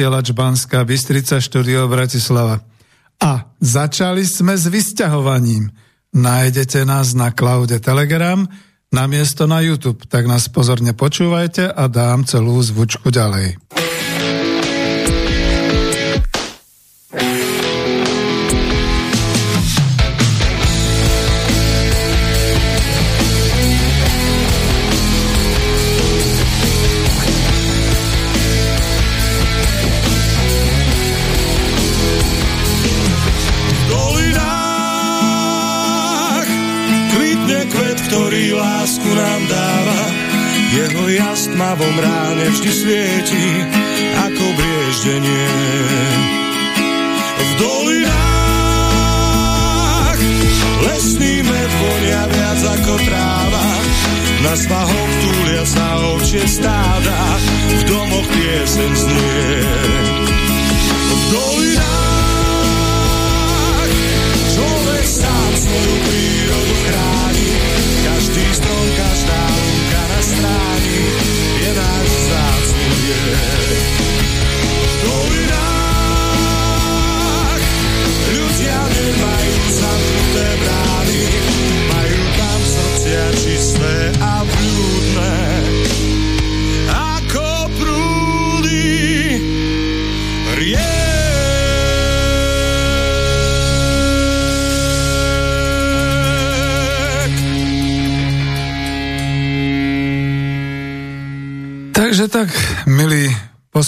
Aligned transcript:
vysielač 0.00 0.32
Banská 0.32 0.80
Bystrica, 0.80 1.36
štúdio 1.44 1.84
Bratislava. 1.84 2.64
A 3.20 3.52
začali 3.60 4.24
sme 4.24 4.56
s 4.56 4.64
vysťahovaním. 4.64 5.68
Nájdete 6.16 6.88
nás 6.88 7.12
na 7.12 7.28
Klaude 7.36 7.76
Telegram, 7.84 8.48
na 8.88 9.04
miesto 9.04 9.44
na 9.44 9.60
YouTube, 9.60 10.08
tak 10.08 10.24
nás 10.24 10.48
pozorne 10.48 10.96
počúvajte 10.96 11.68
a 11.68 11.84
dám 11.84 12.24
celú 12.24 12.56
zvučku 12.64 13.12
ďalej. 13.12 13.79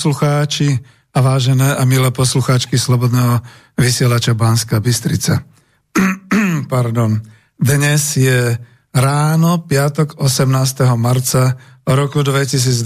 Poslucháči 0.02 0.82
a 1.14 1.22
vážené 1.22 1.78
a 1.78 1.86
milé 1.86 2.10
poslucháčky 2.10 2.74
Slobodného 2.74 3.38
vysielača 3.78 4.34
Banska 4.34 4.82
Bystrica. 4.82 5.46
Pardon. 6.74 7.22
Dnes 7.54 8.18
je 8.18 8.58
ráno, 8.90 9.62
piatok 9.62 10.18
18. 10.18 10.90
marca 10.98 11.54
roku 11.86 12.18
2022 12.26 12.82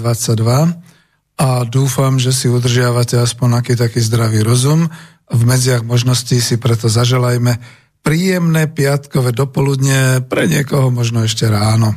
a 1.40 1.48
dúfam, 1.64 2.20
že 2.20 2.36
si 2.36 2.52
udržiavate 2.52 3.16
aspoň 3.16 3.64
aký 3.64 3.80
taký 3.80 4.04
zdravý 4.04 4.44
rozum. 4.44 4.84
V 5.32 5.40
medziach 5.48 5.88
možností 5.88 6.36
si 6.44 6.60
preto 6.60 6.92
zaželajme 6.92 7.56
príjemné 8.04 8.68
piatkové 8.68 9.32
dopoludne, 9.32 10.20
pre 10.20 10.44
niekoho 10.52 10.92
možno 10.92 11.24
ešte 11.24 11.48
ráno. 11.48 11.96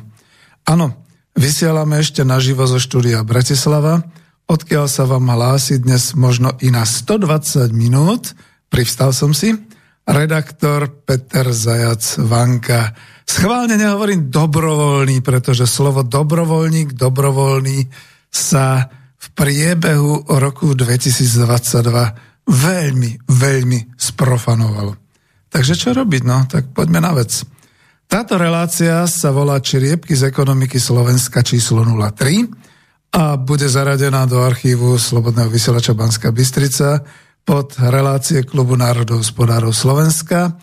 Áno, 0.64 0.96
Vysielame 1.40 2.04
ešte 2.04 2.28
naživo 2.28 2.68
zo 2.68 2.84
štúdia 2.84 3.24
Bratislava, 3.24 4.04
odkiaľ 4.50 4.86
sa 4.90 5.06
vám 5.06 5.30
hlási 5.30 5.78
dnes 5.78 6.18
možno 6.18 6.58
i 6.66 6.74
na 6.74 6.82
120 6.84 7.70
minút, 7.70 8.34
privstal 8.74 9.14
som 9.14 9.30
si, 9.32 9.54
redaktor 10.10 10.90
Peter 11.06 11.54
Zajac 11.54 12.18
Vanka. 12.26 12.98
Schválne 13.30 13.78
nehovorím 13.78 14.34
dobrovoľný, 14.34 15.22
pretože 15.22 15.70
slovo 15.70 16.02
dobrovoľník, 16.02 16.98
dobrovoľný 16.98 17.86
sa 18.34 18.90
v 19.20 19.28
priebehu 19.38 20.26
roku 20.42 20.74
2022 20.74 22.50
veľmi, 22.50 23.12
veľmi 23.30 23.80
sprofanovalo. 23.94 24.98
Takže 25.50 25.74
čo 25.78 25.94
robiť? 25.94 26.22
No, 26.26 26.46
tak 26.50 26.74
poďme 26.74 27.02
na 27.02 27.14
vec. 27.14 27.46
Táto 28.10 28.42
relácia 28.42 29.06
sa 29.06 29.30
volá 29.30 29.62
Čriepky 29.62 30.18
z 30.18 30.34
ekonomiky 30.34 30.82
Slovenska 30.82 31.46
číslo 31.46 31.86
03 31.86 32.69
a 33.10 33.38
bude 33.38 33.66
zaradená 33.66 34.30
do 34.30 34.42
archívu 34.46 35.02
Slobodného 35.02 35.50
vysielača 35.50 35.98
Banska 35.98 36.30
Bystrica 36.30 37.02
pod 37.42 37.74
relácie 37.82 38.46
Klubu 38.46 38.78
národohospodárov 38.78 39.74
Slovenska. 39.74 40.54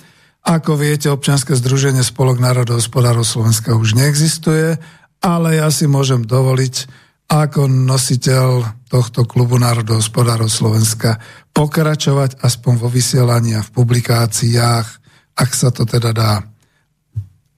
Ako 0.47 0.79
viete, 0.79 1.11
občianske 1.11 1.59
združenie 1.59 2.07
Spolok 2.07 2.39
národohospodárov 2.39 3.27
Slovenska 3.27 3.75
už 3.75 3.99
neexistuje, 3.99 4.79
ale 5.19 5.59
ja 5.59 5.67
si 5.75 5.91
môžem 5.91 6.23
dovoliť 6.23 7.07
ako 7.27 7.67
nositeľ 7.67 8.63
tohto 8.87 9.27
klubu 9.27 9.59
národohospodárov 9.59 10.47
Slovenska 10.47 11.19
pokračovať 11.51 12.39
aspoň 12.39 12.75
vo 12.79 12.87
vysielaní 12.87 13.59
a 13.59 13.67
v 13.67 13.75
publikáciách, 13.75 14.87
ak 15.35 15.51
sa 15.51 15.75
to 15.75 15.83
teda 15.83 16.15
dá. 16.15 16.47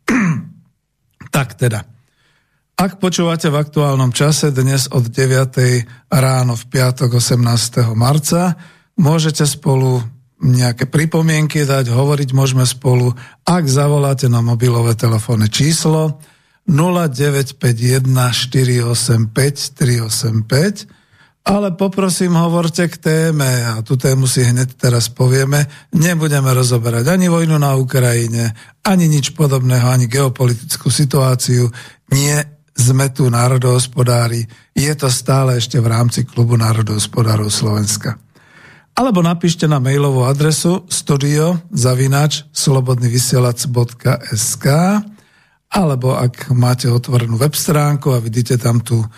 tak 1.37 1.61
teda. 1.61 1.98
Ak 2.79 3.03
počúvate 3.03 3.51
v 3.51 3.59
aktuálnom 3.59 4.15
čase 4.15 4.55
dnes 4.55 4.87
od 4.95 5.11
9. 5.11 6.15
ráno 6.15 6.55
v 6.55 6.65
piatok 6.71 7.19
18. 7.19 7.91
marca, 7.99 8.55
môžete 8.95 9.43
spolu 9.51 9.99
nejaké 10.39 10.87
pripomienky 10.87 11.67
dať, 11.67 11.91
hovoriť 11.91 12.31
môžeme 12.31 12.63
spolu, 12.63 13.19
ak 13.43 13.67
zavoláte 13.67 14.31
na 14.31 14.47
mobilové 14.47 14.95
telefónne 14.95 15.51
číslo 15.51 16.23
0951 16.71 18.07
485 18.07 19.27
385 19.27 20.87
ale 21.49 21.73
poprosím, 21.73 22.37
hovorte 22.37 22.93
k 22.93 23.01
téme 23.01 23.49
a 23.65 23.81
tú 23.81 23.97
tému 23.97 24.29
si 24.29 24.45
hneď 24.45 24.77
teraz 24.77 25.09
povieme. 25.09 25.65
Nebudeme 25.97 26.53
rozoberať 26.53 27.09
ani 27.09 27.33
vojnu 27.33 27.57
na 27.57 27.73
Ukrajine, 27.73 28.53
ani 28.85 29.09
nič 29.09 29.33
podobného, 29.33 29.89
ani 29.89 30.13
geopolitickú 30.13 30.93
situáciu. 30.93 31.73
Nie, 32.13 32.58
sme 32.79 33.11
tu 33.11 33.27
národohospodári, 33.27 34.47
je 34.71 34.95
to 34.95 35.11
stále 35.11 35.59
ešte 35.59 35.83
v 35.83 35.91
rámci 35.91 36.23
klubu 36.23 36.55
národohospodárov 36.55 37.51
Slovenska. 37.51 38.15
Alebo 38.95 39.19
napíšte 39.23 39.67
na 39.67 39.81
mailovú 39.83 40.25
adresu 40.27 40.83
studio 40.91 41.59
zavinač 41.75 42.43
slobodnyvysielac.sk 42.55 44.67
alebo 45.69 46.17
ak 46.17 46.49
máte 46.57 46.89
otvorenú 46.89 47.37
web 47.37 47.55
stránku 47.55 48.11
a 48.11 48.21
vidíte 48.23 48.59
tam 48.59 48.81
tu 48.81 48.99
uh, 48.99 49.09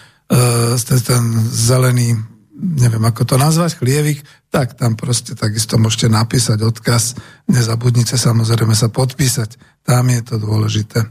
ten 0.76 1.24
zelený, 1.48 2.16
neviem 2.58 3.04
ako 3.06 3.24
to 3.24 3.38
nazvať, 3.38 3.74
chlievik, 3.78 4.26
tak 4.50 4.74
tam 4.74 4.98
proste 4.98 5.38
takisto 5.38 5.78
môžete 5.78 6.10
napísať 6.10 6.58
odkaz. 6.60 7.14
Nezabudnite 7.46 8.18
samozrejme 8.18 8.74
sa 8.74 8.90
podpísať. 8.90 9.54
Tam 9.86 10.10
je 10.10 10.20
to 10.26 10.42
dôležité. 10.42 11.06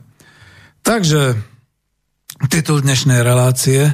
Takže 0.84 1.40
titul 2.48 2.80
dnešnej 2.80 3.20
relácie, 3.20 3.92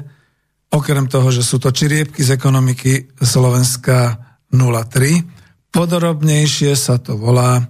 okrem 0.69 1.09
toho, 1.09 1.33
že 1.33 1.41
sú 1.41 1.57
to 1.57 1.73
čiriebky 1.73 2.21
z 2.21 2.37
ekonomiky 2.37 3.17
Slovenska 3.17 4.21
03, 4.53 5.73
podrobnejšie 5.73 6.77
sa 6.77 7.01
to 7.01 7.17
volá 7.17 7.65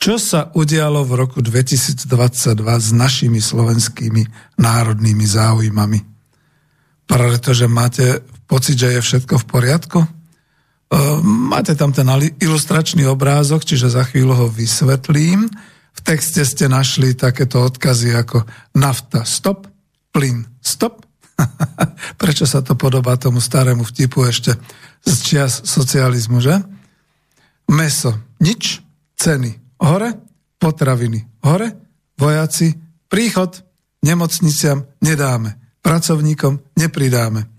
čo 0.00 0.16
sa 0.16 0.48
udialo 0.56 1.04
v 1.04 1.12
roku 1.12 1.44
2022 1.44 2.08
s 2.56 2.88
našimi 2.96 3.36
slovenskými 3.36 4.56
národnými 4.56 5.26
záujmami. 5.28 6.00
Pretože 7.04 7.68
máte 7.68 8.24
pocit, 8.48 8.80
že 8.80 8.96
je 8.96 9.00
všetko 9.04 9.44
v 9.44 9.44
poriadku? 9.44 10.00
Máte 11.20 11.76
tam 11.76 11.92
ten 11.92 12.08
ilustračný 12.40 13.04
obrázok, 13.12 13.60
čiže 13.68 13.92
za 13.92 14.08
chvíľu 14.08 14.40
ho 14.40 14.46
vysvetlím. 14.48 15.52
V 15.92 16.00
texte 16.00 16.48
ste 16.48 16.72
našli 16.72 17.12
takéto 17.12 17.60
odkazy 17.60 18.16
ako 18.16 18.48
nafta 18.72 19.28
stop, 19.28 19.68
plyn. 20.10 20.46
Stop. 20.60 21.06
Prečo 22.20 22.44
sa 22.44 22.60
to 22.60 22.76
podobá 22.76 23.16
tomu 23.16 23.40
starému 23.40 23.82
vtipu 23.86 24.28
ešte 24.28 24.54
z 25.00 25.14
čias 25.24 25.64
socializmu, 25.64 26.38
že? 26.42 26.60
Meso. 27.70 28.12
Nič, 28.42 28.84
ceny. 29.16 29.80
Hore, 29.80 30.12
potraviny. 30.60 31.40
Hore, 31.46 31.68
vojaci, 32.20 32.76
príchod. 33.08 33.64
Nemocniciam 34.00 34.88
nedáme, 35.04 35.60
pracovníkom 35.84 36.72
nepridáme. 36.72 37.52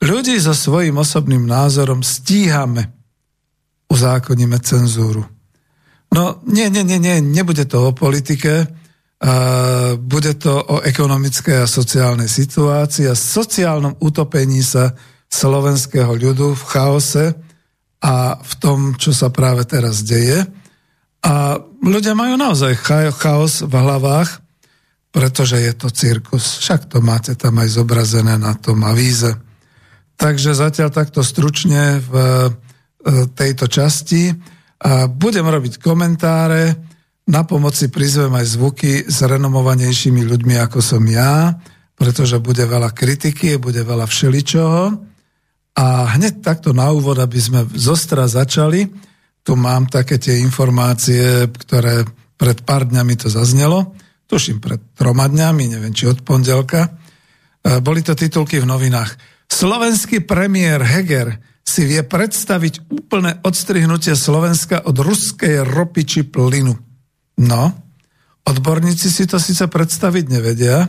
Ľudí 0.00 0.40
so 0.40 0.56
svojím 0.56 1.00
osobným 1.00 1.44
názorom 1.44 2.00
stíhame, 2.00 2.96
uzákoníme 3.92 4.56
cenzúru. 4.64 5.28
No 6.12 6.40
nie, 6.48 6.72
nie, 6.72 6.80
nie, 6.80 6.96
nie, 6.96 7.20
nebude 7.20 7.68
to 7.68 7.88
o 7.88 7.96
politike, 7.96 8.72
bude 9.96 10.32
to 10.36 10.52
o 10.60 10.76
ekonomickej 10.84 11.64
a 11.64 11.70
sociálnej 11.70 12.28
situácii 12.28 13.08
a 13.08 13.16
sociálnom 13.16 13.96
utopení 14.04 14.60
sa 14.60 14.92
slovenského 15.32 16.12
ľudu 16.12 16.52
v 16.52 16.62
chaose 16.68 17.26
a 18.04 18.36
v 18.36 18.52
tom, 18.60 18.92
čo 18.94 19.16
sa 19.16 19.32
práve 19.32 19.64
teraz 19.64 20.04
deje. 20.04 20.44
A 21.24 21.58
ľudia 21.82 22.14
majú 22.14 22.36
naozaj 22.38 22.76
chaos 23.16 23.64
v 23.64 23.72
hlavách, 23.72 24.44
pretože 25.10 25.58
je 25.58 25.72
to 25.72 25.88
cirkus. 25.90 26.60
Však 26.62 26.92
to 26.92 27.00
máte 27.00 27.34
tam 27.34 27.56
aj 27.58 27.72
zobrazené 27.72 28.36
na 28.36 28.52
tom 28.54 28.84
avíze. 28.84 29.32
Takže 30.16 30.52
zatiaľ 30.54 30.92
takto 30.92 31.24
stručne 31.24 32.04
v 32.04 32.14
e, 32.14 32.48
tejto 33.32 33.66
časti. 33.66 34.28
A 34.76 35.08
budem 35.08 35.48
robiť 35.48 35.80
komentáre, 35.80 36.85
na 37.26 37.42
pomoci 37.42 37.90
prizvem 37.90 38.30
aj 38.30 38.46
zvuky 38.54 38.92
s 39.10 39.18
renomovanejšími 39.26 40.22
ľuďmi 40.22 40.54
ako 40.62 40.78
som 40.78 41.02
ja, 41.10 41.58
pretože 41.98 42.38
bude 42.38 42.62
veľa 42.62 42.94
kritiky, 42.94 43.58
bude 43.58 43.82
veľa 43.82 44.06
všeličoho. 44.06 44.82
A 45.76 45.86
hneď 46.16 46.40
takto 46.40 46.70
na 46.72 46.88
úvod, 46.94 47.18
aby 47.18 47.36
sme 47.36 47.66
zostra 47.74 48.30
začali, 48.30 48.88
tu 49.42 49.58
mám 49.58 49.90
také 49.90 50.22
tie 50.22 50.38
informácie, 50.40 51.50
ktoré 51.50 52.06
pred 52.38 52.58
pár 52.62 52.86
dňami 52.88 53.14
to 53.18 53.28
zaznelo, 53.28 53.94
tuším 54.30 54.62
pred 54.62 54.80
troma 54.94 55.26
dňami, 55.26 55.76
neviem 55.76 55.94
či 55.94 56.06
od 56.06 56.22
pondelka. 56.22 56.86
E, 56.86 56.90
boli 57.82 58.02
to 58.02 58.14
titulky 58.18 58.58
v 58.62 58.66
novinách. 58.66 59.14
Slovenský 59.46 60.22
premiér 60.26 60.82
Heger 60.82 61.38
si 61.66 61.86
vie 61.86 62.02
predstaviť 62.02 62.90
úplné 62.90 63.42
odstrihnutie 63.42 64.14
Slovenska 64.14 64.82
od 64.86 64.96
ruskej 64.98 65.66
ropy 65.66 66.02
či 66.06 66.20
plynu. 66.22 66.85
No, 67.36 67.72
odborníci 68.48 69.12
si 69.12 69.28
to 69.28 69.36
síce 69.36 69.64
predstaviť 69.68 70.24
nevedia, 70.32 70.88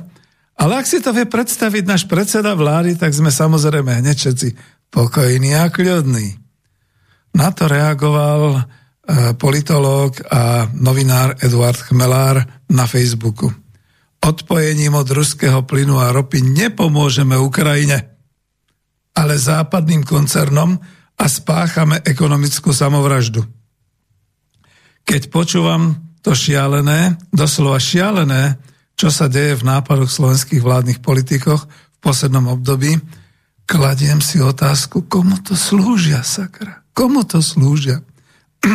ale 0.57 0.79
ak 0.79 0.87
si 0.87 1.03
to 1.03 1.13
vie 1.13 1.27
predstaviť 1.27 1.83
náš 1.85 2.03
predseda 2.07 2.55
vlády, 2.57 2.97
tak 2.97 3.13
sme 3.13 3.29
samozrejme 3.29 4.01
hneď 4.01 4.15
všetci 4.17 4.47
pokojní 4.89 5.53
a 5.53 5.69
kľudní. 5.69 6.39
Na 7.37 7.53
to 7.53 7.69
reagoval 7.69 8.41
e, 8.57 8.61
politológ 9.37 10.23
a 10.31 10.71
novinár 10.73 11.37
Eduard 11.43 11.77
Chmelár 11.77 12.41
na 12.71 12.89
Facebooku. 12.89 13.53
Odpojením 14.17 14.97
od 14.97 15.07
ruského 15.13 15.61
plynu 15.61 16.01
a 16.01 16.09
ropy 16.09 16.41
nepomôžeme 16.41 17.37
Ukrajine 17.37 18.17
ale 19.17 19.33
západným 19.33 20.05
koncernom 20.05 20.77
a 21.17 21.25
spáchame 21.25 22.05
ekonomickú 22.05 22.69
samovraždu. 22.69 23.41
Keď 25.01 25.33
počúvam 25.33 25.97
to 26.27 26.35
šialené, 26.35 27.15
doslova 27.31 27.79
šialené, 27.79 28.59
čo 28.99 29.07
sa 29.07 29.31
deje 29.31 29.55
v 29.55 29.63
nápadoch 29.63 30.11
slovenských 30.11 30.59
vládnych 30.59 30.99
politikoch 30.99 31.63
v 31.71 31.97
poslednom 32.03 32.51
období, 32.51 32.99
kladiem 33.63 34.19
si 34.19 34.43
otázku, 34.43 35.07
komu 35.07 35.39
to 35.39 35.55
slúžia, 35.55 36.27
sakra? 36.27 36.83
Komu 36.91 37.23
to 37.23 37.39
slúžia? 37.39 38.03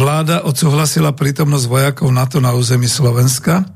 Vláda 0.00 0.48
odsúhlasila 0.48 1.12
prítomnosť 1.12 1.66
vojakov 1.68 2.08
NATO 2.08 2.40
na 2.40 2.56
území 2.56 2.88
Slovenska, 2.88 3.68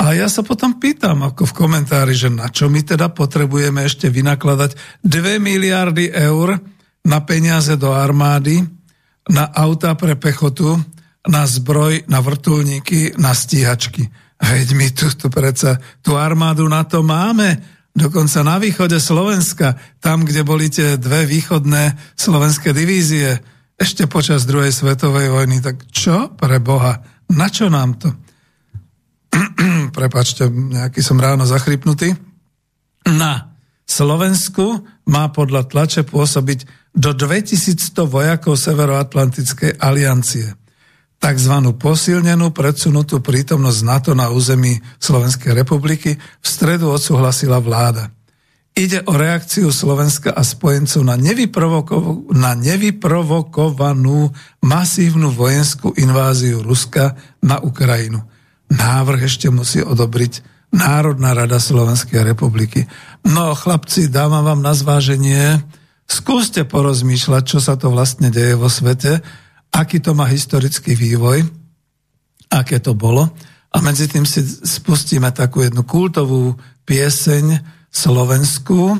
a 0.00 0.16
ja 0.16 0.32
sa 0.32 0.40
potom 0.40 0.80
pýtam, 0.80 1.28
ako 1.28 1.44
v 1.44 1.56
komentári, 1.60 2.16
že 2.16 2.32
na 2.32 2.48
čo 2.48 2.72
my 2.72 2.80
teda 2.80 3.12
potrebujeme 3.12 3.84
ešte 3.84 4.08
vynakladať 4.08 5.04
2 5.04 5.36
miliardy 5.36 6.08
eur 6.08 6.56
na 7.04 7.20
peniaze 7.20 7.76
do 7.76 7.92
armády, 7.92 8.64
na 9.28 9.44
auta 9.52 9.92
pre 10.00 10.16
pechotu, 10.16 10.80
na 11.28 11.44
zbroj, 11.44 12.08
na 12.08 12.24
vrtulníky, 12.24 13.16
na 13.20 13.36
stíhačky. 13.36 14.08
Veď 14.40 14.68
my 14.72 14.88
tu, 14.96 15.06
tu 15.12 15.28
predsa 15.28 15.76
tú 16.00 16.16
armádu 16.16 16.64
na 16.64 16.80
to 16.88 17.04
máme, 17.04 17.60
dokonca 17.92 18.40
na 18.40 18.56
východe 18.56 18.96
Slovenska, 18.96 19.76
tam, 20.00 20.24
kde 20.24 20.40
boli 20.40 20.72
tie 20.72 20.96
dve 20.96 21.28
východné 21.28 21.98
slovenské 22.16 22.72
divízie, 22.72 23.36
ešte 23.76 24.08
počas 24.08 24.48
druhej 24.48 24.72
svetovej 24.72 25.32
vojny. 25.32 25.60
Tak 25.60 25.88
čo 25.92 26.32
pre 26.36 26.60
Boha? 26.60 27.00
Na 27.32 27.48
čo 27.48 27.68
nám 27.68 27.96
to? 28.00 28.08
prepačte, 29.98 30.48
nejaký 30.48 31.00
som 31.04 31.20
ráno 31.20 31.44
zachrypnutý, 31.44 32.16
na 33.08 33.56
Slovensku 33.88 34.86
má 35.08 35.32
podľa 35.32 35.66
tlače 35.66 36.06
pôsobiť 36.06 36.92
do 36.94 37.10
2100 37.16 38.06
vojakov 38.06 38.54
Severoatlantickej 38.60 39.80
aliancie. 39.80 40.59
Takzvanú 41.20 41.76
posilnenú 41.76 42.50
predsunutú 42.50 43.20
prítomnosť 43.20 43.80
NATO 43.84 44.10
na 44.16 44.32
území 44.32 44.80
Slovenskej 44.96 45.52
republiky 45.52 46.16
v 46.16 46.46
stredu 46.46 46.88
odsúhlasila 46.88 47.60
vláda. 47.60 48.08
Ide 48.72 49.04
o 49.04 49.12
reakciu 49.12 49.68
Slovenska 49.68 50.32
a 50.32 50.40
spojencov 50.40 51.04
na, 51.04 51.20
nevyprovoko- 51.20 52.32
na 52.32 52.56
nevyprovokovanú 52.56 54.32
masívnu 54.64 55.28
vojenskú 55.28 55.92
inváziu 56.00 56.64
Ruska 56.64 57.18
na 57.44 57.60
Ukrajinu 57.60 58.24
návrh 58.70 59.26
ešte 59.26 59.50
musí 59.50 59.82
odobriť 59.82 60.46
Národná 60.70 61.34
rada 61.34 61.58
Slovenskej 61.58 62.22
republiky. 62.22 62.86
No 63.26 63.58
chlapci, 63.58 64.06
dávam 64.06 64.46
vám 64.46 64.62
na 64.62 64.70
zváženie, 64.70 65.58
skúste 66.06 66.62
porozmýšľať, 66.62 67.42
čo 67.42 67.58
sa 67.58 67.74
to 67.74 67.90
vlastne 67.90 68.30
deje 68.30 68.54
vo 68.54 68.70
svete, 68.70 69.18
aký 69.74 70.02
to 70.02 70.12
má 70.14 70.26
historický 70.28 70.94
vývoj, 70.98 71.46
aké 72.50 72.82
to 72.82 72.92
bolo. 72.94 73.30
A 73.70 73.78
medzi 73.80 74.10
tým 74.10 74.26
si 74.26 74.42
spustíme 74.44 75.30
takú 75.30 75.62
jednu 75.62 75.86
kultovú 75.86 76.58
pieseň 76.82 77.62
Slovensku. 77.90 78.98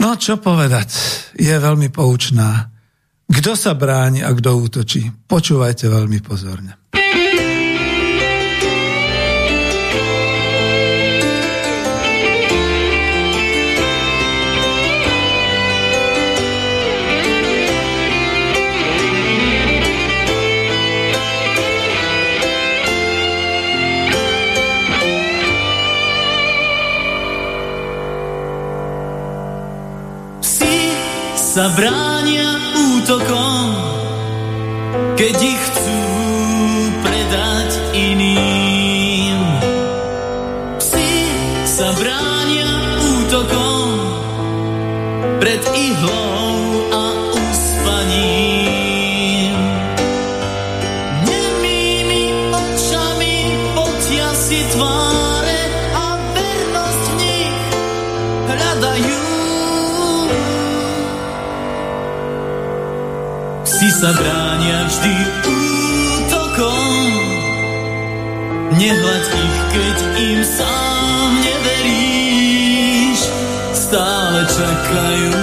No 0.00 0.08
čo 0.16 0.40
povedať, 0.40 0.88
je 1.36 1.52
veľmi 1.52 1.92
poučná. 1.92 2.72
Kto 3.28 3.52
sa 3.56 3.72
bráni 3.76 4.24
a 4.24 4.32
kto 4.32 4.50
útočí? 4.56 5.08
Počúvajte 5.28 5.88
veľmi 5.88 6.20
pozorne. 6.24 6.81
Sa 31.52 31.68
bránia 31.76 32.48
útokom, 32.96 33.76
keď 35.20 35.36
ich 35.36 35.60
chcú 35.68 35.91
Si 63.82 63.90
sa 63.90 64.14
bránia 64.14 64.86
vždy 64.86 65.14
útokom, 65.42 67.10
nehľaď 68.78 69.24
ich, 69.26 69.58
keď 69.74 69.96
im 70.22 70.40
sám 70.46 71.30
neveríš. 71.42 73.20
Stále 73.74 74.46
čakajú 74.46 75.34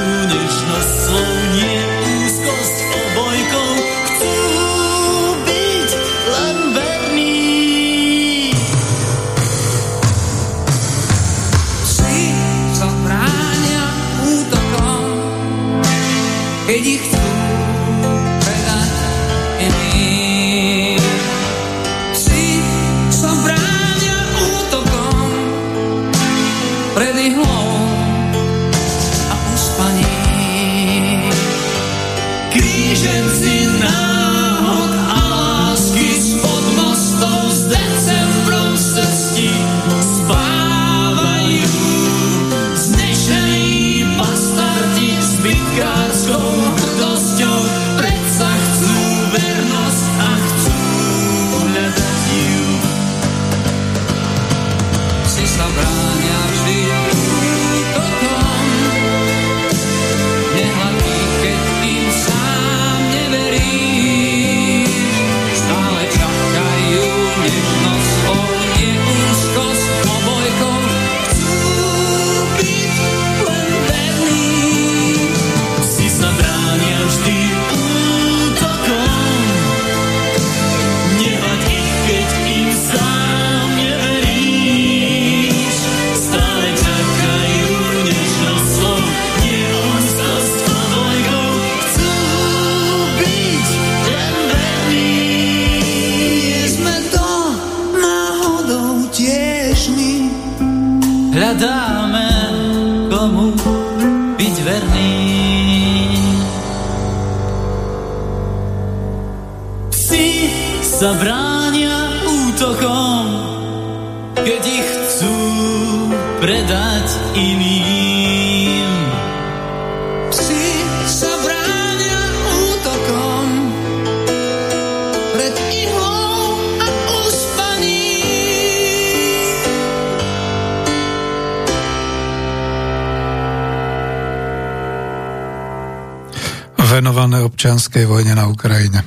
občianskej 137.99 138.05
vojne 138.07 138.33
na 138.35 138.47
Ukrajine. 138.47 139.03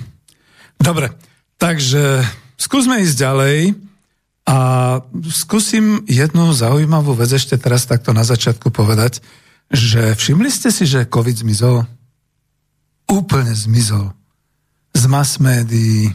Dobre, 0.76 1.08
takže 1.56 2.20
skúsme 2.60 3.00
ísť 3.00 3.16
ďalej 3.16 3.56
a 4.44 4.58
skúsim 5.32 6.04
jednu 6.04 6.52
zaujímavú 6.52 7.16
vec 7.16 7.32
ešte 7.32 7.56
teraz 7.56 7.88
takto 7.88 8.12
na 8.12 8.26
začiatku 8.26 8.68
povedať, 8.68 9.24
že 9.72 10.12
všimli 10.12 10.50
ste 10.52 10.68
si, 10.68 10.84
že 10.84 11.08
COVID 11.08 11.40
zmizol? 11.40 11.88
Úplne 13.08 13.54
zmizol. 13.56 14.12
Z 14.92 15.02
mass 15.08 15.40
médií, 15.40 16.12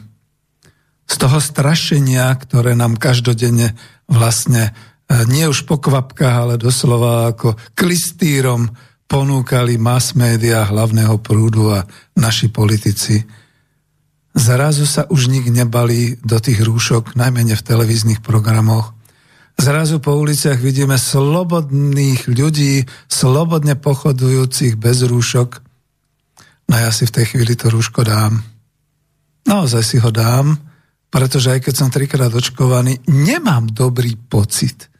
z 1.07 1.15
toho 1.17 1.41
strašenia, 1.41 2.35
ktoré 2.37 2.77
nám 2.77 2.99
každodenne 2.99 3.73
vlastne 4.05 4.69
e, 5.09 5.23
nie 5.31 5.49
už 5.49 5.65
po 5.65 5.81
kvapkách, 5.81 6.35
ale 6.35 6.61
doslova 6.61 7.31
ako 7.33 7.57
klistýrom 7.73 8.69
ponúkali 9.07 9.79
mass 9.79 10.13
média 10.13 10.67
hlavného 10.67 11.17
prúdu 11.23 11.71
a 11.71 11.87
naši 12.13 12.51
politici. 12.51 13.23
Zrazu 14.37 14.85
sa 14.85 15.09
už 15.09 15.33
nik 15.33 15.49
nebali 15.49 16.19
do 16.21 16.37
tých 16.37 16.61
rúšok, 16.61 17.17
najmenej 17.17 17.57
v 17.57 17.65
televíznych 17.65 18.21
programoch. 18.21 18.93
Zrazu 19.57 19.97
po 19.97 20.13
uliciach 20.13 20.61
vidíme 20.61 21.01
slobodných 21.01 22.29
ľudí, 22.29 22.85
slobodne 23.09 23.73
pochodujúcich 23.73 24.77
bez 24.77 25.01
rúšok. 25.01 25.49
No 26.69 26.75
ja 26.77 26.93
si 26.93 27.09
v 27.09 27.15
tej 27.17 27.25
chvíli 27.33 27.57
to 27.57 27.73
rúško 27.73 28.05
dám. 28.05 28.37
Naozaj 29.49 29.81
si 29.81 29.97
ho 29.97 30.13
dám, 30.13 30.53
pretože 31.09 31.49
aj 31.49 31.65
keď 31.65 31.73
som 31.73 31.89
trikrát 31.89 32.29
očkovaný, 32.29 33.01
nemám 33.09 33.71
dobrý 33.73 34.13
pocit. 34.19 34.91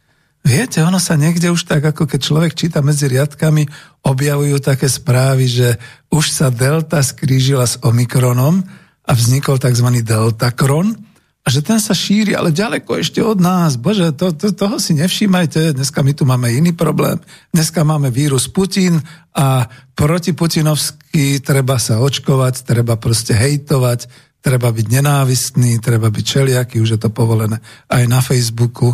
Viete, 0.45 0.79
ono 0.85 1.01
sa 1.01 1.19
niekde 1.19 1.51
už 1.51 1.67
tak, 1.67 1.83
ako 1.83 2.07
keď 2.07 2.19
človek 2.23 2.53
číta 2.55 2.79
medzi 2.79 3.09
riadkami, 3.11 3.67
objavujú 4.05 4.57
také 4.63 4.87
správy, 4.87 5.45
že 5.49 5.67
už 6.07 6.31
sa 6.31 6.47
delta 6.47 7.03
skrížila 7.03 7.67
s 7.67 7.75
omikronom 7.83 8.63
a 9.07 9.11
vznikol 9.11 9.59
tzv. 9.59 9.87
deltakron 10.03 10.95
a 11.43 11.47
že 11.47 11.63
ten 11.63 11.79
sa 11.79 11.95
šíri, 11.95 12.35
ale 12.35 12.51
ďaleko 12.51 12.99
ešte 12.99 13.23
od 13.23 13.39
nás. 13.39 13.79
Bože, 13.79 14.11
to, 14.11 14.35
to, 14.35 14.51
toho 14.51 14.83
si 14.83 14.91
nevšímajte, 14.99 15.79
dneska 15.79 16.03
my 16.03 16.11
tu 16.11 16.27
máme 16.27 16.51
iný 16.51 16.75
problém. 16.75 17.15
Dneska 17.55 17.87
máme 17.87 18.11
vírus 18.11 18.51
Putin 18.51 18.99
a 19.31 19.63
proti 19.95 20.35
Putinovsky 20.35 21.39
treba 21.39 21.79
sa 21.79 22.03
očkovať, 22.03 22.67
treba 22.67 22.99
proste 22.99 23.31
hejtovať, 23.31 24.11
treba 24.43 24.75
byť 24.75 24.85
nenávistný, 24.91 25.79
treba 25.79 26.11
byť 26.11 26.25
čeliaký, 26.27 26.83
už 26.83 26.99
je 26.99 26.99
to 26.99 27.15
povolené 27.15 27.63
aj 27.87 28.03
na 28.11 28.19
Facebooku. 28.19 28.91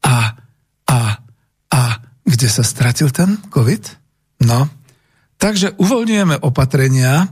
A, 0.00 0.39
a, 0.90 1.22
a 1.70 1.80
kde 2.26 2.48
sa 2.50 2.66
stratil 2.66 3.14
ten 3.14 3.38
COVID? 3.46 3.84
No, 4.42 4.66
takže 5.38 5.78
uvoľňujeme 5.78 6.42
opatrenia, 6.42 7.30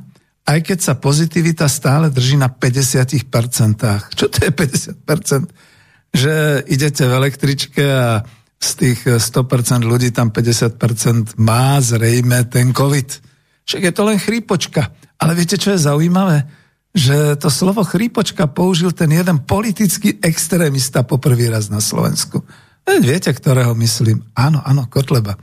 aj 0.48 0.58
keď 0.64 0.78
sa 0.80 0.94
pozitivita 0.96 1.66
stále 1.68 2.08
drží 2.08 2.38
na 2.40 2.48
50%. 2.48 4.14
Čo 4.14 4.26
to 4.30 4.38
je 4.46 4.50
50%? 4.54 6.14
Že 6.14 6.34
idete 6.72 7.02
v 7.04 7.12
električke 7.12 7.84
a 7.84 8.24
z 8.58 8.70
tých 8.74 9.00
100% 9.06 9.86
ľudí 9.86 10.10
tam 10.10 10.32
50% 10.32 11.38
má 11.38 11.78
zrejme 11.78 12.48
ten 12.50 12.72
COVID. 12.74 13.08
Však 13.68 13.82
je 13.84 13.92
to 13.92 14.02
len 14.08 14.18
chrípočka. 14.18 14.88
Ale 15.20 15.36
viete, 15.36 15.60
čo 15.60 15.76
je 15.76 15.84
zaujímavé? 15.84 16.48
Že 16.96 17.36
to 17.38 17.52
slovo 17.52 17.84
chrípočka 17.84 18.48
použil 18.48 18.96
ten 18.96 19.12
jeden 19.12 19.44
politický 19.44 20.18
extrémista 20.24 21.04
poprvý 21.04 21.52
raz 21.52 21.68
na 21.68 21.78
Slovensku. 21.78 22.42
Viete, 22.98 23.30
ktorého 23.30 23.76
myslím? 23.76 24.24
Áno, 24.32 24.64
áno, 24.64 24.88
Kotleba. 24.88 25.36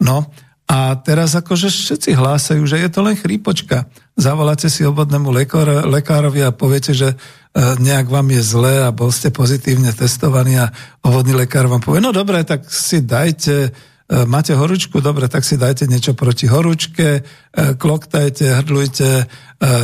No 0.00 0.28
A 0.70 0.94
teraz 1.02 1.34
akože 1.34 1.66
všetci 1.66 2.14
hlásajú, 2.14 2.62
že 2.62 2.78
je 2.78 2.86
to 2.86 3.02
len 3.02 3.18
chrípočka. 3.18 3.90
Zavoláte 4.14 4.70
si 4.70 4.86
obvodnému 4.86 5.34
lekár, 5.34 5.82
lekárovi 5.82 6.46
a 6.46 6.54
poviete, 6.54 6.94
že 6.94 7.10
e, 7.10 7.16
nejak 7.58 8.06
vám 8.06 8.30
je 8.30 8.38
zle 8.38 8.86
a 8.86 8.94
bol 8.94 9.10
ste 9.10 9.34
pozitívne 9.34 9.90
testovaní 9.90 10.62
a 10.62 10.70
obvodný 11.02 11.34
lekár 11.34 11.66
vám 11.66 11.82
povie, 11.82 11.98
no 11.98 12.14
dobre, 12.14 12.46
tak 12.46 12.70
si 12.70 13.02
dajte 13.02 13.74
E, 14.10 14.26
máte 14.26 14.50
horúčku, 14.58 14.98
dobre, 14.98 15.30
tak 15.30 15.46
si 15.46 15.54
dajte 15.54 15.86
niečo 15.86 16.18
proti 16.18 16.50
horúčke, 16.50 17.08
e, 17.14 17.78
kloktajte, 17.78 18.58
hrdlujte, 18.58 19.10
e, 19.22 19.24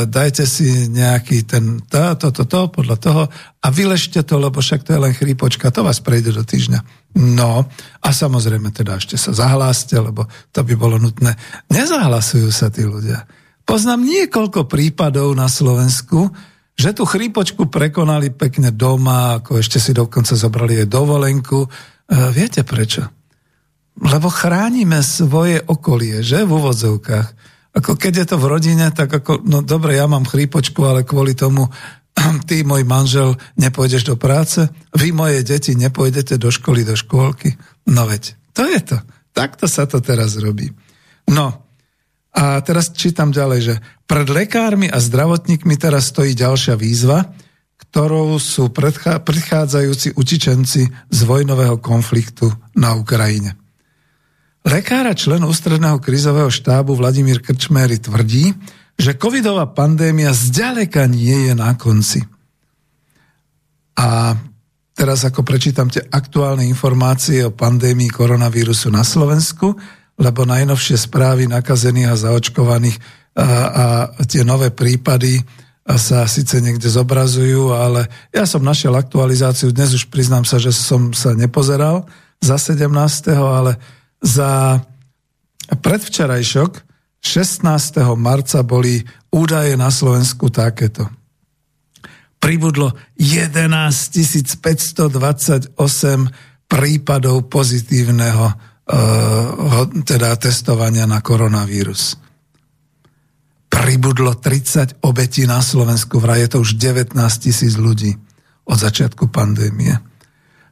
dajte 0.02 0.42
si 0.50 0.90
nejaký 0.90 1.46
ten 1.46 1.78
to, 1.86 2.18
to, 2.18 2.34
to, 2.34 2.42
to, 2.42 2.60
podľa 2.74 2.96
toho 2.98 3.22
a 3.62 3.66
vyležte 3.70 4.26
to, 4.26 4.34
lebo 4.42 4.58
však 4.58 4.82
to 4.82 4.98
je 4.98 5.00
len 5.06 5.14
chrípočka, 5.14 5.70
to 5.70 5.86
vás 5.86 6.02
prejde 6.02 6.34
do 6.34 6.42
týždňa. 6.42 6.82
No 7.16 7.64
a 8.04 8.08
samozrejme 8.12 8.70
teda 8.76 9.00
ešte 9.00 9.16
sa 9.16 9.32
zahláste, 9.32 9.96
lebo 9.96 10.28
to 10.52 10.60
by 10.60 10.74
bolo 10.76 11.00
nutné. 11.00 11.32
Nezahlasujú 11.72 12.52
sa 12.52 12.68
tí 12.68 12.84
ľudia. 12.84 13.24
Poznám 13.64 14.04
niekoľko 14.04 14.68
prípadov 14.68 15.32
na 15.32 15.48
Slovensku, 15.48 16.28
že 16.76 16.92
tú 16.92 17.08
chrípočku 17.08 17.72
prekonali 17.72 18.30
pekne 18.30 18.68
doma, 18.68 19.40
ako 19.40 19.58
ešte 19.58 19.80
si 19.80 19.96
dokonca 19.96 20.36
zobrali 20.36 20.84
jej 20.84 20.88
dovolenku. 20.88 21.64
Viete 22.36 22.62
prečo? 22.62 23.16
lebo 23.96 24.28
chránime 24.28 25.00
svoje 25.00 25.64
okolie, 25.64 26.20
že 26.20 26.44
v 26.44 26.52
úvodzovkách. 26.52 27.28
Ako 27.76 27.96
keď 27.96 28.24
je 28.24 28.26
to 28.28 28.36
v 28.40 28.48
rodine, 28.48 28.86
tak 28.92 29.08
ako, 29.08 29.44
no 29.44 29.60
dobre, 29.60 29.96
ja 29.96 30.08
mám 30.08 30.28
chrípočku, 30.28 30.80
ale 30.84 31.04
kvôli 31.04 31.36
tomu 31.36 31.68
ty, 32.48 32.64
môj 32.64 32.82
manžel, 32.88 33.36
nepôjdeš 33.60 34.08
do 34.08 34.16
práce, 34.16 34.66
vy, 34.96 35.12
moje 35.12 35.44
deti, 35.44 35.76
nepôjdete 35.76 36.40
do 36.40 36.48
školy, 36.48 36.82
do 36.82 36.96
škôlky. 36.96 37.54
No 37.86 38.08
veď, 38.08 38.34
to 38.56 38.64
je 38.64 38.80
to. 38.80 38.98
Takto 39.36 39.68
sa 39.68 39.84
to 39.84 40.00
teraz 40.00 40.40
robí. 40.40 40.72
No, 41.28 41.66
a 42.36 42.60
teraz 42.60 42.92
čítam 42.92 43.32
ďalej, 43.32 43.60
že 43.60 43.74
pred 44.04 44.28
lekármi 44.28 44.92
a 44.92 45.00
zdravotníkmi 45.00 45.76
teraz 45.80 46.12
stojí 46.12 46.36
ďalšia 46.36 46.76
výzva, 46.76 47.32
ktorou 47.76 48.36
sú 48.36 48.68
prichádzajúci 48.72 50.16
učičenci 50.16 50.82
z 50.88 51.20
vojnového 51.24 51.80
konfliktu 51.80 52.52
na 52.76 52.92
Ukrajine. 52.92 53.56
Lekár 54.66 55.06
a 55.06 55.14
člen 55.14 55.46
ústredného 55.46 56.02
krizového 56.02 56.50
štábu 56.50 56.92
Vladimír 56.98 57.38
Krčméry 57.40 58.02
tvrdí, 58.02 58.52
že 58.96 59.20
covidová 59.20 59.68
pandémia 59.68 60.32
zďaleka 60.32 61.04
nie 61.04 61.52
je 61.52 61.54
na 61.54 61.76
konci. 61.76 62.24
A 63.96 64.36
teraz 64.96 65.24
ako 65.24 65.44
prečítam 65.44 65.92
tie 65.92 66.00
aktuálne 66.08 66.64
informácie 66.64 67.44
o 67.44 67.52
pandémii 67.52 68.08
koronavírusu 68.08 68.88
na 68.88 69.04
Slovensku, 69.04 69.76
lebo 70.16 70.48
najnovšie 70.48 70.96
správy 70.96 71.44
nakazených 71.44 72.08
a 72.08 72.20
zaočkovaných 72.28 72.96
a, 73.36 73.44
a 73.44 73.84
tie 74.24 74.40
nové 74.48 74.72
prípady 74.72 75.44
sa 75.86 76.26
síce 76.26 76.58
niekde 76.58 76.90
zobrazujú, 76.90 77.70
ale 77.70 78.10
ja 78.34 78.42
som 78.42 78.64
našiel 78.64 78.96
aktualizáciu, 78.96 79.70
dnes 79.70 79.94
už 79.94 80.10
priznám 80.10 80.42
sa, 80.42 80.58
že 80.58 80.74
som 80.74 81.14
sa 81.14 81.30
nepozeral 81.36 82.08
za 82.42 82.58
17. 82.58 82.90
ale 83.36 83.78
za 84.18 84.82
predvčerajšok 85.70 86.85
16. 87.26 87.98
marca 88.14 88.62
boli 88.62 89.02
údaje 89.34 89.74
na 89.74 89.90
Slovensku 89.90 90.46
takéto. 90.54 91.10
Pribudlo 92.38 92.94
11 93.18 94.54
528 94.62 95.74
prípadov 96.70 97.50
pozitívneho 97.50 98.46
uh, 98.46 98.54
teda 100.06 100.38
testovania 100.38 101.10
na 101.10 101.18
koronavírus. 101.18 102.14
Pribudlo 103.66 104.38
30 104.38 105.02
obetí 105.02 105.42
na 105.42 105.58
Slovensku, 105.58 106.22
vraj 106.22 106.46
je 106.46 106.48
to 106.54 106.58
už 106.62 106.78
19 106.78 107.18
tisíc 107.42 107.74
ľudí 107.74 108.14
od 108.66 108.78
začiatku 108.78 109.26
pandémie. 109.30 109.98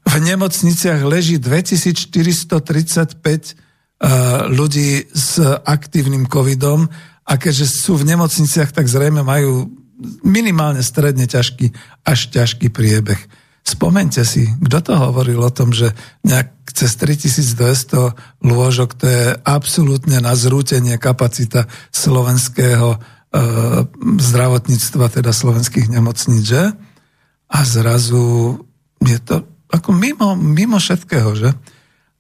V 0.05 0.15
nemocniciach 0.21 1.01
leží 1.03 1.41
2435 1.41 3.19
eh, 3.19 3.64
ľudí 4.51 5.09
s 5.15 5.41
aktívnym 5.45 6.27
covidom 6.29 6.91
a 7.25 7.33
keďže 7.41 7.67
sú 7.71 7.97
v 7.97 8.09
nemocniciach, 8.13 8.75
tak 8.75 8.91
zrejme 8.91 9.25
majú 9.25 9.71
minimálne 10.27 10.83
stredne 10.85 11.25
ťažký 11.25 11.73
až 12.05 12.21
ťažký 12.35 12.69
priebeh. 12.69 13.21
Spomente 13.65 14.21
si, 14.29 14.45
kto 14.61 14.79
to 14.85 14.93
hovoril 14.93 15.41
o 15.41 15.55
tom, 15.55 15.73
že 15.73 15.97
nejak 16.21 16.53
cez 16.69 17.01
3200 17.01 18.45
lôžok 18.45 18.91
to 18.93 19.07
je 19.09 19.25
absolútne 19.41 20.21
na 20.21 20.37
zrútenie 20.37 21.01
kapacita 21.01 21.65
slovenského 21.89 22.93
e, 22.93 22.99
zdravotníctva, 24.21 25.09
teda 25.09 25.33
slovenských 25.33 25.89
nemocníc, 25.89 26.45
že? 26.45 26.65
A 27.49 27.59
zrazu 27.65 28.61
je 29.01 29.17
to 29.23 29.49
ako 29.73 29.97
mimo, 29.97 30.37
mimo 30.37 30.77
všetkého, 30.77 31.33
že? 31.33 31.51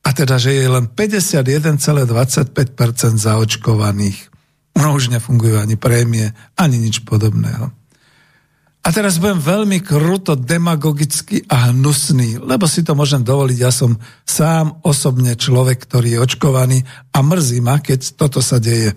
A 0.04 0.12
teda, 0.12 0.36
že 0.36 0.52
je 0.52 0.68
len 0.68 0.84
51,25% 0.86 3.16
zaočkovaných. 3.16 4.28
No 4.76 4.92
už 4.92 5.08
nefungujú 5.08 5.56
ani 5.56 5.80
prémie, 5.80 6.36
ani 6.60 6.76
nič 6.76 7.08
podobného. 7.08 7.72
A 8.84 8.92
teraz 8.92 9.16
budem 9.16 9.40
veľmi 9.40 9.80
kruto 9.80 10.36
demagogicky 10.36 11.48
a 11.48 11.72
hnusný, 11.72 12.36
lebo 12.36 12.68
si 12.68 12.84
to 12.84 12.92
môžem 12.92 13.24
dovoliť. 13.24 13.56
Ja 13.56 13.72
som 13.72 13.96
sám 14.28 14.84
osobne 14.84 15.40
človek, 15.40 15.88
ktorý 15.88 16.20
je 16.20 16.20
očkovaný 16.20 16.78
a 17.16 17.24
mrzí 17.24 17.64
ma, 17.64 17.80
keď 17.80 18.12
toto 18.12 18.44
sa 18.44 18.60
deje. 18.60 18.92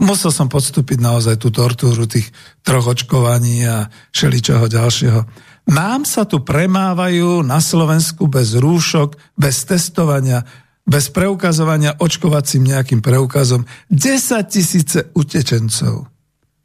Musel 0.00 0.32
som 0.32 0.48
podstúpiť 0.48 1.04
naozaj 1.04 1.36
tú 1.36 1.52
tortúru 1.52 2.08
tých 2.08 2.32
troch 2.64 2.88
očkovaní 2.88 3.60
a 3.68 3.92
všeličoho 4.08 4.72
ďalšieho. 4.72 5.20
Nám 5.66 6.06
sa 6.06 6.22
tu 6.22 6.46
premávajú 6.46 7.42
na 7.42 7.58
Slovensku 7.58 8.30
bez 8.30 8.54
rúšok, 8.54 9.18
bez 9.34 9.66
testovania, 9.66 10.46
bez 10.86 11.10
preukazovania 11.10 11.98
očkovacím 11.98 12.70
nejakým 12.70 13.02
preukazom 13.02 13.66
10 13.90 14.46
tisíce 14.46 15.10
utečencov. 15.10 16.06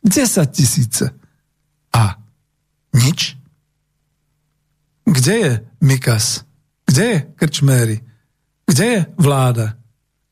10 0.05 0.53
tisíce. 0.53 1.09
A 1.97 2.13
nič? 2.93 3.41
Kde 5.05 5.33
je 5.33 5.51
Mikas? 5.81 6.45
Kde 6.85 7.03
je 7.03 7.17
Krčméry? 7.35 7.97
Kde 8.69 8.85
je 8.85 8.99
vláda? 9.17 9.81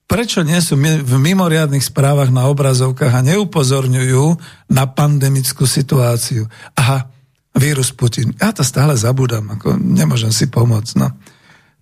Prečo 0.09 0.41
nie 0.41 0.57
sú 0.61 0.73
v 0.77 1.13
mimoriadných 1.21 1.85
správach 1.85 2.33
na 2.33 2.49
obrazovkách 2.49 3.13
a 3.13 3.25
neupozorňujú 3.33 4.25
na 4.73 4.89
pandemickú 4.89 5.69
situáciu? 5.69 6.49
Aha, 6.73 7.09
vírus 7.59 7.91
Putin. 7.91 8.31
Ja 8.39 8.55
to 8.55 8.63
stále 8.63 8.95
zabudám, 8.95 9.59
ako 9.59 9.75
nemôžem 9.75 10.31
si 10.31 10.47
pomôcť. 10.47 10.91
No. 10.97 11.11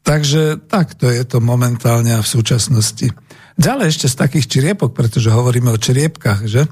Takže 0.01 0.65
takto 0.65 1.07
je 1.07 1.23
to 1.23 1.37
momentálne 1.37 2.11
a 2.17 2.25
v 2.25 2.27
súčasnosti. 2.27 3.13
Ďalej 3.57 3.85
ešte 3.93 4.07
z 4.09 4.15
takých 4.17 4.45
čriepok, 4.49 4.97
pretože 4.97 5.33
hovoríme 5.33 5.69
o 5.69 5.81
čriepkách, 5.81 6.41
že? 6.49 6.65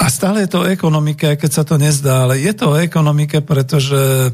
A 0.00 0.08
stále 0.08 0.48
je 0.48 0.50
to 0.56 0.64
o 0.64 0.70
ekonomike, 0.70 1.28
aj 1.28 1.38
keď 1.38 1.50
sa 1.52 1.64
to 1.66 1.76
nezdá, 1.76 2.24
ale 2.24 2.40
je 2.40 2.52
to 2.56 2.72
o 2.72 2.80
ekonomike, 2.80 3.44
pretože 3.44 4.32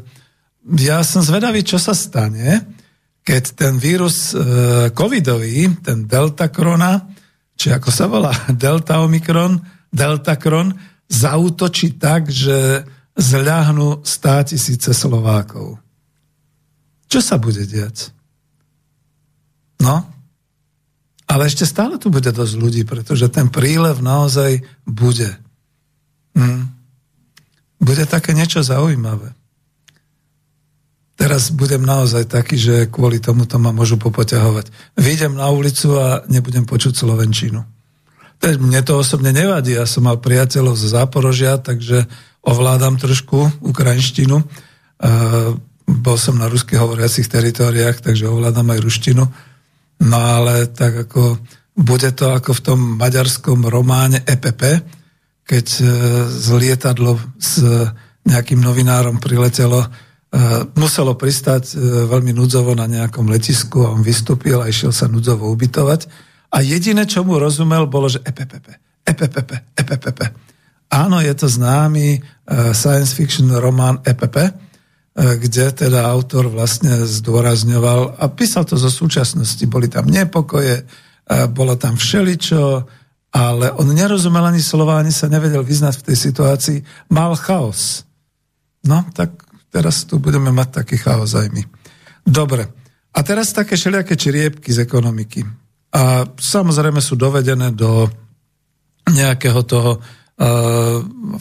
ja 0.78 1.02
som 1.02 1.26
zvedavý, 1.26 1.66
čo 1.66 1.78
sa 1.78 1.94
stane, 1.94 2.62
keď 3.26 3.42
ten 3.58 3.74
vírus 3.74 4.30
e, 4.30 4.38
covidový, 4.94 5.82
ten 5.82 6.06
delta 6.06 6.46
korona, 6.54 7.10
či 7.58 7.74
ako 7.74 7.90
sa 7.90 8.06
volá, 8.06 8.30
delta 8.54 9.02
omikron, 9.02 9.58
delta 9.90 10.38
kron, 10.38 10.70
zautočí 11.06 11.98
tak, 11.98 12.30
že 12.30 12.86
zľahnú 13.16 14.04
stá 14.04 14.44
tisíce 14.44 14.92
Slovákov. 14.92 15.80
Čo 17.08 17.20
sa 17.24 17.40
bude 17.40 17.64
diať? 17.64 18.12
No, 19.80 20.04
ale 21.26 21.50
ešte 21.50 21.66
stále 21.66 21.98
tu 21.98 22.12
bude 22.12 22.30
dosť 22.30 22.54
ľudí, 22.54 22.82
pretože 22.86 23.26
ten 23.32 23.50
prílev 23.50 23.98
naozaj 23.98 24.62
bude. 24.86 25.34
Hm. 26.38 26.70
Bude 27.82 28.04
také 28.06 28.32
niečo 28.32 28.62
zaujímavé. 28.62 29.34
Teraz 31.16 31.48
budem 31.48 31.80
naozaj 31.80 32.28
taký, 32.28 32.60
že 32.60 32.74
kvôli 32.92 33.18
tomu 33.18 33.48
to 33.48 33.56
ma 33.56 33.72
môžu 33.72 33.96
popoťahovať. 33.96 34.68
Vyjdem 35.00 35.34
na 35.34 35.48
ulicu 35.48 35.96
a 35.96 36.20
nebudem 36.28 36.68
počuť 36.68 36.92
Slovenčinu. 36.92 37.64
Mne 38.36 38.80
to 38.84 39.00
osobne 39.00 39.32
nevadí, 39.32 39.72
ja 39.74 39.88
som 39.88 40.04
mal 40.04 40.20
priateľov 40.20 40.76
zo 40.76 40.92
Záporožia, 40.92 41.56
takže 41.56 42.04
ovládam 42.46 42.94
trošku 42.96 43.66
ukrajinštinu. 43.66 44.38
Bol 45.86 46.16
som 46.18 46.34
na 46.38 46.46
rusky 46.46 46.78
hovoriacich 46.78 47.26
teritoriách, 47.26 48.02
takže 48.02 48.30
ovládam 48.30 48.70
aj 48.70 48.80
ruštinu. 48.82 49.24
No 50.06 50.18
ale 50.18 50.70
tak 50.70 51.10
ako 51.10 51.38
bude 51.76 52.10
to 52.16 52.32
ako 52.32 52.56
v 52.56 52.64
tom 52.64 52.80
maďarskom 52.96 53.68
románe 53.68 54.24
EPP, 54.24 54.62
keď 55.46 55.66
e, 55.78 55.82
z 56.26 56.46
lietadlo 56.56 57.20
s 57.36 57.60
nejakým 58.26 58.58
novinárom 58.58 59.20
priletelo, 59.20 59.84
e, 59.84 59.88
muselo 60.74 61.14
pristať 61.14 61.76
e, 61.76 62.08
veľmi 62.08 62.32
núdzovo 62.32 62.72
na 62.74 62.88
nejakom 62.88 63.28
letisku 63.28 63.84
a 63.86 63.92
on 63.92 64.02
vystúpil 64.02 64.58
a 64.58 64.72
išiel 64.72 64.90
sa 64.90 65.06
núdzovo 65.06 65.52
ubytovať. 65.52 66.08
A 66.50 66.64
jediné, 66.64 67.04
čo 67.04 67.22
mu 67.22 67.36
rozumel, 67.36 67.86
bolo, 67.86 68.08
že 68.08 68.24
EPPP, 68.24 68.66
EPPP, 69.06 69.50
EPPP. 69.76 70.20
Áno, 70.86 71.18
je 71.18 71.34
to 71.34 71.50
známy 71.50 72.20
uh, 72.20 72.70
science 72.70 73.10
fiction 73.14 73.50
román 73.58 73.98
EPP, 74.06 74.36
uh, 74.38 74.50
kde 75.40 75.74
teda 75.74 76.06
autor 76.06 76.46
vlastne 76.46 77.02
zdôrazňoval 77.02 78.22
a 78.22 78.24
písal 78.30 78.62
to 78.62 78.78
zo 78.78 78.90
súčasnosti. 78.90 79.62
Boli 79.66 79.90
tam 79.90 80.06
nepokoje, 80.06 80.86
uh, 80.86 81.50
bolo 81.50 81.74
tam 81.74 81.98
všeličo, 81.98 82.86
ale 83.34 83.66
on 83.76 83.90
nerozumel 83.92 84.46
ani 84.46 84.62
slova, 84.62 85.02
ani 85.02 85.12
sa 85.12 85.26
nevedel 85.26 85.60
vyznať 85.60 85.94
v 86.00 86.06
tej 86.06 86.16
situácii. 86.16 86.78
Mal 87.12 87.34
chaos. 87.36 88.06
No, 88.86 89.02
tak 89.10 89.42
teraz 89.68 90.06
tu 90.06 90.22
budeme 90.22 90.54
mať 90.54 90.82
taký 90.82 90.96
chaos 90.96 91.34
aj 91.34 91.50
my. 91.52 91.62
Dobre. 92.24 92.64
A 93.12 93.18
teraz 93.26 93.52
také 93.52 93.74
všelijaké 93.76 94.14
čriepky 94.16 94.70
z 94.72 94.84
ekonomiky. 94.84 95.44
A 95.96 96.24
samozrejme 96.28 97.00
sú 97.00 97.16
dovedené 97.16 97.72
do 97.72 98.08
nejakého 99.08 99.60
toho 99.64 100.00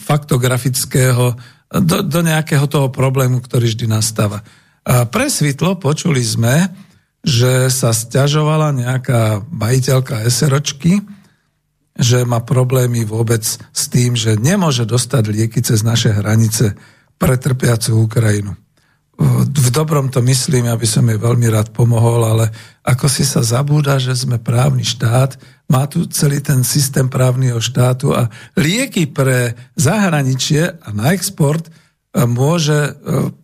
faktografického, 0.00 1.36
do, 1.68 1.96
do 2.00 2.20
nejakého 2.24 2.64
toho 2.64 2.88
problému, 2.88 3.44
ktorý 3.44 3.68
vždy 3.68 3.86
nastáva. 3.86 4.40
A 4.86 5.04
pre 5.04 5.28
svitlo 5.28 5.76
počuli 5.76 6.24
sme, 6.24 6.72
že 7.20 7.68
sa 7.68 7.90
stiažovala 7.92 8.72
nejaká 8.72 9.44
majiteľka 9.50 10.24
SROčky, 10.30 11.02
že 11.96 12.24
má 12.24 12.44
problémy 12.44 13.04
vôbec 13.04 13.42
s 13.44 13.82
tým, 13.88 14.16
že 14.16 14.36
nemôže 14.36 14.84
dostať 14.84 15.24
lieky 15.32 15.60
cez 15.64 15.84
naše 15.84 16.12
hranice 16.12 16.76
pre 17.16 17.40
trpiacu 17.40 18.04
Ukrajinu 18.04 18.65
v 19.56 19.68
dobrom 19.72 20.12
to 20.12 20.20
myslím, 20.20 20.68
aby 20.68 20.84
som 20.84 21.08
jej 21.08 21.16
veľmi 21.16 21.48
rád 21.48 21.72
pomohol, 21.72 22.20
ale 22.28 22.52
ako 22.84 23.08
si 23.08 23.24
sa 23.24 23.40
zabúda, 23.40 23.96
že 23.96 24.12
sme 24.12 24.36
právny 24.36 24.84
štát, 24.84 25.40
má 25.72 25.88
tu 25.88 26.04
celý 26.06 26.44
ten 26.44 26.62
systém 26.62 27.08
právneho 27.08 27.58
štátu 27.58 28.12
a 28.12 28.28
lieky 28.54 29.08
pre 29.10 29.56
zahraničie 29.74 30.78
a 30.78 30.88
na 30.92 31.10
export 31.16 31.66
e, 31.66 31.70
môže 32.28 32.76
e, 32.76 32.90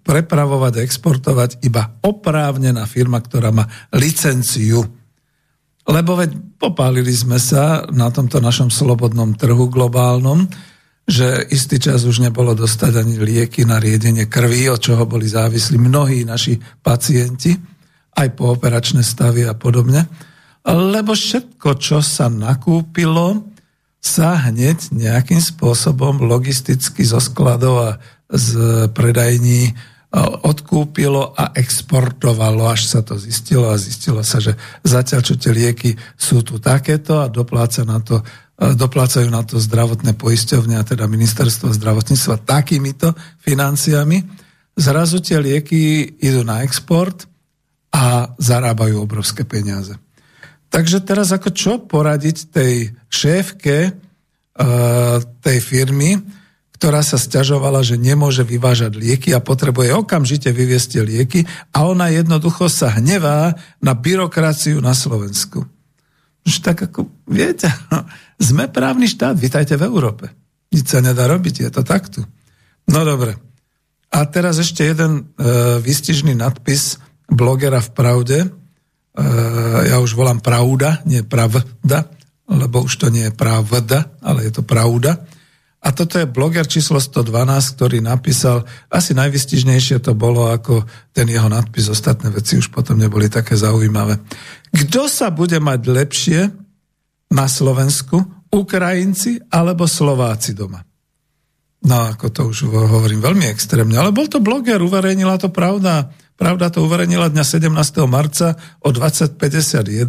prepravovať 0.07 0.73
a 0.79 0.85
exportovať 0.85 1.65
iba 1.67 1.99
oprávnená 2.05 2.85
firma, 2.87 3.19
ktorá 3.19 3.51
má 3.51 3.67
licenciu. 3.97 4.87
Lebo 5.83 6.15
veď 6.15 6.31
popálili 6.63 7.11
sme 7.11 7.43
sa 7.43 7.89
na 7.91 8.13
tomto 8.15 8.39
našom 8.39 8.71
slobodnom 8.71 9.35
trhu 9.35 9.67
globálnom, 9.67 10.47
že 11.03 11.51
istý 11.51 11.83
čas 11.83 12.07
už 12.07 12.23
nebolo 12.23 12.55
dostať 12.55 13.03
ani 13.03 13.19
lieky 13.19 13.67
na 13.67 13.83
riedenie 13.83 14.31
krvi, 14.31 14.71
od 14.71 14.79
čoho 14.79 15.03
boli 15.03 15.27
závislí 15.27 15.77
mnohí 15.77 16.23
naši 16.23 16.59
pacienti, 16.81 17.55
aj 18.12 18.29
po 18.38 18.55
operačné 18.55 19.03
stavy 19.03 19.43
a 19.49 19.55
podobne. 19.57 20.07
Lebo 20.62 21.19
všetko, 21.19 21.75
čo 21.83 21.99
sa 21.99 22.31
nakúpilo, 22.31 23.51
sa 24.03 24.35
hneď 24.51 24.95
nejakým 24.95 25.38
spôsobom 25.38 26.23
logisticky 26.27 27.07
zo 27.07 27.23
skladov 27.23 27.75
a 27.79 27.91
z 28.31 28.51
predajní 28.91 29.75
odkúpilo 30.45 31.33
a 31.33 31.57
exportovalo, 31.57 32.69
až 32.69 32.85
sa 32.85 33.01
to 33.01 33.17
zistilo 33.17 33.73
a 33.73 33.81
zistilo 33.81 34.21
sa, 34.21 34.45
že 34.45 34.61
zatiaľ, 34.85 35.21
čo 35.25 35.41
tie 35.41 35.57
lieky 35.57 35.97
sú 36.21 36.45
tu 36.45 36.61
takéto 36.61 37.25
a 37.25 37.33
dopláca 37.33 37.81
na 37.88 37.97
to 38.05 38.21
doplácajú 38.70 39.27
na 39.27 39.42
to 39.42 39.59
zdravotné 39.59 40.14
poisťovne 40.14 40.79
a 40.79 40.87
teda 40.87 41.11
ministerstvo 41.11 41.75
zdravotníctva 41.75 42.46
takýmito 42.46 43.11
financiami. 43.42 44.22
Zrazu 44.79 45.18
tie 45.18 45.42
lieky 45.42 46.14
idú 46.22 46.46
na 46.46 46.62
export 46.62 47.27
a 47.92 48.33
zarábajú 48.38 49.03
obrovské 49.03 49.42
peniaze. 49.44 49.98
Takže 50.72 51.05
teraz 51.05 51.35
ako 51.35 51.51
čo 51.53 51.72
poradiť 51.85 52.37
tej 52.48 52.75
šéfke 53.12 53.92
uh, 53.92 55.20
tej 55.44 55.59
firmy, 55.61 56.16
ktorá 56.81 57.05
sa 57.05 57.20
stiažovala, 57.20 57.85
že 57.85 58.01
nemôže 58.01 58.42
vyvážať 58.42 58.96
lieky 58.96 59.31
a 59.37 59.44
potrebuje 59.44 59.92
okamžite 59.92 60.48
vyviesť 60.51 61.05
lieky 61.05 61.44
a 61.77 61.87
ona 61.87 62.09
jednoducho 62.09 62.66
sa 62.72 62.90
hnevá 62.96 63.55
na 63.85 63.92
byrokraciu 63.92 64.81
na 64.81 64.96
Slovensku. 64.96 65.62
Už 66.42 66.59
tak 66.59 66.83
ako, 66.90 67.07
viete, 67.29 67.70
sme 68.43 68.67
právny 68.67 69.07
štát, 69.07 69.39
vítajte 69.39 69.79
v 69.79 69.87
Európe. 69.87 70.27
Nič 70.75 70.91
sa 70.91 70.99
nedá 70.99 71.31
robiť, 71.31 71.63
je 71.63 71.71
to 71.71 71.83
takto. 71.87 72.27
No 72.91 73.07
dobre. 73.07 73.39
A 74.13 74.27
teraz 74.29 74.59
ešte 74.59 74.85
jeden 74.85 75.13
e, 75.39 75.81
výstižný 75.81 76.35
nadpis 76.37 76.99
blogera 77.31 77.81
v 77.81 77.91
Pravde. 77.95 78.39
E, 78.45 78.49
ja 79.89 79.97
už 80.03 80.19
volám 80.19 80.43
Pravda, 80.43 81.01
nie 81.07 81.25
Pravda, 81.25 82.11
lebo 82.51 82.85
už 82.85 83.07
to 83.07 83.07
nie 83.09 83.31
je 83.31 83.33
Pravda, 83.33 84.11
ale 84.21 84.51
je 84.51 84.53
to 84.59 84.67
Pravda. 84.67 85.23
A 85.83 85.91
toto 85.91 86.15
je 86.15 86.31
bloger 86.31 86.63
číslo 86.63 87.03
112, 87.03 87.75
ktorý 87.75 87.99
napísal, 87.99 88.63
asi 88.87 89.19
najvystižnejšie 89.19 89.99
to 89.99 90.15
bolo 90.15 90.47
ako 90.47 90.87
ten 91.11 91.27
jeho 91.27 91.51
nadpis, 91.51 91.91
ostatné 91.91 92.31
veci 92.31 92.55
už 92.55 92.71
potom 92.71 92.95
neboli 92.95 93.27
také 93.27 93.59
zaujímavé. 93.59 94.23
Kto 94.71 95.11
sa 95.11 95.35
bude 95.35 95.59
mať 95.59 95.81
lepšie 95.83 96.41
na 97.33 97.49
Slovensku, 97.49 98.21
Ukrajinci 98.53 99.40
alebo 99.49 99.88
Slováci 99.88 100.53
doma? 100.53 100.85
No, 101.83 101.97
ako 102.14 102.27
to 102.31 102.40
už 102.53 102.71
hovorím 102.71 103.18
veľmi 103.18 103.51
extrémne, 103.51 103.99
ale 103.99 104.14
bol 104.14 104.31
to 104.31 104.38
bloger, 104.38 104.79
uverejnila 104.79 105.35
to 105.40 105.51
pravda. 105.51 106.14
Pravda 106.38 106.71
to 106.71 106.85
uverejnila 106.87 107.33
dňa 107.33 107.42
17. 107.42 107.73
marca 108.07 108.55
o 108.85 108.95
2051. 108.95 110.07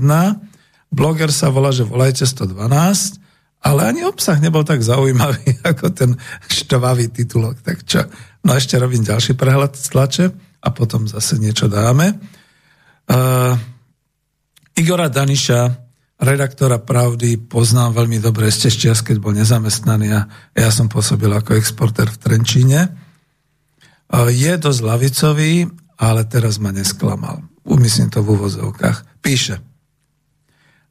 Bloger 0.93 1.33
sa 1.33 1.49
volá, 1.49 1.73
že 1.73 1.81
volajte 1.81 2.29
112 2.29 3.23
ale 3.63 3.87
ani 3.87 4.03
obsah 4.03 4.35
nebol 4.43 4.67
tak 4.67 4.83
zaujímavý 4.83 5.57
ako 5.71 5.95
ten 5.95 6.19
štovavý 6.51 7.07
titulok. 7.09 7.63
Tak 7.63 7.87
čo? 7.87 8.03
No 8.43 8.59
ešte 8.59 8.75
robím 8.75 9.07
ďalší 9.07 9.39
prehľad 9.39 9.79
tlače 9.79 10.35
a 10.63 10.67
potom 10.75 11.07
zase 11.07 11.39
niečo 11.39 11.71
dáme. 11.71 12.19
Uh, 13.07 13.55
Igora 14.75 15.07
Daniša, 15.07 15.79
redaktora 16.19 16.81
Pravdy, 16.81 17.37
poznám 17.37 17.97
veľmi 17.97 18.21
dobre 18.21 18.49
ešte 18.49 18.69
z 18.69 18.77
čas, 18.89 19.01
keď 19.01 19.17
bol 19.21 19.33
nezamestnaný 19.33 20.07
a 20.13 20.27
ja 20.53 20.69
som 20.69 20.89
pôsobil 20.89 21.29
ako 21.29 21.57
exporter 21.57 22.09
v 22.09 22.19
Trenčíne. 22.21 22.93
Je 24.29 24.53
dosť 24.57 24.81
lavicový, 24.85 25.65
ale 25.97 26.21
teraz 26.29 26.61
ma 26.61 26.69
nesklamal. 26.69 27.41
Umyslím 27.65 28.13
to 28.13 28.21
v 28.21 28.37
úvozovkách. 28.37 29.23
Píše– 29.23 29.57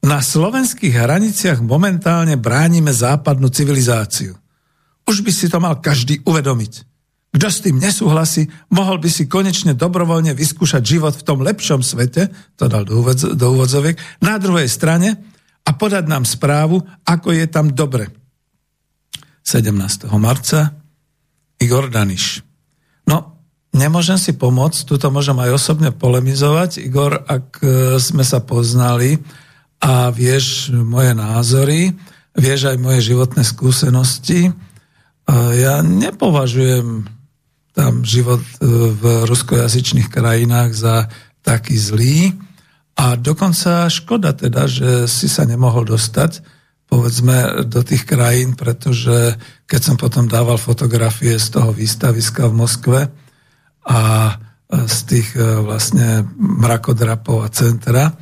na 0.02 0.18
slovenských 0.18 0.98
hraniciach 0.98 1.62
momentálne 1.62 2.34
bránime 2.34 2.90
západnú 2.90 3.46
civilizáciu. 3.46 4.34
Už 5.06 5.22
by 5.22 5.30
si 5.30 5.46
to 5.46 5.62
mal 5.62 5.78
každý 5.78 6.18
uvedomiť. 6.26 6.91
Kto 7.32 7.48
s 7.48 7.64
tým 7.64 7.80
nesúhlasí, 7.80 8.44
mohol 8.68 9.00
by 9.00 9.08
si 9.08 9.24
konečne 9.24 9.72
dobrovoľne 9.72 10.36
vyskúšať 10.36 10.82
život 10.84 11.16
v 11.16 11.24
tom 11.24 11.40
lepšom 11.40 11.80
svete, 11.80 12.28
to 12.60 12.68
dal 12.68 12.84
do, 12.84 13.00
úvodz, 13.00 13.24
do 13.24 13.46
úvodzoviek, 13.56 13.96
na 14.20 14.36
druhej 14.36 14.68
strane 14.68 15.16
a 15.64 15.70
podať 15.72 16.04
nám 16.12 16.28
správu, 16.28 16.84
ako 17.08 17.32
je 17.32 17.46
tam 17.48 17.72
dobre. 17.72 18.12
17. 19.48 19.72
marca 20.20 20.76
Igor 21.56 21.88
Daniš. 21.88 22.44
No, 23.08 23.40
nemôžem 23.72 24.20
si 24.20 24.36
pomôcť, 24.36 24.84
tuto 24.84 25.08
môžem 25.08 25.40
aj 25.40 25.56
osobne 25.56 25.88
polemizovať. 25.88 26.84
Igor, 26.84 27.16
ak 27.16 27.48
e, 27.64 27.66
sme 27.96 28.28
sa 28.28 28.44
poznali, 28.44 29.16
a 29.82 30.14
vieš 30.14 30.70
moje 30.70 31.10
názory, 31.10 31.90
vieš 32.38 32.70
aj 32.70 32.78
moje 32.78 33.02
životné 33.02 33.42
skúsenosti. 33.42 34.54
Ja 35.58 35.82
nepovažujem 35.82 37.10
tam 37.72 38.04
život 38.04 38.40
e, 38.40 38.56
v 38.92 39.02
ruskojazyčných 39.26 40.08
krajinách 40.12 40.70
za 40.76 40.96
taký 41.42 41.74
zlý 41.74 42.36
a 42.96 43.16
dokonca 43.16 43.88
škoda 43.88 44.36
teda, 44.36 44.68
že 44.68 45.08
si 45.08 45.26
sa 45.26 45.48
nemohol 45.48 45.88
dostať 45.88 46.62
povedzme 46.92 47.64
do 47.72 47.80
tých 47.80 48.04
krajín, 48.04 48.52
pretože 48.52 49.40
keď 49.64 49.80
som 49.80 49.96
potom 49.96 50.28
dával 50.28 50.60
fotografie 50.60 51.40
z 51.40 51.56
toho 51.56 51.72
výstaviska 51.72 52.52
v 52.52 52.58
Moskve 52.60 53.00
a 53.88 54.00
z 54.68 54.98
tých 55.08 55.32
e, 55.32 55.40
vlastne 55.64 56.28
mrakodrapov 56.36 57.44
a 57.44 57.48
centra, 57.48 58.12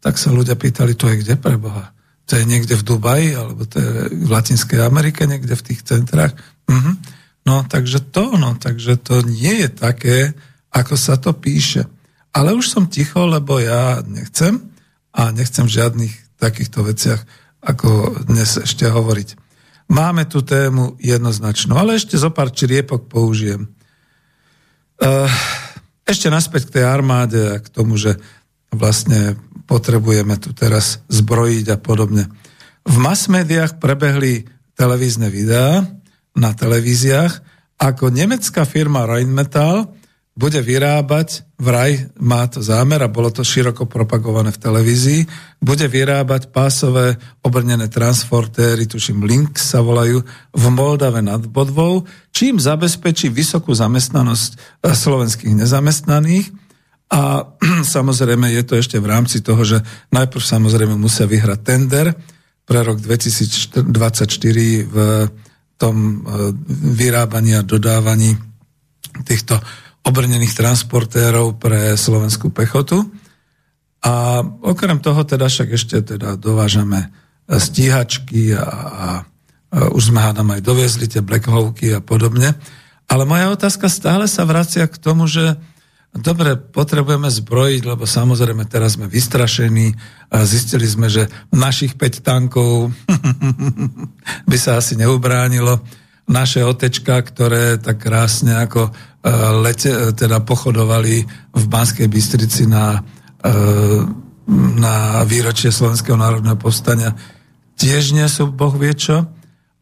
tak 0.00 0.20
sa 0.20 0.32
ľudia 0.32 0.56
pýtali, 0.56 0.96
to 0.96 1.08
je 1.08 1.24
kde 1.24 1.34
pre 1.40 1.56
Boha? 1.56 1.92
To 2.28 2.36
je 2.36 2.44
niekde 2.44 2.76
v 2.76 2.86
Dubaji, 2.86 3.28
alebo 3.36 3.64
to 3.64 3.80
je 3.80 3.90
v 4.12 4.28
Latinskej 4.28 4.80
Amerike, 4.84 5.24
niekde 5.24 5.56
v 5.56 5.66
tých 5.72 5.80
centrách? 5.84 6.36
Mhm. 6.68 7.19
No, 7.48 7.64
takže 7.64 8.04
to, 8.12 8.36
no, 8.36 8.56
takže 8.60 9.00
to 9.00 9.24
nie 9.24 9.64
je 9.64 9.68
také, 9.72 10.18
ako 10.70 10.94
sa 10.94 11.16
to 11.16 11.32
píše. 11.32 11.88
Ale 12.30 12.54
už 12.54 12.70
som 12.70 12.86
ticho, 12.86 13.26
lebo 13.26 13.58
ja 13.58 14.04
nechcem 14.06 14.60
a 15.10 15.34
nechcem 15.34 15.66
v 15.66 15.74
žiadnych 15.82 16.14
takýchto 16.38 16.86
veciach, 16.86 17.20
ako 17.60 18.22
dnes 18.30 18.56
ešte 18.60 18.86
hovoriť. 18.86 19.34
Máme 19.90 20.24
tu 20.30 20.46
tému 20.46 20.94
jednoznačnú, 21.02 21.74
ale 21.74 21.98
ešte 21.98 22.14
zo 22.14 22.30
pár 22.30 22.54
čriepok 22.54 23.10
použijem. 23.10 23.66
Ešte 26.06 26.30
naspäť 26.30 26.70
k 26.70 26.74
tej 26.78 26.84
armáde 26.86 27.40
a 27.50 27.58
k 27.58 27.66
tomu, 27.66 27.98
že 27.98 28.14
vlastne 28.70 29.34
potrebujeme 29.66 30.38
tu 30.38 30.54
teraz 30.54 31.02
zbrojiť 31.10 31.66
a 31.74 31.76
podobne. 31.82 32.30
V 32.86 32.96
mass 33.02 33.26
médiách 33.26 33.82
prebehli 33.82 34.46
televízne 34.78 35.26
videá 35.26 35.82
na 36.36 36.54
televíziách, 36.54 37.42
ako 37.80 38.12
nemecká 38.12 38.68
firma 38.68 39.08
Rheinmetall 39.08 39.88
bude 40.40 40.62
vyrábať, 40.62 41.44
vraj 41.60 42.08
má 42.16 42.46
to 42.48 42.64
zámer 42.64 43.02
a 43.04 43.12
bolo 43.12 43.28
to 43.28 43.44
široko 43.44 43.84
propagované 43.84 44.54
v 44.54 44.62
televízii, 44.62 45.20
bude 45.60 45.84
vyrábať 45.84 46.48
pásové 46.48 47.20
obrnené 47.44 47.92
transportéry, 47.92 48.88
tuším 48.88 49.26
Link 49.26 49.60
sa 49.60 49.84
volajú, 49.84 50.24
v 50.54 50.64
Moldave 50.72 51.20
nad 51.20 51.44
Bodvou, 51.44 52.08
čím 52.32 52.56
zabezpečí 52.56 53.28
vysokú 53.28 53.74
zamestnanosť 53.76 54.50
eh, 54.56 54.94
slovenských 54.96 55.52
nezamestnaných. 55.60 56.48
A 57.10 57.44
samozrejme 57.98 58.54
je 58.54 58.62
to 58.64 58.78
ešte 58.78 58.96
v 59.02 59.10
rámci 59.10 59.42
toho, 59.42 59.60
že 59.66 59.82
najprv 60.14 60.40
samozrejme 60.40 60.94
musia 60.94 61.26
vyhrať 61.26 61.60
tender 61.60 62.14
pre 62.64 62.80
rok 62.86 63.02
2024 63.02 63.84
v 64.86 64.96
tom 65.80 65.96
eh, 65.96 66.52
vyrábaní 67.00 67.56
a 67.56 67.64
dodávaní 67.64 68.36
týchto 69.24 69.56
obrnených 70.04 70.52
transportérov 70.52 71.56
pre 71.56 71.96
slovenskú 71.96 72.52
pechotu. 72.52 73.00
A 74.00 74.40
okrem 74.64 75.00
toho 75.00 75.24
teda 75.24 75.48
však 75.48 75.76
ešte 75.76 76.16
teda 76.16 76.40
dovážame 76.40 77.12
stíhačky 77.44 78.56
a, 78.56 78.64
a, 78.64 78.64
a 78.64 79.08
už 79.92 80.12
sme 80.14 80.24
hádam 80.24 80.48
aj 80.56 80.64
doviezli 80.64 81.04
tie 81.04 81.20
Black 81.20 81.44
Hawky 81.44 81.92
a 81.92 82.00
podobne. 82.00 82.56
Ale 83.10 83.26
moja 83.26 83.50
otázka 83.52 83.90
stále 83.90 84.24
sa 84.30 84.46
vracia 84.46 84.86
k 84.86 84.96
tomu, 84.96 85.26
že 85.26 85.58
dobre, 86.14 86.58
potrebujeme 86.58 87.30
zbrojiť, 87.30 87.82
lebo 87.86 88.04
samozrejme 88.06 88.66
teraz 88.66 88.98
sme 88.98 89.06
vystrašení 89.06 89.94
a 90.30 90.42
zistili 90.42 90.86
sme, 90.86 91.06
že 91.06 91.30
našich 91.54 91.94
5 91.94 92.26
tankov 92.26 92.90
by 94.50 94.56
sa 94.58 94.78
asi 94.78 94.98
neubránilo. 94.98 95.82
Naše 96.30 96.62
otečka, 96.62 97.18
ktoré 97.26 97.82
tak 97.82 98.06
krásne 98.06 98.54
ako 98.62 98.94
lete, 99.60 100.16
teda 100.16 100.40
pochodovali 100.40 101.14
v 101.52 101.64
Banskej 101.68 102.08
Bystrici 102.08 102.64
na, 102.64 103.04
e, 103.44 103.50
na 104.78 105.26
výročie 105.28 105.68
Slovenského 105.68 106.16
národného 106.16 106.56
povstania. 106.56 107.12
Tiež 107.76 108.16
nie 108.16 108.24
sú 108.30 108.48
Boh 108.48 108.72
vie 108.72 108.96
čo, 108.96 109.28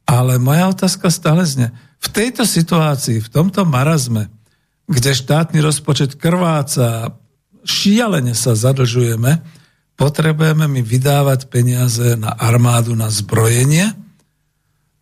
ale 0.09 0.43
moja 0.43 0.73
otázka 0.73 1.13
stále 1.13 1.47
zne. 1.47 1.71
V 1.99 2.09
tejto 2.11 2.47
situácii, 2.47 3.23
v 3.23 3.29
tomto 3.29 3.63
marazme, 3.63 4.31
kde 4.89 5.13
štátny 5.13 5.61
rozpočet 5.61 6.17
krváca, 6.17 7.13
šialene 7.63 8.33
sa 8.33 8.57
zadlžujeme, 8.57 9.45
potrebujeme 9.95 10.65
mi 10.65 10.81
vydávať 10.81 11.53
peniaze 11.53 12.17
na 12.17 12.33
armádu, 12.33 12.97
na 12.97 13.13
zbrojenie– 13.13 13.93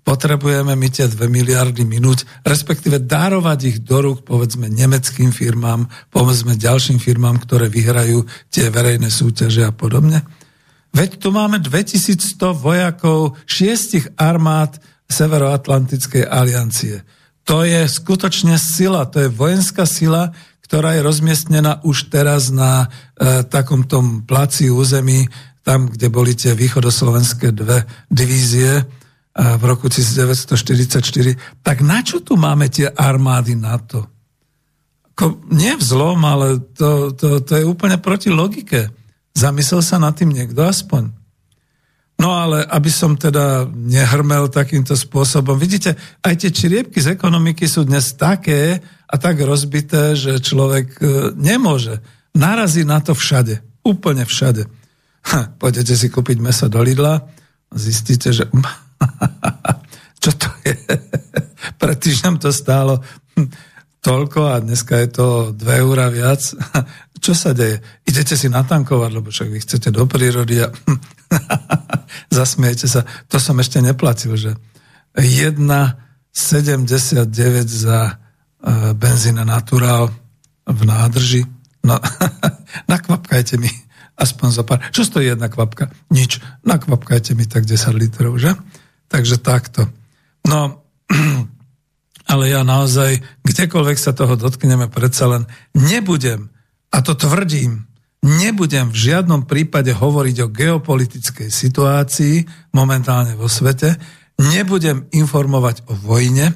potrebujeme 0.07 0.79
my 0.79 0.87
tie 0.87 1.11
2 1.11 1.19
miliardy 1.27 1.83
minúť, 1.83 2.23
respektíve 2.47 3.03
darovať 3.03 3.59
ich 3.67 3.79
do 3.83 3.99
rúk, 3.99 4.23
povedzme, 4.23 4.71
nemeckým 4.71 5.35
firmám, 5.35 5.91
povedzme 6.15 6.55
ďalším 6.55 7.03
firmám, 7.03 7.43
ktoré 7.43 7.67
vyhrajú 7.67 8.23
tie 8.47 8.71
verejné 8.71 9.11
súťaže 9.11 9.67
a 9.67 9.75
podobne. 9.75 10.23
Veď 10.95 11.19
tu 11.19 11.35
máme 11.35 11.59
2100 11.59 12.55
vojakov 12.55 13.35
šiestich 13.51 14.07
armád 14.15 14.79
Severoatlantickej 15.11 16.23
aliancie. 16.23 17.03
To 17.47 17.63
je 17.63 17.87
skutočne 17.87 18.59
sila, 18.59 19.07
to 19.07 19.27
je 19.27 19.29
vojenská 19.31 19.87
sila, 19.87 20.35
ktorá 20.67 20.99
je 20.99 21.07
rozmiestnená 21.07 21.87
už 21.87 22.11
teraz 22.11 22.51
na 22.51 22.91
e, 23.15 23.47
takom 23.47 23.87
tom 23.87 24.27
placi 24.27 24.67
území, 24.67 25.31
tam, 25.63 25.87
kde 25.87 26.11
boli 26.11 26.35
tie 26.35 26.59
východoslovenské 26.59 27.55
dve 27.55 27.87
divízie, 28.11 28.83
v 29.37 29.63
roku 29.69 29.93
1944, 29.93 31.61
tak 31.61 31.85
na 31.85 32.01
čo 32.01 32.25
tu 32.25 32.41
máme 32.41 32.73
tie 32.73 32.89
armády 32.89 33.53
NATO? 33.53 34.09
Ko, 35.13 35.45
nie 35.53 35.77
v 35.77 35.83
zlom, 35.85 36.25
ale 36.25 36.61
to, 36.73 37.13
to, 37.13 37.45
to 37.45 37.53
je 37.61 37.65
úplne 37.65 38.01
proti 38.01 38.33
logike. 38.33 38.89
Zamyslel 39.37 39.85
sa 39.85 40.01
nad 40.01 40.17
tým 40.17 40.33
niekto 40.33 40.65
aspoň? 40.65 41.13
No 42.17 42.33
ale 42.33 42.65
aby 42.65 42.89
som 42.89 43.13
teda 43.15 43.69
nehrmel 43.69 44.49
takýmto 44.49 44.97
spôsobom. 44.97 45.61
Vidíte, 45.61 46.01
aj 46.25 46.35
tie 46.41 46.51
čriepky 46.51 46.97
z 46.97 47.13
ekonomiky 47.13 47.69
sú 47.69 47.85
dnes 47.85 48.17
také 48.17 48.81
a 49.05 49.15
tak 49.21 49.37
rozbité, 49.45 50.17
že 50.17 50.41
človek 50.41 50.87
e, 50.97 51.05
nemôže. 51.37 52.01
Narazí 52.33 52.89
na 52.89 53.05
to 53.05 53.13
všade. 53.13 53.61
Úplne 53.85 54.25
všade. 54.25 54.65
Ha, 55.29 55.61
pôjdete 55.61 55.93
si 55.93 56.09
kúpiť 56.09 56.41
meso 56.41 56.73
do 56.73 56.81
Lidla 56.81 57.37
zistíte, 57.75 58.33
že 58.33 58.47
Čo 60.23 60.31
to 60.35 60.49
je? 60.65 60.75
Pred 61.81 61.99
týždňom 61.99 62.37
to 62.41 62.51
stálo 62.51 63.03
toľko 64.01 64.41
a 64.55 64.63
dneska 64.63 65.03
je 65.03 65.09
to 65.11 65.27
2 65.53 65.83
eurá 65.83 66.09
viac. 66.09 66.41
Čo 67.25 67.33
sa 67.35 67.51
deje? 67.51 67.83
Idete 68.07 68.39
si 68.39 68.47
natankovať, 68.47 69.11
lebo 69.11 69.29
však 69.35 69.49
vy 69.51 69.59
chcete 69.63 69.89
do 69.91 70.07
prírody 70.07 70.63
a 70.63 70.71
zasmiejete 72.37 72.87
sa. 72.89 73.05
To 73.31 73.39
som 73.41 73.59
ešte 73.61 73.81
neplatil, 73.83 74.37
že 74.37 74.51
1,79 75.17 76.33
za 77.67 77.99
uh, 78.13 78.93
benzína 78.93 79.45
naturál 79.45 80.13
v 80.67 80.81
nádrži. 80.85 81.43
No, 81.87 81.97
nakvapkajte 82.93 83.57
mi 83.57 83.71
aspoň 84.17 84.49
za 84.51 84.63
pár. 84.65 84.81
Čo 84.91 85.05
stojí 85.05 85.29
jedna 85.29 85.53
kvapka? 85.53 85.93
Nič. 86.09 86.41
Nakvapkajte 86.65 87.37
mi 87.37 87.45
tak 87.45 87.69
10 87.69 87.93
litrov, 87.95 88.41
že? 88.41 88.57
Takže 89.07 89.39
takto. 89.39 89.87
No, 90.49 90.83
ale 92.33 92.45
ja 92.51 92.65
naozaj, 92.67 93.23
kdekoľvek 93.45 93.99
sa 94.01 94.17
toho 94.17 94.35
dotkneme, 94.35 94.89
predsa 94.91 95.31
len 95.31 95.45
nebudem, 95.77 96.49
a 96.91 97.05
to 97.05 97.13
tvrdím, 97.13 97.85
nebudem 98.27 98.91
v 98.91 98.99
žiadnom 98.99 99.47
prípade 99.47 99.95
hovoriť 99.95 100.37
o 100.43 100.51
geopolitickej 100.51 101.49
situácii 101.49 102.43
momentálne 102.75 103.39
vo 103.39 103.47
svete, 103.47 103.95
nebudem 104.43 105.07
informovať 105.15 105.87
o 105.87 105.95
vojne, 105.95 106.53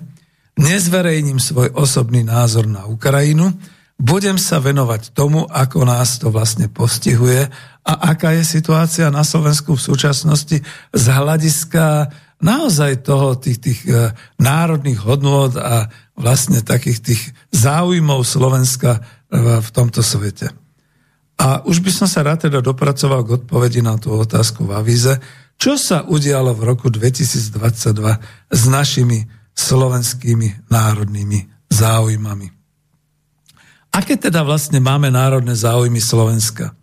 nezverejním 0.59 1.39
svoj 1.39 1.73
osobný 1.73 2.27
názor 2.27 2.67
na 2.67 2.85
Ukrajinu, 2.91 3.55
budem 3.97 4.37
sa 4.37 4.59
venovať 4.59 5.15
tomu, 5.15 5.47
ako 5.47 5.87
nás 5.87 6.19
to 6.19 6.33
vlastne 6.33 6.69
postihuje 6.69 7.49
a 7.85 7.93
aká 8.13 8.37
je 8.37 8.45
situácia 8.45 9.09
na 9.09 9.25
Slovensku 9.25 9.77
v 9.77 9.87
súčasnosti 9.93 10.59
z 10.93 11.05
hľadiska 11.07 12.13
naozaj 12.41 13.05
toho, 13.05 13.37
tých, 13.37 13.61
tých 13.61 13.81
e, 13.85 14.17
národných 14.41 15.01
hodnôt 15.05 15.53
a 15.61 15.93
vlastne 16.17 16.65
takých 16.65 16.99
tých 17.05 17.23
záujmov 17.53 18.25
Slovenska 18.25 19.01
e, 19.01 19.01
v 19.61 19.69
tomto 19.69 20.01
svete. 20.01 20.60
A 21.41 21.65
už 21.65 21.81
by 21.81 21.89
som 21.89 22.05
sa 22.05 22.21
rád 22.21 22.53
teda 22.53 22.61
dopracoval 22.61 23.25
k 23.25 23.41
odpovedi 23.41 23.81
na 23.81 23.97
tú 23.97 24.13
otázku 24.13 24.69
v 24.69 24.77
avíze, 24.77 25.17
čo 25.57 25.81
sa 25.81 26.05
udialo 26.05 26.53
v 26.53 26.63
roku 26.69 26.93
2022 26.93 28.53
s 28.53 28.63
našimi 28.69 29.25
slovenskými 29.57 30.69
národnými 30.69 31.49
záujmami. 31.73 32.49
Aké 33.91 34.21
teda 34.21 34.45
vlastne 34.45 34.79
máme 34.85 35.09
národné 35.09 35.57
záujmy 35.57 35.99
Slovenska? 35.99 36.77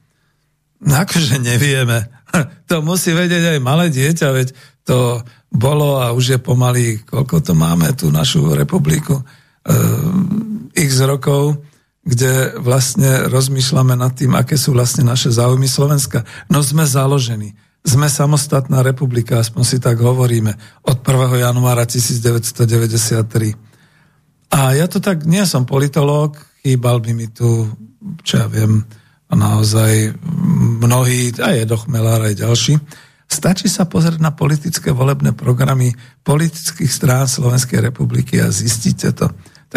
No 0.81 0.93
akože 1.05 1.37
nevieme. 1.37 2.09
To 2.67 2.83
musí 2.83 3.15
vedieť 3.15 3.55
aj 3.55 3.59
malé 3.63 3.87
dieťa, 3.87 4.27
veď 4.35 4.51
to 4.83 5.23
bolo 5.47 6.03
a 6.03 6.11
už 6.11 6.35
je 6.35 6.39
pomaly, 6.43 6.99
koľko 7.07 7.39
to 7.39 7.53
máme, 7.55 7.95
tú 7.95 8.11
našu 8.11 8.51
republiku, 8.51 9.23
eh, 9.23 9.73
x 10.75 11.07
rokov, 11.07 11.63
kde 12.07 12.55
vlastne 12.63 13.27
rozmýšľame 13.27 13.99
nad 13.99 14.15
tým, 14.15 14.31
aké 14.39 14.55
sú 14.55 14.71
vlastne 14.71 15.03
naše 15.03 15.27
záujmy 15.27 15.67
Slovenska. 15.67 16.23
No 16.47 16.63
sme 16.63 16.87
založení. 16.87 17.51
Sme 17.83 18.07
samostatná 18.07 18.79
republika, 18.79 19.43
aspoň 19.43 19.63
si 19.67 19.77
tak 19.83 19.99
hovoríme, 19.99 20.55
od 20.87 20.97
1. 21.03 21.43
januára 21.43 21.83
1993. 21.83 23.59
A 24.55 24.79
ja 24.79 24.87
to 24.87 25.03
tak, 25.03 25.27
nie 25.27 25.43
som 25.43 25.67
politológ, 25.67 26.39
chýbal 26.63 27.03
by 27.03 27.11
mi 27.11 27.27
tu, 27.27 27.67
čo 28.23 28.39
ja 28.39 28.47
viem, 28.47 28.87
naozaj 29.27 30.15
mnohí, 30.79 31.35
aj 31.35 31.67
Edo 31.67 31.75
Chmelár, 31.75 32.23
aj 32.23 32.39
ďalší, 32.39 32.79
Stačí 33.27 33.67
sa 33.67 33.83
pozrieť 33.83 34.23
na 34.23 34.31
politické 34.31 34.95
volebné 34.95 35.35
programy 35.35 35.91
politických 36.23 36.87
strán 36.87 37.27
Slovenskej 37.27 37.83
republiky 37.83 38.39
a 38.39 38.47
zistíte 38.47 39.11
to. 39.11 39.27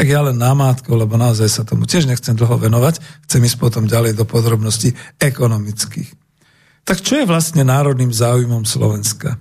Tak 0.01 0.09
ja 0.09 0.25
len 0.25 0.41
námátko, 0.41 0.97
lebo 0.97 1.21
naozaj 1.21 1.49
sa 1.53 1.61
tomu 1.61 1.85
tiež 1.85 2.09
nechcem 2.09 2.33
dlho 2.33 2.57
venovať, 2.57 3.05
chcem 3.29 3.45
ísť 3.45 3.61
potom 3.61 3.85
ďalej 3.85 4.17
do 4.17 4.25
podrobností 4.25 4.97
ekonomických. 5.21 6.09
Tak 6.89 7.05
čo 7.05 7.21
je 7.21 7.29
vlastne 7.29 7.69
národným 7.69 8.09
záujmom 8.09 8.65
Slovenska? 8.65 9.37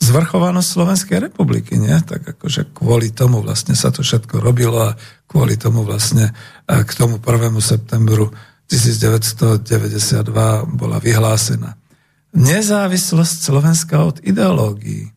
Zvrchovanosť 0.00 0.64
Slovenskej 0.64 1.20
republiky, 1.28 1.76
nie? 1.76 1.92
Tak 1.92 2.40
akože 2.40 2.72
kvôli 2.72 3.12
tomu 3.12 3.44
vlastne 3.44 3.76
sa 3.76 3.92
to 3.92 4.00
všetko 4.00 4.40
robilo 4.40 4.80
a 4.80 4.96
kvôli 5.28 5.60
tomu 5.60 5.84
vlastne 5.84 6.32
k 6.64 6.90
tomu 6.96 7.20
1. 7.20 7.52
septembru 7.60 8.32
1992 8.64 10.24
bola 10.72 10.96
vyhlásená. 11.04 11.76
Nezávislosť 12.32 13.36
Slovenska 13.44 14.08
od 14.08 14.24
ideológií. 14.24 15.12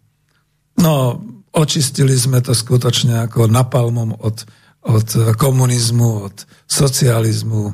No, 0.75 1.23
očistili 1.53 2.17
sme 2.17 2.41
to 2.41 2.57
skutočne 2.57 3.29
ako 3.29 3.47
napalmom 3.47 4.17
od, 4.17 4.45
od 4.83 5.07
komunizmu, 5.37 6.27
od 6.27 6.35
socializmu. 6.65 7.73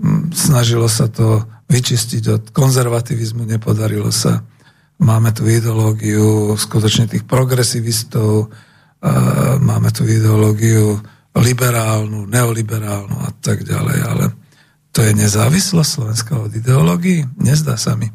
Mm, 0.00 0.32
snažilo 0.36 0.86
sa 0.86 1.08
to 1.08 1.44
vyčistiť 1.70 2.24
od 2.28 2.42
konzervativizmu, 2.52 3.48
nepodarilo 3.48 4.12
sa. 4.12 4.44
Máme 5.00 5.32
tu 5.32 5.48
ideológiu 5.48 6.52
skutočne 6.60 7.08
tých 7.08 7.24
progresivistov, 7.24 8.52
máme 9.60 9.88
tu 9.96 10.04
ideológiu 10.04 11.00
liberálnu, 11.32 12.28
neoliberálnu 12.28 13.16
a 13.16 13.30
tak 13.40 13.64
ďalej, 13.64 13.98
ale 14.04 14.24
to 14.90 15.00
je 15.06 15.14
nezávislosť 15.14 15.90
Slovenska 15.90 16.32
od 16.36 16.52
ideológií? 16.52 17.24
Nezdá 17.38 17.78
sa 17.78 17.94
mi. 17.94 18.10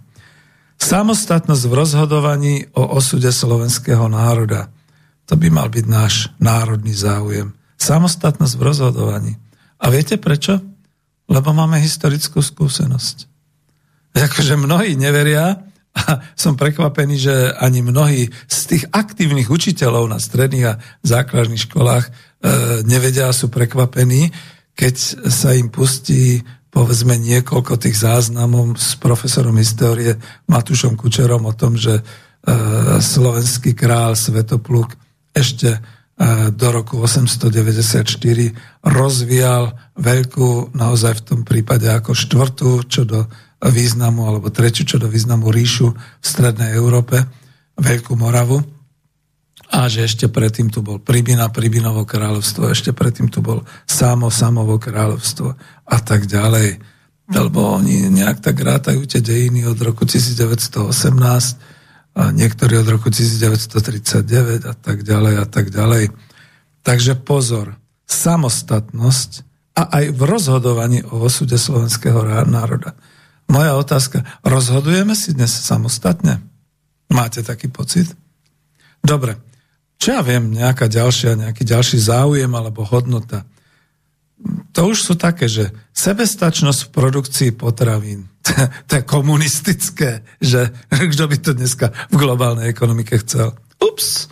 Samostatnosť 0.75 1.63
v 1.71 1.73
rozhodovaní 1.73 2.55
o 2.75 2.99
osude 2.99 3.31
slovenského 3.31 4.11
národa. 4.11 4.74
To 5.25 5.33
by 5.33 5.47
mal 5.49 5.67
byť 5.73 5.85
náš 5.89 6.29
národný 6.37 6.93
záujem. 6.93 7.53
Samostatnosť 7.81 8.53
v 8.55 8.65
rozhodovaní. 8.65 9.33
A 9.81 9.89
viete 9.89 10.21
prečo? 10.21 10.61
Lebo 11.25 11.51
máme 11.51 11.81
historickú 11.81 12.41
skúsenosť. 12.41 13.25
Akože 14.15 14.55
mnohí 14.55 14.95
neveria 14.95 15.65
a 15.95 16.19
som 16.35 16.59
prekvapený, 16.59 17.15
že 17.15 17.35
ani 17.55 17.79
mnohí 17.79 18.27
z 18.47 18.59
tých 18.67 18.83
aktívnych 18.91 19.47
učiteľov 19.47 20.11
na 20.11 20.19
stredných 20.19 20.65
a 20.75 20.79
základných 21.03 21.65
školách 21.71 22.05
e, 22.07 22.11
nevedia 22.83 23.31
a 23.31 23.35
sú 23.35 23.47
prekvapení, 23.47 24.31
keď 24.75 24.95
sa 25.31 25.55
im 25.55 25.71
pustí 25.71 26.43
povedzme 26.67 27.15
niekoľko 27.15 27.79
tých 27.79 27.95
záznamov 28.03 28.75
s 28.75 28.99
profesorom 28.99 29.55
histórie 29.55 30.19
Matušom 30.51 30.99
Kučerom 30.99 31.47
o 31.47 31.55
tom, 31.55 31.79
že 31.79 31.99
e, 31.99 32.03
slovenský 32.99 33.71
král 33.71 34.19
Svetopluk 34.19 35.04
ešte 35.35 35.69
e, 35.75 35.79
do 36.55 36.67
roku 36.71 37.03
894 37.03 38.07
rozvíjal 38.87 39.75
veľkú, 39.99 40.71
naozaj 40.71 41.19
v 41.19 41.25
tom 41.27 41.41
prípade 41.43 41.91
ako 41.91 42.15
štvrtú, 42.15 42.87
čo 42.87 43.03
do 43.03 43.27
významu, 43.59 44.23
alebo 44.23 44.47
tretiu, 44.47 44.87
čo 44.87 44.95
do 44.95 45.11
významu 45.11 45.51
ríšu 45.51 45.91
v 45.91 46.25
Strednej 46.25 46.71
Európe, 46.79 47.19
Veľkú 47.75 48.15
Moravu. 48.15 48.63
A 49.75 49.89
že 49.89 50.05
ešte 50.05 50.29
predtým 50.29 50.69
tu 50.69 50.85
bol 50.85 51.01
Pribina, 51.01 51.49
Pribinovo 51.49 52.05
kráľovstvo, 52.05 52.69
ešte 52.69 52.93
predtým 52.93 53.27
tu 53.33 53.41
bol 53.41 53.65
Samo, 53.89 54.29
Samovo 54.29 54.77
kráľovstvo 54.77 55.47
a 55.83 55.97
tak 55.99 56.29
ďalej. 56.29 56.79
Lebo 57.25 57.81
oni 57.81 58.05
nejak 58.13 58.45
tak 58.45 58.61
rátajú 58.61 59.01
tie 59.09 59.25
dejiny 59.25 59.65
od 59.65 59.81
roku 59.81 60.05
1918 60.05 61.74
a 62.15 62.31
niektorí 62.31 62.79
od 62.79 62.87
roku 62.87 63.11
1939 63.11 64.63
a 64.63 64.73
tak 64.73 65.03
ďalej 65.03 65.35
a 65.43 65.45
tak 65.45 65.67
ďalej. 65.67 66.15
Takže 66.81 67.19
pozor, 67.19 67.75
samostatnosť 68.07 69.43
a 69.75 69.99
aj 69.99 70.15
v 70.15 70.21
rozhodovaní 70.23 71.03
o 71.03 71.19
osude 71.19 71.59
slovenského 71.59 72.23
národa. 72.47 72.95
Moja 73.51 73.75
otázka, 73.75 74.23
rozhodujeme 74.41 75.11
si 75.13 75.35
dnes 75.35 75.51
samostatne? 75.51 76.39
Máte 77.11 77.43
taký 77.43 77.67
pocit? 77.67 78.09
Dobre, 79.03 79.37
čo 79.99 80.17
ja 80.17 80.21
viem, 80.23 80.49
nejaká 80.49 80.87
ďalšia, 80.87 81.37
nejaký 81.37 81.67
ďalší 81.67 81.99
záujem 81.99 82.49
alebo 82.49 82.87
hodnota. 82.87 83.45
To 84.75 84.91
už 84.91 84.97
sú 84.99 85.13
také, 85.15 85.47
že 85.47 85.71
sebestačnosť 85.95 86.87
v 86.87 86.93
produkcii 86.93 87.49
potravín. 87.55 88.27
to 88.87 88.99
je 88.99 89.03
komunistické, 89.07 90.21
že 90.43 90.75
kto 91.13 91.23
by 91.31 91.37
to 91.39 91.51
dneska 91.55 91.95
v 92.11 92.15
globálnej 92.19 92.67
ekonomike 92.69 93.15
chcel. 93.23 93.55
Ups. 93.79 94.27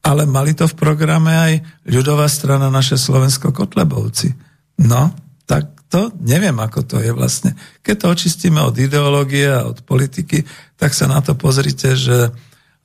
Ale 0.00 0.24
mali 0.24 0.56
to 0.56 0.64
v 0.64 0.78
programe 0.80 1.30
aj 1.30 1.52
ľudová 1.84 2.24
strana 2.26 2.72
naše 2.72 2.96
Slovensko 2.96 3.52
Kotlebovci. 3.52 4.32
No, 4.80 5.12
tak 5.44 5.76
to 5.92 6.14
neviem, 6.24 6.56
ako 6.56 6.86
to 6.86 6.96
je 7.02 7.12
vlastne. 7.12 7.52
Keď 7.84 7.96
to 8.00 8.06
očistíme 8.14 8.62
od 8.62 8.78
ideológie 8.80 9.50
a 9.50 9.66
od 9.68 9.84
politiky, 9.84 10.46
tak 10.80 10.96
sa 10.96 11.10
na 11.10 11.20
to 11.20 11.36
pozrite, 11.36 11.98
že 11.98 12.32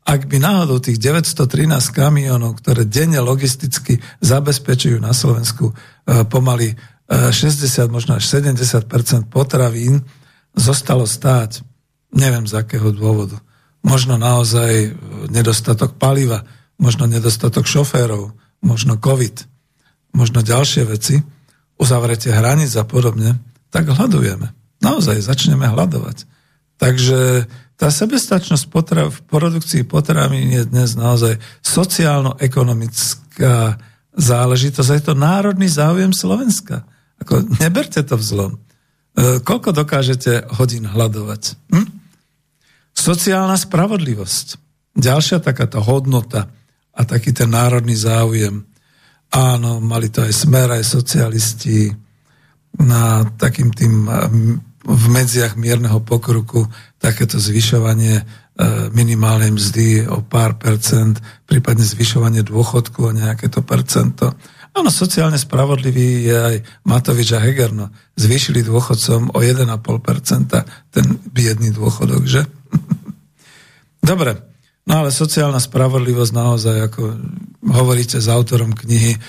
ak 0.06 0.30
by 0.30 0.38
náhodou 0.38 0.78
tých 0.78 1.02
913 1.02 1.66
kamionov, 1.90 2.62
ktoré 2.62 2.86
denne 2.86 3.18
logisticky 3.26 3.98
zabezpečujú 4.22 5.02
na 5.02 5.18
Slovensku 5.18 5.74
e, 5.74 6.24
pomaly 6.30 6.78
60, 7.10 7.34
e, 7.66 7.90
možno 7.90 8.22
až 8.22 8.30
70% 8.30 8.86
potravín, 9.34 10.06
zostalo 10.54 11.10
stáť, 11.10 11.66
neviem 12.14 12.46
z 12.46 12.54
akého 12.54 12.94
dôvodu. 12.94 13.42
Možno 13.82 14.22
naozaj 14.22 14.72
e, 14.86 14.90
nedostatok 15.34 15.98
paliva, 15.98 16.46
možno 16.78 17.10
nedostatok 17.10 17.66
šoférov, 17.66 18.30
možno 18.62 19.02
COVID, 19.02 19.42
možno 20.14 20.46
ďalšie 20.46 20.86
veci, 20.86 21.18
uzavretie 21.82 22.30
hraníc 22.30 22.78
a 22.78 22.86
podobne, 22.86 23.42
tak 23.74 23.90
hľadujeme. 23.90 24.54
Naozaj 24.86 25.26
začneme 25.26 25.66
hľadovať. 25.66 26.30
Takže 26.78 27.50
tá 27.76 27.92
sebestačnosť 27.92 28.72
potrav, 28.72 29.12
v 29.12 29.20
produkcii 29.28 29.84
potravín 29.84 30.48
je 30.48 30.64
dnes 30.64 30.96
naozaj 30.96 31.36
sociálno-ekonomická 31.60 33.76
záležitosť. 34.16 34.90
Je 34.96 35.04
to 35.12 35.16
národný 35.16 35.68
záujem 35.68 36.16
Slovenska. 36.16 36.88
Ako, 37.20 37.44
neberte 37.60 38.00
to 38.00 38.16
vzlom. 38.16 38.56
E, 38.56 38.60
koľko 39.44 39.76
dokážete 39.76 40.48
hodín 40.56 40.88
hľadovať? 40.88 41.60
Hm? 41.76 41.88
Sociálna 42.96 43.60
spravodlivosť. 43.60 44.48
Ďalšia 44.96 45.44
takáto 45.44 45.84
hodnota 45.84 46.48
a 46.96 47.04
taký 47.04 47.36
ten 47.36 47.52
národný 47.52 48.00
záujem. 48.00 48.64
Áno, 49.36 49.84
mali 49.84 50.08
to 50.08 50.24
aj 50.24 50.32
smer, 50.32 50.80
aj 50.80 50.88
socialisti 50.88 51.92
na 52.80 53.28
takým 53.36 53.76
tým 53.76 54.08
v 54.86 55.06
medziach 55.10 55.58
mierneho 55.58 56.00
pokruku 56.00 56.70
takéto 57.06 57.38
zvyšovanie 57.38 58.18
e, 58.18 58.24
minimálnej 58.90 59.54
mzdy 59.54 60.10
o 60.10 60.26
pár 60.26 60.58
percent, 60.58 61.22
prípadne 61.46 61.86
zvyšovanie 61.86 62.42
dôchodku 62.42 63.06
o 63.06 63.14
nejaké 63.14 63.46
to 63.54 63.62
percento. 63.62 64.34
Áno, 64.74 64.90
sociálne 64.90 65.38
spravodlivý 65.38 66.26
je 66.26 66.36
aj 66.36 66.56
Matovič 66.90 67.30
a 67.38 67.40
Hegerno. 67.40 67.94
Zvýšili 68.18 68.66
dôchodcom 68.66 69.38
o 69.38 69.40
1,5% 69.40 69.70
ten 70.90 71.06
biedný 71.30 71.70
dôchodok, 71.70 72.26
že? 72.26 72.42
Dobre, 74.10 74.42
no 74.90 75.06
ale 75.06 75.14
sociálna 75.14 75.62
spravodlivosť 75.62 76.34
naozaj, 76.34 76.78
ako 76.90 77.02
hovoríte 77.70 78.18
s 78.18 78.26
autorom 78.26 78.74
knihy 78.74 79.14
e, 79.14 79.20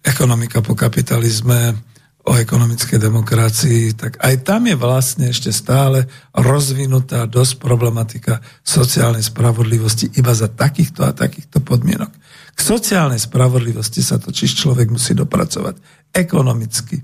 Ekonomika 0.00 0.64
po 0.64 0.72
kapitalizme, 0.72 1.76
o 2.20 2.36
ekonomickej 2.36 3.00
demokracii, 3.00 3.96
tak 3.96 4.20
aj 4.20 4.44
tam 4.44 4.68
je 4.68 4.76
vlastne 4.76 5.32
ešte 5.32 5.48
stále 5.48 6.04
rozvinutá 6.36 7.24
dosť 7.24 7.56
problematika 7.56 8.44
sociálnej 8.60 9.24
spravodlivosti 9.24 10.12
iba 10.20 10.36
za 10.36 10.52
takýchto 10.52 11.08
a 11.08 11.16
takýchto 11.16 11.64
podmienok. 11.64 12.12
K 12.52 12.60
sociálnej 12.60 13.16
spravodlivosti 13.16 14.04
sa 14.04 14.20
totiž 14.20 14.52
človek 14.52 14.92
musí 14.92 15.16
dopracovať 15.16 15.80
ekonomicky, 16.12 17.00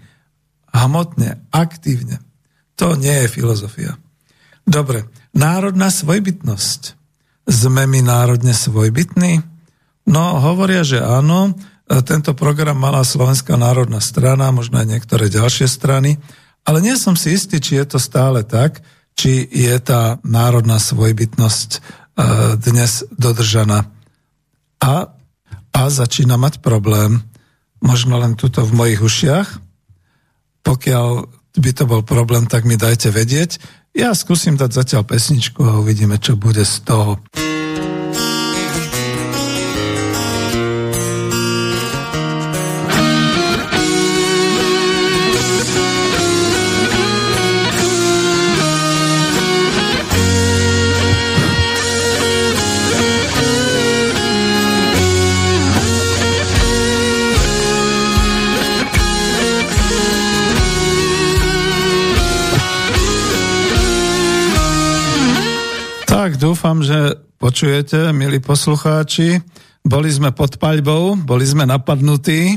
hmotne, 0.76 1.48
aktívne. 1.48 2.20
To 2.76 2.92
nie 2.92 3.24
je 3.24 3.32
filozofia. 3.32 3.96
Dobre, 4.68 5.08
národná 5.32 5.88
svojbytnosť. 5.88 6.98
Sme 7.46 7.88
my 7.88 8.04
národne 8.04 8.52
svojbytní? 8.52 9.40
No, 10.10 10.42
hovoria, 10.42 10.84
že 10.84 11.00
áno, 11.00 11.56
tento 11.86 12.34
program 12.34 12.74
mala 12.74 13.06
Slovenská 13.06 13.54
národná 13.54 14.02
strana, 14.02 14.50
možno 14.50 14.82
aj 14.82 14.90
niektoré 14.90 15.30
ďalšie 15.30 15.70
strany, 15.70 16.18
ale 16.66 16.82
nie 16.82 16.98
som 16.98 17.14
si 17.14 17.38
istý, 17.38 17.62
či 17.62 17.78
je 17.78 17.86
to 17.94 17.98
stále 18.02 18.42
tak, 18.42 18.82
či 19.14 19.46
je 19.46 19.72
tá 19.78 20.18
národná 20.26 20.82
svojbytnosť 20.82 21.70
e, 21.72 21.78
dnes 22.58 23.06
dodržaná. 23.14 23.86
A, 24.82 25.14
a 25.72 25.82
začína 25.88 26.34
mať 26.36 26.60
problém, 26.60 27.22
možno 27.78 28.18
len 28.18 28.34
tuto 28.34 28.66
v 28.66 28.76
mojich 28.76 29.00
ušiach. 29.00 29.48
Pokiaľ 30.66 31.08
by 31.56 31.70
to 31.72 31.84
bol 31.88 32.02
problém, 32.02 32.44
tak 32.50 32.68
mi 32.68 32.74
dajte 32.76 33.14
vedieť. 33.14 33.62
Ja 33.96 34.12
skúsim 34.12 34.60
dať 34.60 34.76
zatiaľ 34.76 35.08
pesničku 35.08 35.64
a 35.64 35.80
uvidíme, 35.80 36.20
čo 36.20 36.36
bude 36.36 36.66
z 36.66 36.84
toho. 36.84 37.16
Dúfam, 66.46 66.78
že 66.78 67.18
počujete, 67.42 68.14
milí 68.14 68.38
poslucháči. 68.38 69.42
Boli 69.82 70.06
sme 70.14 70.30
pod 70.30 70.62
paľbou, 70.62 71.18
boli 71.18 71.42
sme 71.42 71.66
napadnutí, 71.66 72.54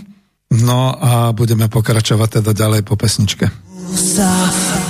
no 0.61 0.93
a 0.93 1.33
budeme 1.33 1.65
pokračovať 1.65 2.41
teda 2.41 2.51
ďalej 2.53 2.85
po 2.85 2.93
pesničke. 2.93 3.49
sa 3.89 4.29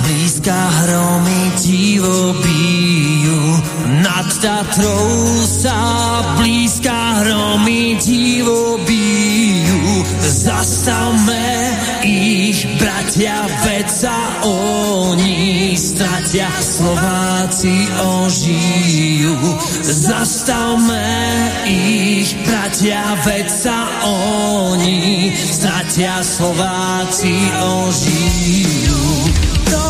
blízka 0.04 0.52
hromy 0.52 1.42
divo 1.64 2.36
bijú. 2.44 3.40
Nad 4.04 4.28
Tatrou 4.44 5.08
sa 5.48 5.80
blízka 6.36 7.24
hromy 7.24 7.96
divo 8.04 8.76
bijú. 8.84 9.69
Zastavme 10.18 11.46
ich, 12.02 12.66
bratia, 12.80 13.46
veď 13.62 13.86
sa 13.86 14.18
oni 14.42 15.78
stratia, 15.78 16.50
Slováci 16.58 17.86
ožijú. 18.02 19.36
Zastavme 19.84 21.06
ich, 21.70 22.34
bratia, 22.42 23.14
veď 23.22 23.46
sa 23.46 23.78
oni 24.06 25.30
stratia, 25.36 26.18
Slováci 26.24 27.36
ožijú. 27.60 29.04
To 29.70 29.82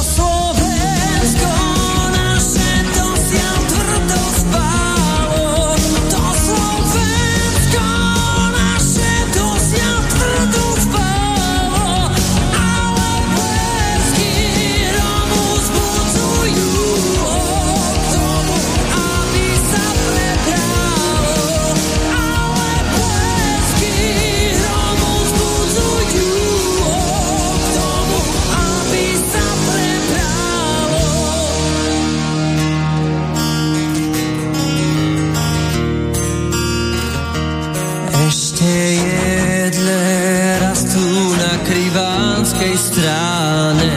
krivánskej 42.61 42.77
strane. 42.77 43.89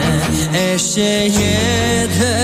Ešte 0.72 1.28
jedle 1.28 2.36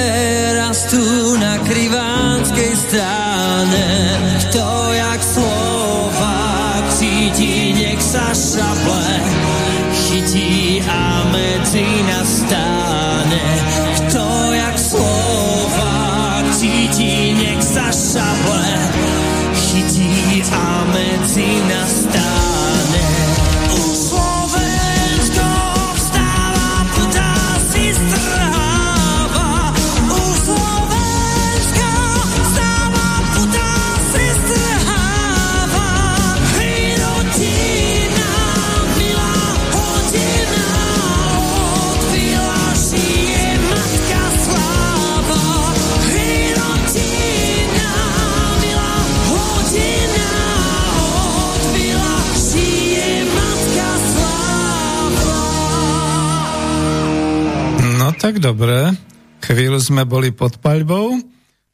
rastú 0.53 1.01
na 1.41 1.57
krivánskej 1.65 2.73
strane. 2.77 3.30
Tak 58.31 58.47
dobre, 58.47 58.95
chvíľu 59.43 59.83
sme 59.83 60.07
boli 60.07 60.31
pod 60.31 60.63
paľbou, 60.63 61.19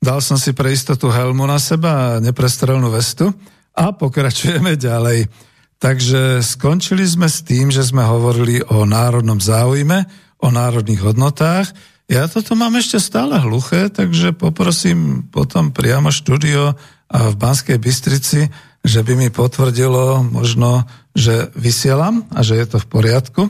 dal 0.01 0.25
som 0.25 0.41
si 0.41 0.57
pre 0.57 0.73
istotu 0.73 1.13
helmu 1.13 1.45
na 1.45 1.61
seba 1.61 2.17
a 2.17 2.23
neprestrelnú 2.25 2.89
vestu 2.89 3.29
a 3.77 3.93
pokračujeme 3.93 4.73
ďalej. 4.81 5.29
Takže 5.77 6.41
skončili 6.41 7.05
sme 7.05 7.29
s 7.29 7.45
tým, 7.45 7.69
že 7.69 7.85
sme 7.85 8.01
hovorili 8.09 8.65
o 8.73 8.89
národnom 8.89 9.37
záujme, 9.37 10.09
o 10.41 10.49
národných 10.49 11.05
hodnotách. 11.05 11.77
Ja 12.09 12.25
toto 12.25 12.57
mám 12.57 12.73
ešte 12.81 13.05
stále 13.05 13.37
hluché, 13.37 13.93
takže 13.93 14.33
poprosím 14.33 15.29
potom 15.29 15.77
priamo 15.77 16.09
štúdio 16.09 16.73
v 17.13 17.35
Banskej 17.37 17.77
Bystrici, 17.77 18.49
že 18.81 19.05
by 19.05 19.13
mi 19.13 19.29
potvrdilo 19.29 20.25
možno, 20.25 20.89
že 21.13 21.53
vysielam 21.53 22.25
a 22.33 22.41
že 22.41 22.57
je 22.57 22.65
to 22.65 22.81
v 22.81 22.89
poriadku, 22.89 23.43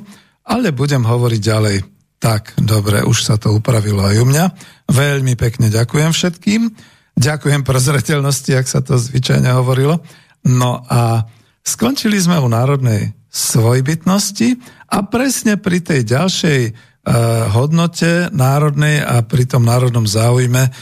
ale 0.42 0.74
budem 0.74 1.06
hovoriť 1.06 1.42
ďalej. 1.54 1.78
Tak, 2.16 2.56
dobre, 2.56 3.04
už 3.04 3.28
sa 3.28 3.36
to 3.36 3.52
upravilo 3.52 4.00
aj 4.00 4.16
u 4.16 4.26
mňa. 4.26 4.44
Veľmi 4.88 5.36
pekne 5.36 5.68
ďakujem 5.68 6.10
všetkým. 6.16 6.62
Ďakujem 7.16 7.64
prozreteľnosti, 7.64 8.52
ak 8.56 8.66
sa 8.68 8.80
to 8.80 8.96
zvyčajne 8.96 9.48
hovorilo. 9.52 10.00
No 10.48 10.84
a 10.88 11.24
skončili 11.64 12.16
sme 12.16 12.40
u 12.40 12.48
národnej 12.48 13.16
svojbytnosti 13.28 14.48
a 14.92 15.04
presne 15.04 15.60
pri 15.60 15.84
tej 15.84 16.08
ďalšej 16.08 16.60
uh, 16.64 16.72
hodnote 17.52 18.32
národnej 18.32 19.04
a 19.04 19.20
pri 19.20 19.44
tom 19.44 19.68
národnom 19.68 20.08
záujme 20.08 20.68
uh, 20.68 20.72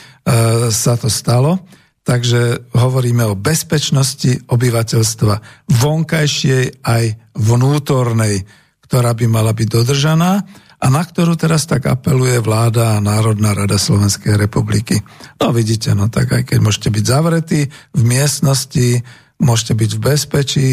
sa 0.71 0.95
to 0.95 1.11
stalo. 1.11 1.59
Takže 2.05 2.71
hovoríme 2.77 3.25
o 3.25 3.39
bezpečnosti 3.39 4.45
obyvateľstva 4.47 5.35
vonkajšej 5.73 6.85
aj 6.85 7.05
vnútornej, 7.33 8.45
ktorá 8.85 9.17
by 9.17 9.27
mala 9.27 9.57
byť 9.57 9.69
dodržaná 9.73 10.45
a 10.85 10.93
na 10.93 11.01
ktorú 11.01 11.33
teraz 11.41 11.65
tak 11.65 11.89
apeluje 11.89 12.45
vláda 12.45 13.01
a 13.01 13.01
Národná 13.01 13.57
rada 13.57 13.81
Slovenskej 13.81 14.37
republiky. 14.37 15.01
No 15.41 15.49
vidíte, 15.49 15.97
no 15.97 16.13
tak 16.13 16.29
aj 16.29 16.53
keď 16.53 16.59
môžete 16.61 16.93
byť 16.93 17.05
zavretí 17.09 17.61
v 17.97 18.03
miestnosti, 18.05 19.01
môžete 19.41 19.73
byť 19.81 19.91
v 19.97 20.01
bezpečí 20.05 20.71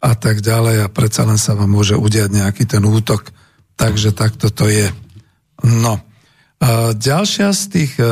a 0.00 0.16
tak 0.16 0.40
ďalej 0.40 0.88
a 0.88 0.88
predsa 0.88 1.28
len 1.28 1.36
sa 1.36 1.52
vám 1.52 1.76
môže 1.76 1.92
udiať 1.92 2.32
nejaký 2.32 2.64
ten 2.64 2.80
útok. 2.88 3.28
Takže 3.76 4.16
takto 4.16 4.48
to 4.48 4.64
je. 4.64 4.88
No. 5.60 6.00
Ďalšia 6.96 7.52
z 7.56 7.62
tých 7.72 7.92
e, 7.96 8.04
e, 8.04 8.08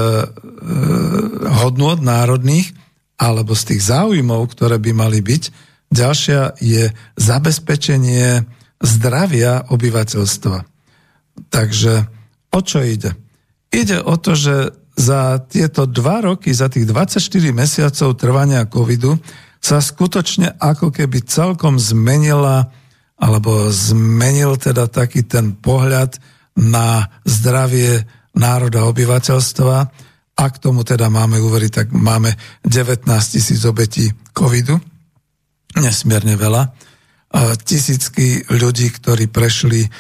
hodnôt 1.65 2.01
národných 2.01 2.73
alebo 3.21 3.53
z 3.53 3.73
tých 3.73 3.89
záujmov, 3.89 4.53
ktoré 4.53 4.81
by 4.81 4.93
mali 4.97 5.21
byť, 5.21 5.43
ďalšia 5.93 6.57
je 6.61 6.89
zabezpečenie 7.17 8.49
zdravia 8.81 9.69
obyvateľstva. 9.69 10.78
Takže 11.47 12.11
o 12.51 12.61
čo 12.61 12.83
ide? 12.83 13.15
Ide 13.71 14.03
o 14.03 14.19
to, 14.19 14.35
že 14.35 14.75
za 14.99 15.39
tieto 15.47 15.87
dva 15.87 16.27
roky, 16.27 16.51
za 16.51 16.67
tých 16.67 16.91
24 16.91 17.23
mesiacov 17.55 18.19
trvania 18.19 18.67
covidu 18.67 19.15
sa 19.63 19.79
skutočne 19.79 20.59
ako 20.59 20.91
keby 20.91 21.23
celkom 21.23 21.79
zmenila 21.79 22.71
alebo 23.19 23.71
zmenil 23.71 24.59
teda 24.59 24.91
taký 24.91 25.27
ten 25.27 25.55
pohľad 25.55 26.19
na 26.59 27.07
zdravie 27.27 28.07
národa 28.35 28.87
obyvateľstva. 28.91 29.77
A 30.39 30.45
k 30.55 30.57
tomu 30.63 30.87
teda 30.87 31.11
máme 31.11 31.43
uveriť, 31.43 31.71
tak 31.75 31.89
máme 31.91 32.31
19 32.63 33.11
tisíc 33.11 33.59
obetí 33.67 34.07
covidu, 34.31 34.79
nesmierne 35.75 36.39
veľa. 36.39 36.63
Tisícky 37.59 38.47
ľudí, 38.47 38.87
ktorí 38.95 39.27
prešli 39.27 39.91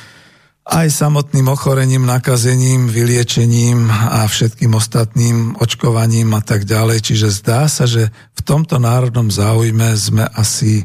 aj 0.69 0.93
samotným 0.93 1.49
ochorením, 1.49 2.05
nakazením, 2.05 2.93
vyliečením 2.93 3.89
a 3.89 4.29
všetkým 4.29 4.77
ostatným 4.77 5.57
očkovaním 5.57 6.37
a 6.37 6.45
tak 6.45 6.69
ďalej. 6.69 7.09
Čiže 7.09 7.29
zdá 7.33 7.65
sa, 7.73 7.89
že 7.89 8.13
v 8.37 8.41
tomto 8.45 8.77
národnom 8.77 9.33
záujme 9.33 9.97
sme 9.97 10.29
asi, 10.29 10.85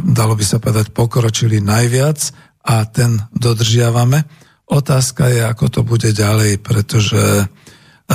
dalo 0.00 0.32
by 0.32 0.44
sa 0.48 0.56
povedať, 0.56 0.96
pokročili 0.96 1.60
najviac 1.60 2.32
a 2.64 2.88
ten 2.88 3.20
dodržiavame. 3.36 4.24
Otázka 4.72 5.28
je, 5.28 5.44
ako 5.44 5.66
to 5.68 5.80
bude 5.84 6.08
ďalej, 6.08 6.64
pretože 6.64 7.44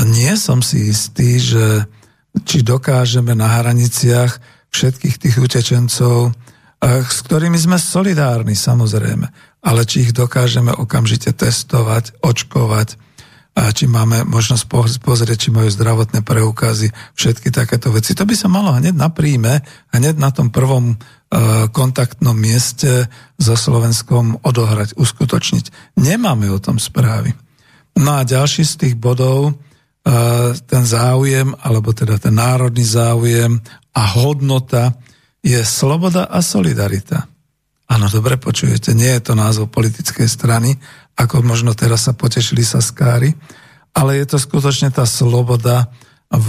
nie 0.09 0.33
som 0.33 0.65
si 0.65 0.89
istý, 0.89 1.37
že 1.37 1.85
či 2.41 2.65
dokážeme 2.65 3.37
na 3.37 3.61
hraniciach 3.61 4.41
všetkých 4.73 5.15
tých 5.21 5.35
utečencov, 5.37 6.17
e, 6.25 6.31
s 7.05 7.19
ktorými 7.21 7.57
sme 7.61 7.77
solidárni 7.77 8.57
samozrejme, 8.57 9.46
ale 9.67 9.83
či 9.83 10.07
ich 10.07 10.15
dokážeme 10.15 10.71
okamžite 10.71 11.35
testovať, 11.35 12.23
očkovať, 12.23 12.95
a 13.57 13.73
či 13.73 13.89
máme 13.89 14.21
možnosť 14.21 14.69
pozrieť, 15.01 15.37
či 15.41 15.49
majú 15.49 15.65
zdravotné 15.65 16.21
preukazy, 16.21 16.93
všetky 17.17 17.49
takéto 17.49 17.89
veci. 17.89 18.13
To 18.13 18.21
by 18.21 18.37
sa 18.37 18.45
malo 18.45 18.69
hneď 18.69 18.93
na 18.93 19.09
príjme, 19.09 19.65
hneď 19.89 20.21
na 20.21 20.29
tom 20.29 20.53
prvom 20.53 20.93
kontaktnom 21.73 22.37
mieste 22.37 23.09
so 23.41 23.57
Slovenskom 23.57 24.45
odohrať, 24.45 24.93
uskutočniť. 24.93 25.97
Nemáme 25.97 26.53
o 26.53 26.61
tom 26.61 26.77
správy. 26.77 27.33
No 27.97 28.21
a 28.21 28.29
ďalší 28.29 28.61
z 28.61 28.73
tých 28.77 28.95
bodov, 28.95 29.57
ten 30.69 30.83
záujem, 30.85 31.57
alebo 31.57 31.97
teda 31.97 32.21
ten 32.21 32.37
národný 32.37 32.85
záujem 32.85 33.57
a 33.97 34.01
hodnota 34.21 34.93
je 35.41 35.57
sloboda 35.65 36.29
a 36.29 36.45
solidarita. 36.45 37.25
Áno, 37.87 38.11
dobre 38.11 38.35
počujete, 38.35 38.91
nie 38.91 39.07
je 39.15 39.31
to 39.31 39.33
názov 39.33 39.71
politickej 39.71 40.27
strany, 40.27 40.75
ako 41.15 41.39
možno 41.41 41.71
teraz 41.71 42.05
sa 42.05 42.13
potešili 42.13 42.61
sa 42.61 42.83
skári, 42.83 43.31
ale 43.95 44.19
je 44.19 44.25
to 44.27 44.37
skutočne 44.37 44.91
tá 44.91 45.07
sloboda 45.07 45.87
v 46.27 46.47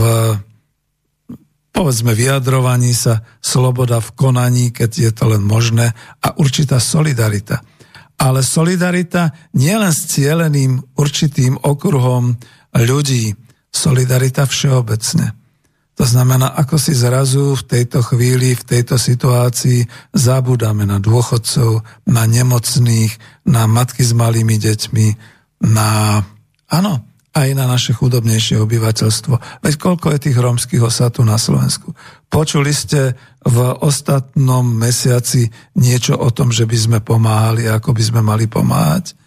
povedzme 1.79 2.11
vyjadrovaní 2.11 2.91
sa, 2.91 3.23
sloboda 3.39 4.03
v 4.03 4.11
konaní, 4.19 4.75
keď 4.75 4.91
je 4.91 5.11
to 5.15 5.31
len 5.31 5.47
možné 5.47 5.95
a 6.19 6.35
určitá 6.35 6.83
solidarita. 6.83 7.63
Ale 8.19 8.43
solidarita 8.43 9.31
nie 9.55 9.71
len 9.79 9.95
s 9.95 10.11
cieleným 10.11 10.83
určitým 10.99 11.55
okruhom 11.63 12.35
ľudí, 12.75 13.31
solidarita 13.71 14.43
všeobecne. 14.43 15.38
To 15.99 16.07
znamená, 16.07 16.55
ako 16.55 16.79
si 16.79 16.95
zrazu 16.95 17.59
v 17.59 17.67
tejto 17.67 18.07
chvíli, 18.07 18.55
v 18.55 18.63
tejto 18.63 18.95
situácii 18.95 19.83
zabudáme 20.15 20.87
na 20.87 21.03
dôchodcov, 21.03 21.83
na 22.07 22.23
nemocných, 22.23 23.43
na 23.51 23.67
matky 23.67 24.07
s 24.07 24.15
malými 24.15 24.63
deťmi, 24.63 25.07
na, 25.67 26.23
áno, 26.71 27.03
aj 27.35 27.49
na 27.51 27.67
naše 27.67 27.99
chudobnejšie 27.99 28.63
obyvateľstvo. 28.63 29.63
Veď 29.67 29.75
koľko 29.75 30.15
je 30.15 30.19
tých 30.23 30.39
rómskych 30.39 30.83
osad 30.87 31.19
tu 31.19 31.27
na 31.27 31.35
Slovensku? 31.35 31.91
Počuli 32.31 32.71
ste 32.71 33.19
v 33.43 33.59
ostatnom 33.83 34.63
mesiaci 34.71 35.51
niečo 35.75 36.15
o 36.15 36.31
tom, 36.31 36.55
že 36.55 36.63
by 36.63 36.79
sme 36.79 36.99
pomáhali, 37.03 37.67
ako 37.67 37.91
by 37.91 38.03
sme 38.07 38.21
mali 38.23 38.47
pomáhať? 38.47 39.19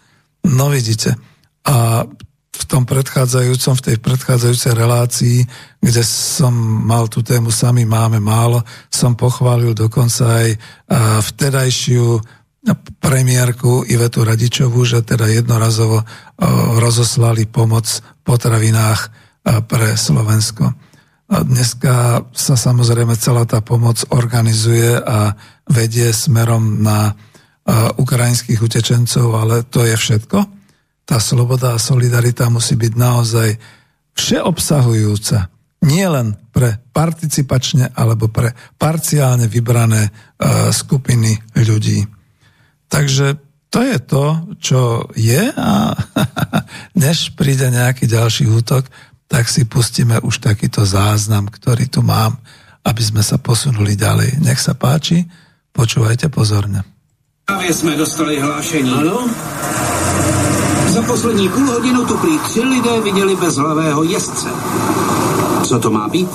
No 0.48 0.72
vidíte. 0.72 1.20
A 1.68 2.08
v 2.52 2.64
tom 2.68 2.84
predchádzajúcom, 2.84 3.74
v 3.80 3.84
tej 3.88 3.96
predchádzajúcej 3.96 4.72
relácii, 4.76 5.38
kde 5.80 6.02
som 6.04 6.52
mal 6.84 7.08
tú 7.08 7.24
tému 7.24 7.48
Sami 7.48 7.88
máme 7.88 8.20
málo, 8.20 8.60
som 8.92 9.16
pochválil 9.16 9.72
dokonca 9.72 10.44
aj 10.44 10.48
vtedajšiu 11.32 12.20
premiérku 13.02 13.88
Ivetu 13.88 14.22
Radičovú, 14.22 14.84
že 14.84 15.02
teda 15.02 15.32
jednorazovo 15.32 16.04
rozoslali 16.78 17.48
pomoc 17.48 17.88
v 17.88 18.20
potravinách 18.22 19.00
pre 19.66 19.98
Slovensko. 19.98 20.70
Dneska 21.32 22.22
sa 22.30 22.54
samozrejme 22.54 23.16
celá 23.16 23.48
tá 23.48 23.64
pomoc 23.64 24.04
organizuje 24.12 24.92
a 25.00 25.32
vedie 25.72 26.12
smerom 26.12 26.84
na 26.84 27.16
ukrajinských 27.96 28.60
utečencov, 28.60 29.26
ale 29.40 29.64
to 29.64 29.88
je 29.88 29.96
všetko. 29.96 30.61
Tá 31.02 31.18
sloboda 31.18 31.74
a 31.74 31.82
solidarita 31.82 32.46
musí 32.48 32.78
byť 32.78 32.92
naozaj 32.94 33.48
všeobsahujúca. 34.14 35.50
Nie 35.82 36.06
len 36.06 36.38
pre 36.54 36.78
participačne 36.94 37.90
alebo 37.98 38.30
pre 38.30 38.54
parciálne 38.78 39.50
vybrané 39.50 40.14
skupiny 40.70 41.42
ľudí. 41.58 42.06
Takže 42.86 43.34
to 43.72 43.80
je 43.82 43.98
to, 43.98 44.24
čo 44.60 44.80
je 45.16 45.48
a 45.48 45.96
než 47.04 47.34
príde 47.34 47.72
nejaký 47.72 48.04
ďalší 48.06 48.46
útok, 48.46 48.86
tak 49.26 49.48
si 49.48 49.64
pustíme 49.64 50.20
už 50.20 50.44
takýto 50.44 50.84
záznam, 50.84 51.48
ktorý 51.48 51.88
tu 51.88 52.04
mám, 52.04 52.36
aby 52.84 53.00
sme 53.00 53.24
sa 53.24 53.40
posunuli 53.40 53.96
ďalej. 53.96 54.44
Nech 54.44 54.60
sa 54.60 54.76
páči, 54.76 55.24
počúvajte 55.72 56.28
pozorne. 56.28 56.84
Právě 57.44 57.74
jsme 57.74 57.96
dostali 57.96 58.40
hlášení. 58.40 58.90
Ano? 58.90 59.30
Za 60.92 61.02
poslední 61.02 61.48
půl 61.48 61.66
hodinu 61.66 62.06
tu 62.06 62.16
prý 62.18 62.38
tři 62.38 62.60
lidé 62.60 63.00
viděli 63.00 63.36
bezhlavého 63.36 64.04
jezdce. 64.04 64.48
Co 65.64 65.78
to 65.78 65.90
má 65.90 66.08
být? 66.08 66.28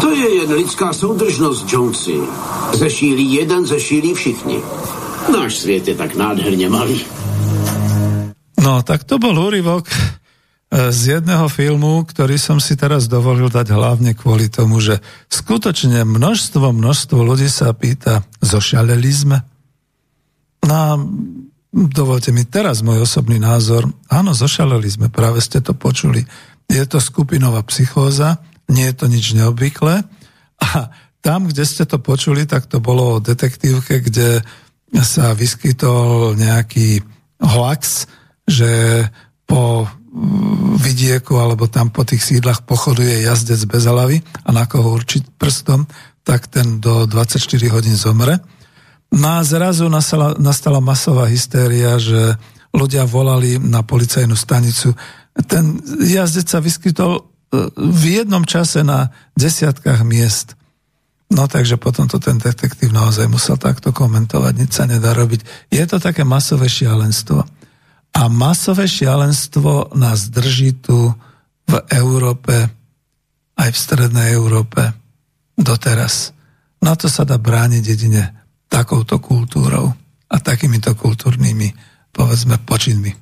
To 0.00 0.10
je 0.10 0.34
jen 0.34 0.52
lidská 0.52 0.92
soudržnost, 0.92 1.72
Jonesi. 1.72 2.20
Zešílí 2.72 3.32
jeden, 3.32 3.66
zešílí 3.66 4.14
všichni. 4.14 4.58
Náš 5.32 5.56
svět 5.56 5.88
je 5.88 5.94
tak 5.94 6.14
nádherně 6.14 6.70
malý. 6.70 7.00
No, 8.62 8.82
tak 8.82 9.04
to 9.04 9.18
bol 9.18 9.36
úryvok 9.36 9.90
e, 9.90 9.94
z 10.88 11.18
jedného 11.18 11.50
filmu, 11.52 12.06
ktorý 12.08 12.38
som 12.38 12.62
si 12.62 12.78
teraz 12.78 13.10
dovolil 13.10 13.50
dať 13.50 13.74
hlavne 13.74 14.14
kvôli 14.16 14.48
tomu, 14.48 14.80
že 14.80 15.04
skutočne 15.28 16.06
množstvo, 16.06 16.70
množstvo 16.70 17.18
ľudí 17.26 17.50
sa 17.50 17.74
pýta, 17.76 18.24
zošaleli 18.40 19.12
sme? 19.12 19.38
No 20.64 20.78
dovolte 21.72 22.30
mi 22.30 22.44
teraz 22.44 22.84
môj 22.84 23.08
osobný 23.08 23.40
názor. 23.40 23.88
Áno, 24.12 24.36
zošaleli 24.36 24.86
sme, 24.86 25.08
práve 25.08 25.40
ste 25.40 25.64
to 25.64 25.72
počuli. 25.72 26.22
Je 26.68 26.84
to 26.84 27.00
skupinová 27.00 27.64
psychóza, 27.66 28.44
nie 28.68 28.86
je 28.92 28.94
to 28.94 29.06
nič 29.08 29.32
neobvyklé. 29.32 30.04
A 30.62 30.68
tam, 31.24 31.48
kde 31.48 31.64
ste 31.64 31.88
to 31.88 31.98
počuli, 31.98 32.44
tak 32.44 32.68
to 32.68 32.78
bolo 32.78 33.18
o 33.18 33.22
detektívke, 33.24 34.04
kde 34.04 34.44
sa 35.00 35.32
vyskytol 35.32 36.36
nejaký 36.36 37.00
hoax, 37.40 38.06
že 38.44 39.02
po 39.48 39.88
vidieku 40.76 41.40
alebo 41.40 41.72
tam 41.72 41.88
po 41.88 42.04
tých 42.04 42.20
sídlach 42.20 42.68
pochoduje 42.68 43.24
jazdec 43.24 43.64
bez 43.64 43.88
hlavy 43.88 44.20
a 44.44 44.48
na 44.52 44.68
koho 44.68 44.92
určiť 44.92 45.40
prstom, 45.40 45.88
tak 46.20 46.52
ten 46.52 46.84
do 46.84 47.08
24 47.08 47.40
hodín 47.72 47.96
zomre. 47.96 48.44
No 49.12 49.28
a 49.28 49.44
zrazu 49.44 49.92
nastala, 49.92 50.32
nastala 50.40 50.80
masová 50.80 51.28
hystéria, 51.28 52.00
že 52.00 52.40
ľudia 52.72 53.04
volali 53.04 53.60
na 53.60 53.84
policajnú 53.84 54.32
stanicu. 54.32 54.96
Ten 55.44 55.76
jazdec 56.00 56.48
sa 56.48 56.64
vyskytol 56.64 57.20
e, 57.20 57.22
v 57.76 58.24
jednom 58.24 58.48
čase 58.48 58.80
na 58.80 59.12
desiatkách 59.36 60.00
miest. 60.08 60.56
No 61.28 61.44
takže 61.44 61.76
potom 61.76 62.08
to 62.08 62.16
ten 62.16 62.40
detektív 62.40 62.92
naozaj 62.92 63.28
musel 63.28 63.60
takto 63.60 63.92
komentovať, 63.92 64.52
nič 64.56 64.72
sa 64.72 64.88
nedá 64.88 65.12
robiť. 65.12 65.68
Je 65.68 65.84
to 65.84 66.00
také 66.00 66.24
masové 66.24 66.68
šialenstvo. 66.68 67.44
A 68.12 68.22
masové 68.28 68.88
šialenstvo 68.88 69.92
nás 69.96 70.28
drží 70.28 70.76
tu 70.80 71.12
v 71.68 71.74
Európe, 71.88 72.68
aj 73.56 73.68
v 73.72 73.78
strednej 73.80 74.36
Európe 74.36 74.92
doteraz. 75.56 76.36
Na 76.84 76.96
to 76.96 77.08
sa 77.08 77.24
dá 77.24 77.40
brániť 77.40 77.84
jedine 77.84 78.41
takouto 78.72 79.20
kultúrou 79.20 79.92
a 80.32 80.36
takýmito 80.40 80.96
kultúrnymi, 80.96 81.76
povedzme, 82.08 82.56
počinmi. 82.64 83.12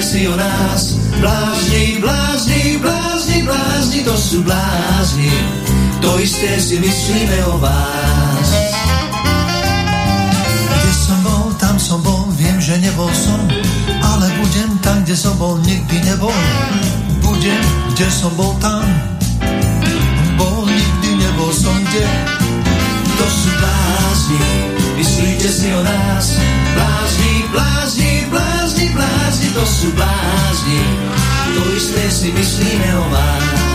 Myslíte 0.00 0.02
si 0.02 0.28
o 0.28 0.36
nás. 0.36 0.96
Blázni, 1.20 2.00
blázni, 2.00 2.78
blázni, 2.80 3.42
blázni, 3.42 4.00
to 4.04 4.16
sú 4.16 4.42
blázni. 4.42 5.28
To 6.00 6.16
isté 6.16 6.56
si 6.60 6.80
myslíme 6.80 7.44
o 7.52 7.60
vás. 7.60 8.48
Kde 10.72 10.92
som 10.96 11.20
bol, 11.20 11.52
tam 11.60 11.76
som 11.76 12.00
bol, 12.00 12.32
viem, 12.40 12.56
že 12.60 12.80
nebol 12.80 13.12
som, 13.12 13.40
ale 14.00 14.26
budem 14.40 14.70
tam, 14.80 15.04
kde 15.04 15.16
som 15.16 15.36
bol, 15.36 15.60
nikdy 15.60 16.00
nebol 16.08 16.32
budem, 17.20 17.62
kde 17.92 18.08
som 18.08 18.32
bol 18.40 18.56
tam. 18.56 18.80
Bol 20.40 20.64
nikdy 20.64 21.10
nebol 21.20 21.52
som 21.52 21.76
kde. 21.92 22.08
To 23.20 23.26
sú 23.28 23.50
blázni, 23.60 24.40
myslíte 24.96 25.48
si 25.52 25.68
o 25.68 25.82
nás. 25.84 26.40
Blázni, 26.72 27.32
blázni, 27.52 27.99
blázni, 28.94 29.48
to 29.54 29.64
sú 29.66 29.88
blázni. 29.94 30.80
To 31.50 31.62
isté 31.74 32.04
si 32.10 32.28
myslíme 32.30 32.88
o 32.96 33.04
vás. 33.10 33.70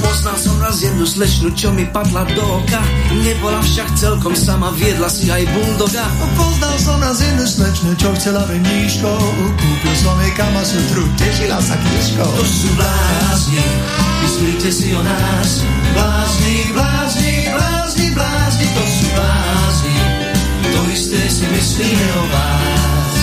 Poznal 0.00 0.36
som 0.36 0.56
raz 0.60 0.76
jednu 0.84 1.04
slečnu, 1.08 1.48
čo 1.56 1.72
mi 1.72 1.88
padla 1.88 2.28
do 2.36 2.44
oka. 2.44 2.82
Nebola 3.24 3.60
však 3.64 3.88
celkom 3.96 4.36
sama, 4.36 4.68
viedla 4.76 5.08
si 5.08 5.32
aj 5.32 5.48
bulldoga. 5.48 6.04
Poznal 6.36 6.76
som 6.76 7.00
raz 7.00 7.24
jednu 7.24 7.44
slečnu, 7.48 7.96
čo 7.96 8.12
chcela 8.20 8.44
veníško. 8.44 9.08
Kúpil 9.56 9.94
som 9.96 10.16
jej 10.20 10.32
kama 10.36 10.60
sutru, 10.60 11.08
tešila 11.16 11.56
sa 11.64 11.72
knižkou. 11.72 12.32
To 12.36 12.44
sú 12.44 12.68
blázni, 12.76 13.64
myslíte 14.28 14.68
si 14.68 14.88
o 14.92 15.00
nás. 15.00 15.64
Blázni, 15.96 16.56
blázni, 16.72 17.32
blázni, 17.56 18.06
blázni, 18.12 18.66
to 18.76 18.82
sú 18.84 19.06
blázni. 19.16 19.59
To 20.70 20.80
isté 20.90 21.20
si 21.30 21.46
myslíme 21.50 22.06
o 22.14 22.24
vás. 22.30 23.16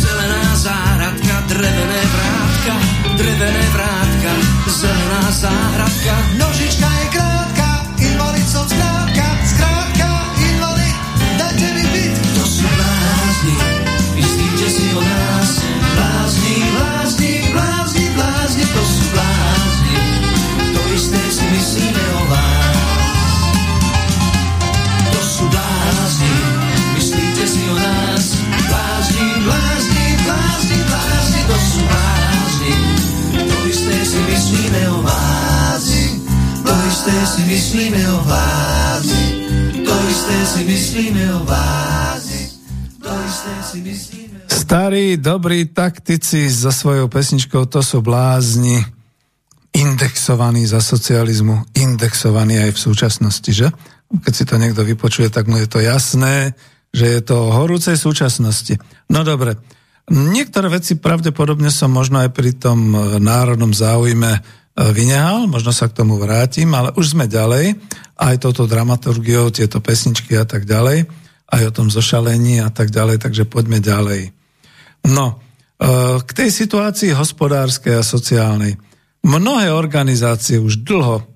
Zelená 0.00 0.56
záhradka, 0.56 1.34
drevené 1.48 2.02
vrátka, 2.14 2.74
drevené 3.16 3.64
vrátka, 3.72 4.32
zelená 4.66 5.24
záhradka. 5.30 6.14
Nožička 6.40 6.88
je 6.88 7.06
krátka, 7.12 7.68
invalid 8.00 8.48
som 8.48 8.64
skrátka, 8.68 9.26
skrátka, 9.44 10.08
invalid, 10.40 10.96
dajte 11.36 11.68
mi 11.76 11.84
byt. 11.84 12.14
To 12.40 12.44
sú 12.48 12.64
blázni, 12.64 13.56
myslíte 14.16 14.66
si 14.72 14.86
o 14.96 15.02
nás. 15.04 15.50
Blázni, 15.96 16.56
blázni, 16.72 17.32
blázni, 17.52 18.06
blázni, 18.16 18.64
to 18.72 18.82
sú 18.88 18.99
si 34.10 34.18
myslíme 34.26 34.82
o 34.90 34.98
vás. 35.06 35.86
To 36.66 36.74
isté 36.90 37.16
si 37.26 37.42
myslíme 37.46 38.02
o 38.10 38.18
blázni. 38.26 39.26
To 39.86 39.94
isté 40.10 40.36
si 40.46 40.60
myslíme 40.66 41.24
o 41.38 41.40
vás. 41.46 42.26
To 42.98 43.12
isté 43.14 43.54
si 43.62 43.78
myslíme 43.86 44.36
Starí, 44.50 45.18
dobrí 45.18 45.70
taktici 45.70 46.50
za 46.50 46.70
svojou 46.70 47.10
pesničkou 47.10 47.66
To 47.70 47.82
sú 47.82 48.02
blázni, 48.02 48.82
indexovaní 49.74 50.66
za 50.66 50.82
socializmu, 50.82 51.74
indexovaní 51.78 52.58
aj 52.58 52.70
v 52.74 52.82
súčasnosti, 52.82 53.50
že? 53.50 53.70
Keď 54.10 54.32
si 54.34 54.44
to 54.46 54.58
niekto 54.58 54.82
vypočuje, 54.82 55.30
tak 55.30 55.46
mu 55.46 55.58
je 55.58 55.70
to 55.70 55.78
jasné, 55.78 56.58
že 56.90 57.06
je 57.06 57.20
to 57.22 57.46
o 57.46 57.54
horúcej 57.54 57.94
súčasnosti. 57.94 58.74
No 59.06 59.22
dobre, 59.22 59.58
niektoré 60.08 60.72
veci 60.72 60.96
pravdepodobne 60.96 61.68
som 61.68 61.92
možno 61.92 62.24
aj 62.24 62.30
pri 62.32 62.56
tom 62.56 62.94
e, 62.94 63.20
národnom 63.20 63.74
záujme 63.74 64.32
e, 64.36 64.40
vynehal, 64.94 65.44
možno 65.50 65.74
sa 65.74 65.90
k 65.90 66.00
tomu 66.00 66.16
vrátim, 66.16 66.72
ale 66.72 66.94
už 66.96 67.12
sme 67.18 67.28
ďalej, 67.28 67.76
aj 68.16 68.34
touto 68.40 68.64
dramaturgiou, 68.64 69.52
tieto 69.52 69.84
pesničky 69.84 70.38
a 70.40 70.48
tak 70.48 70.64
ďalej, 70.64 71.04
aj 71.50 71.62
o 71.66 71.74
tom 71.74 71.88
zošalení 71.92 72.64
a 72.64 72.70
tak 72.72 72.88
ďalej, 72.94 73.20
takže 73.20 73.44
poďme 73.44 73.82
ďalej. 73.82 74.32
No, 75.10 75.36
e, 75.36 75.84
k 76.24 76.30
tej 76.30 76.48
situácii 76.48 77.12
hospodárskej 77.12 78.00
a 78.00 78.06
sociálnej. 78.06 78.80
Mnohé 79.20 79.68
organizácie 79.68 80.56
už 80.56 80.80
dlho, 80.80 81.28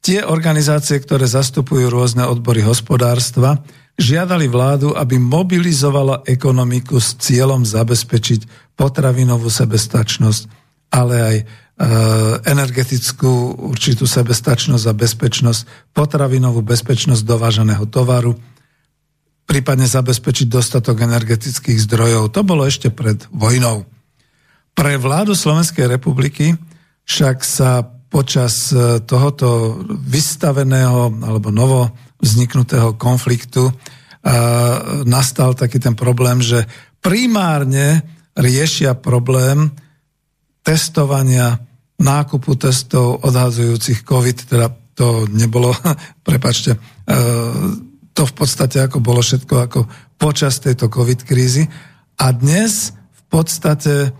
tie 0.00 0.22
organizácie, 0.22 1.02
ktoré 1.02 1.26
zastupujú 1.26 1.90
rôzne 1.90 2.24
odbory 2.24 2.62
hospodárstva, 2.62 3.60
žiadali 3.96 4.46
vládu, 4.46 4.92
aby 4.92 5.16
mobilizovala 5.16 6.22
ekonomiku 6.28 7.00
s 7.00 7.16
cieľom 7.16 7.64
zabezpečiť 7.64 8.72
potravinovú 8.76 9.48
sebestačnosť, 9.48 10.42
ale 10.92 11.14
aj 11.16 11.36
e, 11.40 11.44
energetickú 12.44 13.56
určitú 13.72 14.04
sebestačnosť 14.04 14.84
a 14.84 14.94
bezpečnosť, 14.94 15.60
potravinovú 15.96 16.60
bezpečnosť 16.60 17.24
dovážaného 17.24 17.88
tovaru, 17.88 18.36
prípadne 19.48 19.88
zabezpečiť 19.88 20.46
dostatok 20.52 21.00
energetických 21.00 21.80
zdrojov. 21.88 22.36
To 22.36 22.44
bolo 22.44 22.68
ešte 22.68 22.92
pred 22.92 23.16
vojnou. 23.32 23.88
Pre 24.76 24.92
vládu 25.00 25.32
Slovenskej 25.32 25.88
republiky 25.88 26.52
však 27.08 27.40
sa 27.40 27.80
počas 28.12 28.76
e, 28.76 29.00
tohoto 29.00 29.80
vystaveného 29.88 31.24
alebo 31.24 31.48
novo 31.48 31.96
vzniknutého 32.20 32.96
konfliktu 32.96 33.68
e, 33.68 33.72
nastal 35.04 35.54
taký 35.54 35.78
ten 35.78 35.94
problém, 35.94 36.40
že 36.40 36.64
primárne 37.00 38.02
riešia 38.36 38.98
problém 38.98 39.72
testovania, 40.66 41.62
nákupu 41.96 42.58
testov 42.60 43.24
odhadzujúcich 43.24 44.04
COVID, 44.04 44.38
teda 44.50 44.68
to 44.96 45.28
nebolo, 45.30 45.72
prepačte, 46.28 46.76
e, 46.76 46.78
to 48.16 48.22
v 48.24 48.34
podstate 48.34 48.80
ako 48.80 48.98
bolo 49.04 49.20
všetko 49.20 49.54
ako 49.68 49.80
počas 50.16 50.60
tejto 50.60 50.88
COVID 50.88 51.24
krízy. 51.28 51.68
A 52.16 52.32
dnes 52.32 52.96
v 52.96 53.22
podstate 53.28 53.94
e, 54.08 54.10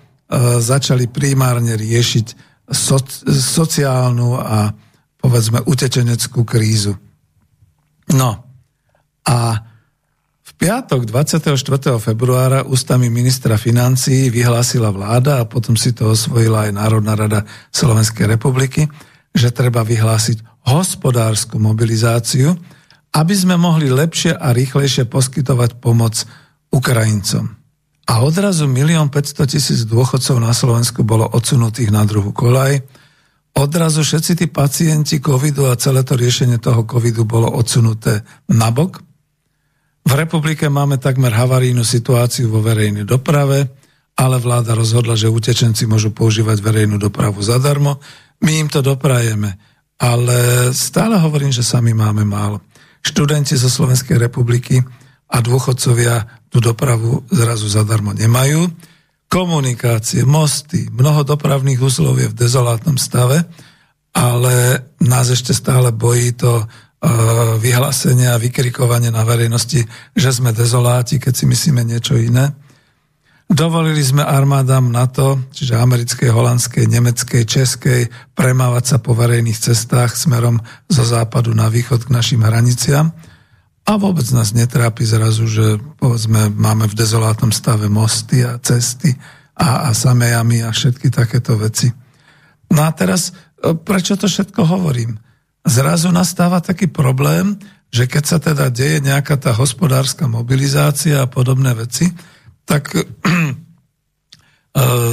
začali 0.60 1.08
primárne 1.08 1.76
riešiť 1.76 2.26
soc, 2.68 3.08
sociálnu 3.30 4.36
a 4.36 4.70
povedzme 5.16 5.64
utečeneckú 5.64 6.44
krízu. 6.44 6.94
No 8.16 8.40
a 9.28 9.60
v 10.40 10.50
piatok 10.56 11.04
24. 11.04 11.52
februára 12.00 12.64
ústami 12.64 13.12
ministra 13.12 13.60
financí 13.60 14.32
vyhlásila 14.32 14.88
vláda 14.88 15.44
a 15.44 15.48
potom 15.48 15.76
si 15.76 15.92
to 15.92 16.16
osvojila 16.16 16.70
aj 16.70 16.72
Národná 16.72 17.12
rada 17.12 17.44
Slovenskej 17.68 18.24
republiky, 18.24 18.88
že 19.36 19.52
treba 19.52 19.84
vyhlásiť 19.84 20.64
hospodárskú 20.64 21.60
mobilizáciu, 21.60 22.56
aby 23.12 23.34
sme 23.36 23.60
mohli 23.60 23.92
lepšie 23.92 24.32
a 24.32 24.56
rýchlejšie 24.56 25.04
poskytovať 25.06 25.76
pomoc 25.76 26.24
Ukrajincom. 26.72 27.52
A 28.06 28.22
odrazu 28.22 28.70
1 28.70 29.10
500 29.10 29.52
tisíc 29.52 29.82
dôchodcov 29.82 30.38
na 30.38 30.54
Slovensku 30.54 31.02
bolo 31.02 31.26
odsunutých 31.26 31.90
na 31.90 32.06
druhú 32.06 32.30
kolaj. 32.30 32.80
Odrazu 33.56 34.04
všetci 34.04 34.32
tí 34.36 34.46
pacienti 34.52 35.16
covidu 35.16 35.64
a 35.72 35.80
celé 35.80 36.04
to 36.04 36.12
riešenie 36.12 36.60
toho 36.60 36.84
covidu 36.84 37.24
bolo 37.24 37.48
odsunuté 37.48 38.20
nabok. 38.52 39.00
V 40.06 40.12
republike 40.12 40.68
máme 40.68 41.00
takmer 41.00 41.32
havarijnú 41.32 41.80
situáciu 41.80 42.52
vo 42.52 42.60
verejnej 42.60 43.08
doprave, 43.08 43.64
ale 44.16 44.36
vláda 44.36 44.76
rozhodla, 44.76 45.16
že 45.16 45.32
utečenci 45.32 45.88
môžu 45.88 46.12
používať 46.12 46.60
verejnú 46.60 47.00
dopravu 47.00 47.40
zadarmo. 47.40 47.96
My 48.44 48.60
im 48.60 48.68
to 48.68 48.84
doprajeme, 48.84 49.56
ale 49.96 50.70
stále 50.76 51.16
hovorím, 51.16 51.50
že 51.50 51.64
sami 51.64 51.96
máme 51.96 52.28
málo 52.28 52.60
študenti 53.00 53.56
zo 53.56 53.72
Slovenskej 53.72 54.20
republiky 54.20 54.84
a 55.32 55.36
dôchodcovia 55.40 56.44
tú 56.52 56.60
dopravu 56.60 57.24
zrazu 57.32 57.72
zadarmo 57.72 58.12
nemajú. 58.12 58.68
Komunikácie, 59.26 60.22
mosty, 60.22 60.86
mnoho 60.90 61.26
dopravných 61.26 61.82
úzlov 61.82 62.22
je 62.22 62.30
v 62.30 62.38
dezolátnom 62.38 62.94
stave, 62.94 63.42
ale 64.14 64.86
nás 65.02 65.28
ešte 65.28 65.52
stále 65.52 65.92
bojí 65.92 66.32
to 66.38 66.62
uh, 66.62 66.66
vyhlásenie 67.58 68.30
a 68.30 68.40
vykrikovanie 68.40 69.10
na 69.10 69.26
verejnosti, 69.26 69.84
že 70.14 70.30
sme 70.30 70.56
dezoláti, 70.56 71.20
keď 71.20 71.32
si 71.36 71.44
myslíme 71.44 71.82
niečo 71.84 72.16
iné. 72.16 72.54
Dovolili 73.46 74.02
sme 74.02 74.26
armádam 74.26 74.90
NATO, 74.90 75.38
čiže 75.54 75.78
americkej, 75.78 76.34
holandskej, 76.34 76.90
nemeckej, 76.90 77.46
českej, 77.46 78.10
premávať 78.34 78.84
sa 78.90 78.96
po 78.98 79.14
verejných 79.14 79.54
cestách 79.54 80.18
smerom 80.18 80.58
zo 80.90 81.06
západu 81.06 81.54
na 81.54 81.70
východ 81.70 82.10
k 82.10 82.14
našim 82.14 82.42
hraniciam. 82.42 83.14
A 83.86 83.94
vôbec 84.02 84.26
nás 84.34 84.50
netrápi 84.50 85.06
zrazu, 85.06 85.46
že 85.46 85.78
povedzme, 86.02 86.50
máme 86.50 86.90
v 86.90 86.98
dezolátnom 86.98 87.54
stave 87.54 87.86
mosty 87.86 88.42
a 88.42 88.58
cesty 88.58 89.14
a, 89.54 89.86
a 89.86 89.90
samejami 89.94 90.66
a 90.66 90.74
všetky 90.74 91.06
takéto 91.14 91.54
veci. 91.54 91.94
No 92.74 92.82
a 92.82 92.90
teraz, 92.90 93.30
e, 93.62 93.78
prečo 93.78 94.18
to 94.18 94.26
všetko 94.26 94.66
hovorím? 94.66 95.22
Zrazu 95.62 96.10
nastáva 96.10 96.58
taký 96.58 96.90
problém, 96.90 97.62
že 97.94 98.10
keď 98.10 98.24
sa 98.26 98.38
teda 98.42 98.74
deje 98.74 98.98
nejaká 99.06 99.38
tá 99.38 99.54
hospodárska 99.54 100.26
mobilizácia 100.26 101.22
a 101.22 101.30
podobné 101.30 101.70
veci, 101.78 102.10
tak 102.66 102.90
e, 102.98 103.02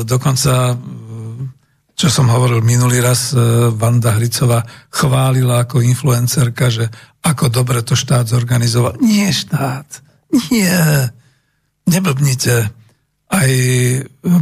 dokonca, 0.01 0.73
čo 1.93 2.09
som 2.09 2.29
hovoril 2.29 2.65
minulý 2.65 2.99
raz, 2.99 3.31
e, 3.31 3.37
Vanda 3.69 4.17
Hricová 4.17 4.65
chválila 4.89 5.63
ako 5.63 5.85
influencerka, 5.85 6.69
že 6.73 6.89
ako 7.23 7.53
dobre 7.53 7.85
to 7.85 7.93
štát 7.93 8.27
zorganizoval. 8.27 8.97
Nie 8.99 9.29
štát, 9.31 9.87
nie, 10.49 10.73
neblbnite. 11.87 12.55
Aj 13.33 13.51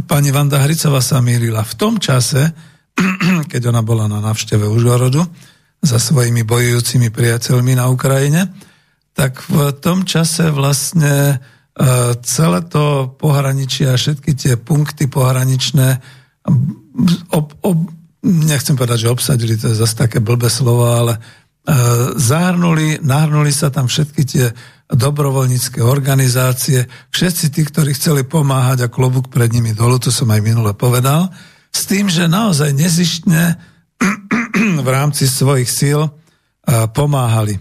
pani 0.04 0.30
Vanda 0.32 0.60
Hricová 0.64 1.00
sa 1.00 1.20
mýlila. 1.20 1.64
V 1.64 1.74
tom 1.76 1.96
čase, 2.00 2.52
keď 3.52 3.72
ona 3.72 3.80
bola 3.84 4.08
na 4.08 4.20
návšteve 4.20 4.68
Užhorodu 4.68 5.22
za 5.82 5.98
svojimi 5.98 6.44
bojujúcimi 6.44 7.08
priateľmi 7.12 7.76
na 7.76 7.88
Ukrajine, 7.88 8.48
tak 9.12 9.44
v 9.44 9.76
tom 9.80 10.08
čase 10.08 10.48
vlastne 10.48 11.40
E, 11.72 12.12
celé 12.20 12.60
to 12.68 13.16
pohraničie 13.16 13.88
a 13.88 13.96
všetky 13.96 14.36
tie 14.36 14.60
punkty 14.60 15.08
pohraničné 15.08 16.04
ob, 17.32 17.46
ob, 17.64 17.78
nechcem 18.22 18.76
povedať, 18.76 19.08
že 19.08 19.12
obsadili, 19.12 19.58
to 19.58 19.72
je 19.72 19.80
zase 19.80 19.94
také 19.98 20.22
blbé 20.22 20.46
slovo, 20.52 20.86
ale 20.86 21.16
e, 21.16 21.20
zahrnuli, 22.16 23.02
nahrnuli 23.02 23.50
sa 23.50 23.72
tam 23.72 23.88
všetky 23.90 24.22
tie 24.22 24.46
dobrovoľnícke 24.92 25.80
organizácie, 25.80 26.84
všetci 27.10 27.44
tí, 27.48 27.62
ktorí 27.64 27.96
chceli 27.96 28.22
pomáhať 28.28 28.86
a 28.86 28.92
klobúk 28.92 29.32
pred 29.32 29.48
nimi 29.48 29.72
dolu, 29.72 29.96
to 29.96 30.12
som 30.12 30.28
aj 30.28 30.44
minule 30.44 30.76
povedal, 30.76 31.32
s 31.72 31.88
tým, 31.88 32.12
že 32.12 32.28
naozaj 32.28 32.76
nezištne 32.76 33.56
v 34.84 34.88
rámci 34.88 35.24
svojich 35.24 35.68
síl 35.68 36.00
e, 36.04 36.10
pomáhali. 36.92 37.56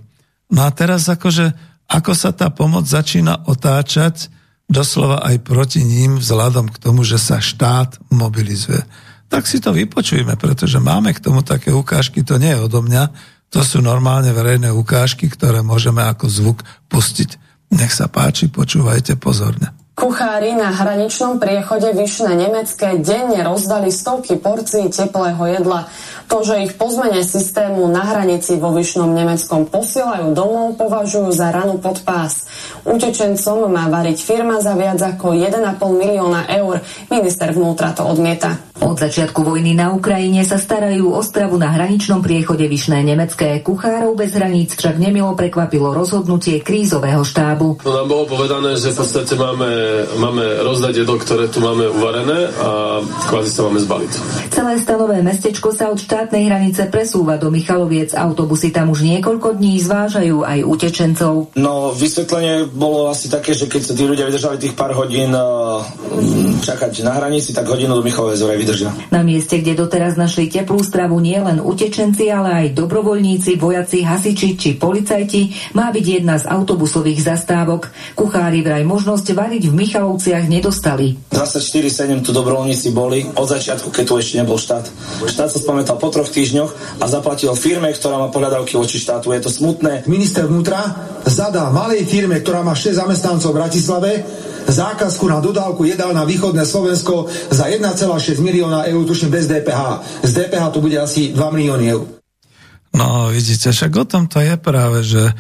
No 0.52 0.68
a 0.68 0.70
teraz 0.76 1.08
akože, 1.08 1.56
ako 1.88 2.12
sa 2.12 2.36
tá 2.36 2.52
pomoc 2.52 2.84
začína 2.84 3.48
otáčať, 3.48 4.28
doslova 4.68 5.24
aj 5.24 5.44
proti 5.48 5.84
ním, 5.84 6.20
vzhľadom 6.20 6.68
k 6.72 6.78
tomu, 6.80 7.08
že 7.08 7.16
sa 7.16 7.40
štát 7.40 8.00
mobilizuje. 8.12 8.84
Tak 9.32 9.48
si 9.48 9.64
to 9.64 9.72
vypočujeme, 9.72 10.36
pretože 10.36 10.76
máme 10.84 11.16
k 11.16 11.24
tomu 11.24 11.40
také 11.40 11.72
ukážky, 11.72 12.20
to 12.20 12.36
nie 12.36 12.52
je 12.52 12.68
odo 12.68 12.84
mňa, 12.84 13.16
to 13.48 13.64
sú 13.64 13.80
normálne 13.80 14.36
verejné 14.36 14.76
ukážky, 14.76 15.32
ktoré 15.32 15.64
môžeme 15.64 16.04
ako 16.04 16.28
zvuk 16.28 16.60
pustiť. 16.92 17.40
Nech 17.72 17.96
sa 17.96 18.12
páči, 18.12 18.52
počúvajte 18.52 19.16
pozorne. 19.16 19.72
Kuchári 19.96 20.56
na 20.56 20.72
hraničnom 20.72 21.40
priechode 21.40 21.92
Vyšné 21.96 22.36
Nemecké 22.36 23.00
denne 23.00 23.44
rozdali 23.44 23.92
stovky 23.92 24.40
porcií 24.40 24.92
teplého 24.92 25.40
jedla. 25.48 25.88
To, 26.32 26.48
že 26.48 26.64
ich 26.64 26.80
po 26.80 26.88
zmene 26.88 27.28
systému 27.28 27.92
na 27.92 28.08
hranici 28.08 28.56
vo 28.56 28.72
Vyšnom 28.72 29.12
Nemeckom 29.12 29.68
posielajú 29.68 30.32
domov, 30.32 30.80
považujú 30.80 31.28
za 31.36 31.52
ranu 31.52 31.76
pod 31.76 32.00
pás. 32.08 32.48
Utečencom 32.88 33.68
má 33.68 33.92
variť 33.92 34.24
firma 34.24 34.64
za 34.64 34.72
viac 34.80 35.04
ako 35.04 35.36
1,5 35.36 35.76
milióna 35.92 36.48
eur. 36.56 36.80
Minister 37.12 37.52
vnútra 37.52 37.92
to 37.92 38.08
odmieta. 38.08 38.72
Od 38.82 38.98
začiatku 38.98 39.46
vojny 39.46 39.78
na 39.78 39.94
Ukrajine 39.94 40.42
sa 40.42 40.58
starajú 40.58 41.14
o 41.14 41.22
stravu 41.22 41.60
na 41.60 41.70
hraničnom 41.70 42.24
priechode 42.24 42.66
Vyšné 42.66 43.06
Nemecké. 43.06 43.62
Kuchárov 43.62 44.18
bez 44.18 44.34
hraníc 44.34 44.74
však 44.74 44.98
nemilo 44.98 45.38
prekvapilo 45.38 45.94
rozhodnutie 45.94 46.64
krízového 46.66 47.22
štábu. 47.22 47.84
No 47.86 47.92
nám 47.94 48.08
bolo 48.10 48.26
povedané, 48.26 48.80
že 48.80 48.96
v 48.96 49.04
podstate 49.04 49.38
máme, 49.38 49.70
máme 50.18 50.66
rozdať 50.66 51.06
jedlo, 51.06 51.22
ktoré 51.22 51.52
tu 51.52 51.62
máme 51.62 51.94
uvarené 51.94 52.50
a 52.58 52.70
kvázi 53.30 53.52
sa 53.54 53.70
máme 53.70 53.84
zbaliť. 53.84 54.12
Celé 54.50 54.74
stanové 54.82 55.22
mestečko 55.22 55.70
sa 55.76 55.94
od 55.94 56.02
štátnej 56.22 56.54
hranice 56.54 56.86
presúva 56.86 57.42
do 57.42 57.50
Michaloviec. 57.50 58.14
Autobusy 58.14 58.70
tam 58.70 58.94
už 58.94 59.02
niekoľko 59.02 59.58
dní 59.58 59.82
zvážajú 59.82 60.46
aj 60.46 60.62
utečencov. 60.70 61.50
No, 61.58 61.98
vysvetlenie 61.98 62.70
bolo 62.70 63.10
asi 63.10 63.26
také, 63.26 63.58
že 63.58 63.66
keď 63.66 63.82
sa 63.90 63.98
tí 63.98 64.06
ľudia 64.06 64.30
vydržali 64.30 64.62
tých 64.62 64.78
pár 64.78 64.94
hodín 64.94 65.34
uh, 65.34 65.82
čakať 66.62 67.02
na 67.02 67.18
hranici, 67.18 67.58
tak 67.58 67.66
hodinu 67.66 67.98
do 67.98 68.06
Michalovej 68.06 68.38
zore 68.38 68.54
vydržia. 68.54 68.94
Na 69.10 69.26
mieste, 69.26 69.66
kde 69.66 69.74
doteraz 69.74 70.14
našli 70.14 70.46
teplú 70.46 70.86
stravu 70.86 71.18
nie 71.18 71.42
len 71.42 71.58
utečenci, 71.58 72.30
ale 72.30 72.70
aj 72.70 72.78
dobrovoľníci, 72.78 73.58
vojaci, 73.58 74.06
hasiči 74.06 74.54
či 74.54 74.78
policajti, 74.78 75.74
má 75.74 75.90
byť 75.90 76.06
jedna 76.06 76.38
z 76.38 76.46
autobusových 76.46 77.34
zastávok. 77.34 77.90
Kuchári 78.14 78.62
vraj 78.62 78.86
možnosť 78.86 79.34
variť 79.34 79.74
v 79.74 79.90
Michalovciach 79.90 80.46
nedostali. 80.46 81.18
24-7 81.34 82.22
tu 82.22 82.30
dobrovoľníci 82.30 82.94
boli 82.94 83.26
od 83.26 83.50
začiatku, 83.50 83.90
keď 83.90 84.04
tu 84.06 84.14
ešte 84.22 84.38
nebol 84.38 84.62
štát. 84.62 84.86
Štát 85.26 85.50
sa 85.50 85.58
spamätal 85.58 85.98
po 85.98 86.11
troch 86.12 86.30
týždňoch 86.30 87.00
a 87.00 87.06
zaplatil 87.08 87.56
firme, 87.56 87.90
ktorá 87.96 88.20
má 88.20 88.28
pohľadavky 88.28 88.76
voči 88.76 89.00
štátu. 89.00 89.32
Je 89.32 89.48
to 89.48 89.52
smutné. 89.52 90.06
Minister 90.12 90.46
vnútra 90.46 90.84
zadá 91.26 91.72
malej 91.72 92.04
firme, 92.06 92.44
ktorá 92.44 92.62
má 92.62 92.76
6 92.76 93.00
zamestnancov 93.00 93.56
v 93.56 93.60
Bratislave, 93.64 94.12
zákazku 94.68 95.28
na 95.28 95.44
dodávku 95.44 95.84
jedál 95.84 96.14
na 96.14 96.24
východné 96.24 96.64
Slovensko 96.64 97.28
za 97.50 97.68
1,6 97.68 98.40
milióna 98.40 98.88
eur, 98.88 99.04
tuším 99.04 99.30
bez 99.34 99.50
DPH. 99.50 99.82
Z 100.24 100.32
DPH 100.32 100.64
to 100.72 100.80
bude 100.80 100.96
asi 101.00 101.34
2 101.34 101.40
milióny 101.52 101.86
eur. 101.92 102.06
No 102.92 103.32
vidíte, 103.32 103.72
však 103.72 103.92
o 103.96 104.06
tom 104.06 104.28
to 104.28 104.44
je 104.44 104.56
práve, 104.60 105.00
že 105.08 105.24
e, 105.24 105.34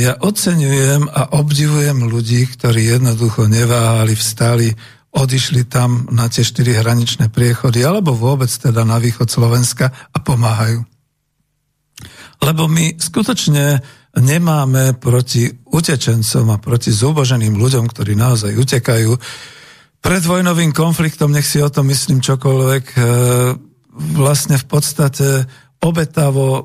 ja 0.00 0.16
oceňujem 0.16 1.12
a 1.12 1.36
obdivujem 1.36 2.08
ľudí, 2.08 2.48
ktorí 2.56 2.96
jednoducho 2.96 3.44
neváhali, 3.44 4.16
vstali, 4.16 4.72
odišli 5.10 5.66
tam 5.66 6.06
na 6.14 6.30
tie 6.30 6.46
štyri 6.46 6.78
hraničné 6.78 7.34
priechody, 7.34 7.82
alebo 7.82 8.14
vôbec 8.14 8.50
teda 8.50 8.86
na 8.86 9.02
východ 9.02 9.26
Slovenska 9.26 9.90
a 9.90 10.18
pomáhajú. 10.22 10.86
Lebo 12.40 12.70
my 12.70 12.96
skutočne 12.96 13.82
nemáme 14.16 14.98
proti 14.98 15.46
utečencom 15.50 16.46
a 16.50 16.56
proti 16.58 16.90
zúboženým 16.90 17.54
ľuďom, 17.54 17.84
ktorí 17.86 18.18
naozaj 18.18 18.58
utekajú 18.58 19.12
pred 20.00 20.22
vojnovým 20.24 20.72
konfliktom, 20.72 21.30
nech 21.30 21.44
si 21.44 21.60
o 21.60 21.68
tom 21.68 21.92
myslím 21.92 22.24
čokoľvek, 22.24 22.84
e, 22.96 23.00
vlastne 24.16 24.56
v 24.56 24.66
podstate 24.66 25.44
obetavo 25.84 26.48
e, 26.56 26.62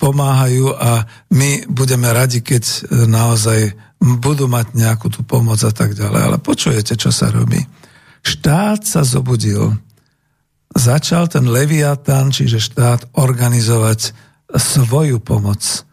pomáhajú 0.00 0.72
a 0.72 1.04
my 1.36 1.68
budeme 1.68 2.08
radi, 2.08 2.40
keď 2.40 2.64
e, 2.64 2.78
naozaj 3.04 3.76
budú 4.00 4.48
mať 4.48 4.72
nejakú 4.72 5.12
tú 5.12 5.20
pomoc 5.28 5.60
a 5.60 5.72
tak 5.76 5.92
ďalej. 5.92 6.20
Ale 6.24 6.36
počujete, 6.40 6.96
čo 6.96 7.12
sa 7.12 7.28
robí. 7.28 7.60
Štát 8.20 8.84
sa 8.84 9.04
zobudil. 9.04 9.76
Začal 10.70 11.26
ten 11.26 11.48
Leviatan, 11.50 12.30
čiže 12.30 12.62
štát, 12.62 13.16
organizovať 13.18 14.14
svoju 14.50 15.18
pomoc 15.18 15.90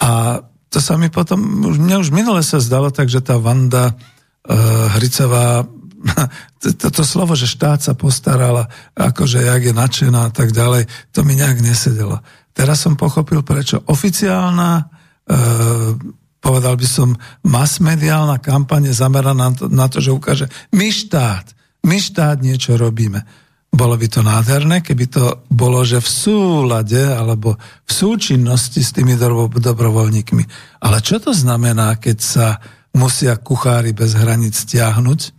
a 0.00 0.40
to 0.72 0.78
sa 0.80 0.96
mi 0.96 1.12
potom, 1.12 1.38
mne 1.76 2.00
už 2.00 2.08
minule 2.10 2.40
sa 2.40 2.56
zdalo 2.56 2.88
tak, 2.88 3.12
že 3.12 3.20
tá 3.20 3.36
Vanda 3.36 3.92
uh, 3.92 4.86
Hricová, 4.96 5.68
toto 6.82 7.04
slovo, 7.04 7.36
že 7.36 7.50
štát 7.50 7.84
sa 7.84 7.92
postarala, 7.92 8.72
akože 8.96 9.44
jak 9.44 9.60
je 9.60 9.74
nadšená 9.76 10.20
a 10.30 10.32
tak 10.32 10.56
ďalej, 10.56 10.88
to 11.12 11.20
mi 11.26 11.36
nejak 11.36 11.60
nesedelo. 11.60 12.24
Teraz 12.56 12.80
som 12.80 12.96
pochopil, 12.96 13.44
prečo 13.44 13.84
oficiálna, 13.84 14.88
uh, 14.88 15.92
povedal 16.40 16.74
by 16.76 16.88
som, 16.88 17.08
masmediálna 17.44 18.40
kampaň 18.40 18.90
je 18.90 18.94
zameraná 18.96 19.52
na 19.52 19.56
to, 19.56 19.64
na 19.68 19.86
to, 19.86 20.00
že 20.00 20.10
ukáže, 20.10 20.46
my 20.72 20.88
štát, 20.88 21.52
my 21.84 21.96
štát 22.00 22.40
niečo 22.40 22.74
robíme. 22.80 23.22
Bolo 23.70 23.94
by 23.94 24.06
to 24.10 24.26
nádherné, 24.26 24.82
keby 24.82 25.06
to 25.06 25.46
bolo, 25.46 25.86
že 25.86 26.02
v 26.02 26.10
súlade 26.10 26.98
alebo 26.98 27.54
v 27.86 27.92
súčinnosti 27.92 28.82
s 28.82 28.90
tými 28.90 29.14
dobrovoľníkmi. 29.54 30.44
Ale 30.82 30.98
čo 30.98 31.22
to 31.22 31.30
znamená, 31.30 31.94
keď 32.02 32.18
sa 32.18 32.46
musia 32.90 33.38
kuchári 33.38 33.94
bez 33.94 34.18
hraníc 34.18 34.66
stiahnuť? 34.66 35.38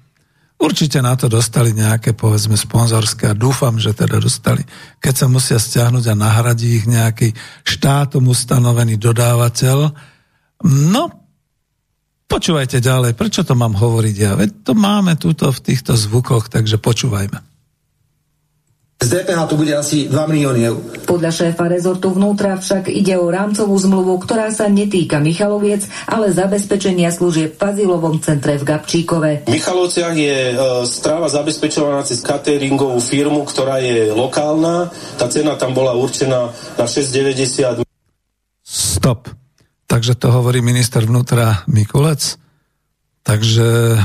Určite 0.62 1.02
na 1.02 1.18
to 1.18 1.26
dostali 1.26 1.74
nejaké, 1.74 2.14
povedzme, 2.14 2.54
sponzorské 2.54 3.34
a 3.34 3.36
dúfam, 3.36 3.82
že 3.82 3.98
teda 3.98 4.22
dostali. 4.22 4.62
Keď 5.02 5.14
sa 5.18 5.28
musia 5.28 5.58
stiahnuť 5.58 6.14
a 6.14 6.16
nahradí 6.16 6.78
ich 6.78 6.86
nejaký 6.86 7.34
štátom 7.66 8.30
ustanovený 8.30 9.02
dodávateľ. 9.02 9.90
No, 10.66 11.10
počúvajte 12.30 12.80
ďalej, 12.80 13.18
prečo 13.18 13.42
to 13.42 13.58
mám 13.58 13.74
hovoriť 13.78 14.16
ja? 14.16 14.38
Veď 14.38 14.50
to 14.66 14.74
máme 14.78 15.18
túto 15.18 15.50
v 15.50 15.60
týchto 15.60 15.98
zvukoch, 15.98 16.50
takže 16.50 16.78
počúvajme. 16.78 17.52
Z 19.02 19.10
DPH 19.10 19.50
to 19.50 19.58
bude 19.58 19.74
asi 19.74 20.06
2 20.06 20.14
milióny 20.14 20.62
eur. 20.62 20.78
Podľa 21.10 21.34
šéfa 21.34 21.66
rezortu 21.66 22.14
vnútra 22.14 22.54
však 22.54 22.86
ide 22.86 23.18
o 23.18 23.34
rámcovú 23.34 23.74
zmluvu, 23.74 24.22
ktorá 24.22 24.54
sa 24.54 24.70
netýka 24.70 25.18
Michaloviec, 25.18 25.90
ale 26.06 26.30
zabezpečenia 26.30 27.10
služieb 27.10 27.58
v 27.58 27.62
Fazilovom 27.66 28.22
centre 28.22 28.62
v 28.62 28.64
Gabčíkove. 28.70 29.50
V 29.50 29.58
Michalovciach 29.58 30.14
je 30.14 30.54
e, 30.54 30.56
stráva 30.86 31.34
zabezpečovaná 31.34 32.06
cez 32.06 32.22
cateringovú 32.22 33.02
firmu, 33.02 33.42
ktorá 33.42 33.82
je 33.82 34.14
lokálna. 34.14 34.94
Tá 35.18 35.26
cena 35.34 35.58
tam 35.58 35.74
bola 35.74 35.98
určená 35.98 36.54
na 36.78 36.86
6,90. 36.86 37.82
Stop. 38.62 39.41
Takže 39.92 40.16
to 40.16 40.32
hovorí 40.32 40.64
minister 40.64 41.04
vnútra 41.04 41.68
Mikulec. 41.68 42.40
Takže 43.28 44.00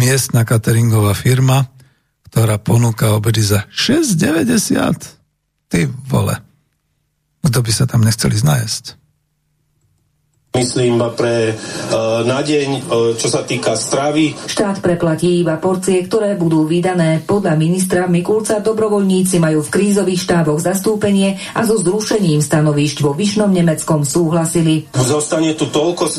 miestna 0.00 0.48
cateringová 0.48 1.12
firma 1.12 1.68
ktorá 2.36 2.60
ponúka 2.60 3.16
obedy 3.16 3.40
za 3.40 3.64
6,90. 3.72 5.72
Ty 5.72 5.88
vole. 6.04 6.36
Kto 7.40 7.64
by 7.64 7.72
sa 7.72 7.88
tam 7.88 8.04
nechceli 8.04 8.36
znajesť? 8.36 9.00
Myslím 10.56 11.04
pre 11.12 11.52
uh, 11.52 12.24
na 12.24 12.40
deň, 12.40 12.68
uh, 12.88 13.12
čo 13.20 13.28
sa 13.28 13.44
týka 13.44 13.76
stravy. 13.76 14.32
Štát 14.48 14.80
preplatí 14.80 15.44
iba 15.44 15.60
porcie, 15.60 16.00
ktoré 16.08 16.32
budú 16.40 16.64
vydané. 16.64 17.20
Podľa 17.20 17.52
ministra 17.60 18.08
Mikulca 18.08 18.64
dobrovoľníci 18.64 19.36
majú 19.36 19.60
v 19.60 19.68
krízových 19.68 20.24
štáboch 20.24 20.64
zastúpenie 20.64 21.36
a 21.52 21.68
so 21.68 21.76
zrušením 21.76 22.40
stanovišť 22.40 23.04
vo 23.04 23.12
Vyšnom 23.12 23.52
Nemeckom 23.52 24.08
súhlasili. 24.08 24.88
Zostane 24.96 25.52
tu 25.52 25.68
toľko 25.68 26.04
uh, 26.08 26.12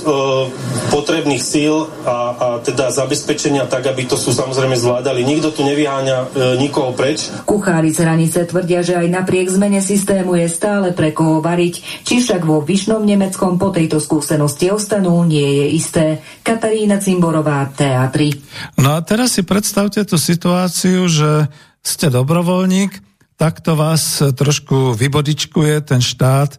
potrebných 0.94 1.42
síl 1.42 1.90
a, 2.06 2.18
a 2.38 2.48
teda 2.62 2.94
zabezpečenia 2.94 3.66
tak, 3.66 3.90
aby 3.90 4.06
to 4.06 4.14
sú 4.14 4.30
samozrejme 4.30 4.78
zvládali. 4.78 5.26
Nikto 5.26 5.50
tu 5.58 5.62
nevyháňa 5.66 6.18
uh, 6.22 6.28
nikoho 6.62 6.94
preč. 6.94 7.34
Kuchári 7.50 7.90
z 7.90 8.06
hranice 8.06 8.46
tvrdia, 8.46 8.86
že 8.86 8.94
aj 9.02 9.08
napriek 9.10 9.50
zmene 9.50 9.82
systému 9.82 10.38
je 10.38 10.48
stále 10.52 10.94
pre 10.94 11.10
koho 11.10 11.42
variť, 11.42 12.06
či 12.06 12.22
však 12.22 12.46
vo 12.46 12.62
Vyšnom 12.62 13.02
Nemeckom 13.02 13.58
po 13.58 13.74
tejto 13.74 13.98
skúsenosti 13.98 14.27
skúsenosti 14.28 14.68
ostanú, 14.76 15.24
nie 15.24 15.40
je 15.40 15.66
isté. 15.72 16.06
Katarína 16.44 17.00
Cimborová, 17.00 17.64
teatri. 17.72 18.36
No 18.76 18.92
a 18.92 19.00
teraz 19.00 19.40
si 19.40 19.48
predstavte 19.48 20.04
tú 20.04 20.20
situáciu, 20.20 21.08
že 21.08 21.48
ste 21.80 22.12
dobrovoľník, 22.12 22.92
takto 23.40 23.80
vás 23.80 24.20
trošku 24.20 25.00
vybodičkuje 25.00 25.80
ten 25.80 26.04
štát 26.04 26.52
e, 26.52 26.58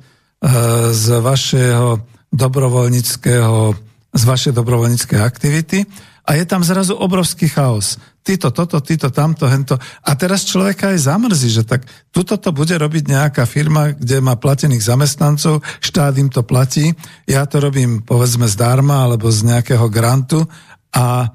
z 0.97 1.07
vašeho 1.21 2.01
dobrovoľníckého, 2.33 3.77
z 4.17 4.23
vašej 4.25 4.57
dobrovoľníckej 4.57 5.21
aktivity 5.21 5.85
a 6.29 6.37
je 6.37 6.45
tam 6.45 6.61
zrazu 6.61 6.93
obrovský 6.93 7.49
chaos. 7.49 7.97
Tyto, 8.21 8.53
toto, 8.53 8.85
tyto, 8.85 9.09
tamto, 9.09 9.49
hento. 9.49 9.81
A 10.05 10.13
teraz 10.13 10.45
človeka 10.45 10.93
aj 10.93 11.09
zamrzí, 11.09 11.49
že 11.49 11.65
tak 11.65 11.89
tuto 12.13 12.37
to 12.37 12.53
bude 12.53 12.77
robiť 12.77 13.09
nejaká 13.09 13.49
firma, 13.49 13.97
kde 13.97 14.21
má 14.21 14.37
platených 14.37 14.85
zamestnancov, 14.85 15.65
štát 15.81 16.13
im 16.21 16.29
to 16.29 16.45
platí, 16.45 16.93
ja 17.25 17.49
to 17.49 17.65
robím 17.65 18.05
povedzme 18.05 18.45
zdarma 18.45 19.09
alebo 19.09 19.33
z 19.33 19.49
nejakého 19.49 19.89
grantu 19.89 20.45
a 20.93 21.25
e, 21.25 21.29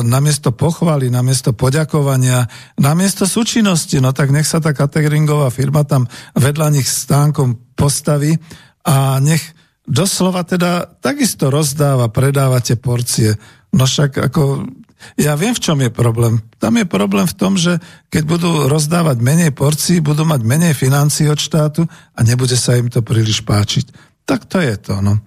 namiesto 0.00 0.56
pochvaly, 0.56 1.12
namiesto 1.12 1.52
poďakovania, 1.52 2.48
namiesto 2.80 3.28
súčinnosti, 3.28 4.00
no 4.00 4.16
tak 4.16 4.32
nech 4.32 4.48
sa 4.48 4.64
tá 4.64 4.72
cateringová 4.72 5.52
firma 5.52 5.84
tam 5.84 6.08
vedľa 6.32 6.72
nich 6.72 6.88
stánkom 6.88 7.76
postaví 7.76 8.40
a 8.88 9.20
nech 9.20 9.44
doslova 9.84 10.48
teda 10.48 10.88
takisto 11.04 11.52
rozdáva, 11.52 12.08
predáva 12.08 12.64
tie 12.64 12.80
porcie. 12.80 13.36
No 13.72 13.88
však 13.88 14.20
ako, 14.20 14.68
ja 15.16 15.32
viem, 15.34 15.56
v 15.56 15.64
čom 15.64 15.80
je 15.80 15.88
problém. 15.88 16.44
Tam 16.60 16.76
je 16.76 16.84
problém 16.84 17.24
v 17.24 17.36
tom, 17.36 17.56
že 17.56 17.80
keď 18.12 18.22
budú 18.28 18.50
rozdávať 18.68 19.18
menej 19.24 19.50
porcií, 19.56 20.04
budú 20.04 20.28
mať 20.28 20.44
menej 20.44 20.76
financií 20.76 21.26
od 21.32 21.40
štátu 21.40 21.88
a 21.88 22.20
nebude 22.20 22.54
sa 22.54 22.76
im 22.76 22.92
to 22.92 23.00
príliš 23.00 23.40
páčiť. 23.42 23.88
Tak 24.28 24.44
to 24.46 24.60
je 24.60 24.76
to. 24.76 25.00
No, 25.00 25.18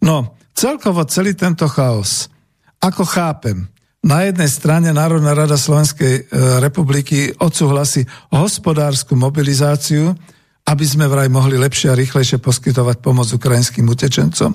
no 0.00 0.34
celkovo 0.56 1.04
celý 1.04 1.36
tento 1.36 1.68
chaos, 1.68 2.32
ako 2.80 3.04
chápem, 3.04 3.68
na 4.02 4.26
jednej 4.26 4.50
strane 4.50 4.90
Národná 4.90 5.30
rada 5.30 5.54
Slovenskej 5.54 6.14
e, 6.18 6.22
republiky 6.58 7.30
odsúhlasí 7.38 8.02
hospodárskú 8.34 9.14
mobilizáciu, 9.14 10.18
aby 10.62 10.84
sme 10.86 11.10
vraj 11.10 11.26
mohli 11.26 11.58
lepšie 11.58 11.90
a 11.90 11.98
rýchlejšie 11.98 12.38
poskytovať 12.38 13.02
pomoc 13.02 13.26
ukrajinským 13.26 13.86
utečencom. 13.90 14.54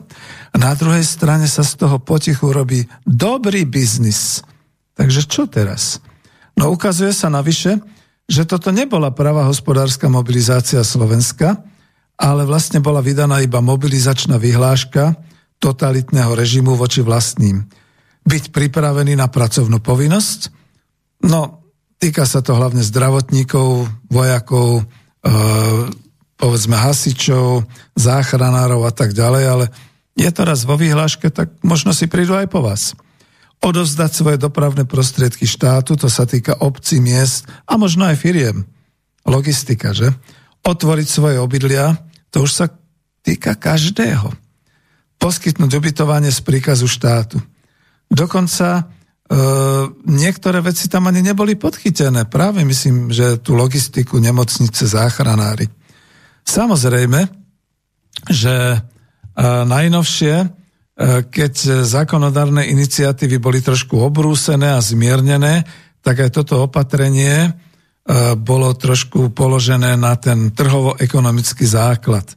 Na 0.56 0.72
druhej 0.74 1.04
strane 1.04 1.46
sa 1.52 1.68
z 1.68 1.84
toho 1.84 2.00
potichu 2.00 2.50
robí 2.56 2.88
dobrý 3.04 3.68
biznis. 3.68 4.40
Takže 4.96 5.28
čo 5.28 5.46
teraz? 5.46 6.00
No 6.58 6.72
ukazuje 6.74 7.12
sa 7.12 7.28
navyše, 7.28 7.78
že 8.28 8.48
toto 8.48 8.74
nebola 8.74 9.12
pravá 9.14 9.46
hospodárska 9.46 10.10
mobilizácia 10.10 10.82
Slovenska, 10.82 11.60
ale 12.18 12.50
vlastne 12.50 12.82
bola 12.82 13.04
vydaná 13.04 13.46
iba 13.46 13.62
mobilizačná 13.62 14.42
vyhláška 14.42 15.14
totalitného 15.62 16.34
režimu 16.34 16.74
voči 16.74 17.06
vlastným. 17.06 17.62
Byť 18.26 18.52
pripravený 18.52 19.16
na 19.16 19.30
pracovnú 19.30 19.80
povinnosť? 19.80 20.52
No, 21.30 21.62
týka 22.02 22.26
sa 22.26 22.42
to 22.42 22.58
hlavne 22.58 22.82
zdravotníkov, 22.82 23.88
vojakov, 24.10 24.86
povedzme 26.38 26.78
hasičov, 26.78 27.66
záchranárov 27.98 28.86
a 28.86 28.94
tak 28.94 29.12
ďalej, 29.12 29.44
ale 29.48 29.66
je 30.18 30.30
to 30.34 30.42
raz 30.46 30.66
vo 30.66 30.78
výhláške, 30.78 31.30
tak 31.30 31.54
možno 31.62 31.94
si 31.94 32.10
prídu 32.10 32.34
aj 32.38 32.48
po 32.50 32.66
vás. 32.66 32.98
Odovzdať 33.58 34.12
svoje 34.14 34.38
dopravné 34.38 34.86
prostriedky 34.86 35.50
štátu, 35.50 35.98
to 35.98 36.10
sa 36.10 36.30
týka 36.30 36.58
obcí, 36.62 37.02
miest 37.02 37.50
a 37.66 37.78
možno 37.78 38.06
aj 38.06 38.22
firiem. 38.22 38.66
Logistika, 39.26 39.94
že? 39.94 40.14
Otvoriť 40.62 41.08
svoje 41.10 41.38
obydlia, 41.42 41.98
to 42.30 42.46
už 42.46 42.52
sa 42.54 42.66
týka 43.26 43.58
každého. 43.58 44.30
Poskytnúť 45.18 45.72
ubytovanie 45.74 46.30
z 46.30 46.42
príkazu 46.46 46.86
štátu. 46.86 47.42
Dokonca 48.08 48.88
e, 49.28 49.36
niektoré 50.08 50.64
veci 50.64 50.88
tam 50.88 51.12
ani 51.12 51.20
neboli 51.20 51.60
podchytené. 51.60 52.26
Práve 52.32 52.64
myslím, 52.64 53.12
že 53.12 53.38
tú 53.44 53.54
logistiku, 53.54 54.18
nemocnice, 54.18 54.88
záchranári. 54.88 55.68
Samozrejme, 56.48 57.28
že 58.32 58.56
e, 58.74 58.80
najnovšie, 59.68 60.36
e, 60.42 60.48
keď 61.28 61.84
zákonodárne 61.84 62.66
iniciatívy 62.72 63.38
boli 63.38 63.60
trošku 63.60 64.00
obrúsené 64.00 64.74
a 64.74 64.82
zmiernené, 64.82 65.68
tak 66.02 66.24
aj 66.24 66.40
toto 66.40 66.64
opatrenie 66.64 67.36
e, 67.46 67.52
bolo 68.40 68.72
trošku 68.72 69.36
položené 69.36 70.00
na 70.00 70.16
ten 70.16 70.56
trhovo-ekonomický 70.56 71.68
základ. 71.68 72.32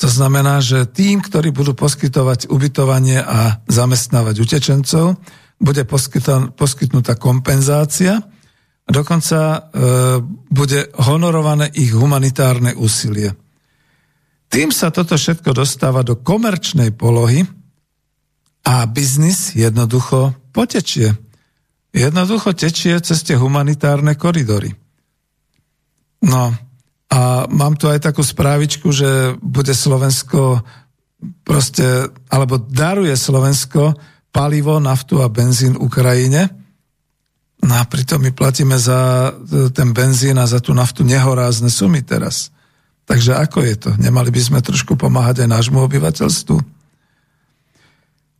To 0.00 0.08
znamená, 0.08 0.64
že 0.64 0.88
tým, 0.88 1.20
ktorí 1.20 1.52
budú 1.52 1.76
poskytovať 1.76 2.48
ubytovanie 2.48 3.20
a 3.20 3.60
zamestnávať 3.68 4.36
utečencov, 4.40 5.20
bude 5.60 5.84
poskytnutá 6.56 7.20
kompenzácia 7.20 8.16
a 8.88 8.90
dokonca 8.90 9.38
e, 9.38 9.58
bude 10.48 10.88
honorované 11.04 11.68
ich 11.76 11.92
humanitárne 11.92 12.72
úsilie. 12.72 13.36
Tým 14.50 14.74
sa 14.74 14.90
toto 14.90 15.14
všetko 15.14 15.54
dostáva 15.54 16.02
do 16.02 16.18
komerčnej 16.18 16.90
polohy 16.90 17.46
a 18.66 18.88
biznis 18.90 19.54
jednoducho 19.54 20.34
potečie. 20.50 21.14
Jednoducho 21.94 22.56
tečie 22.56 22.98
cez 22.98 23.22
tie 23.22 23.38
humanitárne 23.38 24.18
koridory. 24.18 24.74
No 26.26 26.50
a 27.10 27.20
mám 27.50 27.74
tu 27.74 27.90
aj 27.90 28.10
takú 28.10 28.22
správičku, 28.22 28.90
že 28.94 29.34
bude 29.42 29.74
Slovensko 29.74 30.62
proste, 31.42 32.10
alebo 32.30 32.58
daruje 32.58 33.14
Slovensko 33.18 33.98
palivo, 34.30 34.78
naftu 34.78 35.22
a 35.22 35.28
benzín 35.28 35.76
Ukrajine. 35.76 36.50
No 37.60 37.76
a 37.76 37.84
pritom 37.84 38.24
my 38.24 38.32
platíme 38.32 38.80
za 38.80 39.30
ten 39.76 39.92
benzín 39.92 40.40
a 40.40 40.48
za 40.48 40.64
tú 40.64 40.72
naftu 40.72 41.04
nehorázne 41.04 41.68
sumy 41.68 42.00
teraz. 42.00 42.48
Takže 43.04 43.36
ako 43.36 43.58
je 43.66 43.74
to? 43.76 43.90
Nemali 43.98 44.30
by 44.30 44.40
sme 44.40 44.60
trošku 44.62 44.94
pomáhať 44.96 45.44
aj 45.44 45.48
nášmu 45.50 45.82
obyvateľstvu? 45.82 46.56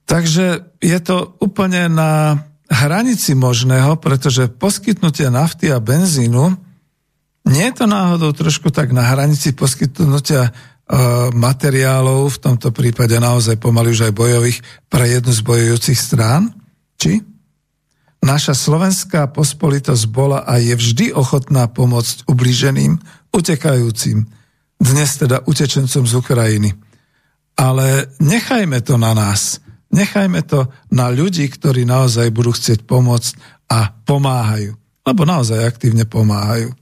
Takže 0.06 0.46
je 0.82 0.98
to 1.02 1.38
úplne 1.42 1.90
na 1.90 2.42
hranici 2.70 3.34
možného, 3.34 3.98
pretože 3.98 4.46
poskytnutie 4.46 5.26
nafty 5.26 5.74
a 5.74 5.82
benzínu 5.82 6.54
nie 7.50 7.66
je 7.66 7.74
to 7.82 7.86
náhodou 7.90 8.30
trošku 8.30 8.70
tak 8.70 8.94
na 8.94 9.02
hranici 9.10 9.50
poskytnutia 9.56 10.50
e, 10.50 10.52
materiálov, 11.30 12.34
v 12.34 12.42
tomto 12.42 12.74
prípade 12.74 13.14
naozaj 13.14 13.62
pomaly 13.62 13.94
už 13.94 14.10
aj 14.10 14.12
bojových, 14.14 14.58
pre 14.90 15.06
jednu 15.06 15.30
z 15.30 15.42
bojujúcich 15.46 15.98
strán? 15.98 16.50
Či? 16.98 17.22
Naša 18.20 18.52
slovenská 18.52 19.32
pospolitosť 19.32 20.04
bola 20.10 20.44
a 20.44 20.60
je 20.60 20.76
vždy 20.76 21.16
ochotná 21.16 21.70
pomôcť 21.70 22.28
ublíženým, 22.28 23.00
utekajúcim, 23.32 24.28
dnes 24.80 25.10
teda 25.16 25.46
utečencom 25.46 26.04
z 26.04 26.12
Ukrajiny. 26.18 26.70
Ale 27.56 28.08
nechajme 28.20 28.80
to 28.80 28.96
na 28.96 29.12
nás. 29.12 29.60
Nechajme 29.90 30.40
to 30.46 30.70
na 30.94 31.10
ľudí, 31.10 31.44
ktorí 31.50 31.84
naozaj 31.84 32.32
budú 32.32 32.54
chcieť 32.54 32.86
pomôcť 32.88 33.32
a 33.68 33.92
pomáhajú. 33.92 34.72
Lebo 35.04 35.22
naozaj 35.28 35.66
aktívne 35.66 36.06
pomáhajú. 36.06 36.72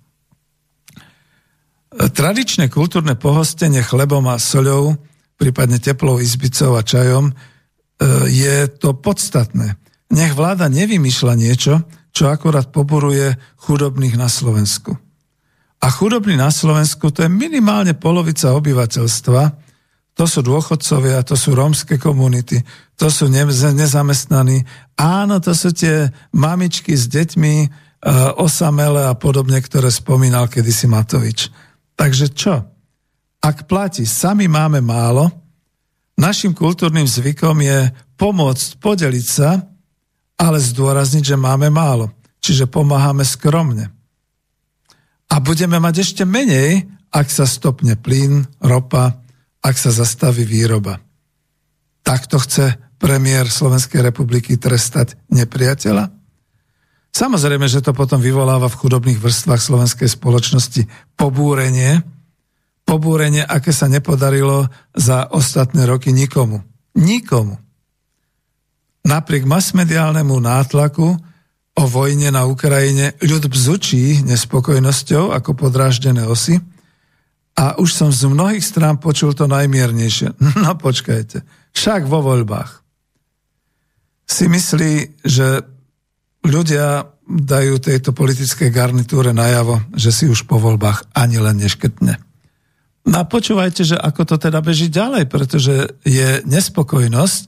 Tradičné 1.88 2.68
kultúrne 2.68 3.16
pohostenie 3.16 3.80
chlebom 3.80 4.28
a 4.28 4.36
soľou, 4.36 5.00
prípadne 5.40 5.80
teplou 5.80 6.20
izbicou 6.20 6.76
a 6.76 6.84
čajom, 6.84 7.32
e, 7.32 7.34
je 8.28 8.68
to 8.68 8.92
podstatné. 8.92 9.80
Nech 10.12 10.36
vláda 10.36 10.68
nevymýšľa 10.68 11.34
niečo, 11.40 11.80
čo 12.12 12.28
akorát 12.28 12.68
poboruje 12.68 13.40
chudobných 13.56 14.20
na 14.20 14.28
Slovensku. 14.28 15.00
A 15.80 15.86
chudobní 15.88 16.36
na 16.36 16.52
Slovensku 16.52 17.08
to 17.08 17.24
je 17.24 17.30
minimálne 17.32 17.96
polovica 17.96 18.52
obyvateľstva, 18.52 19.42
to 20.18 20.26
sú 20.26 20.42
dôchodcovia, 20.42 21.22
to 21.22 21.38
sú 21.38 21.54
rómske 21.54 21.94
komunity, 21.96 22.58
to 22.98 23.06
sú 23.06 23.30
nezamestnaní. 23.30 24.66
Áno, 24.98 25.38
to 25.38 25.54
sú 25.54 25.70
tie 25.70 26.10
mamičky 26.34 26.98
s 26.98 27.06
deťmi, 27.06 27.54
e, 27.62 27.66
osamele 28.36 29.06
a 29.06 29.14
podobne, 29.14 29.62
ktoré 29.62 29.88
spomínal 29.94 30.50
kedysi 30.50 30.90
Matovič. 30.90 31.67
Takže 31.98 32.30
čo? 32.30 32.62
Ak 33.42 33.66
platí, 33.66 34.06
sami 34.06 34.46
máme 34.46 34.78
málo, 34.78 35.30
našim 36.14 36.54
kultúrnym 36.54 37.06
zvykom 37.10 37.58
je 37.58 37.90
pomôcť, 38.14 38.78
podeliť 38.78 39.26
sa, 39.26 39.66
ale 40.38 40.62
zdôrazniť, 40.62 41.34
že 41.34 41.36
máme 41.38 41.66
málo. 41.74 42.14
Čiže 42.38 42.70
pomáhame 42.70 43.26
skromne. 43.26 43.90
A 45.28 45.42
budeme 45.42 45.82
mať 45.82 46.06
ešte 46.06 46.22
menej, 46.22 46.86
ak 47.10 47.26
sa 47.28 47.44
stopne 47.44 47.98
plyn, 47.98 48.46
ropa, 48.62 49.18
ak 49.58 49.74
sa 49.74 49.90
zastaví 49.90 50.46
výroba. 50.46 51.02
Takto 52.06 52.38
chce 52.40 52.78
premiér 52.96 53.50
Slovenskej 53.50 54.00
republiky 54.00 54.56
trestať 54.56 55.18
nepriateľa? 55.28 56.17
Samozrejme, 57.18 57.66
že 57.66 57.82
to 57.82 57.90
potom 57.90 58.22
vyvoláva 58.22 58.70
v 58.70 58.78
chudobných 58.78 59.18
vrstvách 59.18 59.58
slovenskej 59.58 60.06
spoločnosti 60.06 60.86
pobúrenie, 61.18 61.98
pobúrenie, 62.86 63.42
aké 63.42 63.74
sa 63.74 63.90
nepodarilo 63.90 64.70
za 64.94 65.26
ostatné 65.34 65.82
roky 65.82 66.14
nikomu. 66.14 66.62
Nikomu. 66.94 67.58
Napriek 69.02 69.50
masmediálnemu 69.50 70.30
nátlaku 70.38 71.18
o 71.74 71.84
vojne 71.90 72.30
na 72.30 72.46
Ukrajine 72.46 73.18
ľud 73.18 73.50
bzučí 73.50 74.22
nespokojnosťou 74.22 75.34
ako 75.34 75.58
podráždené 75.58 76.22
osy 76.22 76.62
a 77.58 77.82
už 77.82 77.98
som 77.98 78.14
z 78.14 78.30
mnohých 78.30 78.62
strán 78.62 79.02
počul 79.02 79.34
to 79.34 79.50
najmiernejšie. 79.50 80.38
No 80.62 80.78
počkajte, 80.78 81.42
však 81.74 82.06
vo 82.06 82.22
voľbách. 82.22 82.78
Si 84.22 84.46
myslí, 84.46 85.26
že 85.26 85.77
ľudia 86.44 87.08
dajú 87.28 87.74
tejto 87.78 88.16
politické 88.16 88.72
garnitúre 88.72 89.36
najavo, 89.36 89.92
že 89.92 90.10
si 90.14 90.24
už 90.24 90.48
po 90.48 90.56
voľbách 90.56 91.12
ani 91.12 91.36
len 91.36 91.60
neškrtne. 91.60 92.16
No 93.08 93.16
a 93.20 93.24
počúvajte, 93.24 93.84
že 93.84 93.96
ako 93.96 94.22
to 94.24 94.36
teda 94.36 94.60
beží 94.60 94.92
ďalej, 94.92 95.28
pretože 95.32 95.96
je 96.04 96.44
nespokojnosť 96.44 97.40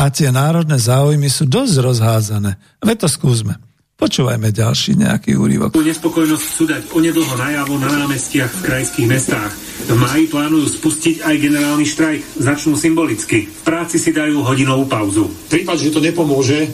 a 0.00 0.08
tie 0.08 0.32
národné 0.32 0.80
záujmy 0.80 1.28
sú 1.28 1.44
dosť 1.44 1.74
rozházané. 1.84 2.56
Veď 2.80 3.06
to 3.06 3.08
skúsme. 3.12 3.54
Počúvajme 4.02 4.50
ďalší 4.50 4.98
nejaký 4.98 5.38
úrivok. 5.38 5.78
Tú 5.78 5.84
nespokojnosť 5.84 6.42
chcú 6.42 6.64
dať 6.66 6.82
onedlho 6.90 7.34
najavo 7.38 7.78
na 7.78 7.86
námestiach 8.02 8.50
v 8.50 8.60
krajských 8.66 9.06
mestách. 9.06 9.52
V 9.86 9.94
máji 9.94 10.26
plánujú 10.26 10.74
spustiť 10.80 11.22
aj 11.22 11.34
generálny 11.38 11.86
štrajk. 11.86 12.42
Začnú 12.42 12.74
symbolicky. 12.74 13.46
V 13.46 13.62
práci 13.62 14.02
si 14.02 14.10
dajú 14.10 14.42
hodinovú 14.42 14.90
pauzu. 14.90 15.30
V 15.30 15.48
prípade, 15.54 15.86
že 15.86 15.94
to 15.94 16.02
nepomôže, 16.02 16.66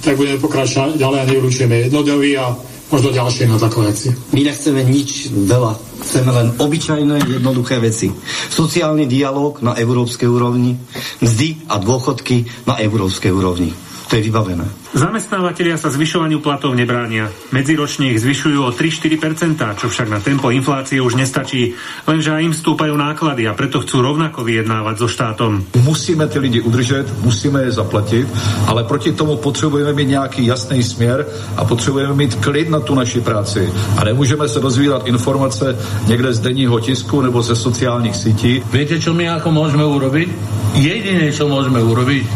tak 0.00 0.16
budeme 0.16 0.40
pokračovať 0.40 0.96
ďalej 0.96 1.18
a 1.20 1.28
nevylučujeme 1.28 1.74
jednodňový 1.88 2.30
a 2.40 2.46
možno 2.90 3.14
ďalšie 3.14 3.46
na 3.46 3.56
takové 3.60 3.94
veci. 3.94 4.10
My 4.34 4.42
nechceme 4.42 4.82
nič 4.82 5.30
veľa. 5.30 5.72
Chceme 6.02 6.30
len 6.32 6.48
obyčajné, 6.58 7.16
jednoduché 7.38 7.78
veci. 7.78 8.10
Sociálny 8.50 9.06
dialog 9.06 9.62
na 9.62 9.78
európskej 9.78 10.26
úrovni, 10.26 10.74
mzdy 11.22 11.70
a 11.70 11.78
dôchodky 11.78 12.66
na 12.66 12.80
európskej 12.82 13.30
úrovni. 13.30 13.70
To 14.10 14.18
je 14.18 14.26
vybavené. 14.26 14.66
Zamestnávateľia 14.90 15.78
sa 15.78 15.86
zvyšovaniu 15.86 16.42
platov 16.42 16.74
nebránia. 16.74 17.30
Medziročne 17.54 18.10
ich 18.10 18.18
zvyšujú 18.18 18.58
o 18.58 18.74
3-4%, 18.74 19.54
čo 19.78 19.86
však 19.86 20.10
na 20.10 20.18
tempo 20.18 20.50
inflácie 20.50 20.98
už 20.98 21.14
nestačí. 21.14 21.78
Lenže 22.10 22.34
aj 22.34 22.42
im 22.42 22.50
stúpajú 22.50 22.98
náklady 22.98 23.46
a 23.46 23.54
preto 23.54 23.78
chcú 23.86 24.02
rovnako 24.02 24.42
vyjednávať 24.42 24.94
so 24.98 25.06
štátom. 25.06 25.62
Musíme 25.86 26.26
ty 26.26 26.42
lidi 26.42 26.58
udržet, 26.58 27.06
musíme 27.22 27.62
je 27.62 27.78
zaplatit, 27.78 28.26
ale 28.66 28.82
proti 28.82 29.14
tomu 29.14 29.38
potřebujeme 29.38 29.94
mít 29.94 30.18
nějaký 30.18 30.46
jasný 30.46 30.82
směr 30.82 31.26
a 31.56 31.62
potřebujeme 31.64 32.14
mít 32.14 32.34
klid 32.34 32.66
na 32.66 32.80
tu 32.82 32.98
naši 32.98 33.20
práci. 33.20 33.70
A 33.96 34.04
nemůžeme 34.04 34.48
se 34.48 34.60
dozvídat 34.60 35.06
informace 35.06 35.78
někde 36.06 36.32
z 36.32 36.40
denního 36.40 36.80
tisku 36.80 37.22
nebo 37.22 37.42
ze 37.42 37.56
sociálních 37.56 38.16
sítí. 38.16 38.62
Viete, 38.74 38.98
čo 38.98 39.14
my 39.14 39.30
ako 39.38 39.54
môžeme 39.54 39.86
urobiť? 39.86 40.28
Jediné, 40.74 41.30
čo 41.30 41.46
môžeme 41.46 41.78
urobiť, 41.78 42.26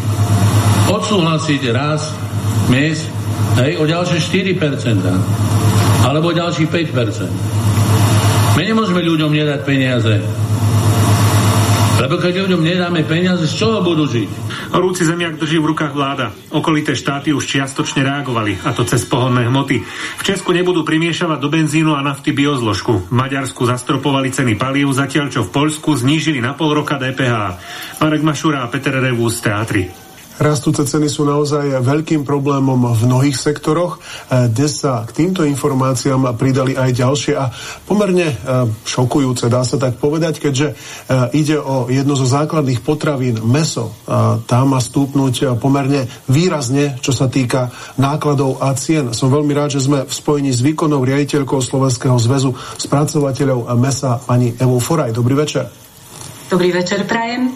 odsúhlasiť 0.94 1.62
raz 1.74 2.14
mes 2.70 3.02
hej, 3.58 3.72
o 3.82 3.84
ďalšie 3.84 4.18
4% 4.54 4.54
alebo 6.04 6.30
ďalších 6.30 6.68
5%. 6.70 8.54
My 8.54 8.62
nemôžeme 8.62 9.02
ľuďom 9.02 9.34
nedať 9.34 9.60
peniaze. 9.66 10.14
Lebo 11.94 12.20
keď 12.20 12.46
ľuďom 12.46 12.62
nedáme 12.62 13.00
peniaze, 13.06 13.48
z 13.48 13.54
čoho 13.54 13.80
budú 13.80 14.04
žiť? 14.04 14.28
Horúci 14.74 15.06
zemiak 15.06 15.38
drží 15.38 15.62
v 15.62 15.72
rukách 15.72 15.94
vláda. 15.94 16.34
Okolité 16.52 16.92
štáty 16.92 17.30
už 17.32 17.46
čiastočne 17.46 18.04
reagovali, 18.04 18.60
a 18.66 18.74
to 18.74 18.84
cez 18.84 19.06
pohonné 19.06 19.46
hmoty. 19.46 19.80
V 20.18 20.22
Česku 20.22 20.52
nebudú 20.52 20.82
primiešavať 20.84 21.38
do 21.38 21.48
benzínu 21.48 21.94
a 21.94 22.04
nafty 22.04 22.36
biozložku. 22.36 23.08
V 23.08 23.14
Maďarsku 23.14 23.64
zastropovali 23.64 24.34
ceny 24.34 24.58
palív, 24.58 24.92
zatiaľ 24.92 25.32
čo 25.32 25.46
v 25.46 25.54
Poľsku 25.54 25.96
znížili 25.96 26.42
na 26.42 26.52
pol 26.52 26.76
roka 26.76 27.00
DPH. 27.00 27.56
Marek 28.02 28.22
Mašura 28.26 28.66
a 28.66 28.68
Peter 28.68 28.92
Revúz 28.98 29.40
z 29.40 29.48
Teatry. 29.48 30.03
Rastúce 30.34 30.82
ceny 30.82 31.06
sú 31.06 31.22
naozaj 31.22 31.78
veľkým 31.78 32.26
problémom 32.26 32.90
v 32.90 33.06
mnohých 33.06 33.38
sektoroch. 33.38 34.02
E, 34.26 34.50
Dnes 34.50 34.82
sa 34.82 35.06
k 35.06 35.14
týmto 35.14 35.46
informáciám 35.46 36.34
pridali 36.34 36.74
aj 36.74 36.90
ďalšie 36.90 37.34
a 37.38 37.54
pomerne 37.86 38.34
e, 38.34 38.36
šokujúce, 38.82 39.46
dá 39.46 39.62
sa 39.62 39.78
tak 39.78 40.02
povedať, 40.02 40.42
keďže 40.42 40.68
e, 40.70 40.74
ide 41.38 41.54
o 41.62 41.86
jedno 41.86 42.18
zo 42.18 42.26
základných 42.26 42.82
potravín, 42.82 43.46
meso. 43.46 43.94
Tá 44.44 44.66
má 44.66 44.82
stúpnuť 44.82 45.58
pomerne 45.62 46.10
výrazne, 46.26 46.98
čo 46.98 47.14
sa 47.14 47.30
týka 47.30 47.70
nákladov 47.94 48.58
a 48.58 48.74
cien. 48.74 49.14
Som 49.14 49.30
veľmi 49.30 49.54
rád, 49.54 49.78
že 49.78 49.86
sme 49.86 50.02
v 50.02 50.12
spojení 50.12 50.50
s 50.50 50.64
výkonnou 50.64 51.06
riaditeľkou 51.06 51.62
Slovenského 51.62 52.18
zväzu 52.18 52.58
spracovateľov 52.82 53.70
mesa 53.78 54.18
pani 54.18 54.50
Evo 54.58 54.82
Foraj. 54.82 55.14
Dobrý 55.14 55.38
večer. 55.38 55.70
Dobrý 56.50 56.74
večer, 56.74 57.06
prajem. 57.06 57.54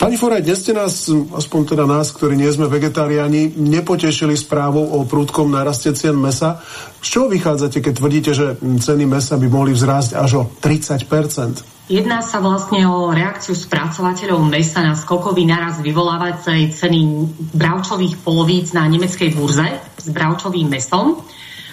Pani 0.00 0.16
Foraj, 0.16 0.40
dnes 0.40 0.64
ste 0.64 0.72
nás, 0.72 1.12
aspoň 1.12 1.76
teda 1.76 1.84
nás, 1.84 2.08
ktorí 2.16 2.32
nie 2.32 2.48
sme 2.48 2.72
vegetáriani, 2.72 3.52
nepotešili 3.52 4.32
správou 4.32 4.96
o 4.96 5.04
prúdkom 5.04 5.52
naraste 5.52 5.92
cien 5.92 6.16
mesa. 6.16 6.56
Z 7.04 7.20
čoho 7.20 7.26
vychádzate, 7.28 7.84
keď 7.84 7.92
tvrdíte, 8.00 8.32
že 8.32 8.56
ceny 8.64 9.04
mesa 9.04 9.36
by 9.36 9.44
mohli 9.52 9.76
vzrásť 9.76 10.16
až 10.16 10.30
o 10.40 10.42
30% 10.56 11.92
Jedná 11.92 12.24
sa 12.24 12.40
vlastne 12.40 12.88
o 12.88 13.12
reakciu 13.12 13.52
spracovateľov 13.52 14.40
mesa 14.48 14.80
na 14.80 14.96
skokový 14.96 15.44
naraz 15.44 15.84
vyvolávacej 15.84 16.72
ceny 16.80 17.00
bravčových 17.52 18.24
polovíc 18.24 18.72
na 18.72 18.88
nemeckej 18.88 19.36
burze 19.36 19.68
s 20.00 20.08
bravčovým 20.08 20.70
mesom 20.70 21.20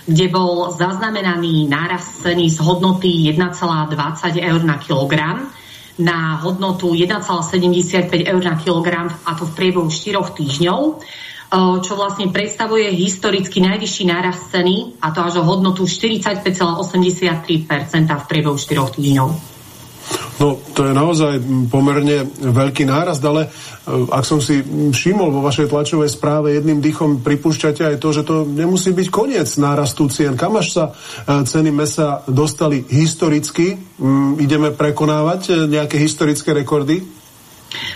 kde 0.08 0.32
bol 0.32 0.72
zaznamenaný 0.76 1.68
náraz 1.68 2.24
ceny 2.24 2.48
z 2.48 2.60
hodnoty 2.64 3.28
1,20 3.28 4.40
eur 4.40 4.62
na 4.64 4.80
kilogram 4.80 5.52
na 5.98 6.38
hodnotu 6.42 6.94
1,75 6.94 8.26
eur 8.26 8.42
na 8.44 8.56
kilogram 8.62 9.10
a 9.26 9.34
to 9.34 9.46
v 9.50 9.54
priebehu 9.58 9.90
4 9.90 10.14
týždňov 10.38 10.80
čo 11.80 11.96
vlastne 11.96 12.28
predstavuje 12.28 12.92
historicky 12.92 13.64
najvyšší 13.64 14.04
nárast 14.12 14.52
ceny 14.52 15.00
a 15.00 15.16
to 15.16 15.24
až 15.24 15.40
o 15.40 15.48
hodnotu 15.48 15.88
45,83% 15.88 17.64
v 18.04 18.26
priebehu 18.28 18.60
4 18.60 19.00
týždňov. 19.00 19.57
No, 20.38 20.62
to 20.78 20.86
je 20.86 20.94
naozaj 20.94 21.42
pomerne 21.74 22.30
veľký 22.30 22.86
nárast, 22.86 23.26
ale 23.26 23.50
e, 23.50 24.06
ak 24.06 24.22
som 24.22 24.38
si 24.38 24.62
všimol 24.94 25.34
vo 25.34 25.42
vašej 25.42 25.66
tlačovej 25.74 26.14
správe, 26.14 26.54
jedným 26.54 26.78
dýchom 26.78 27.26
pripúšťate 27.26 27.82
aj 27.82 27.98
to, 27.98 28.10
že 28.14 28.22
to 28.22 28.46
nemusí 28.46 28.94
byť 28.94 29.08
koniec 29.10 29.50
nárastu 29.58 30.06
cien. 30.14 30.38
Kam 30.38 30.62
až 30.62 30.68
sa 30.78 30.84
e, 30.90 30.92
ceny 31.42 31.74
mesa 31.74 32.22
dostali 32.30 32.86
historicky? 32.86 33.82
Mm, 33.98 34.38
ideme 34.38 34.70
prekonávať 34.70 35.42
e, 35.50 35.54
nejaké 35.74 35.98
historické 35.98 36.54
rekordy? 36.54 37.02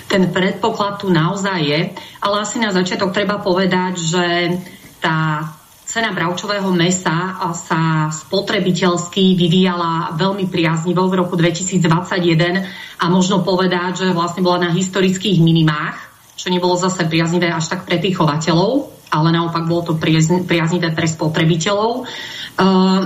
Ten 0.09 0.33
predpoklad 0.33 1.05
tu 1.05 1.13
naozaj 1.13 1.59
je, 1.61 1.81
ale 2.25 2.35
asi 2.41 2.57
na 2.57 2.73
začiatok 2.73 3.13
treba 3.13 3.37
povedať, 3.39 3.93
že 4.01 4.25
tá 4.97 5.45
cena 5.91 6.15
bravčového 6.15 6.71
mesa 6.71 7.35
sa 7.51 8.07
spotrebiteľsky 8.07 9.35
vyvíjala 9.35 10.15
veľmi 10.15 10.47
priaznivo 10.47 11.03
v 11.11 11.19
roku 11.19 11.35
2021 11.35 12.63
a 12.95 13.05
možno 13.11 13.43
povedať, 13.43 14.07
že 14.07 14.15
vlastne 14.15 14.39
bola 14.39 14.63
na 14.63 14.71
historických 14.71 15.43
minimách, 15.43 15.99
čo 16.39 16.47
nebolo 16.47 16.79
zase 16.79 17.03
priaznivé 17.11 17.51
až 17.51 17.75
tak 17.75 17.83
pre 17.83 17.99
tých 17.99 18.15
chovateľov, 18.15 18.87
ale 19.11 19.35
naopak 19.35 19.67
bolo 19.67 19.91
to 19.91 19.99
priaznivé 19.99 20.95
pre 20.95 21.07
spotrebiteľov. 21.11 22.07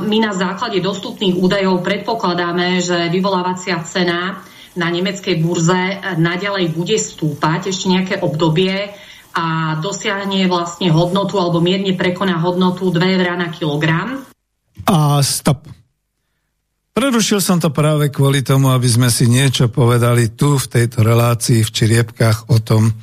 My 0.05 0.17
na 0.21 0.37
základe 0.37 0.77
dostupných 0.77 1.41
údajov 1.41 1.81
predpokladáme, 1.81 2.85
že 2.85 3.09
vyvolávacia 3.09 3.81
cena 3.81 4.45
na 4.77 4.87
nemeckej 4.93 5.41
burze 5.41 6.05
naďalej 6.21 6.69
bude 6.77 7.01
stúpať 7.01 7.73
ešte 7.73 7.89
nejaké 7.89 8.21
obdobie 8.21 8.93
a 9.35 9.75
dosiahne 9.83 10.47
vlastne 10.47 10.87
hodnotu 10.87 11.35
alebo 11.35 11.59
mierne 11.59 11.91
prekoná 11.91 12.39
hodnotu 12.39 12.87
2 12.87 13.19
eur 13.19 13.35
na 13.35 13.51
kilogram. 13.51 14.23
A 14.87 15.19
stop. 15.19 15.67
Prerušil 16.95 17.43
som 17.43 17.59
to 17.59 17.75
práve 17.75 18.07
kvôli 18.07 18.39
tomu, 18.39 18.71
aby 18.71 18.87
sme 18.87 19.11
si 19.11 19.27
niečo 19.27 19.67
povedali 19.67 20.31
tu 20.31 20.55
v 20.55 20.63
tejto 20.71 21.03
relácii 21.03 21.67
v 21.67 21.73
Čiriepkách 21.75 22.47
o 22.47 22.63
tom, 22.63 22.95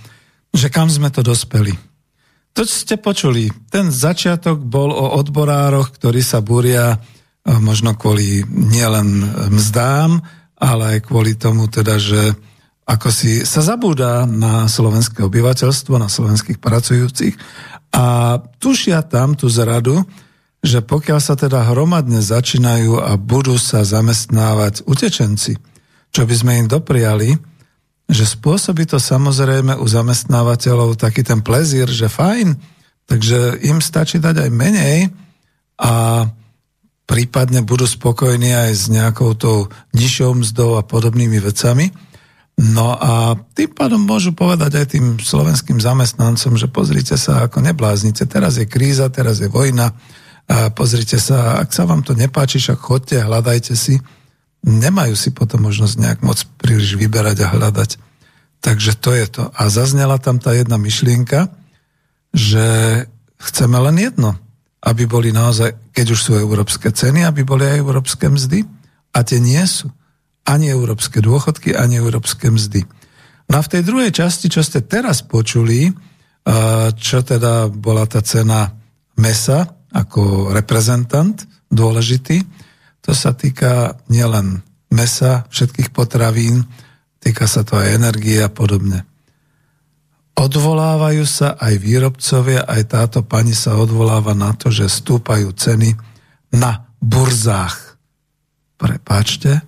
že 0.49 0.73
kam 0.73 0.89
sme 0.89 1.13
to 1.13 1.21
dospeli. 1.21 1.77
To 2.57 2.65
ste 2.65 2.97
počuli. 2.97 3.53
Ten 3.69 3.93
začiatok 3.93 4.65
bol 4.65 4.89
o 4.93 5.21
odborároch, 5.21 5.93
ktorí 5.93 6.25
sa 6.25 6.41
búria 6.41 6.97
možno 7.45 7.93
kvôli 7.93 8.45
nielen 8.49 9.29
mzdám, 9.53 10.25
ale 10.57 10.97
aj 10.97 10.99
kvôli 11.05 11.37
tomu 11.37 11.69
teda, 11.69 12.01
že 12.01 12.33
ako 12.83 13.09
si 13.15 13.47
sa 13.47 13.63
zabúda 13.63 14.27
na 14.27 14.67
slovenské 14.67 15.23
obyvateľstvo, 15.23 15.95
na 15.97 16.11
slovenských 16.11 16.59
pracujúcich 16.59 17.35
a 17.95 18.39
tušia 18.59 19.05
tam 19.07 19.39
tú 19.39 19.47
zradu, 19.47 20.03
že 20.63 20.83
pokiaľ 20.83 21.21
sa 21.23 21.35
teda 21.35 21.67
hromadne 21.75 22.23
začínajú 22.23 23.03
a 23.03 23.19
budú 23.19 23.59
sa 23.59 23.83
zamestnávať 23.83 24.87
utečenci, 24.87 25.59
čo 26.11 26.23
by 26.23 26.35
sme 26.35 26.53
im 26.65 26.67
dopriali, 26.71 27.35
že 28.07 28.25
spôsobí 28.29 28.87
to 28.87 28.99
samozrejme 28.99 29.79
u 29.79 29.87
zamestnávateľov 29.87 30.99
taký 30.99 31.27
ten 31.27 31.41
plezír, 31.41 31.91
že 31.91 32.11
fajn, 32.11 32.55
takže 33.07 33.63
im 33.67 33.79
stačí 33.83 34.23
dať 34.23 34.47
aj 34.47 34.51
menej 34.51 34.99
a 35.83 36.27
prípadne 37.07 37.67
budú 37.67 37.85
spokojní 37.85 38.55
aj 38.55 38.71
s 38.73 38.85
nejakou 38.93 39.35
tou 39.35 39.73
nižšou 39.93 40.45
mzdou 40.45 40.79
a 40.79 40.87
podobnými 40.87 41.43
vecami. 41.43 41.91
No 42.61 42.95
a 42.95 43.35
tým 43.57 43.73
pádom 43.73 44.05
môžu 44.05 44.37
povedať 44.37 44.77
aj 44.77 44.87
tým 44.93 45.17
slovenským 45.17 45.81
zamestnancom, 45.81 46.61
že 46.61 46.69
pozrite 46.69 47.17
sa, 47.17 47.49
ako 47.49 47.65
nebláznite, 47.65 48.29
teraz 48.29 48.61
je 48.61 48.69
kríza, 48.69 49.09
teraz 49.09 49.41
je 49.41 49.49
vojna 49.49 49.97
a 50.51 50.69
pozrite 50.69 51.17
sa, 51.17 51.63
ak 51.63 51.73
sa 51.73 51.89
vám 51.89 52.05
to 52.05 52.13
nepáči, 52.13 52.61
však 52.61 52.79
chodte, 52.79 53.17
hľadajte 53.17 53.73
si. 53.73 54.03
Nemajú 54.63 55.17
si 55.17 55.33
potom 55.33 55.65
možnosť 55.65 55.95
nejak 55.99 56.21
moc 56.23 56.39
príliš 56.61 56.95
vyberať 57.01 57.47
a 57.47 57.53
hľadať. 57.57 57.91
Takže 58.63 58.93
to 59.01 59.11
je 59.11 59.27
to. 59.27 59.45
A 59.59 59.67
zaznela 59.73 60.23
tam 60.23 60.39
tá 60.39 60.55
jedna 60.55 60.79
myšlienka, 60.79 61.51
že 62.31 62.67
chceme 63.43 63.75
len 63.91 63.99
jedno, 63.99 64.39
aby 64.83 65.07
boli 65.07 65.35
naozaj, 65.35 65.75
keď 65.91 66.07
už 66.15 66.21
sú 66.21 66.33
európske 66.39 66.95
ceny, 66.95 67.27
aby 67.27 67.43
boli 67.43 67.67
aj 67.67 67.83
európske 67.83 68.31
mzdy. 68.31 68.63
A 69.13 69.27
tie 69.27 69.43
nie 69.43 69.63
sú. 69.67 69.91
Ani 70.43 70.71
európske 70.71 71.23
dôchodky, 71.23 71.77
ani 71.77 72.03
európske 72.03 72.51
mzdy. 72.51 72.83
No 73.51 73.61
a 73.61 73.63
v 73.63 73.71
tej 73.79 73.83
druhej 73.87 74.11
časti, 74.11 74.51
čo 74.51 74.65
ste 74.65 74.83
teraz 74.83 75.23
počuli, 75.23 75.93
čo 76.99 77.19
teda 77.23 77.71
bola 77.71 78.03
tá 78.11 78.19
cena 78.25 78.75
mesa 79.15 79.79
ako 79.93 80.51
reprezentant 80.51 81.47
dôležitý, 81.71 82.43
to 83.03 83.13
sa 83.15 83.35
týka 83.35 84.03
nielen 84.11 84.63
mesa, 84.91 85.47
všetkých 85.51 85.95
potravín, 85.95 86.67
týka 87.23 87.47
sa 87.47 87.63
to 87.63 87.79
aj 87.79 87.99
energie 87.99 88.43
a 88.43 88.51
podobne. 88.51 89.07
Odvolávajú 90.33 91.25
sa 91.29 91.55
aj 91.61 91.75
výrobcovia, 91.77 92.65
aj 92.67 92.83
táto 92.89 93.21
pani 93.23 93.53
sa 93.53 93.77
odvoláva 93.77 94.33
na 94.33 94.57
to, 94.57 94.73
že 94.73 94.89
stúpajú 94.89 95.53
ceny 95.55 95.93
na 96.57 96.89
burzách. 96.99 98.01
Prepáčte, 98.81 99.61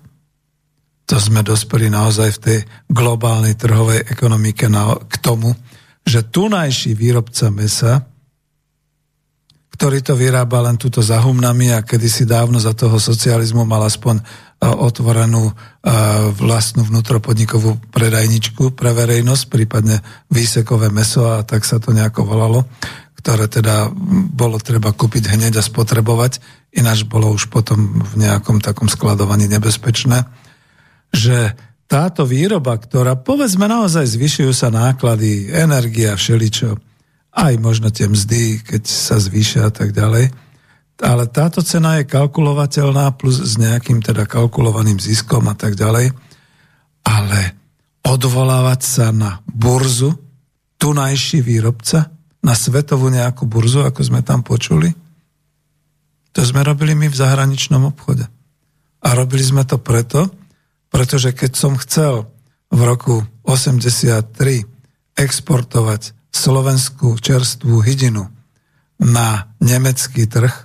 to 1.05 1.21
sme 1.21 1.45
dospeli 1.45 1.89
naozaj 1.89 2.29
v 2.37 2.41
tej 2.41 2.59
globálnej 2.89 3.53
trhovej 3.53 4.09
ekonomike 4.09 4.65
na, 4.65 4.97
k 4.97 5.15
tomu, 5.21 5.53
že 6.01 6.25
tunajší 6.25 6.97
výrobca 6.97 7.49
mesa, 7.53 8.05
ktorý 9.73 10.01
to 10.01 10.17
vyrába 10.17 10.65
len 10.65 10.79
túto 10.79 11.03
za 11.03 11.21
humnami 11.21 11.75
a 11.75 11.83
kedysi 11.85 12.23
dávno 12.25 12.57
za 12.57 12.71
toho 12.71 12.95
socializmu 12.97 13.67
mal 13.67 13.83
aspoň 13.85 14.23
otvorenú 14.63 15.51
vlastnú 16.39 16.87
vnútropodnikovú 16.87 17.91
predajničku 17.91 18.71
pre 18.71 18.95
verejnosť, 18.95 19.43
prípadne 19.51 19.99
výsekové 20.31 20.89
meso 20.89 21.27
a 21.27 21.43
tak 21.43 21.67
sa 21.67 21.77
to 21.77 21.91
nejako 21.91 22.23
volalo, 22.23 22.63
ktoré 23.19 23.51
teda 23.51 23.91
bolo 24.31 24.57
treba 24.63 24.95
kúpiť 24.95 25.35
hneď 25.35 25.59
a 25.59 25.63
spotrebovať, 25.65 26.39
ináč 26.71 27.03
bolo 27.03 27.35
už 27.35 27.51
potom 27.51 27.99
v 27.99 28.13
nejakom 28.25 28.63
takom 28.63 28.87
skladovaní 28.87 29.51
nebezpečné, 29.51 30.23
že 31.15 31.55
táto 31.87 32.27
výroba, 32.27 32.75
ktorá 32.75 33.15
povedzme 33.15 33.71
naozaj 33.71 34.03
zvyšujú 34.03 34.51
sa 34.51 34.67
náklady, 34.67 35.49
energia, 35.55 36.19
všeličo, 36.19 36.75
aj 37.35 37.53
možno 37.59 37.87
tie 37.91 38.11
mzdy, 38.11 38.63
keď 38.63 38.83
sa 38.83 39.15
zvýšia 39.15 39.67
a 39.67 39.71
tak 39.71 39.95
ďalej, 39.95 40.31
ale 41.03 41.23
táto 41.27 41.59
cena 41.59 41.99
je 41.99 42.07
kalkulovateľná 42.07 43.11
plus 43.19 43.43
s 43.43 43.59
nejakým 43.59 43.99
teda 43.99 44.23
kalkulovaným 44.23 44.95
ziskom 44.95 45.43
a 45.51 45.55
tak 45.55 45.75
ďalej. 45.75 46.15
Ale 47.03 47.39
odvolávať 48.07 48.81
sa 48.81 49.11
na 49.11 49.43
burzu, 49.43 50.15
tunajší 50.79 51.43
výrobca, 51.43 52.15
na 52.39 52.53
svetovú 52.55 53.11
nejakú 53.11 53.43
burzu, 53.43 53.83
ako 53.83 54.01
sme 54.05 54.23
tam 54.23 54.39
počuli, 54.45 54.93
to 56.35 56.43
sme 56.43 56.63
robili 56.63 56.95
my 56.95 57.07
v 57.07 57.15
zahraničnom 57.15 57.87
obchode. 57.91 58.27
A 59.03 59.07
robili 59.15 59.43
sme 59.43 59.63
to 59.63 59.79
preto, 59.79 60.27
pretože 60.95 61.35
keď 61.35 61.51
som 61.59 61.75
chcel 61.75 62.23
v 62.71 62.79
roku 62.87 63.19
83 63.43 64.31
exportovať 65.19 66.15
slovenskú 66.31 67.19
čerstvú 67.19 67.83
hydinu 67.83 68.31
na 69.03 69.51
nemecký 69.59 70.23
trh, 70.23 70.55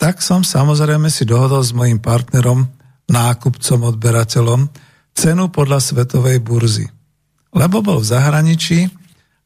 tak 0.00 0.24
som 0.24 0.40
samozrejme 0.40 1.12
si 1.12 1.28
dohodol 1.28 1.60
s 1.60 1.76
mojim 1.76 2.00
partnerom, 2.00 2.64
nákupcom, 3.12 3.92
odberateľom, 3.92 4.72
cenu 5.12 5.44
podľa 5.52 5.84
svetovej 5.84 6.40
burzy. 6.40 6.88
Lebo 7.52 7.84
bol 7.84 8.00
v 8.00 8.08
zahraničí, 8.08 8.88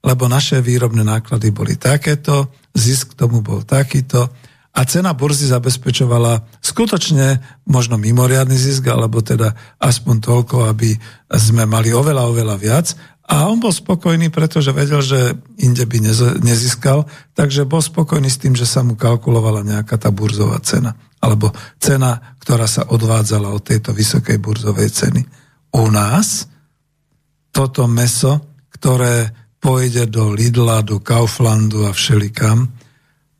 lebo 0.07 0.30
naše 0.30 0.62
výrobné 0.62 1.02
náklady 1.02 1.50
boli 1.50 1.74
takéto, 1.74 2.54
zisk 2.78 3.18
tomu 3.18 3.42
bol 3.42 3.66
takýto 3.66 4.30
a 4.77 4.85
cena 4.85 5.16
burzy 5.16 5.49
zabezpečovala 5.49 6.45
skutočne 6.61 7.41
možno 7.64 7.97
mimoriadný 7.97 8.61
zisk, 8.61 8.93
alebo 8.93 9.24
teda 9.24 9.57
aspoň 9.81 10.20
toľko, 10.20 10.68
aby 10.68 11.01
sme 11.33 11.64
mali 11.64 11.97
oveľa, 11.97 12.29
oveľa 12.29 12.57
viac 12.61 12.93
a 13.27 13.51
on 13.51 13.59
bol 13.59 13.74
spokojný, 13.74 14.31
pretože 14.31 14.70
vedel, 14.70 15.03
že 15.03 15.35
inde 15.59 15.83
by 15.83 15.99
nezískal, 16.47 17.11
takže 17.35 17.66
bol 17.66 17.83
spokojný 17.83 18.31
s 18.31 18.39
tým, 18.39 18.55
že 18.55 18.62
sa 18.62 18.87
mu 18.87 18.95
kalkulovala 18.95 19.66
nejaká 19.66 19.99
tá 19.99 20.14
burzová 20.14 20.62
cena. 20.62 20.95
Alebo 21.18 21.51
cena, 21.83 22.39
ktorá 22.39 22.70
sa 22.70 22.87
odvádzala 22.87 23.51
od 23.51 23.66
tejto 23.66 23.91
vysokej 23.91 24.39
burzovej 24.39 24.95
ceny. 24.95 25.27
U 25.74 25.91
nás 25.91 26.47
toto 27.51 27.91
meso, 27.91 28.62
ktoré 28.70 29.35
pôjde 29.59 30.07
do 30.07 30.31
Lidla, 30.31 30.87
do 30.87 31.03
Kauflandu 31.03 31.83
a 31.83 31.91
všelikam, 31.91 32.70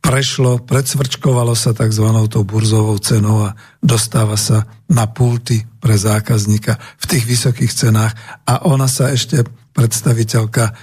prešlo, 0.07 0.63
predsvrčkovalo 0.63 1.51
sa 1.51 1.75
tzv. 1.75 2.07
tou 2.31 2.47
burzovou 2.47 2.95
cenou 3.03 3.43
a 3.43 3.55
dostáva 3.83 4.39
sa 4.39 4.63
na 4.87 5.03
pulty 5.11 5.67
pre 5.83 5.99
zákazníka 5.99 6.79
v 6.79 7.05
tých 7.11 7.27
vysokých 7.27 7.71
cenách 7.75 8.15
a 8.47 8.63
ona 8.71 8.87
sa 8.87 9.11
ešte 9.11 9.43
predstaviteľka 9.75 10.73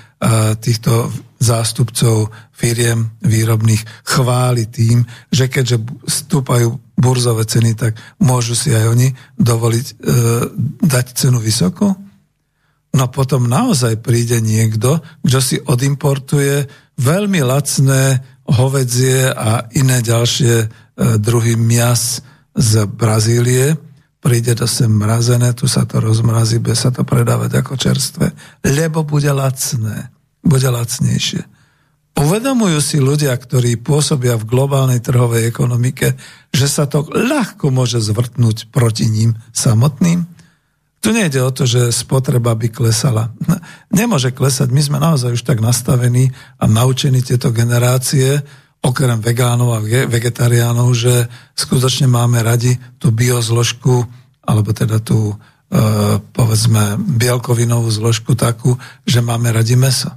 týchto 0.60 1.08
zástupcov 1.40 2.30
firiem 2.52 3.16
výrobných 3.24 3.82
chváli 4.06 4.68
tým, 4.68 5.04
že 5.32 5.48
keďže 5.48 5.82
stúpajú 6.04 6.80
burzové 6.94 7.44
ceny, 7.44 7.76
tak 7.76 7.98
môžu 8.22 8.56
si 8.56 8.72
aj 8.72 8.86
oni 8.88 9.08
dovoliť 9.36 9.86
e, 9.90 9.94
dať 10.80 11.06
cenu 11.12 11.42
vysoko? 11.42 11.92
No 12.94 13.10
potom 13.10 13.50
naozaj 13.50 14.00
príde 14.00 14.38
niekto, 14.38 15.02
kto 15.26 15.38
si 15.42 15.58
odimportuje 15.58 16.64
veľmi 16.94 17.42
lacné 17.42 18.22
hovedzie 18.48 19.32
a 19.32 19.68
iné 19.72 20.04
ďalšie 20.04 20.54
e, 20.62 20.66
druhy 21.16 21.56
mias 21.56 22.20
z 22.54 22.86
Brazílie, 22.86 23.74
príde 24.24 24.56
to 24.56 24.64
sem 24.64 24.88
mrazené, 24.88 25.52
tu 25.52 25.68
sa 25.68 25.84
to 25.84 26.00
rozmrazí, 26.00 26.60
bude 26.60 26.76
sa 26.76 26.88
to 26.88 27.04
predávať 27.04 27.60
ako 27.60 27.74
čerstvé, 27.76 28.26
lebo 28.64 29.04
bude 29.04 29.28
lacné, 29.28 30.12
bude 30.40 30.68
lacnejšie. 30.68 31.44
Uvedomujú 32.14 32.78
si 32.78 33.02
ľudia, 33.02 33.34
ktorí 33.34 33.74
pôsobia 33.82 34.38
v 34.38 34.46
globálnej 34.46 35.02
trhovej 35.02 35.50
ekonomike, 35.50 36.14
že 36.54 36.70
sa 36.70 36.86
to 36.86 37.10
ľahko 37.10 37.74
môže 37.74 37.98
zvrtnúť 37.98 38.70
proti 38.70 39.10
ním 39.10 39.34
samotným? 39.50 40.22
Tu 41.04 41.12
nejde 41.12 41.36
o 41.44 41.52
to, 41.52 41.68
že 41.68 41.92
spotreba 41.92 42.56
by 42.56 42.72
klesala. 42.72 43.28
Nemôže 43.92 44.32
klesať. 44.32 44.72
My 44.72 44.80
sme 44.80 44.96
naozaj 44.96 45.36
už 45.36 45.44
tak 45.44 45.60
nastavení 45.60 46.32
a 46.56 46.64
naučení 46.64 47.20
tieto 47.20 47.52
generácie, 47.52 48.40
okrem 48.80 49.20
vegánov 49.20 49.76
a 49.76 49.84
vegetariánov, 49.84 50.96
že 50.96 51.28
skutočne 51.60 52.08
máme 52.08 52.40
radi 52.40 52.80
tú 52.96 53.12
biozložku, 53.12 54.00
alebo 54.48 54.72
teda 54.72 54.96
tú, 55.04 55.32
e, 55.32 55.36
povedzme, 56.24 56.96
bielkovinovú 56.96 57.92
zložku 57.92 58.32
takú, 58.32 58.80
že 59.04 59.20
máme 59.20 59.52
radi 59.52 59.76
meso. 59.76 60.08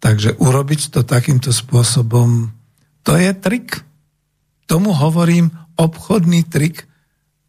Takže 0.00 0.40
urobiť 0.40 0.88
to 0.88 1.04
takýmto 1.04 1.52
spôsobom, 1.52 2.48
to 3.04 3.12
je 3.12 3.28
trik. 3.36 3.84
Tomu 4.64 4.96
hovorím 4.96 5.52
obchodný 5.76 6.48
trik, 6.48 6.88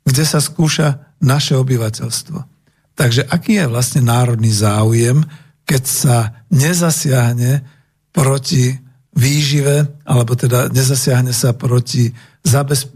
kde 0.04 0.24
sa 0.28 0.44
skúša 0.44 1.16
naše 1.24 1.56
obyvateľstvo. 1.56 2.55
Takže 2.96 3.28
aký 3.28 3.60
je 3.60 3.68
vlastne 3.68 4.02
národný 4.08 4.52
záujem, 4.56 5.24
keď 5.68 5.84
sa 5.84 6.18
nezasiahne 6.48 7.62
proti 8.16 8.72
výžive, 9.16 10.04
alebo 10.08 10.36
teda 10.36 10.72
nezasiahne 10.72 11.36
sa 11.36 11.52
proti 11.52 12.12
zabez, 12.44 12.88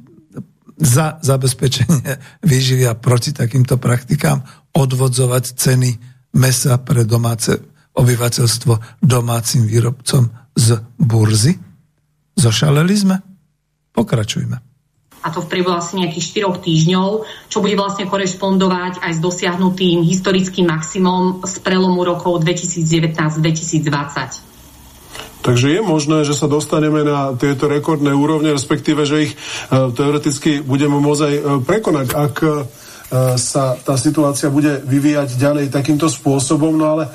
za 0.79 1.19
zabezpečenie 1.19 2.39
výživy 2.47 2.87
a 2.87 2.95
proti 2.95 3.35
takýmto 3.35 3.75
praktikám 3.75 4.39
odvodzovať 4.71 5.43
ceny 5.59 5.91
mesa 6.39 6.79
pre 6.79 7.03
domáce 7.03 7.59
obyvateľstvo 7.99 9.03
domácim 9.03 9.67
výrobcom 9.67 10.31
z 10.55 10.67
burzy? 10.95 11.59
Zošaleli 12.39 12.95
sme? 12.95 13.15
Pokračujme. 13.91 14.68
A 15.19 15.35
to 15.35 15.43
v 15.43 15.51
priebehu 15.51 15.75
asi 15.75 15.99
nejakých 15.99 16.47
4 16.47 16.63
týždňov, 16.63 17.27
čo 17.51 17.59
bude 17.59 17.75
vlastne 17.75 18.07
korešpondovať 18.07 19.03
aj 19.03 19.11
s 19.15 19.19
dosiahnutým 19.19 20.03
historickým 20.07 20.67
maximum 20.67 21.43
z 21.43 21.59
prelomu 21.59 22.03
rokov 22.07 22.39
2019-2020. 22.43 24.49
Takže 25.39 25.71
je 25.71 25.81
možné, 25.81 26.27
že 26.27 26.35
sa 26.35 26.51
dostaneme 26.51 27.07
na 27.07 27.31
tieto 27.39 27.71
rekordné 27.71 28.11
úrovne, 28.11 28.51
respektíve, 28.51 29.07
že 29.07 29.31
ich 29.31 29.33
uh, 29.35 29.91
teoreticky 29.91 30.59
budeme 30.59 30.99
môcť 30.99 31.23
aj 31.23 31.35
uh, 31.35 31.43
prekonať, 31.63 32.07
ak 32.11 32.35
uh, 32.43 32.67
sa 33.39 33.73
tá 33.81 33.97
situácia 33.97 34.53
bude 34.53 34.85
vyvíjať 34.85 35.39
ďalej 35.39 35.73
takýmto 35.73 36.05
spôsobom. 36.05 36.77
No 36.77 36.93
ale 36.93 37.09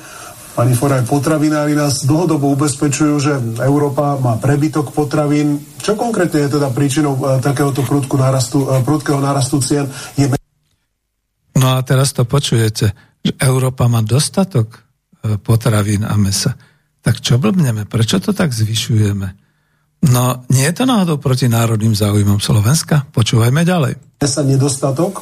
Pani 0.55 0.71
Foraj, 0.71 1.03
potravinári 1.03 1.75
nás 1.75 2.07
dlhodobo 2.07 2.47
ubezpečujú, 2.55 3.15
že 3.19 3.33
Európa 3.59 4.15
má 4.15 4.39
prebytok 4.39 4.95
potravín. 4.95 5.59
Čo 5.83 5.99
konkrétne 5.99 6.47
je 6.47 6.55
teda 6.55 6.71
príčinou 6.71 7.19
e, 7.19 7.43
takéhoto 7.43 7.83
prudku 7.83 8.15
nárastu, 8.15 8.63
e, 8.63 8.79
prudkého 8.79 9.19
nárastu 9.19 9.59
cien? 9.59 9.83
Je 10.15 10.31
No 11.59 11.75
a 11.75 11.83
teraz 11.83 12.15
to 12.15 12.23
počujete, 12.23 12.95
že 13.19 13.31
Európa 13.35 13.91
má 13.91 13.99
dostatok 13.99 14.79
e, 14.79 15.35
potravín 15.35 16.07
a 16.07 16.15
mesa. 16.15 16.55
Tak 17.03 17.19
čo 17.19 17.35
blbneme? 17.35 17.83
Prečo 17.83 18.23
to 18.23 18.31
tak 18.31 18.55
zvyšujeme? 18.55 19.27
No, 20.07 20.47
nie 20.55 20.71
je 20.71 20.75
to 20.75 20.87
náhodou 20.87 21.19
proti 21.19 21.51
národným 21.51 21.91
záujmom 21.91 22.39
Slovenska? 22.39 23.11
Počúvajme 23.11 23.67
ďalej. 23.67 24.23
sa 24.23 24.39
nedostatok? 24.39 25.19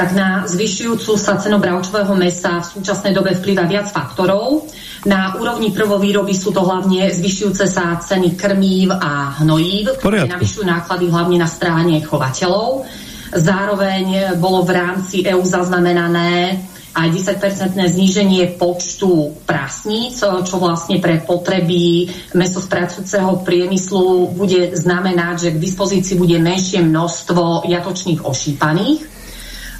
Tak 0.00 0.16
na 0.16 0.48
zvyšujúcu 0.48 1.12
sa 1.20 1.36
cenu 1.36 1.60
bravčového 1.60 2.16
mesa 2.16 2.64
v 2.64 2.80
súčasnej 2.80 3.12
dobe 3.12 3.36
vplýva 3.36 3.68
viac 3.68 3.92
faktorov. 3.92 4.64
Na 5.04 5.36
úrovni 5.36 5.76
prvovýroby 5.76 6.32
sú 6.32 6.56
to 6.56 6.64
hlavne 6.64 7.12
zvyšujúce 7.12 7.68
sa 7.68 8.00
ceny 8.00 8.32
krmív 8.32 8.96
a 8.96 9.44
hnojív, 9.44 10.00
ktoré 10.00 10.24
navyšujú 10.24 10.64
náklady 10.64 11.04
hlavne 11.12 11.36
na 11.36 11.44
strávanie 11.44 12.00
chovateľov. 12.00 12.88
Zároveň 13.36 14.40
bolo 14.40 14.64
v 14.64 14.72
rámci 14.72 15.20
EÚ 15.20 15.44
zaznamenané 15.44 16.64
aj 16.96 17.08
10-percentné 17.20 17.92
zníženie 17.92 18.56
počtu 18.56 19.36
prasníc, 19.44 20.24
čo 20.24 20.56
vlastne 20.56 20.96
pre 20.96 21.20
potreby 21.20 22.08
mesospracujúceho 22.32 23.44
priemyslu 23.44 24.32
bude 24.32 24.72
znamenať, 24.80 25.36
že 25.44 25.50
k 25.52 25.62
dispozícii 25.62 26.16
bude 26.16 26.40
menšie 26.40 26.80
množstvo 26.80 27.68
jatočných 27.68 28.24
ošípaných 28.24 29.19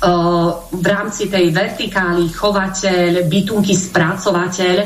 v 0.00 0.86
rámci 0.88 1.28
tej 1.28 1.52
vertikály 1.52 2.32
chovateľ, 2.32 3.28
bytunky, 3.28 3.76
spracovateľ 3.76 4.76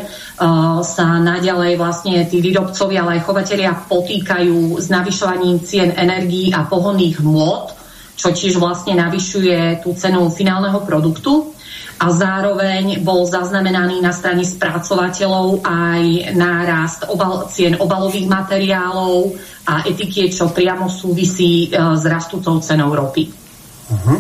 sa 0.82 1.06
naďalej 1.22 1.78
vlastne 1.78 2.26
tí 2.26 2.42
výrobcovia, 2.42 3.06
ale 3.06 3.22
aj 3.22 3.24
chovatelia 3.30 3.70
potýkajú 3.78 4.74
s 4.74 4.90
navyšovaním 4.90 5.62
cien 5.62 5.94
energií 5.94 6.50
a 6.50 6.66
pohonných 6.66 7.22
hmôt, 7.22 7.70
čo 8.18 8.34
tiež 8.34 8.58
vlastne 8.58 8.98
navyšuje 8.98 9.86
tú 9.86 9.94
cenu 9.94 10.26
finálneho 10.34 10.82
produktu 10.82 11.54
a 11.94 12.10
zároveň 12.10 12.98
bol 13.06 13.22
zaznamenaný 13.22 14.02
na 14.02 14.10
strane 14.10 14.42
spracovateľov 14.42 15.62
aj 15.62 16.34
nárast 16.34 17.06
obal, 17.06 17.46
cien 17.54 17.78
obalových 17.78 18.26
materiálov 18.26 19.38
a 19.70 19.86
etikiet, 19.86 20.34
čo 20.34 20.50
priamo 20.50 20.90
súvisí 20.90 21.70
s 21.70 22.02
rastúcou 22.02 22.58
cenou 22.58 22.90
ropy. 22.90 23.43
Uh-huh. 23.84 24.16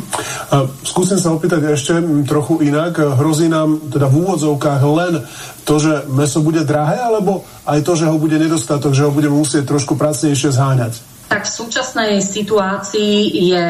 A 0.52 0.56
skúsim 0.84 1.16
sa 1.16 1.32
opýtať 1.32 1.72
ešte 1.72 1.96
trochu 2.28 2.60
inak. 2.68 3.00
Hrozí 3.00 3.48
nám 3.48 3.88
teda 3.88 4.12
v 4.12 4.20
úvodzovkách 4.20 4.82
len 4.84 5.24
to, 5.64 5.80
že 5.80 6.04
meso 6.12 6.44
bude 6.44 6.68
drahé, 6.68 7.00
alebo 7.00 7.48
aj 7.64 7.80
to, 7.80 7.96
že 7.96 8.04
ho 8.04 8.16
bude 8.20 8.36
nedostatok, 8.36 8.92
že 8.92 9.08
ho 9.08 9.12
budeme 9.14 9.40
musieť 9.40 9.64
trošku 9.64 9.96
pracnejšie 9.96 10.52
zháňať? 10.52 11.00
Tak 11.24 11.48
v 11.48 11.56
súčasnej 11.56 12.12
situácii 12.20 13.16
je 13.56 13.66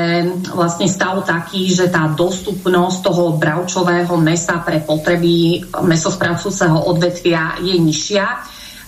vlastne 0.51 0.91
stav 0.91 1.23
taký, 1.23 1.71
že 1.71 1.87
tá 1.87 2.11
dostupnosť 2.11 2.99
toho 2.99 3.39
bravčového 3.39 4.19
mesa 4.19 4.59
pre 4.67 4.83
potreby 4.83 5.63
mesospracujúceho 5.71 6.91
odvetvia 6.91 7.63
je 7.63 7.79
nižšia 7.79 8.27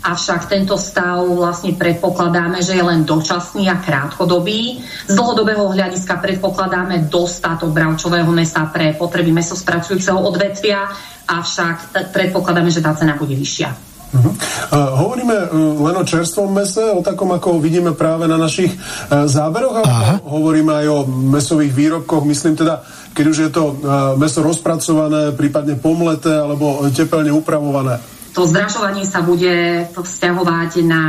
avšak 0.07 0.47
tento 0.47 0.79
stav 0.79 1.27
vlastne 1.27 1.75
predpokladáme, 1.75 2.63
že 2.63 2.79
je 2.79 2.85
len 2.87 3.03
dočasný 3.03 3.67
a 3.67 3.83
krátkodobý. 3.83 4.79
Z 5.11 5.13
dlhodobého 5.19 5.67
hľadiska 5.67 6.23
predpokladáme 6.23 7.11
dostatok 7.11 7.75
bravčového 7.75 8.31
mesa 8.31 8.71
pre 8.71 8.95
potreby 8.95 9.35
mesospracujúceho 9.35 10.23
odvetvia, 10.23 10.87
avšak 11.27 11.91
predpokladáme, 12.15 12.71
že 12.71 12.79
tá 12.79 12.95
cena 12.95 13.19
bude 13.19 13.35
vyššia. 13.35 13.99
Uh-huh. 14.07 14.31
Uh, 14.71 14.95
hovoríme 15.03 15.35
uh, 15.35 15.83
len 15.91 15.97
o 15.99 16.07
čerstvom 16.07 16.55
mese, 16.55 16.95
o 16.95 17.03
takom, 17.03 17.35
ako 17.35 17.59
ho 17.59 17.61
vidíme 17.61 17.91
práve 17.91 18.31
na 18.31 18.39
našich 18.39 18.71
uh, 18.71 19.27
záberoch, 19.27 19.83
ale 19.83 20.23
hovoríme 20.23 20.71
aj 20.71 20.87
o 20.87 20.99
mesových 21.11 21.75
výrobkoch, 21.75 22.23
myslím 22.23 22.55
teda, 22.55 22.87
keď 23.11 23.25
už 23.27 23.39
je 23.43 23.51
to 23.51 23.63
uh, 23.67 23.75
meso 24.15 24.47
rozpracované, 24.47 25.35
prípadne 25.35 25.75
pomleté 25.75 26.31
alebo 26.31 26.87
tepelne 26.95 27.35
upravované 27.35 28.16
to 28.37 28.45
zdražovanie 28.45 29.09
sa 29.09 29.25
bude 29.25 29.89
vzťahovať 29.97 30.85
na 30.85 31.03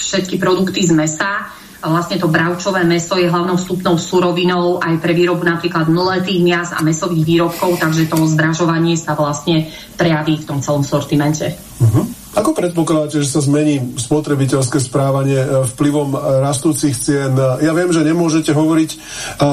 všetky 0.00 0.40
produkty 0.40 0.80
z 0.80 0.96
mesa. 0.96 1.52
Vlastne 1.84 2.16
to 2.16 2.32
bravčové 2.32 2.88
meso 2.88 3.20
je 3.20 3.28
hlavnou 3.28 3.60
vstupnou 3.60 4.00
surovinou 4.00 4.80
aj 4.80 4.96
pre 5.04 5.12
výrobu 5.12 5.44
napríklad 5.44 5.84
mletých 5.92 6.40
mias 6.40 6.72
a 6.72 6.80
mesových 6.80 7.28
výrobkov, 7.28 7.76
takže 7.76 8.08
to 8.08 8.16
zdražovanie 8.24 8.96
sa 8.96 9.12
vlastne 9.12 9.68
prejaví 10.00 10.40
v 10.40 10.48
tom 10.48 10.64
celom 10.64 10.80
sortimente. 10.80 11.52
Uh-huh. 11.84 12.08
Ako 12.34 12.50
predpokladáte, 12.50 13.22
že 13.22 13.30
sa 13.30 13.38
zmení 13.38 13.94
spotrebiteľské 13.94 14.82
správanie 14.82 15.38
e, 15.38 15.48
vplyvom 15.70 16.10
e, 16.10 16.18
rastúcich 16.42 16.98
cien? 16.98 17.30
Ja 17.38 17.70
viem, 17.70 17.94
že 17.94 18.02
nemôžete 18.02 18.50
hovoriť 18.50 18.90
e, 18.90 18.96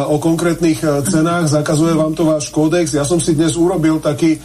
o 0.09 0.17
konkrétnych 0.17 0.81
cenách, 1.05 1.45
zakazuje 1.45 1.93
vám 1.93 2.17
to 2.17 2.25
váš 2.25 2.49
kódex. 2.49 2.97
Ja 2.97 3.05
som 3.05 3.21
si 3.21 3.37
dnes 3.37 3.53
urobil 3.53 4.01
taký 4.01 4.41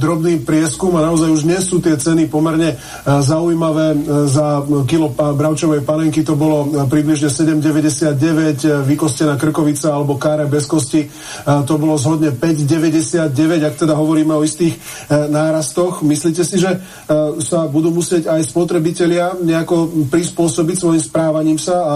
drobný 0.00 0.40
prieskum 0.40 0.96
a 0.96 1.04
naozaj 1.04 1.28
už 1.28 1.42
dnes 1.44 1.68
sú 1.68 1.84
tie 1.84 2.00
ceny 2.00 2.32
pomerne 2.32 2.80
zaujímavé. 3.04 3.96
Za 4.30 4.64
kilo 4.88 5.12
bravčovej 5.12 5.84
panenky 5.84 6.24
to 6.24 6.38
bolo 6.38 6.86
približne 6.88 7.28
7,99, 7.28 8.86
vykostená 8.88 9.36
krkovica 9.36 9.92
alebo 9.92 10.16
káre 10.16 10.46
bez 10.48 10.64
kosti 10.64 11.10
to 11.44 11.74
bolo 11.76 11.98
zhodne 11.98 12.32
5,99, 12.32 13.68
ak 13.68 13.74
teda 13.76 13.94
hovoríme 13.98 14.32
o 14.32 14.46
istých 14.46 14.78
nárastoch. 15.10 16.00
Myslíte 16.06 16.42
si, 16.46 16.56
že 16.60 16.80
sa 17.50 17.66
budú 17.66 17.90
musieť 17.90 18.30
aj 18.30 18.46
spotrebitelia 18.46 19.34
nejako 19.42 20.06
prispôsobiť 20.06 20.76
svojim 20.78 21.02
správaním 21.02 21.58
sa 21.58 21.82
a 21.82 21.94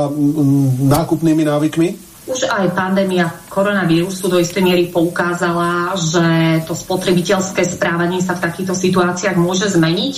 nákupnými 0.82 1.46
návykmi? 1.46 1.88
Už 2.24 2.48
aj 2.48 2.72
pandémia 2.72 3.28
koronavírusu 3.52 4.32
do 4.32 4.40
istej 4.40 4.64
miery 4.64 4.88
poukázala, 4.90 5.92
že 5.94 6.26
to 6.64 6.74
spotrebiteľské 6.74 7.62
správanie 7.68 8.24
sa 8.24 8.34
v 8.34 8.48
takýchto 8.48 8.74
situáciách 8.74 9.36
môže 9.36 9.68
zmeniť. 9.70 10.14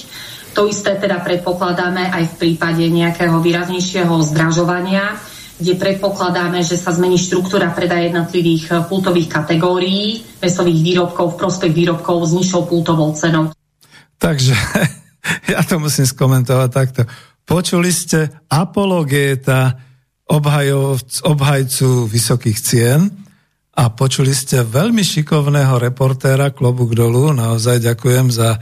To 0.55 0.71
isté 0.71 0.97
teda 0.97 1.21
predpokladáme 1.21 2.09
aj 2.15 2.25
v 2.33 2.35
prípade 2.41 2.87
nejakého 2.89 3.43
výraznejšieho 3.43 4.15
zdražovania, 4.23 5.19
kde 5.59 5.75
predpokladáme, 5.77 6.63
že 6.63 6.79
sa 6.79 6.95
zmení 6.95 7.19
štruktúra 7.19 7.75
predaja 7.75 8.09
jednotlivých 8.09 8.87
pultových 8.87 9.29
kategórií 9.29 10.23
mesových 10.41 10.81
výrobkov 10.81 11.35
v 11.35 11.41
prospech 11.43 11.73
výrobkov 11.75 12.17
s 12.23 12.33
nižšou 12.39 12.63
pultovou 12.71 13.13
cenou. 13.19 13.51
Takže 14.17 14.55
ja 15.53 15.61
to 15.63 15.79
musím 15.83 16.07
skomentovať 16.07 16.71
takto. 16.71 17.03
Počuli 17.47 17.95
ste 17.95 18.27
apologéta 18.51 19.79
obhajcu 20.27 21.89
vysokých 22.11 22.59
cien 22.59 23.07
a 23.77 23.93
počuli 23.93 24.35
ste 24.35 24.67
veľmi 24.67 25.05
šikovného 25.05 25.79
reportéra 25.79 26.51
klobúk 26.51 26.97
dolu. 26.97 27.31
Naozaj 27.31 27.87
ďakujem 27.87 28.35
za, 28.35 28.57
e, 28.57 28.59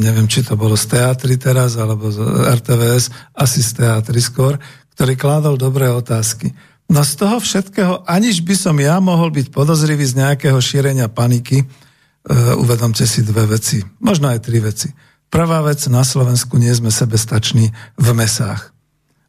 neviem, 0.00 0.24
či 0.30 0.46
to 0.46 0.56
bolo 0.56 0.78
z 0.78 0.96
teatry 0.96 1.36
teraz, 1.36 1.76
alebo 1.76 2.08
z 2.08 2.24
RTVS, 2.56 3.36
asi 3.36 3.60
z 3.60 3.84
teatry 3.84 4.22
skôr, 4.24 4.56
ktorý 4.96 5.12
kládol 5.18 5.60
dobré 5.60 5.92
otázky. 5.92 6.56
No 6.86 7.02
z 7.02 7.12
toho 7.18 7.42
všetkého, 7.42 8.06
aniž 8.06 8.46
by 8.46 8.54
som 8.54 8.78
ja 8.78 9.02
mohol 9.02 9.34
byť 9.34 9.50
podozrivý 9.50 10.06
z 10.06 10.22
nejakého 10.22 10.56
šírenia 10.62 11.10
paniky, 11.10 11.66
uh, 11.66 12.54
uvedomte 12.62 13.02
si 13.02 13.26
dve 13.26 13.58
veci, 13.58 13.82
možno 13.98 14.30
aj 14.30 14.38
tri 14.46 14.62
veci. 14.62 14.88
Prvá 15.30 15.60
vec, 15.66 15.82
na 15.90 16.06
Slovensku 16.06 16.56
nie 16.56 16.70
sme 16.70 16.94
sebestační 16.94 17.74
v 17.98 18.08
mesách. 18.14 18.70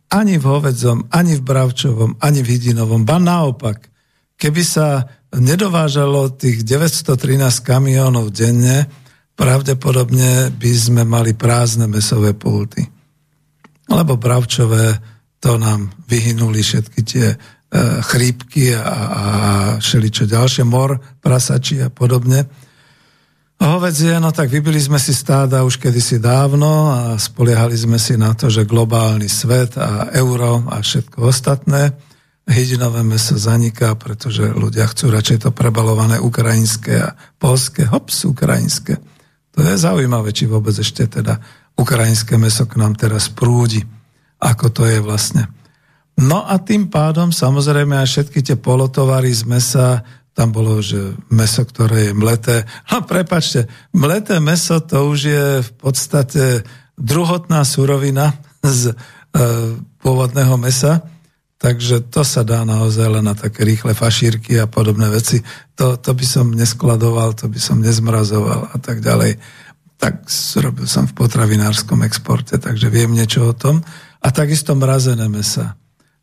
Ani 0.07 0.40
v 0.40 0.45
hovedzom, 0.48 1.11
ani 1.11 1.36
v 1.36 1.44
bravčovom, 1.44 2.22
ani 2.24 2.40
v 2.45 2.56
hydinovom. 2.56 3.03
Ba 3.03 3.19
naopak, 3.19 3.91
keby 4.40 4.61
sa 4.64 5.03
nedovážalo 5.36 6.32
tých 6.32 6.64
913 6.64 7.41
kamionov 7.65 8.32
denne, 8.32 8.88
pravdepodobne 9.36 10.53
by 10.56 10.72
sme 10.74 11.03
mali 11.03 11.36
prázdne 11.36 11.86
mesové 11.91 12.34
pulty. 12.34 12.88
Lebo 13.88 14.15
bravčové 14.15 14.98
to 15.38 15.60
nám 15.61 15.94
vyhynuli 16.10 16.65
všetky 16.65 16.99
tie 17.06 17.28
e, 17.32 17.38
chrípky 18.02 18.74
a, 18.74 18.82
a 18.82 19.24
všeličo 19.78 20.26
ďalšie, 20.26 20.64
mor, 20.65 20.98
prasači 21.22 21.84
a 21.86 21.94
podobne. 21.94 22.49
Hovedzie, 23.57 24.21
no 24.21 24.29
tak 24.29 24.53
vybili 24.53 24.77
sme 24.77 25.01
si 25.01 25.17
stáda 25.17 25.65
už 25.65 25.81
kedysi 25.81 26.21
dávno 26.21 26.93
a 26.93 26.99
spoliehali 27.17 27.73
sme 27.73 27.97
si 27.97 28.13
na 28.13 28.38
to, 28.38 28.53
že 28.53 28.69
globálny 28.69 29.25
svet 29.25 29.81
a 29.81 30.13
euro 30.13 30.61
a 30.69 30.77
všetko 30.77 31.25
ostatné. 31.25 31.89
Hydinové 32.45 33.01
meso 33.01 33.34
zaniká, 33.34 33.97
pretože 33.97 34.45
ľudia 34.45 34.85
chcú 34.85 35.09
radšej 35.09 35.49
to 35.49 35.49
prebalované 35.51 36.21
ukrajinské 36.21 37.01
a 37.01 37.17
polské, 37.41 37.89
hops, 37.89 38.29
ukrajinské. 38.29 39.01
To 39.57 39.65
je 39.65 39.73
zaujímavé, 39.73 40.38
či 40.38 40.45
vôbec 40.45 40.77
ešte 40.77 41.09
teda 41.09 41.41
ukrajinské 41.81 42.38
meso 42.38 42.69
k 42.69 42.77
nám 42.77 42.93
teraz 42.93 43.25
prúdi, 43.25 43.81
ako 44.38 44.69
to 44.69 44.85
je 44.85 45.01
vlastne. 45.01 45.49
No 46.17 46.45
a 46.45 46.61
tým 46.61 46.93
pádom 46.93 47.34
samozrejme 47.34 47.97
aj 47.97 48.07
všetky 48.09 48.39
tie 48.45 48.57
polotovary 48.57 49.34
z 49.34 49.49
mesa 49.49 50.05
tam 50.38 50.53
bolo, 50.53 50.77
že 50.85 51.18
meso, 51.34 51.65
ktoré 51.65 52.14
je 52.14 52.14
mleté. 52.14 52.69
No 52.93 53.01
prepačte, 53.01 53.65
mleté 53.89 54.38
meso 54.38 54.77
to 54.85 55.09
už 55.09 55.19
je 55.26 55.45
v 55.65 55.72
podstate 55.81 56.61
druhotná 56.93 57.65
surovina 57.65 58.38
z 58.61 58.93
e, 58.93 58.95
pôvodného 59.97 60.53
mesa, 60.61 61.01
takže 61.57 62.05
to 62.14 62.22
sa 62.22 62.45
dá 62.45 62.61
naozaj 62.61 63.18
len 63.18 63.26
na 63.26 63.34
také 63.34 63.65
rýchle 63.65 63.97
fašírky 63.97 64.61
a 64.61 64.69
podobné 64.69 65.09
veci. 65.09 65.41
To, 65.73 65.97
to 65.97 66.14
by 66.14 66.26
som 66.30 66.53
neskladoval, 66.53 67.34
to 67.34 67.49
by 67.49 67.57
som 67.57 67.81
nezmrazoval 67.81 68.69
a 68.69 68.77
tak 68.77 69.01
ďalej. 69.01 69.41
Tak 69.97 70.30
robil 70.61 70.85
som 70.85 71.09
v 71.09 71.18
potravinárskom 71.18 72.05
exporte, 72.05 72.61
takže 72.61 72.93
viem 72.93 73.09
niečo 73.09 73.49
o 73.49 73.57
tom. 73.57 73.81
A 74.22 74.30
takisto 74.30 74.77
mrazené 74.77 75.26
mesa. 75.26 75.73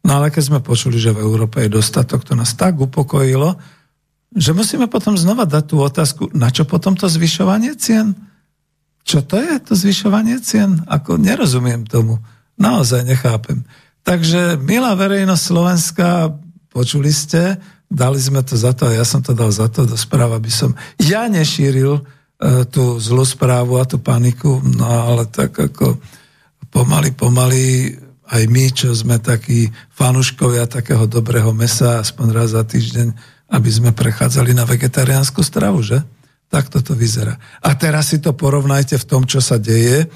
No 0.07 0.23
ale 0.23 0.31
keď 0.31 0.55
sme 0.55 0.61
počuli, 0.62 1.03
že 1.03 1.11
v 1.11 1.27
Európe 1.27 1.66
je 1.66 1.74
dostatok, 1.74 2.23
to 2.23 2.39
nás 2.39 2.55
tak 2.55 2.78
upokojilo, 2.78 3.59
že 4.35 4.51
musíme 4.51 4.90
potom 4.90 5.15
znova 5.15 5.47
dať 5.47 5.65
tú 5.70 5.77
otázku, 5.78 6.23
na 6.35 6.51
čo 6.51 6.66
potom 6.66 6.98
to 6.98 7.06
zvyšovanie 7.06 7.78
cien? 7.78 8.19
Čo 9.06 9.23
to 9.23 9.39
je, 9.39 9.55
to 9.62 9.78
zvyšovanie 9.78 10.43
cien? 10.43 10.82
Ako 10.90 11.20
nerozumiem 11.20 11.86
tomu. 11.86 12.19
Naozaj 12.59 13.06
nechápem. 13.06 13.62
Takže, 14.02 14.59
milá 14.59 14.93
verejnosť 14.98 15.43
Slovenska, 15.43 16.35
počuli 16.74 17.15
ste, 17.15 17.62
dali 17.86 18.19
sme 18.19 18.43
to 18.43 18.59
za 18.59 18.74
to 18.74 18.90
a 18.90 18.97
ja 18.98 19.05
som 19.06 19.23
to 19.23 19.32
dal 19.32 19.55
za 19.55 19.70
to 19.70 19.86
do 19.86 19.94
správ, 19.94 20.35
aby 20.35 20.51
som 20.51 20.74
ja 20.98 21.31
nešíril 21.31 22.01
e, 22.01 22.02
tú 22.69 22.98
zlú 22.98 23.23
správu 23.23 23.78
a 23.78 23.86
tú 23.86 24.02
paniku, 24.02 24.59
no 24.61 24.85
ale 24.85 25.31
tak 25.31 25.55
ako 25.55 26.02
pomaly, 26.74 27.15
pomaly 27.15 27.94
aj 28.28 28.43
my, 28.51 28.65
čo 28.73 28.90
sme 28.90 29.20
takí 29.23 29.70
fanúškovia 29.94 30.66
takého 30.66 31.06
dobrého 31.06 31.55
mesa, 31.55 32.02
aspoň 32.02 32.27
raz 32.35 32.56
za 32.56 32.65
týždeň, 32.66 33.15
aby 33.55 33.70
sme 33.70 33.94
prechádzali 33.94 34.51
na 34.51 34.66
vegetariánsku 34.66 35.39
stravu, 35.47 35.78
že? 35.86 36.02
Tak 36.51 36.74
toto 36.74 36.98
vyzerá. 36.98 37.39
A 37.62 37.78
teraz 37.78 38.10
si 38.10 38.18
to 38.18 38.35
porovnajte 38.35 38.98
v 38.98 39.06
tom, 39.06 39.22
čo 39.22 39.39
sa 39.39 39.62
deje. 39.62 40.10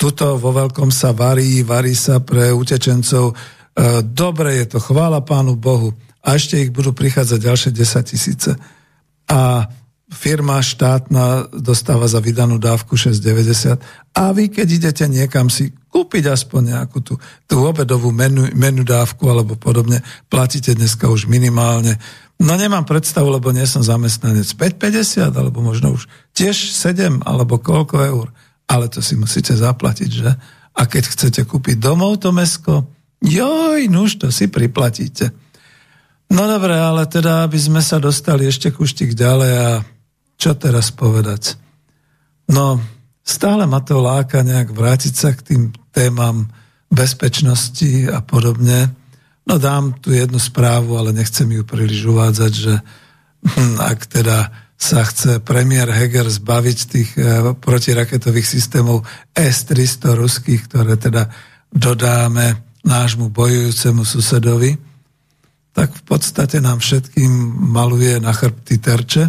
Tuto 0.00 0.40
vo 0.40 0.56
veľkom 0.56 0.88
sa 0.88 1.12
varí, 1.12 1.60
varí 1.60 1.92
sa 1.92 2.24
pre 2.24 2.48
utečencov. 2.48 3.32
E, 3.32 3.34
dobre 4.00 4.64
je 4.64 4.66
to, 4.72 4.78
chvála 4.80 5.20
Pánu 5.20 5.60
Bohu. 5.60 5.92
A 6.24 6.40
ešte 6.40 6.56
ich 6.56 6.72
budú 6.72 6.96
prichádzať 6.96 7.38
ďalšie 7.38 7.70
10 7.76 8.10
tisíce. 8.10 8.50
A 9.28 9.68
firma 10.08 10.64
štátna 10.64 11.52
dostáva 11.52 12.08
za 12.08 12.24
vydanú 12.24 12.56
dávku 12.56 12.96
6,90 12.96 13.76
a 14.16 14.24
vy, 14.32 14.48
keď 14.48 14.68
idete 14.72 15.04
niekam 15.04 15.52
si 15.52 15.68
kúpiť 15.92 16.32
aspoň 16.32 16.62
nejakú 16.72 16.98
tú, 17.04 17.14
tú 17.44 17.60
obedovú 17.60 18.08
menu, 18.08 18.48
menu 18.56 18.88
dávku 18.88 19.28
alebo 19.28 19.60
podobne, 19.60 20.00
platíte 20.32 20.72
dneska 20.72 21.12
už 21.12 21.28
minimálne 21.28 22.00
No 22.38 22.54
nemám 22.54 22.86
predstavu, 22.86 23.34
lebo 23.34 23.50
nie 23.50 23.66
som 23.66 23.82
zamestnanec 23.82 24.46
5,50 24.46 25.34
alebo 25.34 25.58
možno 25.58 25.98
už 25.98 26.06
tiež 26.38 26.70
7 26.70 27.26
alebo 27.26 27.58
koľko 27.58 27.96
eur. 27.98 28.26
Ale 28.70 28.86
to 28.86 29.02
si 29.02 29.18
musíte 29.18 29.58
zaplatiť, 29.58 30.10
že? 30.10 30.30
A 30.78 30.82
keď 30.86 31.10
chcete 31.10 31.42
kúpiť 31.42 31.82
domov 31.82 32.22
to 32.22 32.30
mesko, 32.30 32.86
joj, 33.18 33.90
nuž, 33.90 34.22
to 34.22 34.30
si 34.30 34.46
priplatíte. 34.46 35.34
No 36.30 36.46
dobre, 36.46 36.76
ale 36.76 37.08
teda, 37.08 37.48
aby 37.48 37.58
sme 37.58 37.80
sa 37.82 37.98
dostali 37.98 38.46
ešte 38.46 38.70
kuštik 38.70 39.16
ďalej 39.16 39.52
a 39.58 39.70
čo 40.38 40.54
teraz 40.54 40.94
povedať? 40.94 41.58
No, 42.52 42.78
stále 43.26 43.66
ma 43.66 43.82
to 43.82 43.98
láka 43.98 44.46
nejak 44.46 44.70
vrátiť 44.70 45.14
sa 45.16 45.34
k 45.34 45.40
tým 45.42 45.62
témam 45.90 46.46
bezpečnosti 46.92 48.06
a 48.12 48.22
podobne. 48.22 48.94
No 49.48 49.56
dám 49.56 49.96
tu 49.96 50.12
jednu 50.12 50.36
správu, 50.36 51.00
ale 51.00 51.16
nechcem 51.16 51.48
ju 51.48 51.64
príliš 51.64 52.04
uvádzať, 52.04 52.52
že 52.52 52.74
hm, 53.48 53.80
ak 53.80 53.98
teda 54.04 54.52
sa 54.78 55.02
chce 55.02 55.40
premiér 55.40 55.90
Heger 55.90 56.28
zbaviť 56.28 56.78
tých 56.86 57.10
eh, 57.16 57.50
protiraketových 57.56 58.46
systémov 58.46 59.08
S-300 59.32 60.14
ruských, 60.14 60.68
ktoré 60.68 61.00
teda 61.00 61.32
dodáme 61.72 62.60
nášmu 62.84 63.32
bojujúcemu 63.32 64.04
susedovi, 64.04 64.76
tak 65.72 65.96
v 65.96 66.02
podstate 66.04 66.60
nám 66.60 66.78
všetkým 66.84 67.30
maluje 67.72 68.20
na 68.20 68.32
chrbty 68.36 68.76
terče 68.78 69.24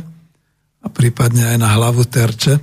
a 0.80 0.88
prípadne 0.88 1.56
aj 1.56 1.58
na 1.60 1.70
hlavu 1.76 2.04
terče, 2.08 2.60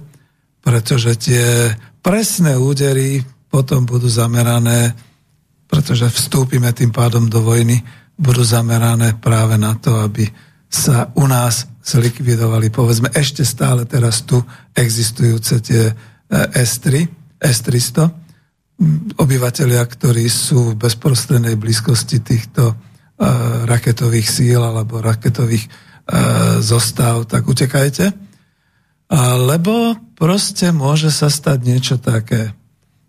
pretože 0.60 1.14
tie 1.20 1.72
presné 2.04 2.56
údery 2.56 3.22
potom 3.50 3.86
budú 3.86 4.10
zamerané 4.10 4.94
pretože 5.76 6.08
vstúpime 6.08 6.72
tým 6.72 6.88
pádom 6.88 7.28
do 7.28 7.44
vojny, 7.44 7.84
budú 8.16 8.40
zamerané 8.40 9.12
práve 9.20 9.60
na 9.60 9.76
to, 9.76 9.92
aby 10.00 10.24
sa 10.72 11.12
u 11.12 11.28
nás 11.28 11.68
zlikvidovali, 11.84 12.72
povedzme, 12.72 13.12
ešte 13.12 13.44
stále 13.44 13.84
teraz 13.84 14.24
tu 14.24 14.40
existujúce 14.72 15.60
tie 15.60 15.92
eh, 15.92 16.64
S3, 16.64 17.04
S300, 17.36 18.08
obyvateľia, 19.20 19.84
ktorí 19.84 20.24
sú 20.32 20.72
v 20.72 20.80
bezprostrednej 20.88 21.56
blízkosti 21.56 22.20
týchto 22.20 22.76
uh, 22.76 22.76
raketových 23.64 24.28
síl 24.28 24.60
alebo 24.60 25.00
raketových 25.00 25.64
uh, 25.64 25.72
zostav, 26.60 27.24
tak 27.24 27.48
utekajte. 27.48 28.12
Lebo 29.48 29.96
proste 30.12 30.76
môže 30.76 31.08
sa 31.08 31.32
stať 31.32 31.58
niečo 31.64 31.96
také. 31.96 32.52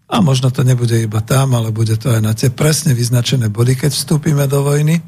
A 0.08 0.24
možno 0.24 0.48
to 0.52 0.64
nebude 0.64 0.96
iba 0.96 1.20
tam, 1.20 1.56
ale 1.56 1.76
bude 1.76 2.00
to 2.00 2.16
aj 2.16 2.22
na 2.24 2.32
tie 2.32 2.48
presne 2.48 2.96
vyznačené 2.96 3.52
body, 3.52 3.76
keď 3.76 3.92
vstúpime 3.92 4.48
do 4.48 4.64
vojny. 4.64 5.04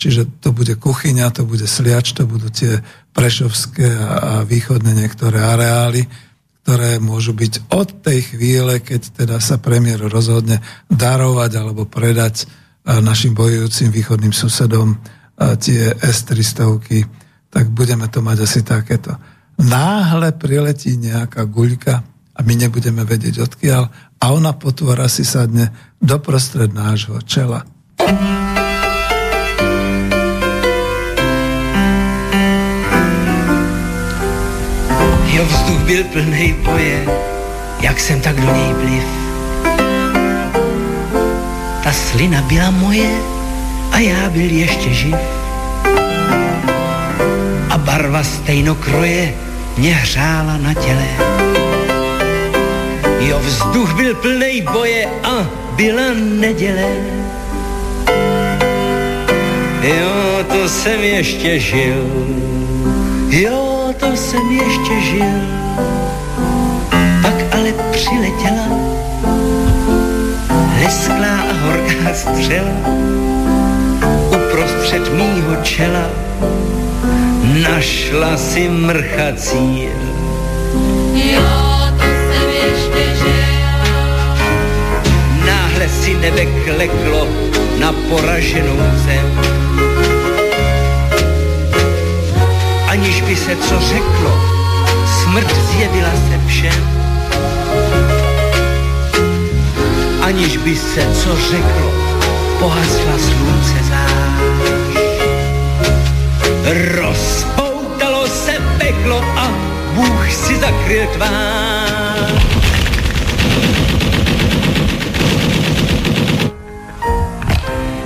Čiže 0.00 0.42
to 0.42 0.50
bude 0.50 0.74
kuchyňa, 0.80 1.30
to 1.30 1.46
bude 1.46 1.68
sliač, 1.68 2.16
to 2.16 2.26
budú 2.26 2.50
tie 2.50 2.82
prešovské 3.14 3.86
a, 3.86 4.06
a 4.06 4.32
východné 4.42 4.96
niektoré 4.96 5.38
areály, 5.38 6.08
ktoré 6.64 6.98
môžu 6.98 7.36
byť 7.36 7.72
od 7.72 7.88
tej 8.02 8.34
chvíle, 8.34 8.80
keď 8.82 9.22
teda 9.22 9.36
sa 9.38 9.60
premiér 9.60 10.02
rozhodne 10.08 10.58
darovať 10.88 11.50
alebo 11.56 11.84
predať 11.86 12.48
našim 12.84 13.36
bojujúcim 13.36 13.92
východným 13.92 14.32
susedom 14.32 14.98
tie 15.60 15.94
S-300, 16.00 16.80
tak 17.50 17.68
budeme 17.70 18.08
to 18.08 18.24
mať 18.24 18.38
asi 18.44 18.60
takéto. 18.64 19.12
Náhle 19.60 20.32
priletí 20.32 20.96
nejaká 20.96 21.44
guľka 21.44 21.94
a 22.36 22.40
my 22.40 22.54
nebudeme 22.56 23.04
vedieť 23.04 23.44
odkiaľ 23.44 23.92
a 24.20 24.32
ona 24.32 24.52
potvora 24.52 25.08
si 25.08 25.24
sadne 25.24 25.72
doprostred 25.96 26.76
nášho 26.76 27.20
čela. 27.24 27.64
Jo, 35.32 35.42
vzduch 35.44 35.80
byl 35.88 36.04
plný 36.04 36.54
boje, 36.64 37.06
jak 37.80 38.00
jsem 38.00 38.20
tak 38.20 38.36
do 38.36 38.52
něj 38.52 38.74
pliv. 38.74 39.06
Ta 41.84 41.92
slina 41.92 42.42
byla 42.42 42.70
moje 42.70 43.10
a 43.92 43.98
já 43.98 44.30
byl 44.30 44.50
ještě 44.50 44.94
živ. 44.94 45.16
A 47.70 47.78
barva 47.78 48.22
stejnokroje 48.22 49.34
mě 49.76 49.94
hřála 49.94 50.56
na 50.56 50.74
těle 50.74 51.08
Jo, 53.20 53.38
vzduch 53.38 53.94
byl 53.94 54.14
plnej 54.14 54.60
boje 54.72 55.08
a 55.24 55.46
byla 55.76 56.14
neděle. 56.14 56.88
Jo, 59.82 60.44
to 60.48 60.68
jsem 60.68 61.00
ještě 61.00 61.58
žil. 61.58 62.06
Jo, 63.28 63.94
to 63.96 64.16
jsem 64.16 64.50
ještě 64.50 65.00
žil. 65.00 65.40
Pak 67.22 67.34
ale 67.52 67.72
přiletěla 67.92 68.66
lesklá 70.82 71.40
a 71.40 71.52
horká 71.52 72.14
střela 72.14 72.72
uprostřed 74.28 75.12
mýho 75.12 75.56
čela 75.62 76.10
našla 77.62 78.36
si 78.36 78.68
mrchací. 78.68 79.88
Jo. 81.14 81.69
Si 86.10 86.16
nebe 86.18 86.42
kleklo 86.66 87.22
na 87.78 87.94
poraženou 88.10 88.82
zem. 89.06 89.26
Aniž 92.88 93.20
by 93.20 93.36
se 93.36 93.56
co 93.56 93.80
řeklo, 93.80 94.32
smrt 95.22 95.54
zjevila 95.70 96.10
se 96.10 96.36
všem. 96.46 96.82
Aniž 100.22 100.56
by 100.56 100.76
se 100.76 101.02
co 101.14 101.36
řeklo, 101.50 101.90
pohasla 102.58 103.14
slunce 103.18 103.78
zář. 103.90 104.40
Rozpoutalo 106.98 108.26
se 108.26 108.52
peklo 108.78 109.22
a 109.36 109.50
Bůh 109.94 110.32
si 110.32 110.56
zakryl 110.56 111.06
tvář. 111.06 112.00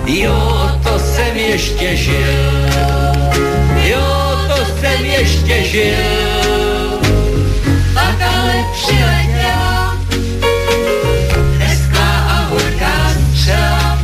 Jo, 0.06 0.70
to 0.82 0.98
jsem 0.98 1.36
ještě 1.36 1.96
žil, 1.96 2.68
jo, 3.76 4.38
to 4.48 4.64
jsem 4.64 5.04
ještě 5.04 5.62
žil. 5.62 7.00
Pak 7.94 8.22
ale 8.22 8.54
přiletěla 8.72 9.96
hezká 11.58 12.08
a 12.28 12.46
horká 12.50 13.10
střela 13.30 13.98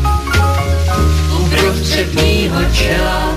uprostřed 1.41 2.15
mýho 2.15 2.61
čela 2.73 3.37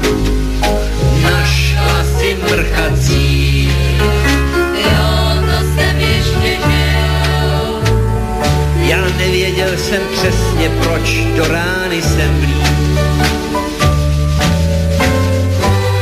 jsem 9.94 10.08
přesně, 10.12 10.70
proč 10.70 11.26
do 11.38 11.48
rány 11.48 12.02
jsem 12.02 12.40
blíž. 12.40 12.68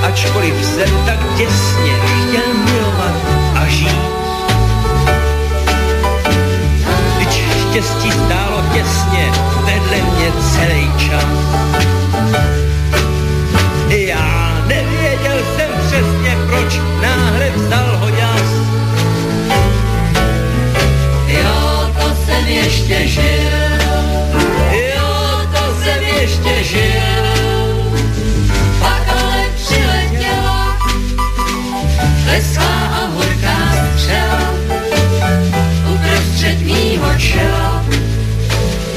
Ačkoliv 0.02 0.66
jsem 0.66 1.06
tak 1.06 1.20
těsně 1.38 1.92
chtěl 1.92 2.54
milovat 2.66 3.16
a 3.56 3.68
žít. 3.68 4.02
Když 7.18 7.44
štěstí 7.70 8.12
stálo 8.12 8.64
těsně 8.74 9.32
vedle 9.66 9.98
mě 9.98 10.32
celý 10.32 10.92
čas. 10.98 11.61
Čela 37.32 37.84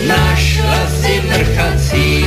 našla 0.07 0.81
si 0.91 1.23
mrchací. 1.31 2.25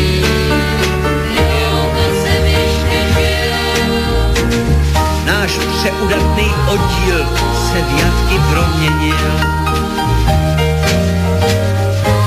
Náš 5.25 5.51
přeudatný 5.51 6.47
oddíl 6.67 7.19
se 7.67 7.77
v 7.81 7.89
jatky 7.99 8.38
proměnil. 8.49 9.27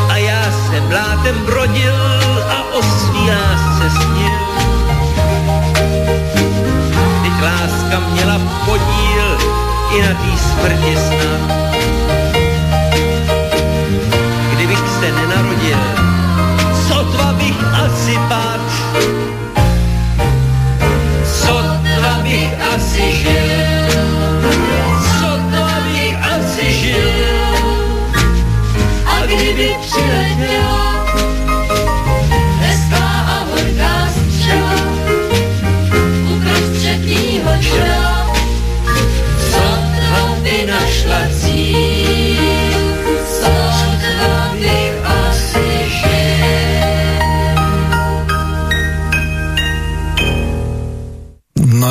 A 0.08 0.16
já 0.16 0.42
jsem 0.52 0.84
blátem 0.88 1.36
brodil 1.46 1.96
a 2.48 2.58
o 2.72 2.82
svý 2.82 3.30
lásce 3.30 3.90
snil. 3.90 4.38
Teď 7.22 7.32
láska 7.42 8.00
měla 8.12 8.40
podíl 8.64 9.38
i 9.96 10.02
na 10.02 10.14
tý 10.14 10.38
smrti 10.38 10.96
snad. 10.96 11.69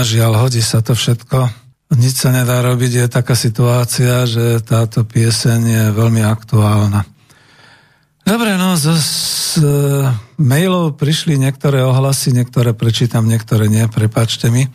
Žiaľ, 0.10 0.41
hodí 0.41 0.65
sa 0.65 0.81
to 0.81 0.98
všetko. 0.98 1.45
Nič 1.94 2.26
sa 2.26 2.34
nedá 2.34 2.61
robiť, 2.65 2.91
je 3.06 3.07
taká 3.10 3.38
situácia, 3.38 4.26
že 4.26 4.61
táto 4.65 5.06
pieseň 5.06 5.60
je 5.61 5.84
veľmi 5.94 6.22
aktuálna. 6.26 7.06
Dobre, 8.26 8.53
no 8.61 8.77
z, 8.77 8.94
z 8.94 9.14
e, 9.57 9.69
mailov 10.38 11.02
prišli 11.02 11.34
niektoré 11.41 11.81
ohlasy, 11.81 12.30
niektoré 12.30 12.77
prečítam, 12.77 13.26
niektoré 13.26 13.65
nie, 13.65 13.90
prepačte 13.90 14.53
mi. 14.53 14.69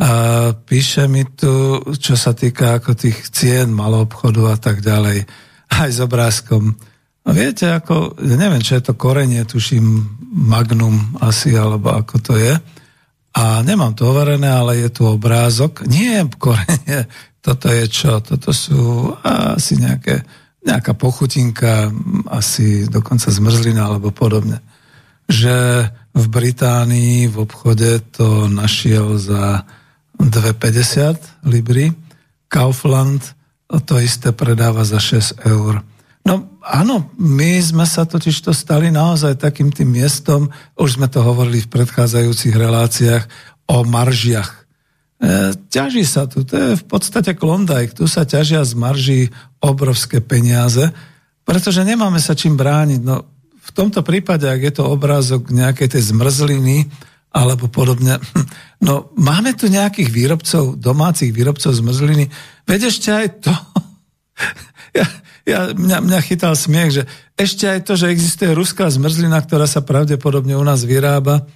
A 0.00 0.10
píše 0.56 1.04
mi 1.04 1.28
tu, 1.28 1.84
čo 2.00 2.16
sa 2.16 2.32
týka 2.32 2.80
ako 2.80 2.96
tých 2.96 3.28
cien 3.28 3.68
malou 3.68 4.08
obchodu 4.08 4.52
a 4.52 4.56
tak 4.56 4.80
ďalej, 4.80 5.28
aj 5.68 5.88
s 5.92 5.98
obrázkom. 6.00 6.72
A 7.28 7.36
viete, 7.36 7.68
ako, 7.68 8.16
neviem, 8.24 8.64
čo 8.64 8.80
je 8.80 8.88
to 8.88 8.96
korenie, 8.96 9.44
tuším 9.44 9.84
Magnum 10.32 11.20
asi, 11.20 11.52
alebo 11.52 11.92
ako 11.92 12.16
to 12.24 12.40
je. 12.40 12.56
A 13.36 13.62
nemám 13.62 13.92
to 13.94 14.08
overené, 14.08 14.48
ale 14.48 14.80
je 14.80 14.88
tu 14.88 15.02
obrázok. 15.04 15.84
Nie 15.84 16.24
korenie, 16.38 17.06
toto 17.44 17.68
je 17.68 17.84
čo? 17.86 18.18
Toto 18.24 18.50
sú 18.50 19.12
asi 19.24 19.76
nejaké, 19.76 20.24
nejaká 20.64 20.96
pochutinka, 20.96 21.92
asi 22.32 22.88
dokonca 22.88 23.28
zmrzlina 23.28 23.84
alebo 23.84 24.10
podobne. 24.10 24.64
Že 25.28 25.88
v 26.18 26.24
Británii 26.26 27.28
v 27.28 27.36
obchode 27.44 28.00
to 28.10 28.48
našiel 28.48 29.20
za 29.20 29.68
2,50 30.18 31.46
libry. 31.46 31.94
Kaufland 32.48 33.22
to 33.84 34.00
isté 34.00 34.32
predáva 34.32 34.82
za 34.82 34.98
6 34.98 35.44
eur. 35.44 35.84
No 36.28 36.60
áno, 36.60 37.08
my 37.16 37.56
sme 37.64 37.88
sa 37.88 38.04
totiž 38.04 38.44
to 38.44 38.52
stali 38.52 38.92
naozaj 38.92 39.40
takým 39.40 39.72
tým 39.72 39.88
miestom, 39.96 40.52
už 40.76 41.00
sme 41.00 41.08
to 41.08 41.24
hovorili 41.24 41.64
v 41.64 41.72
predchádzajúcich 41.72 42.52
reláciách, 42.52 43.24
o 43.68 43.84
maržiach. 43.84 44.50
E, 45.20 45.56
ťaží 45.72 46.04
sa 46.04 46.28
tu, 46.28 46.44
to 46.44 46.56
je 46.56 46.70
v 46.76 46.84
podstate 46.84 47.36
klondajk, 47.36 47.96
tu 47.96 48.04
sa 48.04 48.28
ťažia 48.28 48.64
z 48.64 48.72
marží 48.76 49.20
obrovské 49.60 50.20
peniaze, 50.20 50.92
pretože 51.48 51.84
nemáme 51.84 52.20
sa 52.20 52.36
čím 52.36 52.56
brániť. 52.56 53.00
No, 53.00 53.24
v 53.60 53.70
tomto 53.76 54.00
prípade, 54.04 54.48
ak 54.48 54.60
je 54.60 54.72
to 54.72 54.84
obrázok 54.88 55.48
nejakej 55.48 55.96
tej 55.96 56.12
zmrzliny, 56.12 56.88
alebo 57.32 57.68
podobne. 57.68 58.20
No, 58.78 59.10
máme 59.18 59.58
tu 59.58 59.66
nejakých 59.66 60.06
výrobcov, 60.06 60.78
domácich 60.78 61.34
výrobcov 61.34 61.74
zmrzliny. 61.74 62.30
Veď 62.62 62.94
ešte 62.94 63.10
aj 63.10 63.26
to, 63.42 63.50
ja, 64.98 65.06
ja, 65.46 65.60
mňa, 65.72 65.98
mňa 66.02 66.20
chytal 66.26 66.58
smiech, 66.58 66.90
že 66.90 67.02
ešte 67.38 67.70
aj 67.70 67.80
to, 67.86 67.94
že 67.94 68.10
existuje 68.10 68.50
ruská 68.50 68.90
zmrzlina, 68.90 69.38
ktorá 69.40 69.70
sa 69.70 69.86
pravdepodobne 69.86 70.58
u 70.58 70.64
nás 70.66 70.82
vyrába, 70.82 71.46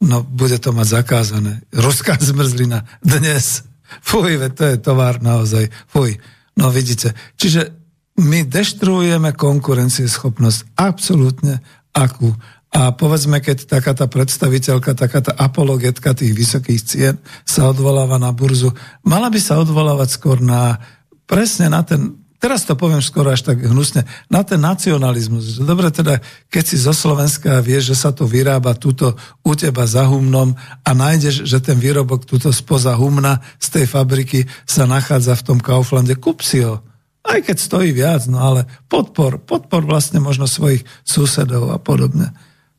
no 0.00 0.24
bude 0.24 0.56
to 0.56 0.72
mať 0.72 1.02
zakázané. 1.02 1.60
Ruská 1.70 2.16
zmrzlina 2.32 2.88
dnes. 3.04 3.68
Fuj, 4.04 4.36
veď 4.40 4.52
to 4.52 4.64
je 4.64 4.76
tovar 4.80 5.20
naozaj. 5.20 5.68
Fuj. 5.88 6.16
No 6.58 6.68
vidíte. 6.74 7.14
Čiže 7.38 7.72
my 8.18 8.42
deštruujeme 8.50 9.30
konkurencieschopnosť 9.38 10.74
absolútne 10.74 11.62
akú. 11.94 12.34
A 12.68 12.92
povedzme, 12.92 13.40
keď 13.40 13.64
taká 13.64 13.96
tá 13.96 14.10
predstaviteľka, 14.10 14.92
taká 14.92 15.24
tá 15.24 15.32
apologetka 15.38 16.12
tých 16.12 16.36
vysokých 16.36 16.80
cien 16.84 17.14
sa 17.48 17.70
odvoláva 17.70 18.20
na 18.20 18.34
burzu, 18.34 18.74
mala 19.06 19.32
by 19.32 19.40
sa 19.40 19.56
odvolávať 19.56 20.20
skôr 20.20 20.42
na 20.42 20.76
presne 21.24 21.72
na 21.72 21.80
ten, 21.80 22.17
teraz 22.38 22.64
to 22.64 22.78
poviem 22.78 23.02
skoro 23.02 23.34
až 23.34 23.46
tak 23.46 23.62
hnusne, 23.62 24.06
na 24.30 24.42
ten 24.42 24.62
nacionalizmus. 24.62 25.58
Dobre 25.62 25.90
teda, 25.90 26.22
keď 26.50 26.64
si 26.64 26.76
zo 26.78 26.94
Slovenska 26.94 27.62
vieš, 27.62 27.94
že 27.94 27.96
sa 27.98 28.10
to 28.14 28.24
vyrába 28.24 28.74
tuto 28.78 29.18
u 29.42 29.52
teba 29.58 29.84
za 29.84 30.06
humnom 30.06 30.54
a 30.82 30.90
nájdeš, 30.94 31.44
že 31.44 31.58
ten 31.62 31.76
výrobok 31.78 32.24
tuto 32.24 32.54
spoza 32.54 32.94
humna 32.94 33.42
z 33.58 33.78
tej 33.78 33.86
fabriky 33.90 34.46
sa 34.64 34.86
nachádza 34.86 35.36
v 35.38 35.44
tom 35.44 35.58
Kauflande, 35.58 36.16
kúp 36.16 36.40
si 36.40 36.62
ho. 36.64 36.80
Aj 37.28 37.44
keď 37.44 37.56
stojí 37.60 37.92
viac, 37.92 38.24
no 38.30 38.40
ale 38.40 38.64
podpor, 38.88 39.42
podpor 39.42 39.84
vlastne 39.84 40.16
možno 40.22 40.48
svojich 40.48 40.86
susedov 41.04 41.74
a 41.74 41.76
podobne. 41.76 42.32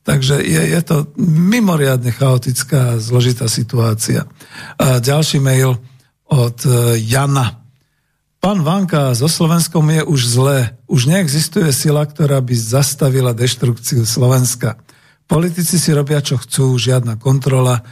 Takže 0.09 0.41
je, 0.41 0.73
je 0.73 0.81
to 0.81 1.11
mimoriadne 1.21 2.09
chaotická 2.09 2.97
zložitá 2.97 3.45
situácia. 3.45 4.25
A 4.81 4.97
ďalší 4.97 5.37
mail 5.37 5.77
od 6.25 6.57
e, 6.65 6.97
Jana. 6.97 7.61
Pán 8.39 8.63
Vanka, 8.63 9.11
so 9.19 9.27
Slovenskom 9.27 9.83
je 9.91 9.99
už 9.99 10.21
zlé. 10.23 10.71
Už 10.87 11.11
neexistuje 11.11 11.67
sila, 11.75 12.07
ktorá 12.07 12.39
by 12.39 12.55
zastavila 12.55 13.35
deštrukciu 13.35 14.07
Slovenska. 14.07 14.79
Politici 15.27 15.75
si 15.75 15.91
robia, 15.91 16.23
čo 16.23 16.39
chcú, 16.39 16.79
žiadna 16.79 17.19
kontrola. 17.19 17.83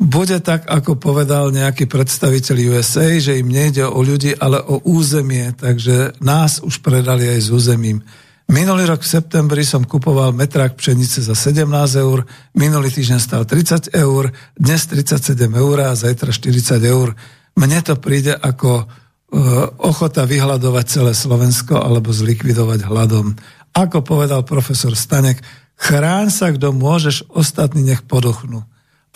Bude 0.00 0.40
tak, 0.40 0.64
ako 0.64 0.96
povedal 0.96 1.52
nejaký 1.52 1.92
predstaviteľ 1.92 2.56
USA, 2.72 3.04
že 3.20 3.36
im 3.36 3.52
nejde 3.52 3.84
o 3.84 4.00
ľudí, 4.00 4.32
ale 4.32 4.64
o 4.64 4.80
územie, 4.80 5.52
takže 5.52 6.16
nás 6.24 6.64
už 6.64 6.80
predali 6.80 7.28
aj 7.28 7.40
s 7.44 7.48
územím. 7.52 8.00
Minulý 8.48 8.88
rok 8.88 9.04
v 9.04 9.12
septembri 9.12 9.60
som 9.60 9.84
kupoval 9.84 10.32
metrák 10.32 10.72
pšenice 10.72 11.20
za 11.20 11.36
17 11.36 11.68
eur, 12.00 12.24
minulý 12.56 12.88
týždeň 12.88 13.20
stal 13.20 13.44
30 13.44 13.92
eur, 13.92 14.32
dnes 14.56 14.80
37 14.88 15.36
eur 15.52 15.76
a 15.84 15.92
zajtra 15.92 16.32
40 16.32 16.80
eur. 16.80 17.12
Mne 17.60 17.78
to 17.84 18.00
príde 18.00 18.32
ako 18.32 18.88
ochota 19.80 20.28
vyhľadovať 20.28 20.84
celé 20.84 21.12
Slovensko 21.16 21.80
alebo 21.80 22.12
zlikvidovať 22.12 22.84
hladom. 22.84 23.32
Ako 23.72 24.04
povedal 24.04 24.44
profesor 24.44 24.92
Stanek, 24.92 25.40
chráň 25.80 26.28
sa, 26.28 26.52
kto 26.52 26.76
môžeš, 26.76 27.32
ostatní 27.32 27.80
nech 27.80 28.04
podochnú. 28.04 28.60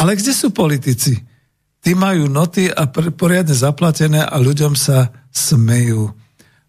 Ale 0.01 0.17
kde 0.17 0.33
sú 0.33 0.57
politici? 0.57 1.21
Tí 1.85 1.93
majú 1.93 2.33
noty 2.33 2.73
a 2.73 2.89
poriadne 2.91 3.53
zaplatené 3.53 4.25
a 4.25 4.37
ľuďom 4.41 4.73
sa 4.73 5.13
smejú. 5.29 6.17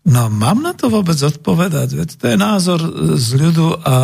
No 0.08 0.22
mám 0.32 0.64
na 0.64 0.76
to 0.76 0.92
vôbec 0.92 1.16
odpovedať? 1.16 1.90
Veď 1.96 2.10
to 2.20 2.26
je 2.32 2.38
názor 2.40 2.80
e, 2.80 2.92
z 3.20 3.28
ľudu 3.36 3.68
a 3.84 3.96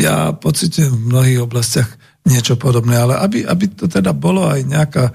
ja 0.00 0.32
pocitujem 0.36 0.92
v 0.92 1.08
mnohých 1.08 1.40
oblastiach 1.44 1.90
niečo 2.24 2.56
podobné, 2.56 2.96
ale 2.96 3.20
aby, 3.20 3.44
aby 3.44 3.64
to 3.72 3.88
teda 3.88 4.12
bolo 4.16 4.48
aj 4.48 4.60
nejaká 4.64 5.04
e, 5.08 5.12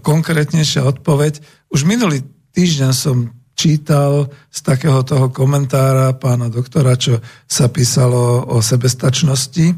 konkrétnejšia 0.00 0.84
odpoveď. 0.88 1.40
Už 1.68 1.84
minulý 1.84 2.24
týždeň 2.54 2.92
som 2.94 3.34
čítal 3.54 4.30
z 4.50 4.60
takého 4.62 5.02
toho 5.06 5.30
komentára 5.30 6.14
pána 6.18 6.50
doktora, 6.50 6.98
čo 6.98 7.22
sa 7.46 7.70
písalo 7.70 8.46
o 8.50 8.58
sebestačnosti, 8.58 9.74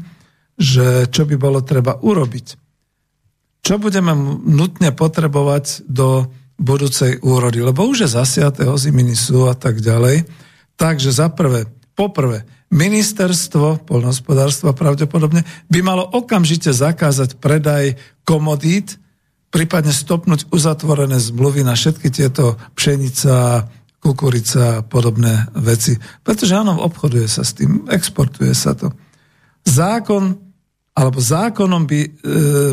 že 0.57 1.09
čo 1.13 1.23
by 1.29 1.35
bolo 1.37 1.61
treba 1.61 2.01
urobiť. 2.01 2.47
Čo 3.61 3.77
budeme 3.77 4.13
nutne 4.45 4.89
potrebovať 4.93 5.85
do 5.85 6.29
budúcej 6.57 7.21
úrody, 7.21 7.61
lebo 7.61 7.85
už 7.85 8.09
je 8.09 8.15
zasiaté, 8.17 8.65
oziminy 8.65 9.13
sú 9.13 9.45
a 9.45 9.53
tak 9.53 9.77
ďalej. 9.77 10.25
Takže 10.73 11.13
za 11.13 11.29
prvé, 11.29 11.69
poprvé, 11.93 12.49
ministerstvo 12.73 13.85
polnohospodárstva 13.85 14.73
pravdepodobne 14.73 15.45
by 15.69 15.79
malo 15.85 16.03
okamžite 16.03 16.73
zakázať 16.73 17.37
predaj 17.37 17.95
komodít, 18.25 18.97
prípadne 19.49 19.95
stopnúť 19.95 20.51
uzatvorené 20.51 21.17
zmluvy 21.17 21.63
na 21.63 21.73
všetky 21.73 22.11
tieto 22.11 22.59
pšenica, 22.75 23.65
kukurica 23.97 24.79
a 24.79 24.83
podobné 24.85 25.49
veci. 25.57 25.97
Pretože 26.21 26.53
áno, 26.55 26.79
obchoduje 26.83 27.25
sa 27.25 27.41
s 27.47 27.57
tým, 27.57 27.87
exportuje 27.89 28.53
sa 28.53 28.77
to. 28.77 28.91
Zákon 29.67 30.47
alebo 30.97 31.21
zákonom 31.21 31.85
by 31.85 31.99
e, 32.01 32.09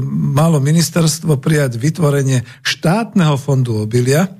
malo 0.09 0.57
ministerstvo 0.57 1.45
prijať 1.45 1.77
vytvorenie 1.77 2.41
štátneho 2.65 3.37
fondu 3.37 3.85
obilia. 3.85 4.33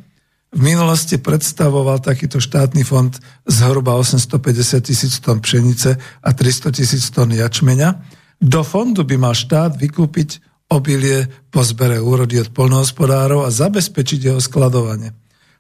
V 0.49 0.61
minulosti 0.65 1.21
predstavoval 1.21 2.01
takýto 2.01 2.41
štátny 2.41 2.81
fond 2.81 3.13
zhruba 3.45 3.93
850 4.01 4.89
tisíc 4.89 5.21
tón 5.21 5.45
pšenice 5.45 6.01
a 6.01 6.31
300 6.33 6.73
tisíc 6.73 7.05
tón 7.13 7.37
jačmeňa. 7.37 8.01
Do 8.41 8.65
fondu 8.65 9.05
by 9.05 9.21
mal 9.21 9.37
štát 9.37 9.77
vykúpiť 9.77 10.54
obilie 10.75 11.31
po 11.55 11.63
zbere 11.63 12.03
úrody 12.03 12.43
od 12.43 12.51
polnohospodárov 12.51 13.47
a 13.47 13.55
zabezpečiť 13.55 14.21
jeho 14.35 14.41
skladovanie. 14.43 15.15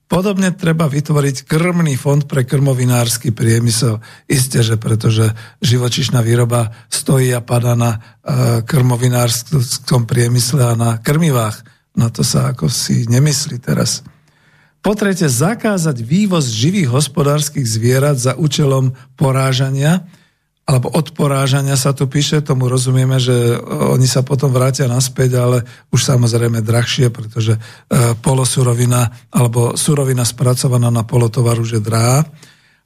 Podobne 0.04 0.52
treba 0.52 0.84
vytvoriť 0.84 1.48
krmný 1.48 1.96
fond 1.96 2.20
pre 2.28 2.44
krmovinársky 2.44 3.32
priemysel. 3.32 4.04
Isté, 4.28 4.60
že 4.60 4.76
pretože 4.76 5.32
živočišná 5.64 6.20
výroba 6.20 6.76
stojí 6.92 7.32
a 7.32 7.40
padá 7.40 7.72
na 7.72 7.96
e, 7.96 7.98
krmovinárskom 8.68 10.04
priemysle 10.04 10.60
a 10.60 10.74
na 10.76 10.90
krmivách. 11.00 11.64
Na 11.96 12.12
to 12.12 12.20
sa 12.20 12.52
ako 12.52 12.68
si 12.68 13.08
nemyslí 13.08 13.64
teraz. 13.64 14.04
Po 14.84 14.92
tretie, 14.92 15.32
zakázať 15.32 16.04
vývoz 16.04 16.52
živých 16.52 16.92
hospodárskych 16.92 17.64
zvierat 17.64 18.20
za 18.20 18.36
účelom 18.36 18.92
porážania, 19.16 20.04
alebo 20.64 20.88
odporážania 20.96 21.76
sa 21.76 21.92
tu 21.92 22.08
píše, 22.08 22.40
tomu 22.40 22.72
rozumieme, 22.72 23.20
že 23.20 23.60
oni 23.68 24.08
sa 24.08 24.24
potom 24.24 24.48
vrátia 24.48 24.88
naspäť, 24.88 25.36
ale 25.36 25.58
už 25.92 26.00
samozrejme 26.00 26.64
drahšie, 26.64 27.12
pretože 27.12 27.56
e, 27.56 27.60
polosurovina 28.24 29.28
alebo 29.28 29.76
surovina 29.76 30.24
spracovaná 30.24 30.88
na 30.88 31.04
polotovar 31.04 31.60
už 31.60 31.78
je 31.78 31.82
drahá. 31.84 32.24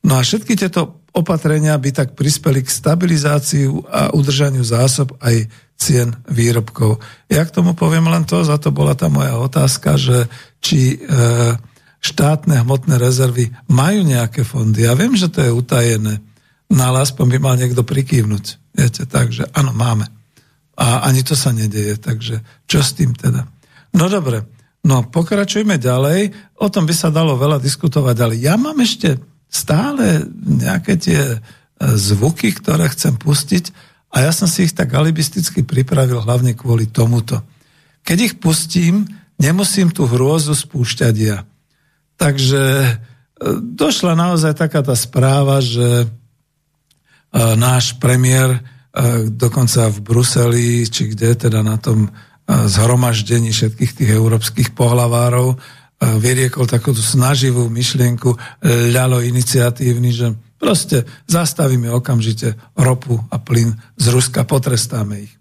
No 0.02 0.18
a 0.18 0.26
všetky 0.26 0.58
tieto 0.58 1.06
opatrenia 1.14 1.78
by 1.78 1.90
tak 1.94 2.08
prispeli 2.18 2.66
k 2.66 2.70
stabilizácii 2.70 3.70
a 3.86 4.10
udržaniu 4.10 4.66
zásob 4.66 5.14
aj 5.22 5.46
cien 5.78 6.18
výrobkov. 6.26 6.98
Ja 7.30 7.46
k 7.46 7.54
tomu 7.54 7.78
poviem 7.78 8.10
len 8.10 8.26
to, 8.26 8.42
za 8.42 8.58
to 8.58 8.74
bola 8.74 8.98
tá 8.98 9.06
moja 9.06 9.38
otázka, 9.38 9.94
že 9.94 10.26
či 10.58 10.98
e, 10.98 11.54
štátne 12.02 12.62
hmotné 12.62 12.98
rezervy 12.98 13.54
majú 13.70 14.02
nejaké 14.02 14.42
fondy. 14.42 14.86
Ja 14.86 14.98
viem, 14.98 15.14
že 15.14 15.30
to 15.30 15.42
je 15.42 15.50
utajené, 15.54 16.22
No 16.68 16.82
ale 16.92 17.04
aspoň 17.04 17.26
by 17.36 17.38
mal 17.40 17.54
niekto 17.56 17.80
prikývnuť. 17.80 18.44
Viete, 18.76 19.02
takže 19.08 19.48
áno, 19.56 19.72
máme. 19.72 20.04
A 20.78 21.08
ani 21.08 21.24
to 21.24 21.34
sa 21.34 21.50
nedeje, 21.50 21.96
takže 21.98 22.44
čo 22.68 22.84
s 22.84 22.94
tým 22.94 23.16
teda? 23.16 23.48
No 23.96 24.06
dobre, 24.06 24.46
no 24.84 25.02
pokračujme 25.08 25.80
ďalej. 25.80 26.30
O 26.60 26.68
tom 26.68 26.84
by 26.84 26.94
sa 26.94 27.08
dalo 27.08 27.34
veľa 27.34 27.58
diskutovať, 27.58 28.16
ale 28.20 28.34
ja 28.38 28.54
mám 28.54 28.78
ešte 28.78 29.18
stále 29.48 30.28
nejaké 30.44 31.00
tie 31.00 31.20
e, 31.34 31.38
zvuky, 31.80 32.52
ktoré 32.52 32.86
chcem 32.92 33.16
pustiť 33.16 33.72
a 34.12 34.28
ja 34.28 34.32
som 34.32 34.44
si 34.44 34.68
ich 34.68 34.76
tak 34.76 34.92
alibisticky 34.92 35.64
pripravil 35.64 36.20
hlavne 36.20 36.52
kvôli 36.52 36.88
tomuto. 36.88 37.40
Keď 38.04 38.18
ich 38.20 38.34
pustím, 38.36 39.08
nemusím 39.40 39.88
tú 39.88 40.04
hrôzu 40.04 40.52
spúšťať 40.52 41.14
ja. 41.16 41.48
Takže 42.20 42.62
e, 42.84 42.92
došla 43.56 44.12
naozaj 44.14 44.52
taká 44.52 44.84
tá 44.84 44.92
správa, 44.92 45.64
že 45.64 46.06
náš 47.34 47.96
premiér 48.00 48.56
e, 48.56 48.60
dokonca 49.28 49.92
v 49.92 49.98
Bruseli, 50.00 50.88
či 50.88 51.12
kde 51.12 51.48
teda 51.48 51.60
na 51.60 51.76
tom 51.76 52.08
e, 52.08 52.10
zhromaždení 52.48 53.52
všetkých 53.52 53.92
tých 54.02 54.10
európskych 54.16 54.72
pohlavárov 54.72 55.58
vyriekol 55.98 56.70
takúto 56.70 57.02
snaživú 57.02 57.66
myšlienku, 57.66 58.30
ľalo 58.94 59.18
iniciatívny, 59.18 60.14
že 60.14 60.30
proste 60.54 61.02
zastavíme 61.26 61.90
okamžite 61.90 62.54
ropu 62.78 63.18
a 63.34 63.42
plyn 63.42 63.74
z 63.98 64.06
Ruska, 64.14 64.46
potrestáme 64.46 65.26
ich. 65.26 65.34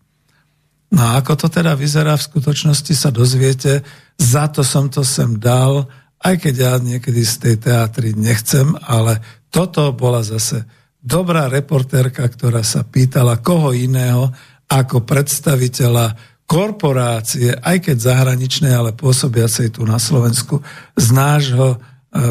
No 0.89 1.03
a 1.03 1.19
ako 1.19 1.45
to 1.45 1.47
teda 1.51 1.75
vyzerá 1.75 2.15
v 2.15 2.27
skutočnosti 2.31 2.93
sa 2.95 3.13
dozviete, 3.13 3.83
za 4.17 4.47
to 4.47 4.63
som 4.63 4.87
to 4.87 5.03
sem 5.03 5.35
dal, 5.37 5.85
aj 6.23 6.35
keď 6.41 6.55
ja 6.55 6.73
niekedy 6.79 7.21
z 7.21 7.35
tej 7.37 7.55
teatry 7.61 8.15
nechcem, 8.15 8.71
ale 8.87 9.19
toto 9.51 9.91
bola 9.93 10.23
zase 10.23 10.65
dobrá 11.07 11.47
reportérka, 11.47 12.27
ktorá 12.27 12.59
sa 12.67 12.83
pýtala 12.83 13.39
koho 13.39 13.71
iného 13.71 14.27
ako 14.67 15.07
predstaviteľa 15.07 16.35
korporácie, 16.43 17.55
aj 17.55 17.87
keď 17.87 17.97
zahraničnej, 17.99 18.75
ale 18.75 18.91
pôsobiacej 18.91 19.79
tu 19.79 19.87
na 19.87 19.99
Slovensku, 19.99 20.59
z 20.95 21.07
nášho 21.15 21.75
e, 21.75 21.77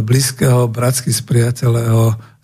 blízkeho, 0.05 0.69
bratsky 0.69 1.12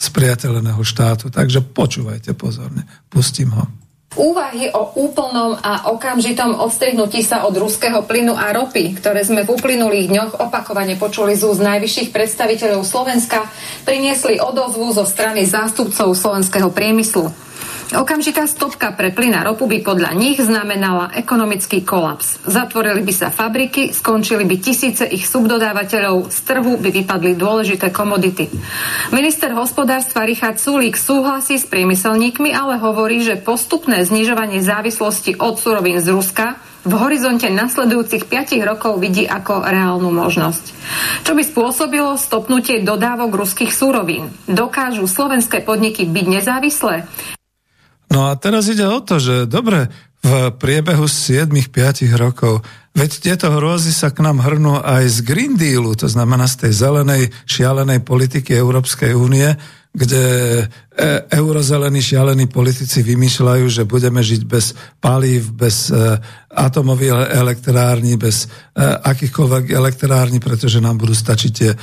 spriateľeného 0.00 0.80
štátu. 0.84 1.28
Takže 1.28 1.60
počúvajte 1.60 2.32
pozorne. 2.32 2.88
Pustím 3.12 3.52
ho. 3.52 3.81
Úvahy 4.12 4.68
o 4.76 4.92
úplnom 5.00 5.56
a 5.56 5.88
okamžitom 5.88 6.60
odstrihnutí 6.60 7.24
sa 7.24 7.48
od 7.48 7.56
ruského 7.56 8.04
plynu 8.04 8.36
a 8.36 8.52
ropy, 8.52 9.00
ktoré 9.00 9.24
sme 9.24 9.40
v 9.40 9.56
uplynulých 9.56 10.12
dňoch 10.12 10.32
opakovane 10.36 11.00
počuli 11.00 11.32
z 11.32 11.48
úst 11.48 11.64
najvyšších 11.64 12.12
predstaviteľov 12.12 12.84
Slovenska, 12.84 13.48
priniesli 13.88 14.36
odozvu 14.36 14.92
zo 14.92 15.08
strany 15.08 15.48
zástupcov 15.48 16.12
slovenského 16.12 16.68
priemyslu. 16.68 17.51
Okamžitá 17.92 18.48
stopka 18.48 18.88
pre 18.96 19.12
plyn 19.12 19.36
a 19.36 19.44
ropu 19.44 19.68
by 19.68 19.84
podľa 19.84 20.16
nich 20.16 20.40
znamenala 20.40 21.12
ekonomický 21.12 21.84
kolaps. 21.84 22.40
Zatvorili 22.48 23.04
by 23.04 23.12
sa 23.12 23.28
fabriky, 23.28 23.92
skončili 23.92 24.48
by 24.48 24.56
tisíce 24.56 25.04
ich 25.04 25.28
subdodávateľov, 25.28 26.32
z 26.32 26.38
trhu 26.40 26.80
by 26.80 26.88
vypadli 26.88 27.36
dôležité 27.36 27.92
komodity. 27.92 28.48
Minister 29.12 29.52
hospodárstva 29.52 30.24
Richard 30.24 30.56
Sulík 30.56 30.96
súhlasí 30.96 31.60
s 31.60 31.68
priemyselníkmi, 31.68 32.56
ale 32.56 32.80
hovorí, 32.80 33.20
že 33.20 33.36
postupné 33.36 34.00
znižovanie 34.08 34.64
závislosti 34.64 35.36
od 35.36 35.60
surovín 35.60 36.00
z 36.00 36.16
Ruska 36.16 36.56
v 36.88 36.96
horizonte 36.96 37.46
nasledujúcich 37.46 38.24
5 38.24 38.56
rokov 38.64 38.98
vidí 38.98 39.28
ako 39.28 39.68
reálnu 39.68 40.08
možnosť. 40.10 40.64
Čo 41.28 41.36
by 41.36 41.42
spôsobilo 41.44 42.16
stopnutie 42.16 42.80
dodávok 42.80 43.36
ruských 43.36 43.70
súrovín? 43.70 44.32
Dokážu 44.48 45.04
slovenské 45.04 45.60
podniky 45.60 46.08
byť 46.08 46.26
nezávislé? 46.40 47.06
No 48.12 48.28
a 48.28 48.36
teraz 48.36 48.68
ide 48.68 48.84
o 48.84 49.00
to, 49.00 49.16
že 49.16 49.48
dobre, 49.48 49.88
v 50.22 50.54
priebehu 50.54 51.10
7-5 51.10 52.14
rokov, 52.14 52.62
veď 52.94 53.10
tieto 53.18 53.50
hrôzy 53.50 53.90
sa 53.90 54.14
k 54.14 54.22
nám 54.22 54.38
hrnú 54.38 54.78
aj 54.78 55.08
z 55.10 55.18
Green 55.26 55.58
Dealu, 55.58 55.98
to 55.98 56.06
znamená 56.06 56.46
z 56.46 56.68
tej 56.68 56.72
zelenej, 56.78 57.22
šialenej 57.48 58.06
politiky 58.06 58.54
Európskej 58.54 59.18
únie, 59.18 59.50
kde 59.92 60.24
e, 60.24 60.64
eurozelení 61.36 62.00
šialení 62.00 62.48
politici 62.48 63.04
vymýšľajú, 63.04 63.64
že 63.68 63.84
budeme 63.84 64.24
žiť 64.24 64.42
bez 64.48 64.72
palív, 65.04 65.52
bez 65.52 65.92
e, 65.92 66.16
atomových 66.48 67.36
elektrární, 67.36 68.16
bez 68.16 68.48
e, 68.72 68.80
akýchkoľvek 68.80 69.68
elektrární, 69.68 70.40
pretože 70.40 70.80
nám 70.80 70.96
budú 70.96 71.12
stačiť 71.12 71.52
tie, 71.52 71.76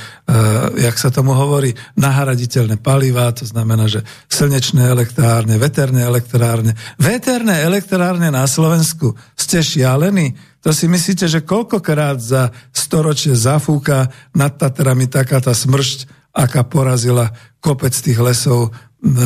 jak 0.82 0.96
sa 0.98 1.14
tomu 1.14 1.38
hovorí, 1.38 1.70
nahraditeľné 1.94 2.82
palivá, 2.82 3.30
to 3.30 3.46
znamená, 3.46 3.86
že 3.86 4.02
slnečné 4.26 4.90
elektrárne, 4.90 5.54
veterné 5.54 6.02
elektrárne. 6.02 6.74
Veterné 6.98 7.62
elektrárne 7.62 8.34
na 8.34 8.42
Slovensku, 8.50 9.14
ste 9.38 9.62
šialení? 9.62 10.34
To 10.66 10.74
si 10.74 10.90
myslíte, 10.90 11.24
že 11.30 11.46
koľkokrát 11.46 12.20
za 12.20 12.50
storočie 12.74 13.32
zafúka 13.32 14.12
nad 14.36 14.52
Tatrami 14.58 15.08
taká 15.08 15.40
tá 15.40 15.56
smršť, 15.56 16.19
aká 16.40 16.64
porazila 16.64 17.28
kopec 17.60 17.92
tých 17.92 18.16
lesov 18.16 18.72
v, 19.00 19.18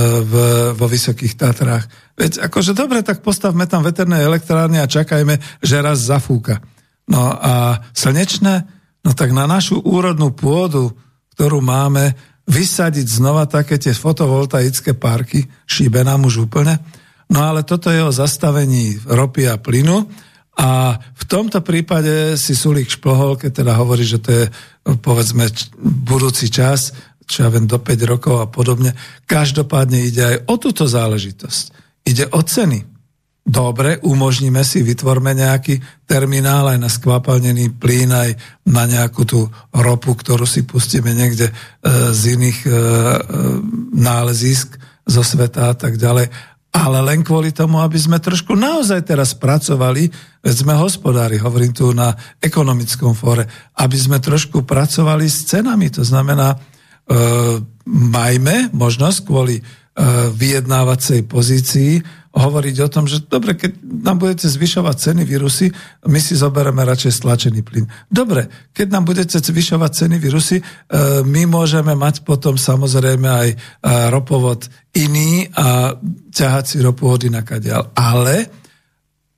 vo 0.75 0.87
Vysokých 0.87 1.39
Tatrách. 1.39 1.87
Veď 2.19 2.47
akože 2.51 2.75
dobre, 2.75 3.03
tak 3.07 3.23
postavme 3.23 3.67
tam 3.71 3.87
veterné 3.87 4.23
elektrárne 4.23 4.83
a 4.83 4.91
čakajme, 4.91 5.39
že 5.63 5.83
raz 5.83 6.03
zafúka. 6.03 6.63
No 7.11 7.31
a 7.31 7.83
slnečné, 7.95 8.55
no 9.03 9.11
tak 9.15 9.31
na 9.35 9.47
našu 9.47 9.83
úrodnú 9.83 10.35
pôdu, 10.35 10.95
ktorú 11.35 11.63
máme, 11.63 12.15
vysadiť 12.45 13.07
znova 13.09 13.49
také 13.49 13.81
tie 13.81 13.97
fotovoltaické 13.97 14.95
parky, 14.95 15.49
šíbe 15.65 16.05
nám 16.05 16.29
už 16.29 16.47
úplne. 16.47 16.79
No 17.33 17.41
ale 17.41 17.65
toto 17.65 17.89
je 17.89 18.05
o 18.05 18.13
zastavení 18.13 19.01
ropy 19.01 19.49
a 19.49 19.57
plynu 19.57 20.07
a 20.55 20.95
v 21.03 21.25
tomto 21.27 21.67
prípade 21.67 22.39
si 22.39 22.55
Sulík 22.55 22.87
šplhol, 22.87 23.35
keď 23.35 23.65
teda 23.65 23.73
hovorí, 23.75 24.07
že 24.07 24.23
to 24.23 24.31
je 24.31 24.45
povedzme 25.03 25.51
budúci 25.83 26.47
čas, 26.47 26.95
čo 27.27 27.47
ja 27.47 27.49
viem, 27.51 27.67
do 27.67 27.81
5 27.83 27.91
rokov 28.07 28.39
a 28.39 28.47
podobne. 28.47 28.95
Každopádne 29.27 29.99
ide 30.07 30.23
aj 30.23 30.37
o 30.47 30.55
túto 30.61 30.87
záležitosť. 30.87 31.65
Ide 32.07 32.31
o 32.31 32.41
ceny. 32.45 32.95
Dobre, 33.45 34.01
umožníme 34.01 34.65
si, 34.65 34.81
vytvorme 34.81 35.37
nejaký 35.37 36.07
terminál 36.09 36.65
aj 36.73 36.79
na 36.81 36.89
skvapalnený 36.89 37.77
plyn, 37.77 38.09
aj 38.09 38.31
na 38.73 38.89
nejakú 38.89 39.29
tú 39.29 39.53
ropu, 39.69 40.17
ktorú 40.17 40.49
si 40.49 40.65
pustíme 40.65 41.13
niekde 41.13 41.53
e, 41.53 41.55
z 42.17 42.41
iných 42.41 42.59
e, 42.65 42.71
e, 42.73 42.77
nálezísk 44.01 44.81
zo 45.05 45.21
sveta 45.21 45.69
a 45.69 45.75
tak 45.77 46.01
ďalej 46.01 46.33
ale 46.75 46.99
len 47.07 47.23
kvôli 47.23 47.55
tomu, 47.55 47.79
aby 47.79 47.95
sme 47.95 48.19
trošku 48.19 48.59
naozaj 48.59 49.07
teraz 49.07 49.31
pracovali, 49.39 50.11
veď 50.43 50.55
sme 50.67 50.75
hospodári, 50.75 51.39
hovorím 51.39 51.71
tu 51.71 51.95
na 51.95 52.11
ekonomickom 52.43 53.15
fóre, 53.15 53.47
aby 53.79 53.95
sme 53.95 54.19
trošku 54.19 54.67
pracovali 54.67 55.23
s 55.31 55.47
cenami. 55.47 55.87
To 55.95 56.03
znamená, 56.03 56.51
e, 56.51 56.57
majme 57.87 58.75
možnosť 58.75 59.19
kvôli 59.23 59.63
e, 59.63 59.63
vyjednávacej 60.35 61.31
pozícii 61.31 61.93
hovoriť 62.35 62.77
o 62.83 62.89
tom, 62.91 63.07
že 63.07 63.23
dobre, 63.31 63.55
keď 63.55 63.79
nám 63.79 64.19
budete 64.19 64.51
zvyšovať 64.51 64.97
ceny 64.99 65.23
vírusy, 65.23 65.71
my 66.11 66.19
si 66.19 66.35
zoberieme 66.35 66.83
radšej 66.83 67.23
stlačený 67.23 67.63
plyn. 67.63 67.87
Dobre, 68.11 68.51
keď 68.75 68.87
nám 68.91 69.07
budete 69.07 69.39
zvyšovať 69.39 69.91
ceny 69.95 70.17
vírusy, 70.19 70.59
e, 70.59 70.65
my 71.23 71.47
môžeme 71.47 71.95
mať 71.95 72.27
potom 72.27 72.59
samozrejme 72.59 73.29
aj 73.31 73.49
e, 73.55 73.57
ropovod 74.11 74.67
iný 74.99 75.47
a 75.55 75.95
ťahať 76.35 76.65
si 76.67 76.77
ropu 76.83 77.07
od 77.07 77.23
inakadiaľ. 77.23 77.95
Ale 77.95 78.51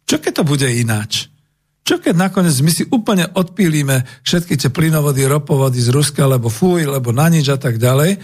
čo 0.08 0.16
keď 0.16 0.32
to 0.40 0.44
bude 0.48 0.64
ináč? 0.64 1.28
Čo 1.86 2.00
keď 2.00 2.16
nakoniec 2.16 2.56
my 2.64 2.72
si 2.72 2.82
úplne 2.88 3.28
odpílíme 3.28 4.24
všetky 4.24 4.56
tie 4.56 4.72
plynovody, 4.72 5.28
ropovody 5.28 5.78
z 5.78 5.92
Ruska, 5.92 6.24
lebo 6.24 6.48
fuj, 6.48 6.88
lebo 6.88 7.12
na 7.12 7.28
nič 7.28 7.46
a 7.52 7.60
tak 7.60 7.76
ďalej, 7.76 8.18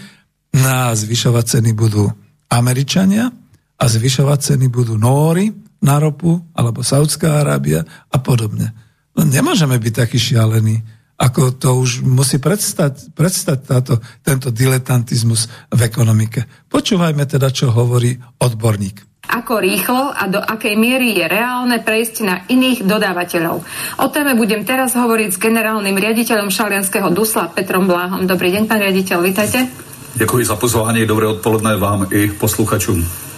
na 0.57 0.91
zvyšovať 0.91 1.45
ceny 1.61 1.71
budú 1.77 2.09
Američania, 2.51 3.42
a 3.83 3.91
zvyšovať 3.91 4.55
ceny 4.55 4.71
budú 4.71 4.95
Nóri 4.95 5.51
na 5.83 5.99
ropu, 5.99 6.39
alebo 6.55 6.79
Saudská 6.79 7.43
Arábia 7.43 7.83
a 8.07 8.17
podobne. 8.23 8.71
No 9.11 9.27
nemôžeme 9.27 9.75
byť 9.75 9.93
takí 10.07 10.15
šialení, 10.15 10.79
ako 11.19 11.59
to 11.59 11.69
už 11.83 11.99
musí 12.07 12.39
predstať, 12.39 13.11
predstať 13.11 13.59
táto, 13.67 13.99
tento 14.23 14.55
diletantizmus 14.55 15.51
v 15.67 15.79
ekonomike. 15.83 16.47
Počúvajme 16.71 17.27
teda, 17.27 17.51
čo 17.51 17.75
hovorí 17.75 18.15
odborník 18.39 19.11
ako 19.23 19.63
rýchlo 19.63 20.11
a 20.11 20.27
do 20.27 20.35
akej 20.35 20.75
miery 20.75 21.15
je 21.15 21.25
reálne 21.25 21.79
prejsť 21.79 22.15
na 22.27 22.43
iných 22.43 22.83
dodávateľov. 22.83 23.63
O 24.03 24.07
téme 24.11 24.35
budem 24.35 24.67
teraz 24.67 24.99
hovoriť 24.99 25.29
s 25.31 25.41
generálnym 25.41 25.95
riaditeľom 25.95 26.51
Šalianského 26.51 27.07
Dusla 27.07 27.47
Petrom 27.47 27.87
Bláhom. 27.87 28.27
Dobrý 28.27 28.51
deň, 28.51 28.67
pán 28.67 28.83
riaditeľ, 28.83 29.17
vítajte. 29.23 29.71
Děkuji 30.19 30.45
za 30.45 30.55
pozvání, 30.55 31.07
dobré 31.07 31.27
odpoledne 31.27 31.77
vám 31.79 32.07
i 32.11 32.27
posluchačům. 32.35 33.32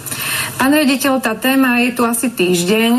Pán 0.56 0.72
rediteľ, 0.72 1.20
tá 1.20 1.36
téma 1.36 1.84
je 1.84 1.92
tu 1.92 2.02
asi 2.08 2.32
týždeň. 2.32 2.92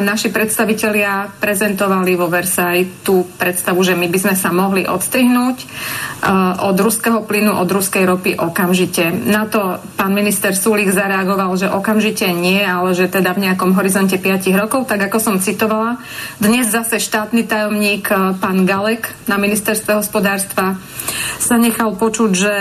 Naši 0.00 0.32
predstavitelia 0.32 1.28
prezentovali 1.36 2.16
vo 2.16 2.32
Versailles 2.32 2.88
tú 3.04 3.28
predstavu, 3.36 3.84
že 3.84 3.92
my 3.92 4.08
by 4.08 4.18
sme 4.18 4.34
sa 4.34 4.48
mohli 4.48 4.88
odstrihnúť 4.88 5.56
uh, 5.60 6.66
od 6.66 6.76
ruského 6.80 7.20
plynu, 7.20 7.52
od 7.52 7.68
ruskej 7.68 8.08
ropy 8.08 8.40
okamžite. 8.40 9.12
Na 9.12 9.44
to 9.44 9.76
pán 10.00 10.16
minister 10.16 10.56
Sulík 10.56 10.88
zareagoval, 10.88 11.52
že 11.60 11.68
okamžite 11.68 12.32
nie, 12.32 12.64
ale 12.64 12.96
že 12.96 13.12
teda 13.12 13.36
v 13.36 13.44
nejakom 13.44 13.76
horizonte 13.76 14.16
5 14.16 14.48
rokov, 14.56 14.88
tak 14.88 15.04
ako 15.04 15.18
som 15.20 15.36
citovala. 15.36 16.00
Dnes 16.40 16.72
zase 16.72 16.96
štátny 16.96 17.44
tajomník 17.44 18.08
uh, 18.08 18.32
pán 18.40 18.64
Galek 18.64 19.12
na 19.28 19.36
ministerstve 19.36 20.00
hospodárstva 20.00 20.80
sa 21.36 21.60
nechal 21.60 21.92
počuť, 21.92 22.30
že 22.32 22.54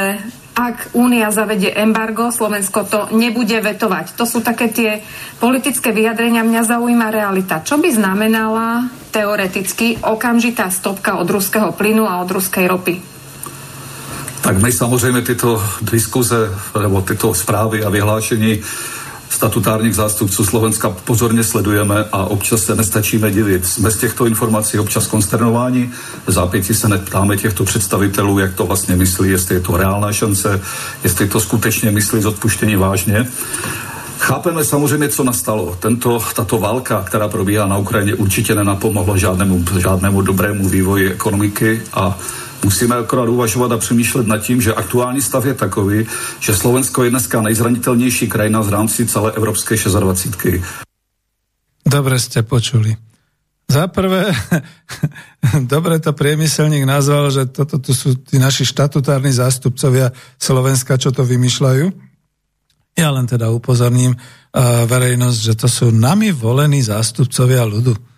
ak 0.62 0.94
Únia 0.94 1.34
zavedie 1.34 1.74
embargo, 1.74 2.30
Slovensko 2.30 2.86
to 2.86 3.00
nebude 3.18 3.58
vetovať. 3.58 4.14
To 4.14 4.30
sú 4.30 4.46
také 4.46 4.70
tie 4.70 5.02
politické 5.42 5.90
vyjadrenia. 5.90 6.46
Mňa 6.46 6.78
zaujíma 6.78 7.10
realita. 7.10 7.66
Čo 7.66 7.82
by 7.82 7.90
znamenala 7.90 8.94
teoreticky 9.10 9.98
okamžitá 10.06 10.70
stopka 10.70 11.18
od 11.18 11.26
ruského 11.26 11.74
plynu 11.74 12.06
a 12.06 12.22
od 12.22 12.30
ruskej 12.30 12.70
ropy? 12.70 12.96
Tak 14.42 14.58
my 14.58 14.72
samozřejmě 14.72 15.22
tyto 15.22 15.64
diskuze 15.82 16.50
nebo 16.82 17.02
tyto 17.02 17.34
zprávy 17.34 17.84
a 17.84 17.90
vyhlášení 17.90 18.62
statutárních 19.32 19.96
zástupců 19.96 20.46
Slovenska 20.46 20.90
pozorně 20.90 21.44
sledujeme 21.44 22.06
a 22.12 22.26
občas 22.26 22.64
se 22.64 22.76
nestačíme 22.76 23.32
divit. 23.32 23.66
Jsme 23.66 23.92
z 23.92 23.98
těchto 23.98 24.26
informací 24.26 24.80
občas 24.80 25.08
konsternováni, 25.08 25.90
v 26.28 26.32
zápětí 26.32 26.74
se 26.74 26.90
neptáme 26.90 27.38
těchto 27.38 27.64
představitelů, 27.64 28.40
jak 28.40 28.54
to 28.54 28.66
vlastně 28.66 28.96
myslí, 28.96 29.30
jestli 29.30 29.56
je 29.56 29.62
to 29.62 29.78
reálná 29.78 30.14
šance, 30.14 30.62
jestli 31.04 31.28
to 31.28 31.40
skutečně 31.40 31.92
myslí 31.92 32.22
z 32.22 32.26
odpuštění 32.26 32.76
vážně. 32.76 33.28
Chápeme 34.20 34.64
samozřejmě, 34.64 35.10
co 35.10 35.24
nastalo. 35.24 35.78
Tento, 35.80 36.20
tato 36.36 36.58
válka, 36.58 37.04
která 37.04 37.28
probíhá 37.28 37.68
na 37.68 37.78
Ukrajině, 37.78 38.16
určitě 38.16 38.56
nenapomohla 38.56 39.18
žádnému, 39.18 39.66
žádnému 39.80 40.22
dobrému 40.22 40.70
vývoji 40.70 41.12
ekonomiky 41.12 41.82
a 41.94 42.18
Musíme 42.64 42.96
akorát 42.96 43.30
uvažovat 43.30 43.72
a 43.72 43.78
přemýšlet 43.78 44.28
nad 44.28 44.38
tím, 44.38 44.62
že 44.62 44.74
aktuální 44.74 45.22
stav 45.22 45.46
je 45.46 45.54
takový, 45.54 46.06
že 46.40 46.56
Slovensko 46.56 47.04
je 47.04 47.10
dneska 47.10 47.42
nejzranitelnější 47.42 48.28
krajina 48.28 48.62
v 48.62 48.70
rámci 48.70 49.06
celé 49.06 49.32
Evropské 49.32 49.76
26. 49.76 50.62
Dobre 51.82 52.16
ste 52.22 52.46
počuli. 52.46 52.94
Za 53.66 53.88
prvé, 53.88 54.30
dobre 55.74 55.98
to 55.98 56.14
priemyselník 56.14 56.86
nazval, 56.86 57.32
že 57.32 57.50
toto 57.50 57.80
tu 57.80 57.96
sú 57.96 58.20
tí 58.20 58.38
naši 58.38 58.68
štatutárni 58.68 59.32
zástupcovia 59.34 60.14
Slovenska, 60.38 61.00
čo 61.00 61.10
to 61.10 61.26
vymýšľajú. 61.26 61.88
Ja 63.00 63.10
len 63.16 63.26
teda 63.26 63.48
upozorním 63.50 64.14
uh, 64.14 64.84
verejnosť, 64.86 65.40
že 65.40 65.54
to 65.56 65.68
sú 65.72 65.86
nami 65.90 66.36
volení 66.36 66.84
zástupcovia 66.84 67.64
ľudu 67.64 68.11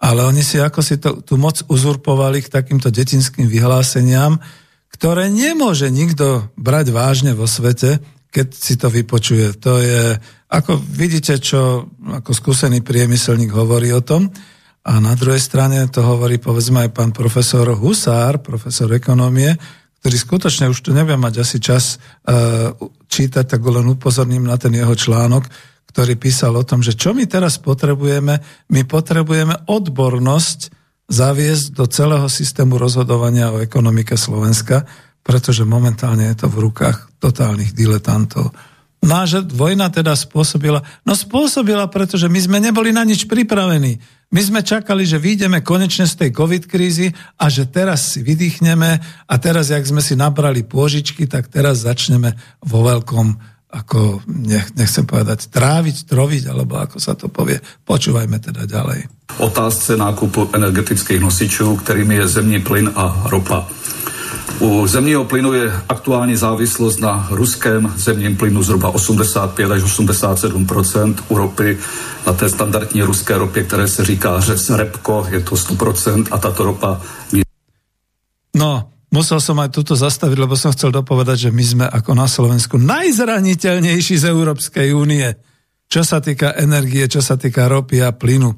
ale 0.00 0.24
oni 0.24 0.40
si 0.40 0.56
ako 0.56 0.80
si 0.80 0.96
to, 0.96 1.20
tú 1.20 1.36
moc 1.36 1.60
uzurpovali 1.68 2.40
k 2.40 2.52
takýmto 2.52 2.88
detinským 2.88 3.44
vyhláseniam, 3.44 4.40
ktoré 4.88 5.28
nemôže 5.28 5.92
nikto 5.92 6.48
brať 6.56 6.86
vážne 6.90 7.32
vo 7.36 7.44
svete, 7.44 8.00
keď 8.32 8.46
si 8.50 8.74
to 8.80 8.88
vypočuje. 8.88 9.60
To 9.60 9.76
je, 9.76 10.16
ako 10.48 10.80
vidíte, 10.80 11.36
čo 11.36 11.92
ako 12.00 12.32
skúsený 12.32 12.80
priemyselník 12.80 13.52
hovorí 13.52 13.92
o 13.92 14.00
tom. 14.00 14.32
A 14.80 14.96
na 14.96 15.12
druhej 15.12 15.42
strane 15.42 15.84
to 15.92 16.00
hovorí 16.00 16.40
povedzme 16.40 16.88
aj 16.88 16.90
pán 16.96 17.12
profesor 17.12 17.68
Husár, 17.76 18.40
profesor 18.40 18.88
ekonomie, 18.96 19.52
ktorý 20.00 20.16
skutočne 20.16 20.72
už 20.72 20.80
tu 20.80 20.96
neviem 20.96 21.20
mať 21.20 21.44
asi 21.44 21.60
čas 21.60 22.00
uh, 22.24 22.72
čítať, 23.04 23.44
tak 23.44 23.60
len 23.60 23.84
upozorním 23.92 24.48
na 24.48 24.56
ten 24.56 24.72
jeho 24.72 24.96
článok, 24.96 25.44
ktorý 25.90 26.14
písal 26.14 26.54
o 26.54 26.62
tom, 26.62 26.86
že 26.86 26.94
čo 26.94 27.10
my 27.10 27.26
teraz 27.26 27.58
potrebujeme, 27.58 28.38
my 28.70 28.82
potrebujeme 28.86 29.66
odbornosť 29.66 30.70
zaviesť 31.10 31.74
do 31.74 31.90
celého 31.90 32.30
systému 32.30 32.78
rozhodovania 32.78 33.50
o 33.50 33.58
ekonomike 33.58 34.14
Slovenska, 34.14 34.86
pretože 35.26 35.66
momentálne 35.66 36.30
je 36.30 36.46
to 36.46 36.48
v 36.48 36.70
rukách 36.70 37.10
totálnych 37.18 37.74
diletantov. 37.74 38.54
No 39.00 39.18
a 39.18 39.24
že 39.24 39.42
vojna 39.42 39.90
teda 39.90 40.12
spôsobila, 40.12 40.84
no 41.02 41.16
spôsobila, 41.16 41.88
pretože 41.88 42.28
my 42.28 42.36
sme 42.36 42.58
neboli 42.60 42.92
na 42.92 43.02
nič 43.02 43.26
pripravení. 43.26 43.98
My 44.30 44.40
sme 44.44 44.60
čakali, 44.62 45.02
že 45.02 45.18
vyjdeme 45.18 45.64
konečne 45.64 46.06
z 46.06 46.14
tej 46.14 46.30
covid 46.30 46.70
krízy 46.70 47.10
a 47.34 47.50
že 47.50 47.66
teraz 47.66 48.14
si 48.14 48.22
vydýchneme 48.22 48.90
a 49.26 49.34
teraz, 49.42 49.74
jak 49.74 49.82
sme 49.82 50.04
si 50.04 50.14
nabrali 50.14 50.62
pôžičky, 50.62 51.26
tak 51.26 51.50
teraz 51.50 51.82
začneme 51.82 52.38
vo 52.62 52.86
veľkom 52.86 53.58
ako, 53.72 54.20
nech, 54.26 54.74
nechcem 54.74 55.06
povedať, 55.06 55.46
tráviť, 55.46 56.10
troviť, 56.10 56.42
alebo 56.50 56.78
ako 56.78 56.98
sa 56.98 57.14
to 57.14 57.30
povie. 57.30 57.62
Počúvajme 57.86 58.38
teda 58.42 58.66
ďalej. 58.66 59.06
Otázce 59.38 59.96
nákupu 59.96 60.50
energetických 60.52 61.20
nosičů, 61.20 61.76
kterými 61.76 62.14
je 62.14 62.28
zemní 62.28 62.60
plyn 62.60 62.92
a 62.94 63.22
ropa. 63.30 63.66
U 64.60 64.86
zemního 64.86 65.24
plynu 65.24 65.52
je 65.52 65.72
aktuální 65.88 66.36
závislost 66.36 67.00
na 67.00 67.28
ruském 67.30 67.92
zemním 67.96 68.36
plynu 68.36 68.62
zhruba 68.62 68.90
85 68.90 69.70
až 69.70 69.82
87 69.82 70.66
u 71.28 71.36
ropy 71.36 71.78
na 72.26 72.32
té 72.32 72.48
standardní 72.48 73.02
ruské 73.02 73.38
ropě, 73.38 73.64
které 73.64 73.88
se 73.88 74.04
říká 74.04 74.40
řez 74.40 74.70
repko, 74.70 75.26
je 75.30 75.40
to 75.40 75.54
100% 75.54 76.26
a 76.30 76.38
tato 76.38 76.64
ropa 76.64 77.00
No, 78.56 78.89
musel 79.10 79.42
som 79.42 79.58
aj 79.58 79.74
túto 79.74 79.98
zastaviť, 79.98 80.38
lebo 80.38 80.54
som 80.54 80.74
chcel 80.74 80.94
dopovedať, 80.94 81.50
že 81.50 81.50
my 81.50 81.64
sme 81.66 81.86
ako 81.86 82.14
na 82.14 82.26
Slovensku 82.30 82.78
najzraniteľnejší 82.78 84.14
z 84.16 84.24
Európskej 84.30 84.94
únie, 84.94 85.26
čo 85.90 86.06
sa 86.06 86.22
týka 86.22 86.54
energie, 86.54 87.04
čo 87.10 87.18
sa 87.18 87.34
týka 87.34 87.66
ropy 87.66 88.02
a 88.02 88.14
plynu. 88.14 88.54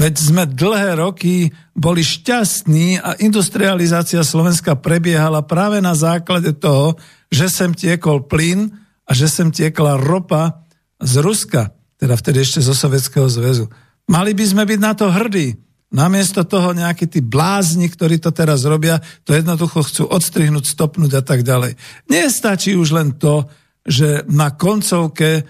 Veď 0.00 0.14
sme 0.16 0.44
dlhé 0.48 0.96
roky 0.96 1.52
boli 1.76 2.00
šťastní 2.00 3.04
a 3.04 3.20
industrializácia 3.20 4.24
Slovenska 4.24 4.78
prebiehala 4.78 5.44
práve 5.44 5.84
na 5.84 5.92
základe 5.92 6.56
toho, 6.56 6.96
že 7.28 7.52
sem 7.52 7.76
tiekol 7.76 8.24
plyn 8.24 8.72
a 9.04 9.12
že 9.12 9.28
sem 9.28 9.52
tiekla 9.52 10.00
ropa 10.00 10.64
z 11.02 11.20
Ruska, 11.20 11.76
teda 12.00 12.16
vtedy 12.16 12.40
ešte 12.40 12.60
zo 12.64 12.72
Sovietskeho 12.72 13.28
zväzu. 13.28 13.68
Mali 14.08 14.32
by 14.32 14.44
sme 14.46 14.62
byť 14.64 14.80
na 14.80 14.92
to 14.96 15.12
hrdí. 15.12 15.69
Namiesto 15.90 16.46
toho 16.46 16.70
nejakí 16.70 17.10
tí 17.10 17.18
blázni, 17.18 17.90
ktorí 17.90 18.22
to 18.22 18.30
teraz 18.30 18.62
robia, 18.62 19.02
to 19.26 19.34
jednoducho 19.34 19.82
chcú 19.82 20.02
odstrihnúť, 20.06 20.62
stopnúť 20.62 21.18
a 21.18 21.22
tak 21.26 21.42
ďalej. 21.42 21.74
Nestačí 22.06 22.78
už 22.78 22.94
len 22.94 23.18
to, 23.18 23.50
že 23.82 24.22
na 24.30 24.54
koncovke 24.54 25.30
e, 25.34 25.42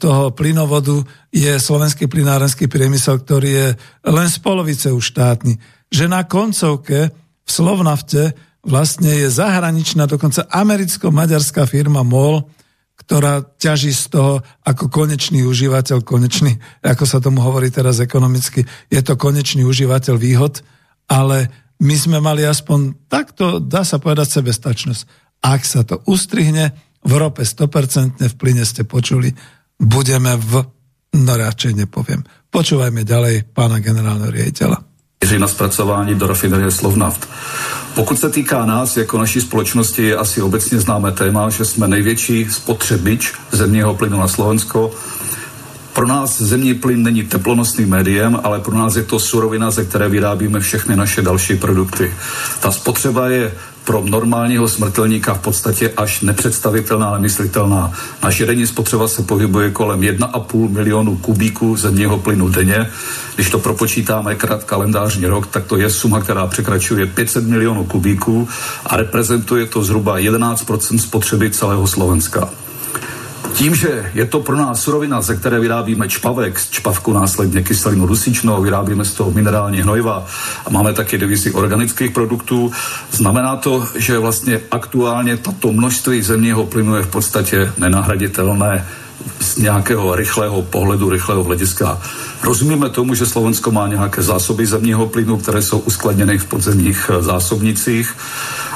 toho 0.00 0.32
plynovodu 0.32 1.04
je 1.28 1.52
slovenský 1.60 2.08
plynárenský 2.08 2.64
priemysel, 2.64 3.20
ktorý 3.20 3.50
je 3.50 3.68
len 4.08 4.28
z 4.32 4.38
polovice 4.40 4.88
už 4.88 5.04
štátny. 5.04 5.60
Že 5.92 6.04
na 6.08 6.24
koncovke 6.24 7.12
v 7.44 7.50
Slovnafte 7.52 8.32
vlastne 8.64 9.12
je 9.12 9.28
zahraničná, 9.28 10.08
dokonca 10.08 10.48
americko-maďarská 10.48 11.68
firma 11.68 12.00
MOL, 12.00 12.48
ktorá 13.04 13.44
ťaží 13.60 13.92
z 13.92 14.16
toho 14.16 14.32
ako 14.64 14.88
konečný 14.88 15.44
užívateľ, 15.44 16.00
konečný, 16.00 16.56
ako 16.80 17.04
sa 17.04 17.20
tomu 17.20 17.44
hovorí 17.44 17.68
teraz 17.68 18.00
ekonomicky, 18.00 18.64
je 18.88 19.00
to 19.04 19.20
konečný 19.20 19.64
užívateľ 19.64 20.16
výhod, 20.16 20.64
ale 21.08 21.52
my 21.84 21.94
sme 21.98 22.18
mali 22.22 22.48
aspoň 22.48 23.08
takto, 23.12 23.60
dá 23.60 23.84
sa 23.84 24.00
povedať, 24.00 24.40
sebestačnosť. 24.40 25.02
Ak 25.44 25.68
sa 25.68 25.84
to 25.84 26.00
ustrihne, 26.08 26.72
v 27.04 27.12
rope 27.20 27.44
100%, 27.44 28.16
v 28.16 28.34
plyne 28.40 28.64
ste 28.64 28.88
počuli, 28.88 29.28
budeme 29.76 30.40
v... 30.40 30.64
No 31.14 31.32
radšej 31.36 31.78
nepoviem. 31.78 32.24
Počúvajme 32.50 33.04
ďalej 33.04 33.52
pána 33.52 33.78
generálneho 33.78 34.32
riaditeľa. 34.32 34.93
Na 35.38 35.48
zpracování 35.48 36.14
do 36.14 36.26
rafinerie 36.26 36.70
Slovnaft. 36.70 37.28
Pokud 37.94 38.20
se 38.20 38.30
týká 38.30 38.64
nás, 38.64 38.96
jako 38.96 39.18
naší 39.18 39.40
společnosti, 39.40 40.02
je 40.02 40.16
asi 40.16 40.42
obecně 40.42 40.80
známé 40.80 41.12
téma, 41.12 41.50
že 41.50 41.64
jsme 41.64 41.88
největší 41.88 42.46
spotřebič 42.50 43.32
zemního 43.52 43.94
plynu 43.94 44.20
na 44.20 44.28
Slovensko. 44.28 44.90
Pro 45.92 46.06
nás 46.06 46.42
zemní 46.42 46.74
plyn 46.74 47.02
není 47.02 47.22
teplonosným 47.22 47.88
médiem, 47.88 48.40
ale 48.42 48.60
pro 48.60 48.74
nás 48.74 48.96
je 48.96 49.02
to 49.02 49.18
surovina, 49.18 49.70
ze 49.70 49.84
které 49.84 50.08
vyrábíme 50.08 50.60
všechny 50.60 50.96
naše 50.96 51.22
další 51.22 51.56
produkty. 51.56 52.14
Ta 52.60 52.70
spotřeba 52.70 53.28
je 53.28 53.52
pro 53.84 54.02
normálního 54.04 54.68
smrtelníka 54.68 55.34
v 55.34 55.40
podstatě 55.40 55.92
až 55.96 56.20
nepředstavitelná, 56.20 57.12
nemyslitelná. 57.12 57.92
Naše 58.22 58.46
denní 58.46 58.66
spotřeba 58.66 59.08
se 59.08 59.22
pohybuje 59.22 59.70
kolem 59.70 60.00
1,5 60.00 60.70
milionu 60.70 61.16
kubíků 61.16 61.76
zemního 61.76 62.18
plynu 62.18 62.48
denně. 62.48 62.90
Když 63.34 63.50
to 63.50 63.58
propočítáme 63.58 64.34
krát 64.34 64.64
kalendářní 64.64 65.26
rok, 65.26 65.46
tak 65.46 65.64
to 65.64 65.76
je 65.76 65.90
suma, 65.90 66.20
která 66.20 66.46
překračuje 66.46 67.06
500 67.06 67.46
milionů 67.46 67.84
kubíků 67.84 68.48
a 68.86 68.96
reprezentuje 68.96 69.66
to 69.66 69.84
zhruba 69.84 70.18
11% 70.18 70.98
spotřeby 70.98 71.50
celého 71.50 71.86
Slovenska. 71.86 72.63
Tím, 73.54 73.74
že 73.74 74.10
je 74.14 74.26
to 74.26 74.40
pro 74.40 74.56
nás 74.56 74.82
surovina, 74.82 75.22
ze 75.22 75.36
které 75.36 75.60
vyrábíme 75.60 76.08
čpavek, 76.08 76.58
z 76.58 76.70
čpavku 76.70 77.12
následně 77.12 77.62
kyselinu 77.62 78.06
dusičnou, 78.06 78.62
vyrábíme 78.62 79.04
z 79.04 79.12
toho 79.12 79.30
minerální 79.30 79.82
hnojiva 79.82 80.26
a 80.66 80.70
máme 80.70 80.92
taky 80.92 81.18
divizi 81.18 81.52
organických 81.52 82.10
produktů, 82.10 82.72
znamená 83.10 83.56
to, 83.56 83.88
že 83.94 84.18
vlastně 84.18 84.60
aktuálně 84.70 85.36
tato 85.36 85.72
množství 85.72 86.22
zemního 86.22 86.66
plynu 86.66 86.96
je 86.96 87.02
v 87.02 87.10
podstatě 87.10 87.72
nenahraditelné 87.78 88.86
z 89.40 89.56
nějakého 89.56 90.14
rychlého 90.14 90.62
pohledu, 90.62 91.10
rychlého 91.10 91.44
hlediska. 91.44 92.00
Rozumíme 92.42 92.90
tomu, 92.90 93.14
že 93.14 93.26
Slovensko 93.26 93.70
má 93.70 93.88
nějaké 93.88 94.22
zásoby 94.22 94.66
zemního 94.66 95.06
plynu, 95.06 95.36
které 95.36 95.62
jsou 95.62 95.78
uskladněny 95.78 96.38
v 96.38 96.44
podzemních 96.44 97.10
eh, 97.10 97.22
zásobnicích, 97.22 98.14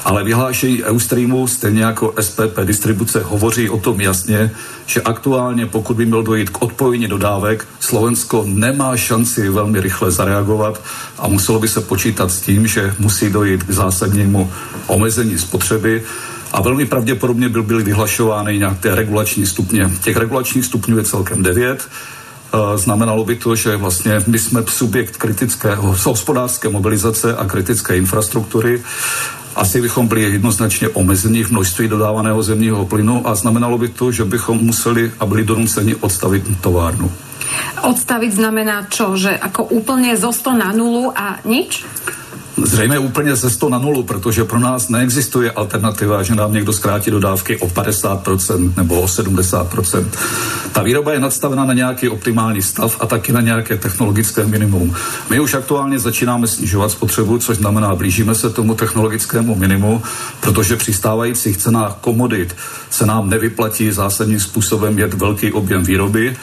ale 0.09 0.25
vyhlášení 0.25 0.85
Eustreamu, 0.85 1.47
stejně 1.47 1.85
jako 1.85 2.15
SPP 2.21 2.59
distribuce, 2.65 3.23
hovoří 3.23 3.71
o 3.71 3.79
tom 3.79 4.01
jasně, 4.01 4.51
že 4.87 5.01
aktuálně, 5.01 5.67
pokud 5.67 5.97
by 5.97 6.07
mělo 6.07 6.23
dojít 6.23 6.51
k 6.51 6.63
odpojení 6.63 7.07
dodávek, 7.07 7.67
Slovensko 7.81 8.45
nemá 8.47 8.97
šanci 8.97 9.49
velmi 9.49 9.81
rychle 9.81 10.11
zareagovat 10.11 10.81
a 11.19 11.29
muselo 11.29 11.61
by 11.61 11.69
se 11.69 11.81
počítat 11.81 12.33
s 12.33 12.41
tím, 12.41 12.67
že 12.67 12.95
musí 12.99 13.31
dojít 13.31 13.63
k 13.63 13.71
zásadnímu 13.71 14.51
omezení 14.87 15.39
spotřeby 15.39 16.03
a 16.53 16.63
velmi 16.63 16.87
pravděpodobně 16.87 17.49
byl, 17.49 17.63
byly 17.63 17.83
vyhlašovány 17.83 18.59
nějaké 18.59 18.95
regulační 18.95 19.47
stupně. 19.47 19.91
Těch 20.03 20.17
regulačních 20.17 20.65
stupňů 20.65 20.99
je 20.99 21.05
celkem 21.05 21.43
devět. 21.43 21.85
E, 21.85 22.79
Znamenalo 22.79 23.25
by 23.25 23.37
to, 23.37 23.57
že 23.57 23.77
vlastně 23.77 24.25
my 24.27 24.39
jsme 24.39 24.65
subjekt 24.69 25.17
kritického 25.17 25.97
hospodářské 26.05 26.69
mobilizace 26.69 27.37
a 27.37 27.45
kritické 27.45 27.97
infrastruktury. 27.97 28.83
Asi 29.59 29.83
bychom 29.83 30.09
byli 30.09 30.23
jednoznačně 30.23 30.89
omezeni 30.89 31.43
v 31.45 31.51
množství 31.51 31.89
dodávaného 31.89 32.43
zemního 32.43 32.87
plynu 32.87 33.29
a 33.29 33.35
znamenalo 33.35 33.79
by 33.79 33.89
to, 33.89 34.13
že 34.13 34.25
bychom 34.25 34.59
museli 34.59 35.13
a 35.21 35.27
byli 35.27 35.45
donuceni 35.45 35.95
odstavit 35.95 36.47
továrnu. 36.61 37.11
Odstaviť 37.83 38.39
znamená 38.39 38.87
čo? 38.87 39.19
Že 39.19 39.35
ako 39.35 39.75
úplne 39.75 40.15
zo 40.15 40.31
100 40.31 40.63
na 40.63 40.71
nulu 40.71 41.11
a 41.11 41.43
nič? 41.43 41.83
Zřejmě 42.63 42.99
úplně 42.99 43.37
ze 43.37 43.51
100 43.51 43.69
na 43.69 43.79
nulu, 43.79 44.03
protože 44.03 44.45
pro 44.45 44.59
nás 44.59 44.89
neexistuje 44.89 45.51
alternativa, 45.51 46.23
že 46.23 46.35
nám 46.35 46.53
někdo 46.53 46.73
zkrátí 46.73 47.11
dodávky 47.11 47.57
o 47.57 47.67
50% 47.67 48.73
nebo 48.77 49.01
o 49.01 49.07
70%. 49.07 50.05
Ta 50.73 50.83
výroba 50.83 51.13
je 51.13 51.21
nadstavena 51.21 51.65
na 51.65 51.75
nějaký 51.75 52.09
optimální 52.09 52.63
stav 52.63 52.97
a 53.01 53.07
taky 53.07 53.33
na 53.33 53.41
nějaké 53.41 53.77
technologické 53.77 54.47
minimum. 54.47 54.95
My 55.31 55.41
už 55.41 55.55
aktuálně 55.55 55.99
začínáme 55.99 56.47
snižovat 56.47 56.91
spotřebu, 56.91 57.39
což 57.39 57.57
znamená, 57.57 57.95
blížíme 57.95 58.35
se 58.35 58.51
tomu 58.51 58.75
technologickému 58.75 59.55
minimu, 59.55 60.03
protože 60.41 60.77
při 60.77 60.93
stávajících 60.93 61.57
cenách 61.57 61.97
komodit 62.01 62.57
se 62.91 63.07
nám 63.07 63.31
nevyplatí 63.31 63.93
zásadním 63.93 64.41
způsobem 64.41 64.99
jet 64.99 65.15
velký 65.15 65.53
objem 65.53 65.85
výroby, 65.85 66.37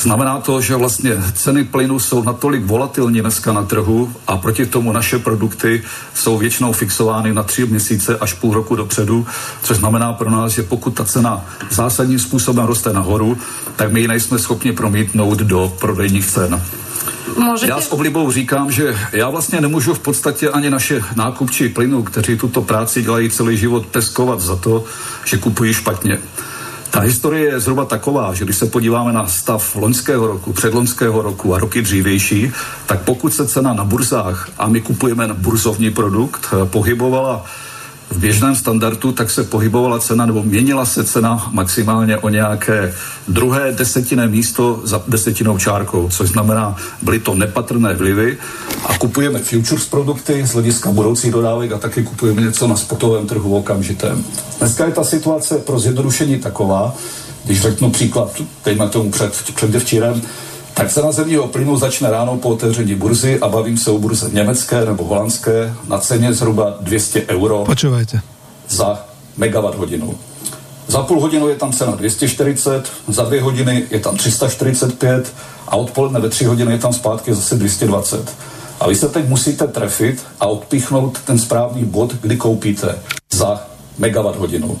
Znamená 0.00 0.38
to, 0.38 0.60
že 0.60 0.76
vlastně 0.76 1.12
ceny 1.32 1.64
plynu 1.64 1.98
jsou 1.98 2.22
natolik 2.22 2.64
volatilní 2.64 3.20
dneska 3.20 3.52
na 3.52 3.62
trhu 3.62 4.12
a 4.26 4.36
proti 4.36 4.66
tomu 4.66 4.92
naše 4.92 5.18
produkty 5.18 5.82
jsou 6.14 6.38
většinou 6.38 6.72
fixovány 6.72 7.34
na 7.34 7.42
tři 7.42 7.66
měsíce 7.66 8.18
až 8.18 8.32
půl 8.32 8.54
roku 8.54 8.76
dopředu, 8.76 9.26
což 9.62 9.76
znamená 9.76 10.12
pro 10.12 10.30
nás, 10.30 10.52
že 10.52 10.62
pokud 10.62 10.90
ta 10.90 11.04
cena 11.04 11.44
zásadním 11.70 12.18
způsobem 12.18 12.66
roste 12.66 12.92
nahoru, 12.92 13.38
tak 13.76 13.92
my 13.92 14.00
ji 14.00 14.08
nejsme 14.08 14.38
schopni 14.38 14.72
promítnout 14.72 15.38
do 15.38 15.72
prodejních 15.80 16.26
cen. 16.26 16.62
Môžete... 17.34 17.68
Já 17.68 17.80
s 17.80 17.92
oblibou 17.92 18.30
říkám, 18.32 18.70
že 18.70 18.96
já 19.12 19.30
vlastně 19.30 19.60
nemůžu 19.60 19.94
v 19.94 19.98
podstatě 19.98 20.50
ani 20.50 20.70
naše 20.70 21.02
nákupčí 21.16 21.68
plynu, 21.68 22.02
kteří 22.02 22.36
tuto 22.36 22.62
práci 22.62 23.02
dělají 23.02 23.30
celý 23.30 23.56
život, 23.56 23.86
peskovat 23.86 24.40
za 24.40 24.56
to, 24.56 24.84
že 25.24 25.38
kupují 25.38 25.74
špatně. 25.74 26.18
Ta 26.94 27.00
historie 27.00 27.44
je 27.44 27.60
zhruba 27.60 27.84
taková, 27.84 28.34
že 28.34 28.44
když 28.44 28.56
se 28.56 28.66
podíváme 28.66 29.12
na 29.12 29.26
stav 29.26 29.76
loňského 29.76 30.26
roku, 30.26 30.52
předloňského 30.52 31.22
roku 31.22 31.54
a 31.54 31.58
roky 31.58 31.82
dřívější, 31.82 32.52
tak 32.86 33.02
pokud 33.02 33.34
se 33.34 33.46
cena 33.46 33.74
na 33.74 33.84
burzách, 33.84 34.48
a 34.58 34.68
my 34.68 34.80
kupujeme 34.80 35.28
burzovní 35.34 35.90
produkt, 35.90 36.46
eh, 36.52 36.66
pohybovala 36.66 37.44
v 38.10 38.18
běžném 38.18 38.56
standardu, 38.56 39.12
tak 39.12 39.30
se 39.30 39.44
pohybovala 39.44 39.98
cena 39.98 40.26
nebo 40.26 40.42
měnila 40.42 40.84
se 40.84 41.04
cena 41.04 41.48
maximálně 41.50 42.16
o 42.16 42.28
nějaké 42.28 42.94
druhé 43.28 43.72
desetinné 43.72 44.26
místo 44.26 44.80
za 44.84 45.02
desetinou 45.08 45.58
čárkou, 45.58 46.08
což 46.08 46.28
znamená, 46.28 46.76
byly 47.02 47.18
to 47.18 47.34
nepatrné 47.34 47.94
vlivy 47.94 48.38
a 48.86 48.98
kupujeme 48.98 49.38
futures 49.38 49.84
produkty 49.84 50.46
z 50.46 50.52
hlediska 50.52 50.90
budoucích 50.90 51.32
dodávek 51.32 51.72
a 51.72 51.78
taky 51.78 52.02
kupujeme 52.02 52.42
něco 52.42 52.66
na 52.66 52.76
spotovém 52.76 53.26
trhu 53.26 53.56
okamžitém. 53.56 54.24
Dneska 54.58 54.86
je 54.86 54.92
ta 54.92 55.04
situace 55.04 55.58
pro 55.58 55.78
zjednodušení 55.78 56.38
taková, 56.38 56.94
když 57.44 57.60
řeknu 57.60 57.90
příklad, 57.90 58.42
dejme 58.64 58.88
tomu 58.88 59.10
před, 59.10 59.44
předevčírem, 59.54 60.22
tak 60.74 60.92
cena 60.92 61.12
zemního 61.12 61.46
plynu 61.48 61.76
začne 61.76 62.10
ráno 62.10 62.36
po 62.36 62.48
otevření 62.48 62.94
burzy 62.94 63.38
a 63.40 63.48
bavím 63.48 63.78
se 63.78 63.90
o 63.90 63.98
burze 63.98 64.30
německé 64.32 64.84
nebo 64.84 65.04
holandské 65.04 65.74
na 65.88 65.98
ceně 65.98 66.32
zhruba 66.32 66.74
200 66.80 67.26
euro 67.28 67.64
Počúvajte. 67.64 68.20
za 68.68 69.04
megawatt 69.36 69.78
hodinu. 69.78 70.14
Za 70.86 71.02
půl 71.02 71.20
hodinu 71.20 71.48
je 71.48 71.56
tam 71.56 71.72
cena 71.72 71.92
240, 71.94 72.92
za 73.08 73.24
dvě 73.24 73.42
hodiny 73.42 73.84
je 73.90 74.00
tam 74.00 74.16
345 74.16 75.32
a 75.68 75.76
odpoledne 75.76 76.20
ve 76.20 76.28
tři 76.28 76.44
hodiny 76.44 76.72
je 76.72 76.78
tam 76.78 76.92
zpátky 76.92 77.34
zase 77.34 77.54
220. 77.56 78.34
A 78.80 78.88
vy 78.88 78.94
se 78.96 79.08
teď 79.08 79.28
musíte 79.28 79.66
trefit 79.66 80.22
a 80.40 80.46
odpíchnout 80.46 81.18
ten 81.24 81.38
správný 81.38 81.84
bod, 81.84 82.14
kdy 82.20 82.36
koupíte 82.36 82.98
za 83.32 83.62
megawatt 83.98 84.38
hodinu. 84.38 84.78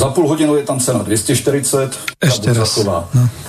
Za 0.00 0.08
půl 0.08 0.28
hodinu 0.28 0.56
je 0.56 0.64
tam 0.64 0.80
cena 0.80 1.02
240, 1.02 1.98
Ešte 2.20 2.56
raz. 2.56 2.80
No. 2.80 3.04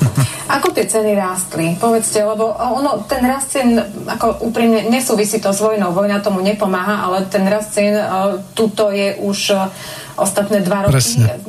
Ako 0.60 0.76
tie 0.76 0.84
ceny 0.84 1.16
rástli? 1.16 1.80
Povedzte, 1.80 2.28
lebo 2.28 2.52
ono, 2.52 3.08
ten 3.08 3.24
rast 3.24 3.56
cien, 3.56 3.80
ako 4.04 4.52
úprimne, 4.52 4.84
nesúvisí 4.92 5.40
to 5.40 5.56
s 5.56 5.64
vojnou, 5.64 5.96
vojna 5.96 6.20
tomu 6.20 6.44
nepomáha, 6.44 7.08
ale 7.08 7.24
ten 7.32 7.48
rast 7.48 7.72
cien 7.72 7.96
uh, 7.96 8.36
tuto 8.52 8.92
je 8.92 9.16
už 9.24 9.40
uh, 9.56 9.72
ostatné 10.16 10.60
dva 10.62 10.82
roky. 10.82 10.92
Presne. 10.92 11.40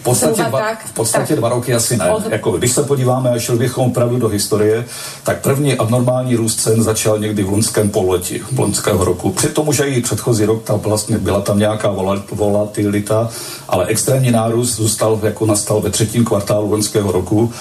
V 0.00 0.02
podstatě, 0.02 0.34
Zhruba 0.34 0.48
dva, 0.58 0.68
tak, 0.68 0.86
v 0.86 0.92
podstatě 0.92 1.26
tak. 1.28 1.38
dva 1.38 1.48
roky 1.48 1.74
asi 1.74 1.96
ne. 1.96 2.10
Od- 2.10 2.30
Jako, 2.30 2.50
když 2.50 2.72
se 2.72 2.82
podíváme 2.82 3.30
a 3.30 3.38
šli 3.38 3.56
bychom 3.58 3.86
opravdu 3.86 4.18
do 4.18 4.28
historie, 4.28 4.84
tak 5.22 5.40
první 5.40 5.74
abnormální 5.74 6.36
růst 6.36 6.60
cen 6.60 6.82
začal 6.82 7.18
někdy 7.18 7.42
v 7.42 7.50
loňském 7.50 7.90
pololetí 7.90 8.40
loňského 8.58 9.04
roku. 9.04 9.30
Přitom, 9.32 9.72
že 9.72 9.84
i 9.84 10.00
předchozí 10.02 10.44
rok 10.44 10.62
tam 10.64 10.78
vlastně 10.80 11.18
byla 11.18 11.40
tam 11.40 11.58
nějaká 11.58 11.88
vola- 11.92 12.22
volatilita, 12.32 13.28
ale 13.68 13.86
extrémní 13.86 14.30
nárůst 14.30 14.76
zůstal, 14.76 15.20
jako 15.22 15.46
nastal 15.46 15.80
ve 15.80 15.90
třetím 15.90 16.24
kvartálu 16.24 16.70
loňského 16.70 17.12
roku. 17.12 17.52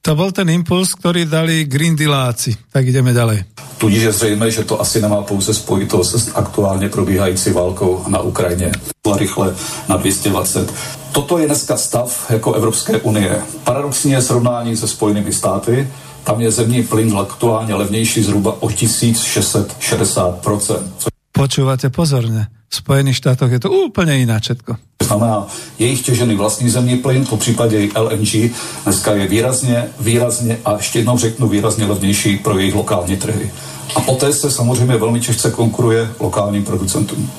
To 0.00 0.16
bol 0.16 0.32
ten 0.32 0.48
impuls, 0.48 0.96
ktorý 0.96 1.28
dali 1.28 1.68
Green 1.68 1.92
Dealáci. 1.92 2.56
Tak 2.72 2.88
ideme 2.88 3.12
ďalej. 3.12 3.44
Tudíž 3.78 4.02
je 4.02 4.12
zřejmé, 4.12 4.50
že 4.50 4.64
to 4.64 4.80
asi 4.80 5.02
nemá 5.02 5.22
pouze 5.22 5.54
spojitost 5.54 6.14
s 6.14 6.34
aktuálně 6.34 6.88
probíhající 6.88 7.50
válkou 7.50 8.04
na 8.08 8.20
Ukrajině. 8.20 8.72
Rychle 9.16 9.54
na 9.88 9.96
220. 9.96 10.72
Toto 11.12 11.38
je 11.38 11.46
dneska 11.46 11.76
stav 11.76 12.30
jako 12.30 12.52
Evropské 12.52 13.00
unie. 13.00 13.40
Paradoxně 13.64 14.22
srovnání 14.22 14.76
se 14.76 14.88
Spojenými 14.88 15.32
státy, 15.32 15.88
tam 16.24 16.40
je 16.40 16.50
zemní 16.50 16.82
plyn 16.82 17.18
aktuálně 17.18 17.74
levnější 17.74 18.22
zhruba 18.22 18.62
o 18.62 18.68
1660%, 18.68 20.82
což 20.98 21.10
Počúvate 21.30 21.88
pozorne. 21.88 22.59
V 22.70 22.74
Spojených 22.78 23.18
štátoch 23.18 23.50
je 23.50 23.58
to 23.58 23.74
úplne 23.74 24.14
iná 24.22 24.38
všetko. 24.38 24.78
znamená 25.10 25.46
jejich 25.78 26.02
těžený 26.02 26.34
vlastní 26.34 26.70
zemní 26.70 26.96
plyn, 26.96 27.26
po 27.26 27.36
případě 27.36 27.82
i 27.82 27.90
LNG, 27.98 28.54
dneska 28.84 29.14
je 29.14 29.26
výrazně, 29.26 29.88
výrazně 30.00 30.58
a 30.64 30.72
ještě 30.72 30.98
jednou 30.98 31.18
řeknu 31.18 31.48
výrazně 31.48 31.84
levnější 31.84 32.38
pro 32.38 32.58
jejich 32.58 32.74
lokální 32.74 33.16
trhy. 33.16 33.50
A 33.94 34.00
poté 34.00 34.32
se 34.32 34.50
samozřejmě 34.50 34.96
velmi 34.96 35.20
těžce 35.20 35.50
konkuruje 35.50 36.08
lokálním 36.20 36.64
producentům. 36.64 37.30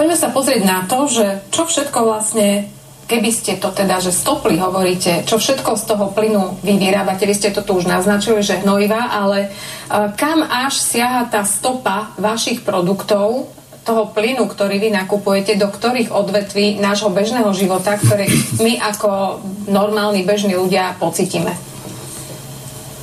Poďme 0.00 0.16
sa 0.16 0.32
pozrieť 0.32 0.64
na 0.64 0.88
to, 0.88 1.04
že 1.12 1.44
čo 1.52 1.68
všetko 1.68 1.98
vlastne 2.08 2.72
keby 3.04 3.28
ste 3.34 3.60
to 3.60 3.68
teda, 3.68 4.00
že 4.00 4.16
stopli 4.16 4.56
hovoríte, 4.56 5.28
čo 5.28 5.36
všetko 5.36 5.76
z 5.76 5.82
toho 5.82 6.06
plynu 6.16 6.62
vy 6.64 6.80
vyrábate, 6.80 7.28
vy 7.28 7.34
ste 7.36 7.52
to 7.52 7.60
tu 7.60 7.76
už 7.76 7.84
naznačili, 7.84 8.40
že 8.40 8.64
hnojivá, 8.64 9.12
ale 9.12 9.50
uh, 9.50 10.08
kam 10.16 10.40
až 10.40 10.80
siaha 10.80 11.28
tá 11.28 11.44
stopa 11.44 12.16
vašich 12.16 12.64
produktov, 12.64 13.50
toho 13.84 14.12
plynu, 14.12 14.46
ktorý 14.46 14.76
vy 14.78 14.88
nakupujete, 14.92 15.56
do 15.56 15.68
ktorých 15.68 16.12
odvetví 16.12 16.80
nášho 16.80 17.08
bežného 17.08 17.48
života, 17.56 17.96
ktoré 17.96 18.28
my 18.60 18.76
ako 18.80 19.40
normálni 19.68 20.22
bežní 20.22 20.56
ľudia 20.56 20.96
pocítime. 21.00 21.56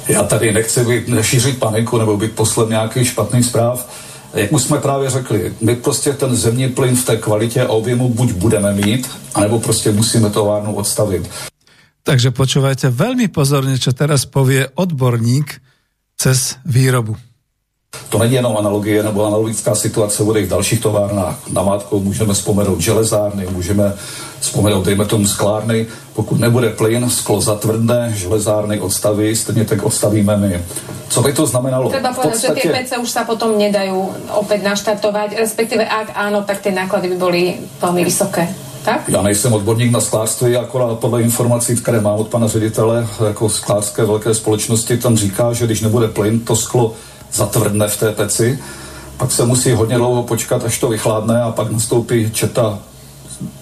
Já 0.07 0.23
tady 0.23 0.53
nechci 0.53 1.03
šířit 1.21 1.59
paniku 1.59 1.97
nebo 1.97 2.17
být 2.17 2.31
poslem 2.31 2.69
nějakých 2.69 3.07
špatných 3.07 3.45
zpráv. 3.45 3.87
Jak 4.33 4.51
už 4.51 4.61
jsme 4.63 4.77
právě 4.77 5.09
řekli, 5.09 5.53
my 5.61 5.75
prostě 5.75 6.13
ten 6.13 6.35
zemní 6.35 6.69
plyn 6.69 6.95
v 6.95 7.05
té 7.05 7.17
kvalitě 7.17 7.61
a 7.61 7.69
objemu 7.69 8.09
buď 8.09 8.31
budeme 8.31 8.73
mít, 8.73 9.09
anebo 9.33 9.59
prostě 9.59 9.91
musíme 9.91 10.29
továrnu 10.29 10.75
odstavit. 10.75 11.27
Takže 12.07 12.31
počúvajte 12.31 12.87
veľmi 12.87 13.27
pozorne, 13.27 13.75
čo 13.75 13.91
teraz 13.91 14.23
povie 14.23 14.63
odborník 14.79 15.59
cez 16.15 16.55
výrobu. 16.63 17.19
To 18.09 18.17
není 18.17 18.33
jenom 18.33 18.57
analogie 18.57 19.03
nebo 19.03 19.25
analogická 19.25 19.75
situace 19.75 20.23
bude 20.23 20.39
i 20.39 20.45
v 20.45 20.49
dalších 20.49 20.79
továrnách. 20.79 21.35
Na 21.51 21.63
mátku 21.63 21.99
můžeme 21.99 22.33
vzpomenout 22.33 22.81
železárny, 22.81 23.47
můžeme 23.51 23.93
vzpomenout, 24.39 24.85
dejme 24.85 25.05
tomu, 25.05 25.27
sklárny. 25.27 25.85
Pokud 26.13 26.39
nebude 26.39 26.69
plyn, 26.69 27.09
sklo 27.09 27.41
zatvrdne, 27.41 28.13
železárny 28.15 28.79
odstaví, 28.79 29.35
stejně 29.35 29.65
tak 29.65 29.83
odstavíme 29.83 30.37
my. 30.37 30.61
Co 31.09 31.21
by 31.21 31.33
to 31.33 31.45
znamenalo? 31.45 31.89
Treba 31.89 32.13
povedať, 32.13 32.41
že 32.41 32.49
tie 32.51 32.67
PC 32.67 32.91
už 32.99 33.09
sa 33.09 33.23
potom 33.23 33.55
nedajú 33.55 33.95
opäť 34.35 34.59
naštartovať, 34.67 35.39
respektíve 35.39 35.87
ak 35.87 36.11
áno, 36.19 36.43
tak 36.43 36.59
tie 36.59 36.75
náklady 36.75 37.15
by 37.15 37.17
boli 37.17 37.41
veľmi 37.79 38.03
vysoké. 38.03 38.47
Tak? 38.83 39.09
Já 39.09 39.21
nejsem 39.21 39.53
odborník 39.53 39.91
na 39.91 40.01
sklářství, 40.01 40.55
akorát 40.55 40.99
podle 40.99 41.21
informací, 41.21 41.75
které 41.75 42.01
mám 42.01 42.19
od 42.19 42.27
pana 42.27 42.47
ředitele 42.47 43.07
jako 43.27 43.49
sklářské 43.49 44.05
velké 44.05 44.33
společnosti, 44.33 44.97
tam 44.97 45.17
říká, 45.17 45.53
že 45.53 45.65
když 45.65 45.81
nebude 45.81 46.07
plyn, 46.07 46.39
to 46.39 46.55
sklo 46.55 46.93
zatvrdne 47.37 47.87
v 47.87 47.97
té 47.97 48.11
peci, 48.11 48.59
pak 49.17 49.31
se 49.31 49.45
musí 49.45 49.71
hodně 49.71 49.97
dlouho 49.97 50.23
počkat, 50.23 50.65
až 50.65 50.79
to 50.79 50.89
vychládne 50.89 51.41
a 51.41 51.51
pak 51.51 51.71
nastoupí 51.71 52.31
četa 52.31 52.79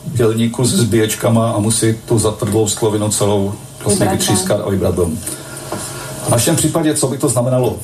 dělníků 0.06 0.66
s 0.66 0.74
zbíječkama 0.74 1.52
a 1.52 1.60
musí 1.60 1.96
tu 2.06 2.20
zatvrdlou 2.20 2.68
sklovinu 2.68 3.10
celou 3.10 3.54
vlastně 3.84 4.08
vytřískat 4.08 4.62
a 4.66 4.70
vybrat 4.70 4.96
ven. 4.96 5.18
V 6.26 6.30
našem 6.30 6.56
případě, 6.56 6.94
co 6.94 7.08
by 7.08 7.18
to 7.18 7.30
znamenalo? 7.30 7.76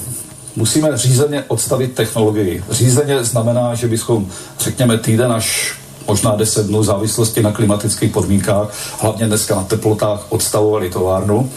Musíme 0.55 0.97
řízeně 0.97 1.43
odstavit 1.47 1.93
technologii. 1.93 2.63
Řízeně 2.69 3.23
znamená, 3.23 3.75
že 3.75 3.87
bychom, 3.87 4.27
řekněme, 4.59 4.97
týden 4.97 5.31
až 5.31 5.75
možná 6.07 6.35
10 6.35 6.67
dnů 6.67 6.79
v 6.79 6.85
závislosti 6.85 7.43
na 7.43 7.51
klimatických 7.51 8.11
podmínkách, 8.11 8.67
hlavně 8.99 9.27
dneska 9.27 9.55
na 9.55 9.63
teplotách, 9.63 10.25
odstavovali 10.29 10.89
továrnu. 10.89 11.49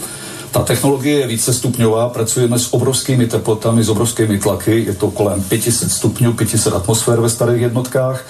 Ta 0.54 0.62
technologie 0.62 1.18
je 1.18 1.26
vícestupňová, 1.26 2.08
pracujeme 2.08 2.58
s 2.58 2.74
obrovskými 2.74 3.26
teplotami, 3.26 3.84
s 3.84 3.88
obrovskými 3.88 4.38
tlaky, 4.38 4.84
je 4.86 4.94
to 4.94 5.10
kolem 5.10 5.42
500 5.42 5.90
stupňů, 5.90 6.32
500 6.32 6.74
atmosfér 6.74 7.20
ve 7.20 7.30
starých 7.30 7.62
jednotkách 7.62 8.24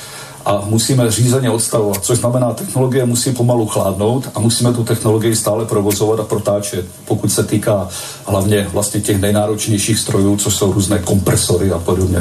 a 0.45 0.63
musíme 0.65 1.11
řízeně 1.11 1.51
odstavovat, 1.51 2.05
což 2.05 2.19
znamená, 2.19 2.55
technologie 2.55 3.05
musí 3.05 3.33
pomalu 3.33 3.67
chladnout 3.67 4.29
a 4.35 4.41
musíme 4.41 4.73
tu 4.73 4.85
technologii 4.85 5.37
stále 5.37 5.65
provozovat 5.65 6.21
a 6.21 6.23
protáčet, 6.23 6.87
pokud 7.05 7.33
se 7.33 7.45
týká 7.45 7.89
hlavně 8.27 8.69
vlastně 8.73 9.01
těch 9.01 9.21
nejnáročnějších 9.21 9.99
strojů, 9.99 10.37
což 10.37 10.55
jsou 10.55 10.73
různé 10.73 10.99
kompresory 10.99 11.73
a 11.73 11.79
podobně. 11.79 12.21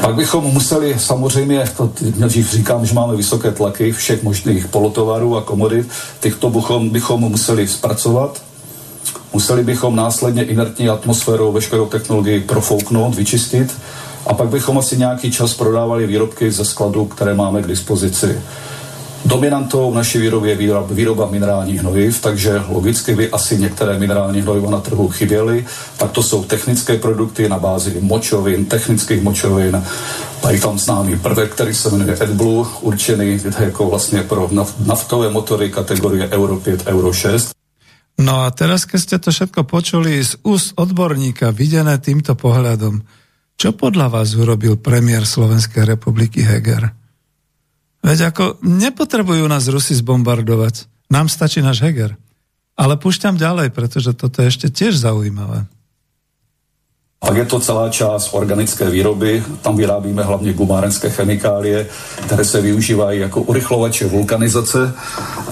Pak 0.00 0.14
bychom 0.14 0.44
museli 0.44 0.96
samozřejmě, 0.98 1.64
to 1.76 1.90
nejdřív 2.16 2.52
říkám, 2.52 2.86
že 2.86 2.94
máme 2.94 3.16
vysoké 3.16 3.50
tlaky 3.50 3.92
všech 3.92 4.22
možných 4.22 4.68
polotovarů 4.68 5.36
a 5.36 5.42
komodit, 5.42 5.88
těchto 6.20 6.50
bychom, 6.50 6.90
bychom 6.90 7.20
museli 7.20 7.68
zpracovat, 7.68 8.45
museli 9.32 9.64
bychom 9.64 9.96
následně 9.96 10.44
inertní 10.44 10.88
atmosférou 10.88 11.52
veškerou 11.52 11.86
technologii 11.86 12.40
profouknout, 12.40 13.14
vyčistit 13.14 13.74
a 14.26 14.34
pak 14.34 14.48
bychom 14.48 14.78
asi 14.78 14.96
nějaký 14.96 15.30
čas 15.30 15.54
prodávali 15.54 16.06
výrobky 16.06 16.50
ze 16.50 16.64
skladu, 16.64 17.04
které 17.04 17.34
máme 17.34 17.62
k 17.62 17.66
dispozici. 17.66 18.38
Dominantou 19.26 19.90
v 19.90 19.94
naší 19.94 20.18
výrobě 20.18 20.50
je 20.52 20.56
výroba, 20.56 20.86
výroba 20.90 21.28
minerálních 21.30 21.80
hnojiv, 21.80 22.20
takže 22.20 22.62
logicky 22.68 23.14
by 23.14 23.30
asi 23.30 23.58
některé 23.58 23.98
minerální 23.98 24.40
hnojiva 24.40 24.70
na 24.70 24.80
trhu 24.80 25.08
chyběly. 25.08 25.64
Pak 25.98 26.10
to 26.10 26.22
jsou 26.22 26.44
technické 26.44 26.98
produkty 26.98 27.48
na 27.48 27.58
bázi 27.58 27.96
močovin, 28.00 28.64
technických 28.64 29.22
močovin. 29.22 29.82
Mají 30.44 30.60
tam 30.60 30.78
známý 30.78 31.18
prvek, 31.18 31.50
který 31.50 31.74
se 31.74 31.90
jmenuje 31.90 32.18
AdBlue, 32.18 32.66
určený 32.80 33.40
jako 33.58 33.86
vlastně 33.90 34.22
pro 34.22 34.48
naf- 34.48 34.86
naftové 34.86 35.30
motory 35.30 35.70
kategorie 35.70 36.28
Euro 36.28 36.56
5, 36.56 36.86
Euro 36.86 37.12
6. 37.12 37.55
No 38.16 38.48
a 38.48 38.50
teraz, 38.52 38.88
keď 38.88 39.00
ste 39.00 39.16
to 39.20 39.28
všetko 39.28 39.68
počuli 39.68 40.16
z 40.24 40.40
úst 40.40 40.72
odborníka, 40.80 41.52
videné 41.52 42.00
týmto 42.00 42.32
pohľadom, 42.32 43.04
čo 43.56 43.76
podľa 43.76 44.12
vás 44.12 44.32
urobil 44.36 44.80
premiér 44.80 45.28
Slovenskej 45.28 45.84
republiky 45.84 46.40
Heger? 46.40 46.92
Veď 48.00 48.32
ako 48.32 48.60
nepotrebujú 48.64 49.44
nás 49.48 49.68
Rusi 49.68 49.96
zbombardovať. 49.96 50.88
Nám 51.12 51.28
stačí 51.28 51.60
náš 51.60 51.84
Heger. 51.84 52.16
Ale 52.76 53.00
púšťam 53.00 53.40
ďalej, 53.40 53.72
pretože 53.72 54.12
toto 54.12 54.44
je 54.44 54.52
ešte 54.52 54.68
tiež 54.68 54.96
zaujímavé. 55.00 55.64
Pak 57.20 57.36
je 57.36 57.44
to 57.44 57.60
celá 57.60 57.88
část 57.88 58.28
organické 58.32 58.90
výroby, 58.90 59.44
tam 59.62 59.76
vyrábíme 59.76 60.22
hlavně 60.22 60.52
gumárenské 60.52 61.10
chemikálie, 61.10 61.86
které 62.26 62.44
se 62.44 62.60
využívají 62.60 63.20
jako 63.20 63.40
urychlovače 63.40 64.06
vulkanizace 64.06 64.94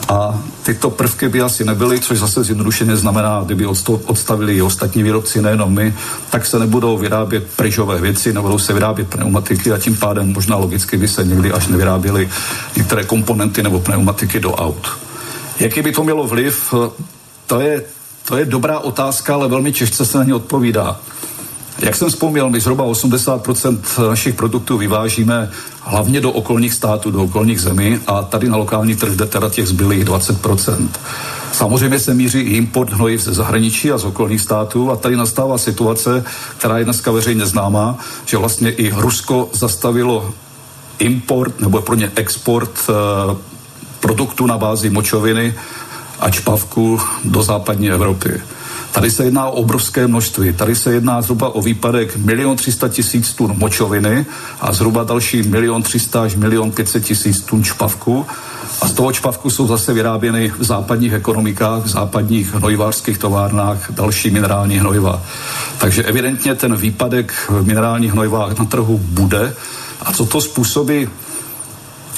a 0.09 0.43
tyto 0.63 0.91
prvky 0.91 1.29
by 1.29 1.41
asi 1.41 1.65
nebyly, 1.65 2.01
což 2.01 2.19
zase 2.19 2.45
zjednodušeně 2.45 2.97
znamená, 2.97 3.43
kdyby 3.45 3.67
odstavili 4.07 4.57
i 4.57 4.63
ostatní 4.63 5.03
výrobci, 5.03 5.43
nejenom 5.43 5.75
my, 5.75 5.95
tak 6.31 6.47
se 6.47 6.59
nebudou 6.59 6.99
vyrábět 6.99 7.45
pryžové 7.57 8.01
věci, 8.01 8.33
nebudou 8.33 8.59
se 8.59 8.73
vyrábět 8.73 9.09
pneumatiky 9.09 9.73
a 9.73 9.79
tím 9.79 9.97
pádem 9.97 10.33
možná 10.33 10.57
logicky 10.57 10.97
by 10.97 11.09
se 11.09 11.25
někdy 11.25 11.53
až 11.53 11.67
nevyráběly 11.67 12.29
některé 12.77 13.05
komponenty 13.05 13.63
nebo 13.63 13.81
pneumatiky 13.81 14.41
do 14.41 14.53
aut. 14.53 14.89
Jaký 15.61 15.83
by 15.83 15.93
to 15.93 16.05
mělo 16.05 16.27
vliv? 16.27 16.75
To 17.47 17.61
je 17.61 17.83
To 18.29 18.37
je 18.37 18.45
dobrá 18.45 18.79
otázka, 18.79 19.35
ale 19.35 19.49
velmi 19.49 19.73
těžce 19.73 20.07
se 20.07 20.19
na 20.19 20.25
ně 20.25 20.35
odpovídá. 20.35 21.01
Jak 21.79 21.97
jsem 21.97 22.09
vzpomněl, 22.09 22.51
my 22.51 22.61
zhruba 22.61 22.85
80% 22.85 24.09
našich 24.09 24.35
produktů 24.35 24.79
vyvážíme 24.79 25.51
hlavně 25.81 26.21
do 26.21 26.33
okolních 26.33 26.75
států, 26.75 27.11
do 27.11 27.23
okolních 27.23 27.61
zemí 27.61 28.01
a 28.07 28.23
tady 28.23 28.49
na 28.49 28.57
lokální 28.57 28.97
trh 28.97 29.13
jde 29.13 29.27
teda 29.27 29.49
těch 29.49 29.69
zbylých 29.69 30.05
20%. 30.05 30.89
Samozřejmě 31.53 31.99
se 31.99 32.15
míří 32.15 32.41
i 32.41 32.57
import 32.57 32.93
hnojiv 32.93 33.21
ze 33.21 33.35
zahraničí 33.35 33.91
a 33.91 33.99
z 33.99 34.05
okolních 34.05 34.41
států 34.41 34.91
a 34.91 34.97
tady 34.97 35.17
nastává 35.17 35.59
situace, 35.59 36.25
která 36.59 36.79
je 36.79 36.85
dneska 36.85 37.11
veřejně 37.11 37.47
známá, 37.47 37.99
že 38.27 38.37
vlastně 38.37 38.71
i 38.71 38.91
Rusko 38.91 39.49
zastavilo 39.53 40.35
import 40.99 41.61
nebo 41.61 41.83
pro 41.83 41.95
ně 41.95 42.13
export 42.17 42.71
eh, 42.89 43.37
produktů 44.01 44.47
na 44.47 44.59
bázi 44.59 44.91
močoviny 44.91 45.55
a 46.21 46.31
čpavku 46.31 47.01
do 47.25 47.43
západní 47.43 47.91
Evropy. 47.91 48.43
Tady 48.95 49.11
se 49.11 49.25
jedná 49.25 49.47
o 49.47 49.53
obrovské 49.53 50.07
množství. 50.07 50.53
Tady 50.53 50.77
se 50.77 50.93
jedná 50.93 51.23
zhruba 51.23 51.55
o 51.55 51.63
výpadek 51.63 52.17
1 52.31 52.55
300 52.55 52.89
tisíc 52.89 53.33
tun 53.33 53.55
močoviny 53.57 54.27
a 54.61 54.73
zhruba 54.73 55.05
další 55.05 55.37
1 55.37 55.81
300 55.81 56.23
až 56.23 56.33
1 56.33 56.71
500 56.71 57.05
tisíc 57.05 57.41
tun 57.41 57.65
čpavku. 57.65 58.27
A 58.81 58.89
z 58.89 58.93
toho 58.93 59.13
čpavku 59.13 59.51
jsou 59.51 59.67
zase 59.67 59.93
vyráběny 59.93 60.53
v 60.59 60.65
západních 60.65 61.13
ekonomikách, 61.13 61.83
v 61.83 61.89
západních 61.89 62.55
hnojivářských 62.55 63.19
továrnách 63.19 63.91
další 63.91 64.31
minerální 64.31 64.79
hnojiva. 64.79 65.23
Takže 65.79 66.03
evidentně 66.03 66.55
ten 66.55 66.77
výpadek 66.77 67.33
v 67.49 67.67
minerálních 67.67 68.13
hnojivách 68.13 68.59
na 68.59 68.65
trhu 68.65 68.99
bude. 68.99 69.55
A 70.03 70.13
co 70.13 70.27
to 70.27 70.41
způsobí? 70.41 71.09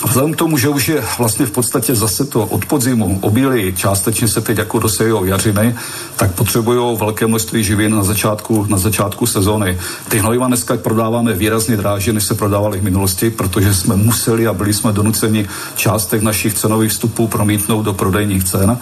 Vzhledem 0.04 0.32
k 0.32 0.36
tomu, 0.36 0.58
že 0.58 0.68
už 0.68 0.88
je 0.88 1.04
vlastně 1.18 1.46
v 1.46 1.50
podstatě 1.50 1.94
zase 1.94 2.24
to 2.24 2.46
od 2.46 2.64
podzimu 2.64 3.18
obilí, 3.22 3.72
částečně 3.76 4.28
se 4.28 4.40
teď 4.40 4.58
jako 4.58 4.78
dosejou 4.78 5.24
jařiny, 5.24 5.74
tak 6.16 6.34
potřebují 6.34 6.96
velké 6.98 7.26
množství 7.26 7.64
živin 7.64 7.94
na 7.94 8.04
začátku, 8.04 8.66
na 8.68 8.78
začátku 8.78 9.26
sezóny. 9.26 9.78
Ty 10.08 10.18
hnojiva 10.18 10.46
dneska 10.46 10.76
prodáváme 10.76 11.32
výrazně 11.32 11.76
dráže, 11.76 12.12
než 12.12 12.24
se 12.24 12.34
prodávaly 12.34 12.78
v 12.78 12.82
minulosti, 12.82 13.30
protože 13.30 13.74
jsme 13.74 13.96
museli 13.96 14.46
a 14.46 14.52
byli 14.52 14.74
jsme 14.74 14.92
donuceni 14.92 15.46
částek 15.76 16.22
našich 16.22 16.54
cenových 16.54 16.90
vstupů 16.90 17.26
promítnout 17.26 17.82
do 17.82 17.92
prodejních 17.92 18.44
cen. 18.44 18.78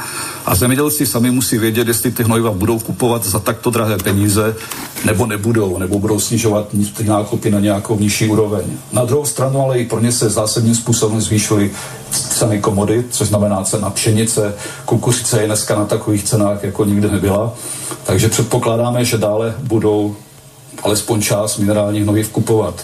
A 0.46 0.54
zemědělci 0.54 1.06
sami 1.06 1.30
musí 1.30 1.58
vědět, 1.58 1.88
jestli 1.88 2.10
ty 2.10 2.24
hnojiva 2.24 2.50
budou 2.50 2.78
kupovat 2.78 3.24
za 3.24 3.38
takto 3.38 3.70
drahé 3.70 3.98
peníze, 3.98 4.56
nebo 5.04 5.26
nebudou, 5.26 5.78
nebo 5.78 5.98
budou 5.98 6.20
snižovat 6.20 6.68
ty 6.96 7.04
nákupy 7.04 7.50
na 7.50 7.60
nějakou 7.60 7.98
nižší 7.98 8.28
úroveň. 8.28 8.64
Na 8.92 9.04
druhou 9.04 9.24
stranu 9.24 9.60
ale 9.60 9.78
i 9.78 9.84
pro 9.84 10.00
ně 10.00 10.12
se 10.12 10.30
zásadním 10.30 10.74
způsobem 10.74 11.03
zvýšily 11.10 11.70
ceny 12.10 12.58
komodit, 12.60 13.06
což 13.10 13.28
znamená 13.28 13.64
cena 13.64 13.90
pšenice, 13.90 14.54
kukuřice 14.84 15.40
je 15.40 15.46
dneska 15.46 15.74
na 15.74 15.84
takových 15.84 16.24
cenách, 16.24 16.64
jako 16.64 16.84
nikdy 16.84 17.10
nebyla. 17.10 17.52
Takže 18.04 18.28
předpokládáme, 18.28 19.04
že 19.04 19.18
dále 19.18 19.54
budou 19.58 20.16
alespoň 20.82 21.22
část 21.22 21.58
minerálních 21.58 22.02
hnojiv 22.02 22.28
kupovat. 22.28 22.74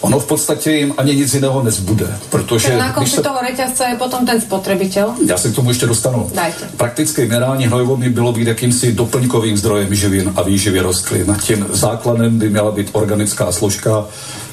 Ono 0.00 0.20
v 0.20 0.26
podstatě 0.26 0.72
jim 0.72 0.94
ani 0.98 1.14
nic 1.14 1.34
jiného 1.34 1.62
nezbude, 1.62 2.06
protože... 2.30 2.68
Ten 2.68 2.78
na 2.78 2.84
když 2.84 2.94
konci 2.94 3.10
se- 3.10 3.22
toho 3.22 3.38
reťazca 3.40 3.88
je 3.88 3.96
potom 3.96 4.26
ten 4.26 4.40
spotřebitel. 4.40 5.14
já 5.26 5.38
se 5.38 5.50
k 5.50 5.54
tomu 5.54 5.70
ještě 5.70 5.86
dostanu. 5.86 6.30
Dajte. 6.34 6.68
Prakticky 6.76 7.22
minerální 7.22 7.66
hnojivo 7.66 7.96
by 7.96 8.08
bylo 8.08 8.32
být 8.32 8.48
jakýmsi 8.48 8.92
doplňkovým 8.92 9.56
zdrojem 9.56 9.94
živin 9.94 10.32
a 10.36 10.42
výživy 10.42 10.80
rostlin. 10.80 11.36
Tím 11.42 11.66
základem 11.72 12.38
by 12.38 12.50
měla 12.50 12.70
být 12.70 12.88
organická 12.92 13.52
složka, 13.52 14.04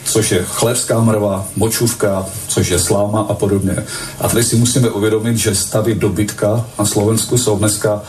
což 0.05 0.31
je 0.31 0.45
chlebská 0.45 0.99
mrva, 0.99 1.45
močůvka, 1.55 2.25
což 2.47 2.69
je 2.69 2.79
sláma 2.79 3.21
a 3.21 3.33
podobně. 3.33 3.85
A 4.19 4.27
tady 4.27 4.43
si 4.43 4.55
musíme 4.55 4.89
uvědomit, 4.89 5.37
že 5.37 5.55
stavy 5.55 5.95
dobytka 5.95 6.65
na 6.79 6.85
Slovensku 6.85 7.37
jsou 7.37 7.57
dneska 7.57 8.01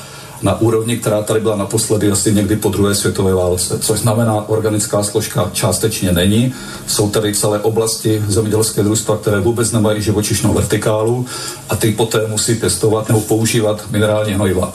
na 0.42 0.60
úrovni, 0.60 0.96
která 0.96 1.22
tady 1.22 1.40
byla 1.40 1.56
naposledy 1.56 2.10
asi 2.10 2.34
někdy 2.34 2.56
po 2.56 2.68
druhé 2.68 2.94
světové 2.94 3.34
válce, 3.34 3.78
což 3.78 4.00
znamená, 4.00 4.48
organická 4.48 5.02
složka 5.02 5.50
částečně 5.52 6.12
není. 6.12 6.54
Jsou 6.86 7.10
tady 7.10 7.34
celé 7.34 7.60
oblasti 7.60 8.22
zemědělské 8.28 8.82
družstva, 8.82 9.16
které 9.16 9.40
vůbec 9.40 9.72
nemají 9.72 10.02
živočišnou 10.02 10.54
vertikálu 10.54 11.26
a 11.68 11.76
ty 11.76 11.92
poté 11.92 12.26
musí 12.26 12.54
pěstovat 12.54 13.08
nebo 13.08 13.20
používat 13.20 13.84
minerální 13.90 14.32
hnojiva. 14.32 14.72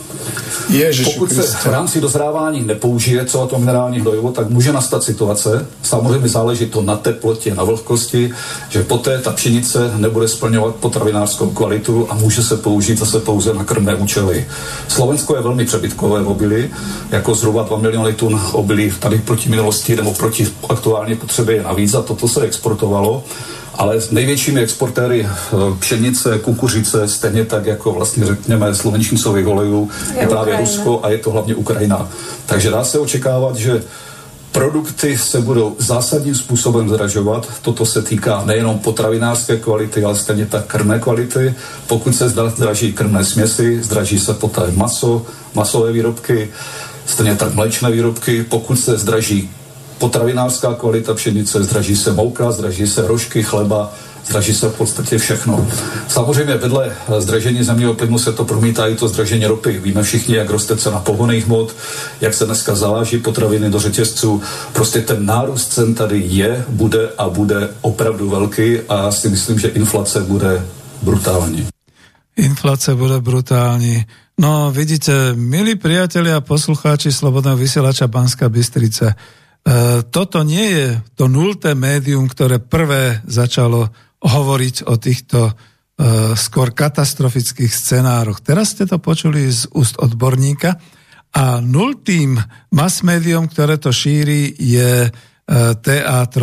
Ježiši 0.70 1.12
Pokud 1.14 1.32
se 1.32 1.42
v 1.42 1.66
rámci 1.66 2.02
dozrávání 2.02 2.64
nepoužije 2.64 3.26
celé 3.26 3.48
to 3.48 3.60
minerální 3.60 4.00
hnojivo, 4.00 4.32
tak 4.32 4.50
může 4.50 4.74
nastat 4.74 5.04
situace, 5.04 5.66
samozřejmě 5.84 6.30
záleží 6.30 6.66
to 6.66 6.82
na 6.82 6.96
teplotě, 6.96 7.56
na 7.56 7.64
vlhkosti, 7.64 8.34
že 8.70 8.84
poté 8.84 9.20
ta 9.20 9.32
pšenice 9.32 9.92
nebude 9.98 10.28
splňovat 10.28 10.76
potravinářskou 10.76 11.50
kvalitu 11.50 12.08
a 12.10 12.16
může 12.16 12.44
se 12.44 12.58
použít 12.58 13.00
zase 13.00 13.20
pouze 13.20 13.54
na 13.54 13.64
krmné 13.64 13.96
účely. 13.96 14.46
Slovensko 14.88 15.36
je 15.36 15.42
velmi 15.42 15.57
přebytkové 15.66 16.22
v 16.22 16.28
obilí, 16.28 16.70
jako 17.12 17.36
zhruba 17.36 17.64
2 17.64 17.78
miliony 17.78 18.14
tun 18.14 18.42
obilí 18.52 18.94
tady 19.00 19.18
proti 19.18 19.50
minulosti 19.50 19.96
nebo 19.96 20.14
proti 20.14 20.48
aktuální 20.70 21.16
potřebě 21.16 21.56
je 21.56 21.64
navíc 21.64 21.94
a 21.94 22.02
toto 22.02 22.28
se 22.28 22.42
exportovalo. 22.42 23.24
Ale 23.74 24.02
s 24.02 24.12
největšími 24.12 24.62
exportéry 24.62 25.26
eh, 25.26 25.56
pšenice, 25.80 26.40
kukuřice, 26.40 27.08
stejně 27.08 27.46
tak 27.46 27.66
jako 27.66 27.92
vlastně 27.92 28.26
řekněme 28.26 28.76
slovenčincových 28.76 29.48
olejů, 29.48 29.90
je, 30.16 30.22
Je 30.22 30.28
právě. 30.28 30.58
Rusko 30.58 31.00
a 31.04 31.10
je 31.10 31.18
to 31.18 31.32
hlavně 31.32 31.56
Ukrajina. 31.56 32.10
Takže 32.46 32.70
dá 32.70 32.84
se 32.84 33.00
očekávat, 33.00 33.56
že 33.56 33.84
produkty 34.52 35.18
se 35.18 35.42
budou 35.42 35.76
zásadním 35.80 36.36
způsobem 36.36 36.90
zdražovat. 36.90 37.48
Toto 37.62 37.86
se 37.86 38.02
týká 38.02 38.44
nejenom 38.46 38.80
potravinářské 38.80 39.58
kvality, 39.58 40.04
ale 40.04 40.16
stejně 40.16 40.46
tak 40.46 40.66
krmné 40.66 41.00
kvality. 41.00 41.56
Pokud 41.88 42.16
se 42.16 42.28
zdra- 42.28 42.50
zdraží 42.56 42.94
krmné 42.94 43.26
směsi, 43.26 43.84
zdraží 43.84 44.20
se 44.20 44.34
poté 44.34 44.72
maso, 44.76 45.26
masové 45.54 45.92
výrobky, 45.92 46.50
stejně 47.06 47.36
tak 47.36 47.54
mléčné 47.54 47.92
výrobky. 47.92 48.44
Pokud 48.44 48.76
se 48.76 48.98
zdraží 48.98 49.50
potravinářská 49.98 50.74
kvalita 50.74 51.14
pšenice, 51.14 51.64
zdraží 51.64 51.96
se 51.96 52.14
mouka, 52.14 52.52
zdraží 52.52 52.88
se 52.88 53.08
rožky, 53.08 53.44
chleba, 53.44 53.94
zdraží 54.28 54.54
se 54.54 54.70
v 54.70 54.76
podstatě 54.76 55.18
všechno. 55.18 55.68
Samozřejmě 56.08 56.58
vedle 56.58 56.92
eh, 56.92 57.22
zdražení 57.22 57.64
zemního 57.64 57.94
plynu 57.94 58.20
se 58.20 58.34
to 58.34 58.46
promítá 58.46 58.88
i 58.88 58.96
to 58.96 59.08
zdražení 59.08 59.46
ropy. 59.46 59.80
Víme 59.80 60.04
všichni, 60.04 60.36
jak 60.36 60.50
roste 60.50 60.78
cena 60.78 61.00
pohonných 61.00 61.46
hmot, 61.46 61.76
jak 62.22 62.34
se 62.34 62.46
dneska 62.46 62.76
zaváží 62.76 63.18
potraviny 63.18 63.70
do 63.70 63.80
řetězců. 63.80 64.42
Prostě 64.74 65.02
ten 65.02 65.26
nárůst 65.26 65.68
cen 65.68 65.96
tady 65.96 66.24
je, 66.28 66.66
bude 66.70 67.10
a 67.18 67.30
bude 67.30 67.70
opravdu 67.82 68.30
velký 68.30 68.80
a 68.90 68.98
já 68.98 69.12
si 69.12 69.30
myslím, 69.30 69.60
že 69.60 69.68
inflace 69.68 70.20
bude 70.22 70.66
brutální. 71.02 71.68
Inflácia 72.38 72.96
bude 72.96 73.22
brutální. 73.22 74.06
No, 74.38 74.72
vidíte, 74.72 75.34
milí 75.34 75.76
priatelia 75.76 76.38
a 76.38 76.46
poslucháči 76.46 77.10
Slobodného 77.10 77.58
vysielača 77.58 78.06
Banska 78.06 78.46
Bystrica, 78.46 79.10
e, 79.10 79.16
toto 80.14 80.46
nie 80.46 80.70
je 80.70 80.88
to 81.18 81.26
nulté 81.26 81.74
médium, 81.74 82.30
ktoré 82.30 82.62
prvé 82.62 83.26
začalo 83.26 83.90
hovoriť 84.22 84.76
o 84.90 84.96
týchto 84.98 85.40
e, 85.48 85.54
skôr 86.34 86.74
katastrofických 86.74 87.70
scenároch. 87.70 88.42
Teraz 88.42 88.74
ste 88.74 88.90
to 88.90 88.98
počuli 88.98 89.46
z 89.50 89.70
úst 89.78 90.02
odborníka 90.02 90.78
a 91.38 91.62
nultým 91.62 92.40
mass 92.74 93.06
médium, 93.06 93.46
ktoré 93.46 93.78
to 93.78 93.94
šíri, 93.94 94.58
je 94.58 95.12
TA3. 95.48 96.36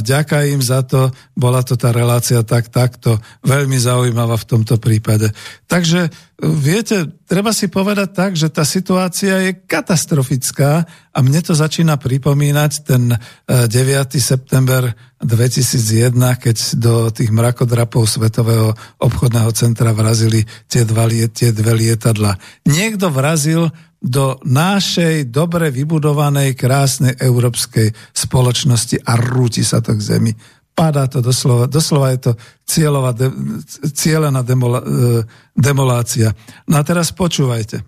Vďaka 0.00 0.48
im 0.48 0.64
za 0.64 0.80
to, 0.80 1.12
bola 1.36 1.60
to 1.60 1.76
tá 1.76 1.92
relácia 1.92 2.40
tak 2.40 2.72
takto 2.72 3.20
veľmi 3.44 3.76
zaujímavá 3.76 4.40
v 4.40 4.48
tomto 4.48 4.80
prípade. 4.80 5.28
Takže 5.68 6.08
viete, 6.40 7.04
treba 7.28 7.52
si 7.52 7.68
povedať 7.68 8.08
tak, 8.16 8.32
že 8.32 8.48
tá 8.48 8.64
situácia 8.64 9.44
je 9.44 9.52
katastrofická 9.60 10.88
a 11.12 11.18
mne 11.20 11.40
to 11.44 11.52
začína 11.52 12.00
pripomínať 12.00 12.72
ten 12.80 13.12
e, 13.12 13.18
9. 13.68 14.16
september 14.16 14.88
2001, 15.20 16.16
keď 16.16 16.56
do 16.76 17.08
tých 17.08 17.32
mrakodrapov 17.32 18.04
Svetového 18.04 18.72
obchodného 19.00 19.48
centra 19.52 19.92
vrazili 19.96 20.44
tie, 20.68 20.84
dva, 20.84 21.08
tie 21.08 21.52
dve 21.56 21.72
lietadla. 21.72 22.36
Niekto 22.68 23.08
vrazil 23.08 23.68
do 24.00 24.36
našej 24.44 25.32
dobre 25.32 25.72
vybudovanej, 25.72 26.52
krásnej 26.52 27.16
európskej 27.16 27.90
spoločnosti 28.12 29.00
a 29.02 29.16
rúti 29.16 29.64
sa 29.64 29.80
to 29.80 29.96
k 29.96 30.00
zemi. 30.00 30.32
Padá 30.76 31.08
to 31.08 31.24
doslova, 31.24 31.64
doslova 31.64 32.12
je 32.12 32.20
to 32.20 32.32
cieľová, 32.68 33.16
de, 33.16 33.32
cieľená 33.96 34.44
demola, 34.44 34.84
e, 34.84 34.86
demolácia. 35.56 36.36
No 36.68 36.76
a 36.76 36.82
teraz 36.84 37.16
počúvajte. 37.16 37.80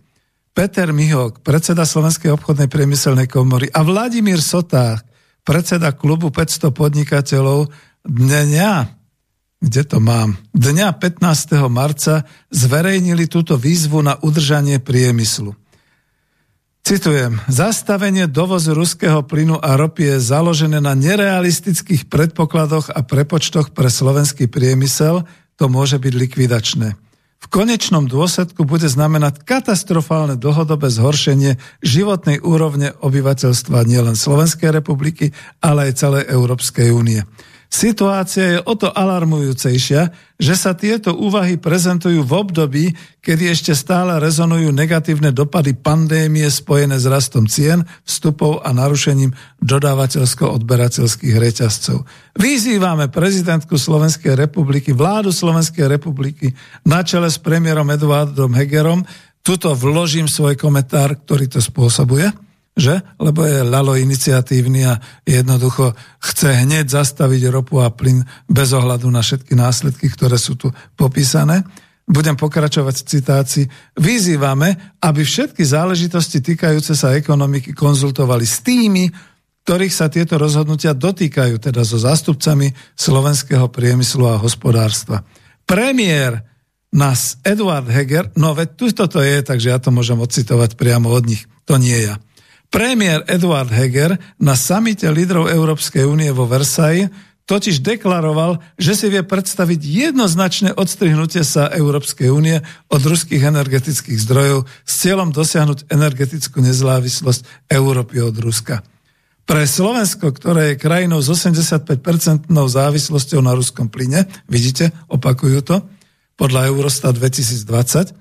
Peter 0.56 0.90
Mihok, 0.90 1.44
predseda 1.44 1.84
Slovenskej 1.84 2.32
obchodnej 2.32 2.66
priemyselnej 2.72 3.28
komory 3.28 3.68
a 3.70 3.84
Vladimír 3.84 4.40
Soták, 4.40 5.04
predseda 5.44 5.92
klubu 5.92 6.32
500 6.32 6.72
podnikateľov 6.72 7.68
dňa, 8.08 8.72
kde 9.60 9.82
to 9.84 10.00
mám, 10.00 10.40
dňa 10.56 10.96
15. 10.96 11.68
marca 11.68 12.24
zverejnili 12.48 13.28
túto 13.28 13.60
výzvu 13.60 14.00
na 14.00 14.16
udržanie 14.18 14.80
priemyslu. 14.80 15.52
Citujem, 16.88 17.36
zastavenie 17.52 18.24
dovozu 18.24 18.72
ruského 18.72 19.20
plynu 19.20 19.60
a 19.60 19.76
ropy 19.76 20.08
je 20.16 20.24
založené 20.24 20.80
na 20.80 20.96
nerealistických 20.96 22.08
predpokladoch 22.08 22.88
a 22.88 23.04
prepočtoch 23.04 23.76
pre 23.76 23.92
slovenský 23.92 24.48
priemysel, 24.48 25.28
to 25.60 25.68
môže 25.68 26.00
byť 26.00 26.14
likvidačné. 26.16 26.96
v 27.44 27.46
konečnom 27.52 28.08
dôsledku 28.08 28.64
bude 28.64 28.88
znamenať 28.88 29.44
katastrofálne 29.44 30.40
dlhodobé 30.40 30.88
zhoršenie 30.88 31.60
životnej 31.84 32.40
úrovne 32.40 32.96
obyvateľstva 33.04 33.84
nielen 33.84 34.16
Slovenskej 34.16 34.72
republiky, 34.72 35.36
ale 35.60 35.92
aj 35.92 36.00
celej 36.00 36.24
Európskej 36.32 36.88
únie. 36.88 37.20
Situácia 37.68 38.56
je 38.56 38.58
o 38.64 38.74
to 38.80 38.88
alarmujúcejšia, 38.88 40.08
že 40.40 40.54
sa 40.56 40.72
tieto 40.72 41.12
úvahy 41.12 41.60
prezentujú 41.60 42.24
v 42.24 42.32
období, 42.32 42.84
kedy 43.20 43.44
ešte 43.52 43.76
stále 43.76 44.16
rezonujú 44.16 44.72
negatívne 44.72 45.36
dopady 45.36 45.76
pandémie 45.76 46.48
spojené 46.48 46.96
s 46.96 47.04
rastom 47.04 47.44
cien, 47.44 47.84
vstupov 48.08 48.64
a 48.64 48.72
narušením 48.72 49.36
dodávateľsko-odberateľských 49.60 51.36
reťazcov. 51.36 52.08
Vyzývame 52.40 53.12
prezidentku 53.12 53.76
Slovenskej 53.76 54.32
republiky, 54.32 54.96
vládu 54.96 55.28
Slovenskej 55.28 55.92
republiky 55.92 56.56
na 56.88 57.04
čele 57.04 57.28
s 57.28 57.36
premiérom 57.36 57.92
Eduardom 57.92 58.56
Hegerom, 58.56 59.04
tuto 59.44 59.76
vložím 59.76 60.24
svoj 60.24 60.56
komentár, 60.56 61.20
ktorý 61.20 61.52
to 61.52 61.60
spôsobuje– 61.60 62.32
že? 62.78 63.02
Lebo 63.18 63.42
je 63.42 63.66
Lalo 63.66 63.98
iniciatívny 63.98 64.86
a 64.86 64.94
jednoducho 65.26 65.98
chce 66.22 66.62
hneď 66.62 66.86
zastaviť 66.86 67.50
ropu 67.50 67.82
a 67.82 67.90
plyn 67.90 68.22
bez 68.46 68.70
ohľadu 68.70 69.10
na 69.10 69.20
všetky 69.20 69.58
následky, 69.58 70.06
ktoré 70.06 70.38
sú 70.38 70.54
tu 70.54 70.70
popísané. 70.94 71.66
Budem 72.08 72.38
pokračovať 72.38 72.94
v 73.02 73.08
citácii. 73.18 73.64
Vyzývame, 74.00 74.96
aby 75.02 75.20
všetky 75.26 75.60
záležitosti 75.60 76.40
týkajúce 76.40 76.96
sa 76.96 77.12
ekonomiky 77.12 77.76
konzultovali 77.76 78.48
s 78.48 78.64
tými, 78.64 79.12
ktorých 79.68 79.92
sa 79.92 80.08
tieto 80.08 80.40
rozhodnutia 80.40 80.96
dotýkajú, 80.96 81.60
teda 81.60 81.84
so 81.84 82.00
zástupcami 82.00 82.72
slovenského 82.96 83.68
priemyslu 83.68 84.24
a 84.24 84.40
hospodárstva. 84.40 85.20
Premiér 85.68 86.40
nás 86.88 87.36
Eduard 87.44 87.84
Heger, 87.92 88.32
no 88.40 88.56
veď 88.56 88.68
tu 88.72 88.88
toto 88.96 89.20
je, 89.20 89.44
takže 89.44 89.68
ja 89.68 89.76
to 89.76 89.92
môžem 89.92 90.16
ocitovať 90.16 90.80
priamo 90.80 91.12
od 91.12 91.28
nich, 91.28 91.44
to 91.68 91.76
nie 91.76 92.08
ja. 92.08 92.16
Premiér 92.68 93.24
Eduard 93.24 93.72
Heger 93.72 94.20
na 94.36 94.52
samite 94.52 95.08
lídrov 95.08 95.48
Európskej 95.48 96.04
únie 96.04 96.28
vo 96.32 96.44
Versailles 96.44 97.08
totiž 97.48 97.80
deklaroval, 97.80 98.60
že 98.76 98.92
si 98.92 99.06
vie 99.08 99.24
predstaviť 99.24 99.80
jednoznačné 99.80 100.76
odstrihnutie 100.76 101.40
sa 101.48 101.72
Európskej 101.72 102.28
únie 102.28 102.60
od 102.92 103.00
ruských 103.00 103.40
energetických 103.40 104.20
zdrojov 104.20 104.68
s 104.84 104.92
cieľom 105.00 105.32
dosiahnuť 105.32 105.88
energetickú 105.88 106.60
nezávislosť 106.60 107.72
Európy 107.72 108.20
od 108.20 108.36
Ruska. 108.36 108.84
Pre 109.48 109.64
Slovensko, 109.64 110.28
ktoré 110.28 110.76
je 110.76 110.80
krajinou 110.84 111.24
s 111.24 111.32
85-percentnou 111.32 112.68
závislosťou 112.68 113.40
na 113.40 113.56
ruskom 113.56 113.88
plyne, 113.88 114.28
vidíte, 114.44 114.92
opakujú 115.08 115.64
to, 115.64 115.80
podľa 116.36 116.68
Eurostat 116.68 117.16
2020, 117.16 118.12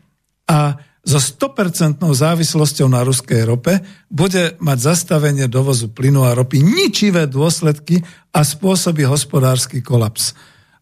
a 0.47 0.79
so 1.07 1.23
100% 1.23 2.03
závislosťou 2.03 2.91
na 2.91 3.07
ruskej 3.07 3.47
rope 3.47 3.79
bude 4.11 4.59
mať 4.59 4.77
zastavenie 4.91 5.47
dovozu 5.47 5.87
plynu 5.87 6.27
a 6.27 6.35
ropy 6.35 6.59
ničivé 6.59 7.31
dôsledky 7.31 8.03
a 8.35 8.43
spôsobí 8.43 9.07
hospodársky 9.07 9.79
kolaps. 9.79 10.35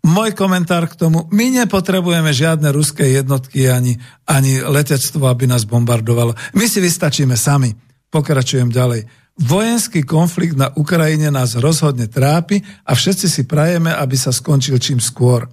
Môj 0.05 0.37
komentár 0.37 0.85
k 0.89 0.97
tomu, 0.97 1.29
my 1.33 1.65
nepotrebujeme 1.65 2.29
žiadne 2.29 2.69
ruské 2.73 3.09
jednotky 3.13 3.69
ani, 3.69 3.97
ani 4.25 4.61
letectvo, 4.61 5.29
aby 5.29 5.49
nás 5.49 5.65
bombardovalo. 5.65 6.37
My 6.57 6.65
si 6.69 6.81
vystačíme 6.81 7.33
sami. 7.33 7.73
Pokračujem 8.09 8.69
ďalej. 8.69 9.05
Vojenský 9.35 10.05
konflikt 10.05 10.57
na 10.57 10.69
Ukrajine 10.77 11.33
nás 11.33 11.57
rozhodne 11.57 12.05
trápi 12.05 12.61
a 12.85 12.93
všetci 12.93 13.27
si 13.29 13.41
prajeme, 13.49 13.93
aby 13.93 14.13
sa 14.13 14.29
skončil 14.29 14.77
čím 14.77 15.01
skôr. 15.01 15.49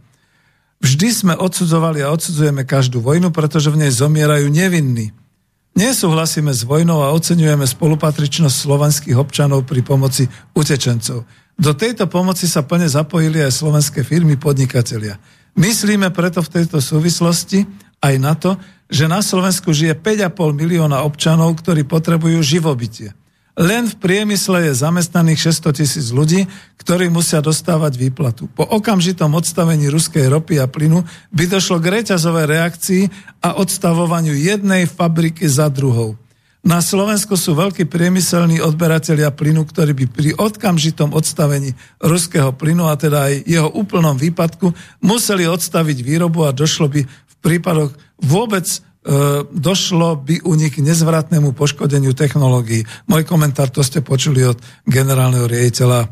Vždy 0.82 1.08
sme 1.14 1.34
odsudzovali 1.38 2.02
a 2.02 2.10
odsudzujeme 2.10 2.66
každú 2.66 2.98
vojnu, 2.98 3.30
pretože 3.30 3.70
v 3.70 3.86
nej 3.86 3.92
zomierajú 3.94 4.50
nevinní. 4.50 5.14
Nesúhlasíme 5.72 6.52
s 6.52 6.66
vojnou 6.68 7.00
a 7.00 7.14
oceňujeme 7.16 7.64
spolupatričnosť 7.64 8.52
slovenských 8.52 9.16
občanov 9.16 9.64
pri 9.64 9.80
pomoci 9.80 10.28
utečencov. 10.52 11.24
Do 11.56 11.72
tejto 11.72 12.10
pomoci 12.10 12.44
sa 12.50 12.66
plne 12.66 12.90
zapojili 12.90 13.40
aj 13.40 13.56
slovenské 13.56 14.02
firmy 14.02 14.36
podnikatelia. 14.36 15.16
Myslíme 15.54 16.10
preto 16.10 16.42
v 16.42 16.60
tejto 16.60 16.82
súvislosti 16.82 17.64
aj 18.02 18.14
na 18.18 18.34
to, 18.34 18.58
že 18.92 19.08
na 19.08 19.24
Slovensku 19.24 19.72
žije 19.72 19.96
5,5 19.96 20.52
milióna 20.52 21.06
občanov, 21.06 21.56
ktorí 21.62 21.86
potrebujú 21.88 22.42
živobytie. 22.44 23.16
Len 23.52 23.84
v 23.84 24.00
priemysle 24.00 24.72
je 24.72 24.80
zamestnaných 24.80 25.52
600 25.52 25.76
tisíc 25.76 26.08
ľudí, 26.08 26.48
ktorí 26.80 27.12
musia 27.12 27.44
dostávať 27.44 28.00
výplatu. 28.00 28.48
Po 28.48 28.64
okamžitom 28.64 29.28
odstavení 29.36 29.92
ruskej 29.92 30.24
ropy 30.32 30.56
a 30.56 30.64
plynu 30.64 31.04
by 31.36 31.44
došlo 31.52 31.76
k 31.76 32.00
reťazovej 32.00 32.46
reakcii 32.48 33.02
a 33.44 33.60
odstavovaniu 33.60 34.32
jednej 34.32 34.88
fabriky 34.88 35.44
za 35.44 35.68
druhou. 35.68 36.16
Na 36.62 36.78
Slovensku 36.78 37.34
sú 37.34 37.58
veľkí 37.58 37.90
priemyselní 37.90 38.62
odberatelia 38.62 39.34
plynu, 39.34 39.66
ktorí 39.66 39.98
by 39.98 40.06
pri 40.08 40.30
okamžitom 40.38 41.10
odstavení 41.10 41.74
ruského 41.98 42.54
plynu, 42.54 42.86
a 42.86 42.94
teda 42.94 43.28
aj 43.28 43.34
jeho 43.44 43.68
úplnom 43.68 44.14
výpadku, 44.14 44.70
museli 45.02 45.44
odstaviť 45.44 45.98
výrobu 46.00 46.46
a 46.46 46.54
došlo 46.54 46.86
by 46.86 47.02
v 47.02 47.34
prípadoch 47.42 47.92
vôbec 48.22 48.64
došlo 49.50 50.14
by 50.22 50.46
u 50.46 50.54
nich 50.54 50.78
k 50.78 50.84
nezvratnému 50.84 51.58
poškodeniu 51.58 52.14
technológií. 52.14 52.86
Môj 53.10 53.26
komentár 53.26 53.66
to 53.66 53.82
ste 53.82 53.98
počuli 53.98 54.46
od 54.46 54.62
generálneho 54.86 55.50
riaditeľa 55.50 56.06
e, 56.06 56.08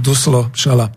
Duslo 0.00 0.48
Šala. 0.56 0.88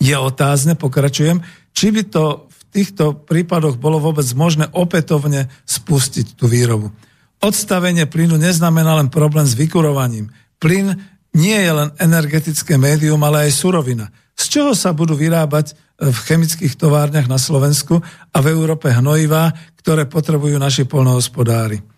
Je 0.00 0.16
otázne, 0.16 0.80
pokračujem, 0.80 1.44
či 1.76 1.92
by 1.92 2.02
to 2.08 2.48
v 2.48 2.60
týchto 2.72 3.04
prípadoch 3.20 3.76
bolo 3.76 4.00
vôbec 4.00 4.24
možné 4.32 4.64
opätovne 4.72 5.52
spustiť 5.68 6.40
tú 6.40 6.48
výrobu. 6.48 6.88
Odstavenie 7.44 8.08
plynu 8.08 8.40
neznamená 8.40 8.96
len 8.96 9.12
problém 9.12 9.44
s 9.44 9.52
vykurovaním. 9.52 10.32
Plyn 10.56 10.96
nie 11.36 11.58
je 11.60 11.72
len 11.72 11.92
energetické 12.00 12.80
médium, 12.80 13.20
ale 13.20 13.44
aj 13.44 13.60
surovina. 13.60 14.08
Z 14.34 14.44
čoho 14.50 14.72
sa 14.74 14.90
budú 14.90 15.14
vyrábať 15.14 15.78
v 15.98 16.18
chemických 16.26 16.74
továrniach 16.74 17.30
na 17.30 17.38
Slovensku 17.38 18.02
a 18.34 18.38
v 18.42 18.46
Európe 18.50 18.90
hnojivá, 18.90 19.54
ktoré 19.78 20.10
potrebujú 20.10 20.58
naši 20.58 20.84
polnohospodári 20.84 21.94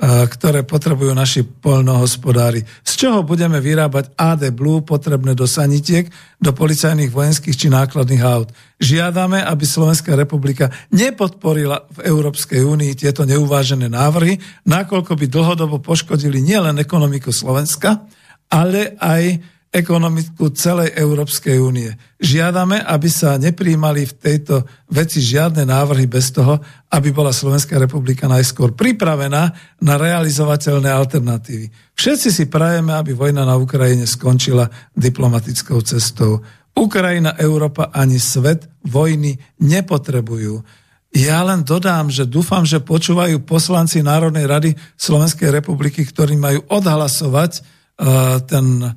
ktoré 0.00 0.64
potrebujú 0.64 1.12
naši 1.12 1.44
polnohospodári. 1.44 2.64
Z 2.80 3.04
čoho 3.04 3.20
budeme 3.20 3.60
vyrábať 3.60 4.16
AD 4.16 4.48
Blue 4.56 4.80
potrebné 4.80 5.36
do 5.36 5.44
sanitiek, 5.44 6.08
do 6.40 6.56
policajných 6.56 7.12
vojenských 7.12 7.52
či 7.52 7.68
nákladných 7.68 8.24
aut. 8.24 8.48
Žiadame, 8.80 9.44
aby 9.44 9.64
Slovenská 9.68 10.16
republika 10.16 10.72
nepodporila 10.88 11.84
v 11.92 12.08
Európskej 12.08 12.64
únii 12.64 12.96
tieto 12.96 13.28
neuvážené 13.28 13.92
návrhy, 13.92 14.40
nakoľko 14.64 15.20
by 15.20 15.26
dlhodobo 15.28 15.84
poškodili 15.84 16.40
nielen 16.40 16.80
ekonomiku 16.80 17.28
Slovenska, 17.28 18.00
ale 18.48 18.96
aj 18.96 19.36
ekonomiku 19.70 20.50
celej 20.50 20.98
Európskej 20.98 21.62
únie. 21.62 21.94
Žiadame, 22.18 22.82
aby 22.82 23.06
sa 23.06 23.38
nepríjmali 23.38 24.02
v 24.02 24.16
tejto 24.18 24.66
veci 24.90 25.22
žiadne 25.22 25.62
návrhy 25.62 26.10
bez 26.10 26.34
toho, 26.34 26.58
aby 26.90 27.14
bola 27.14 27.30
Slovenská 27.30 27.78
republika 27.78 28.26
najskôr 28.26 28.74
pripravená 28.74 29.42
na 29.78 29.94
realizovateľné 29.94 30.90
alternatívy. 30.90 31.70
Všetci 31.94 32.28
si 32.34 32.44
prajeme, 32.50 32.98
aby 32.98 33.14
vojna 33.14 33.46
na 33.46 33.54
Ukrajine 33.54 34.10
skončila 34.10 34.66
diplomatickou 34.90 35.78
cestou. 35.86 36.42
Ukrajina, 36.74 37.38
Európa 37.38 37.94
ani 37.94 38.18
svet 38.18 38.66
vojny 38.82 39.38
nepotrebujú. 39.62 40.66
Ja 41.14 41.42
len 41.46 41.62
dodám, 41.62 42.10
že 42.10 42.26
dúfam, 42.26 42.66
že 42.66 42.82
počúvajú 42.82 43.42
poslanci 43.46 44.02
Národnej 44.02 44.46
rady 44.46 44.70
Slovenskej 44.98 45.50
republiky, 45.50 46.06
ktorí 46.06 46.38
majú 46.38 46.66
odhlasovať 46.70 47.52
uh, 47.58 48.38
ten 48.46 48.94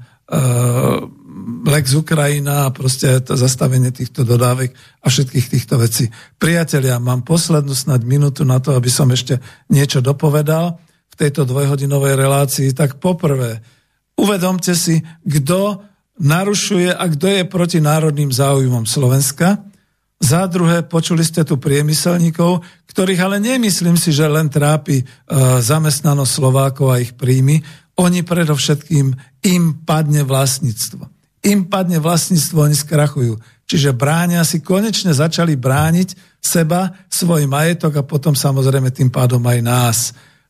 Lex 1.64 1.96
Ukrajina 1.96 2.68
a 2.68 2.74
proste 2.76 3.24
to 3.24 3.40
zastavenie 3.40 3.92
týchto 3.96 4.28
dodávek 4.28 4.76
a 5.04 5.08
všetkých 5.08 5.48
týchto 5.48 5.80
vecí. 5.80 6.12
Priatelia, 6.36 7.00
mám 7.00 7.24
poslednú 7.24 7.72
snad 7.72 8.04
minútu 8.04 8.44
na 8.44 8.60
to, 8.60 8.76
aby 8.76 8.92
som 8.92 9.08
ešte 9.12 9.40
niečo 9.72 10.04
dopovedal 10.04 10.76
v 11.08 11.16
tejto 11.16 11.48
dvojhodinovej 11.48 12.20
relácii. 12.20 12.70
Tak 12.76 13.00
poprvé, 13.00 13.64
uvedomte 14.20 14.76
si, 14.76 15.00
kto 15.24 15.80
narušuje 16.20 16.94
a 16.94 17.04
kto 17.10 17.26
je 17.32 17.44
proti 17.48 17.80
národným 17.80 18.30
záujmom 18.30 18.86
Slovenska. 18.86 19.64
Za 20.24 20.48
druhé, 20.48 20.88
počuli 20.88 21.26
ste 21.26 21.44
tu 21.44 21.60
priemyselníkov, 21.60 22.64
ktorých 22.88 23.22
ale 23.24 23.38
nemyslím 23.44 24.00
si, 24.00 24.16
že 24.16 24.24
len 24.30 24.48
trápi 24.48 25.04
uh, 25.04 25.60
zamestnanosť 25.60 26.32
Slovákov 26.32 26.88
a 26.96 27.02
ich 27.04 27.12
príjmy, 27.12 27.60
oni 28.00 28.26
predovšetkým, 28.26 29.14
im 29.46 29.64
padne 29.86 30.26
vlastníctvo. 30.26 31.06
Im 31.44 31.68
padne 31.68 32.00
vlastníctvo, 32.00 32.58
oni 32.72 32.78
skrachujú. 32.78 33.36
Čiže 33.68 33.94
bránia 33.94 34.42
si, 34.48 34.64
konečne 34.64 35.12
začali 35.12 35.60
brániť 35.60 36.40
seba, 36.40 36.96
svoj 37.12 37.46
majetok 37.46 38.00
a 38.00 38.08
potom 38.08 38.34
samozrejme 38.34 38.90
tým 38.90 39.12
pádom 39.12 39.44
aj 39.44 39.60
nás. 39.62 39.98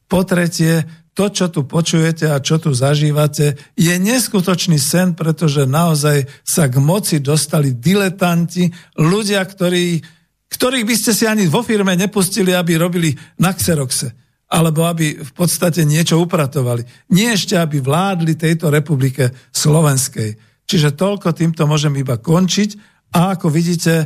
Po 0.05 0.21
tretie, 0.23 0.85
to, 1.13 1.29
čo 1.29 1.49
tu 1.49 1.65
počujete 1.65 2.29
a 2.29 2.41
čo 2.41 2.57
tu 2.57 2.73
zažívate, 2.73 3.57
je 3.77 3.93
neskutočný 3.97 4.77
sen, 4.81 5.13
pretože 5.13 5.65
naozaj 5.69 6.25
sa 6.41 6.69
k 6.69 6.77
moci 6.81 7.21
dostali 7.21 7.73
diletanti, 7.77 8.69
ľudia, 8.97 9.41
ktorí 9.45 10.01
ktorých 10.53 10.85
by 10.85 10.95
ste 10.95 11.11
si 11.17 11.25
ani 11.25 11.49
vo 11.49 11.65
firme 11.65 11.97
nepustili, 11.97 12.53
aby 12.53 12.77
robili 12.77 13.09
na 13.41 13.57
Xeroxe 13.57 14.22
alebo 14.53 14.85
aby 14.85 15.17
v 15.17 15.31
podstate 15.33 15.81
niečo 15.81 16.21
upratovali. 16.21 16.85
Nie 17.09 17.33
ešte, 17.33 17.57
aby 17.57 17.81
vládli 17.81 18.37
tejto 18.37 18.69
republike 18.69 19.33
slovenskej. 19.49 20.37
Čiže 20.69 20.93
toľko 20.93 21.33
týmto 21.33 21.65
môžem 21.65 21.97
iba 21.97 22.21
končiť. 22.21 22.93
A 23.13 23.33
ako 23.33 23.49
vidíte, 23.49 23.93
e, 24.01 24.05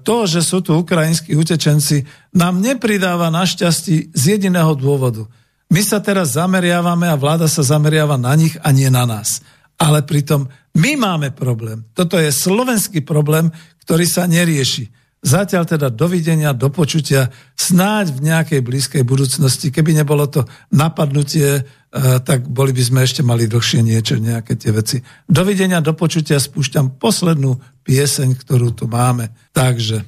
to, 0.00 0.24
že 0.24 0.40
sú 0.40 0.64
tu 0.64 0.76
ukrajinskí 0.76 1.36
utečenci, 1.36 2.04
nám 2.36 2.60
nepridáva 2.60 3.28
našťastí 3.28 4.16
z 4.16 4.22
jediného 4.36 4.72
dôvodu. 4.76 5.28
My 5.72 5.80
sa 5.84 6.00
teraz 6.00 6.36
zameriavame 6.36 7.08
a 7.08 7.16
vláda 7.16 7.48
sa 7.48 7.64
zameriava 7.64 8.16
na 8.16 8.32
nich 8.36 8.56
a 8.60 8.72
nie 8.72 8.88
na 8.88 9.04
nás. 9.04 9.44
Ale 9.76 10.04
pritom 10.04 10.48
my 10.76 10.92
máme 10.96 11.32
problém. 11.36 11.84
Toto 11.92 12.16
je 12.16 12.32
slovenský 12.32 13.04
problém, 13.04 13.52
ktorý 13.84 14.04
sa 14.08 14.28
nerieši. 14.28 14.88
Zatiaľ 15.26 15.66
teda 15.66 15.90
dovidenia, 15.90 16.54
do 16.54 16.70
počutia, 16.70 17.34
snáď 17.58 18.14
v 18.14 18.30
nejakej 18.30 18.60
blízkej 18.62 19.02
budúcnosti. 19.02 19.74
Keby 19.74 19.98
nebolo 19.98 20.30
to 20.30 20.46
napadnutie, 20.70 21.66
eh, 21.66 22.18
tak 22.22 22.46
boli 22.46 22.70
by 22.70 22.82
sme 22.86 23.02
ešte 23.02 23.26
mali 23.26 23.50
dlhšie 23.50 23.82
niečo, 23.82 24.22
nejaké 24.22 24.54
tie 24.54 24.70
veci. 24.70 25.02
Dovidenia, 25.26 25.82
do 25.82 25.98
počutia, 25.98 26.38
spúšťam 26.38 27.02
poslednú 27.02 27.58
pieseň, 27.82 28.38
ktorú 28.38 28.70
tu 28.70 28.86
máme. 28.86 29.34
Takže... 29.50 30.06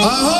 Ahoj! 0.00 0.39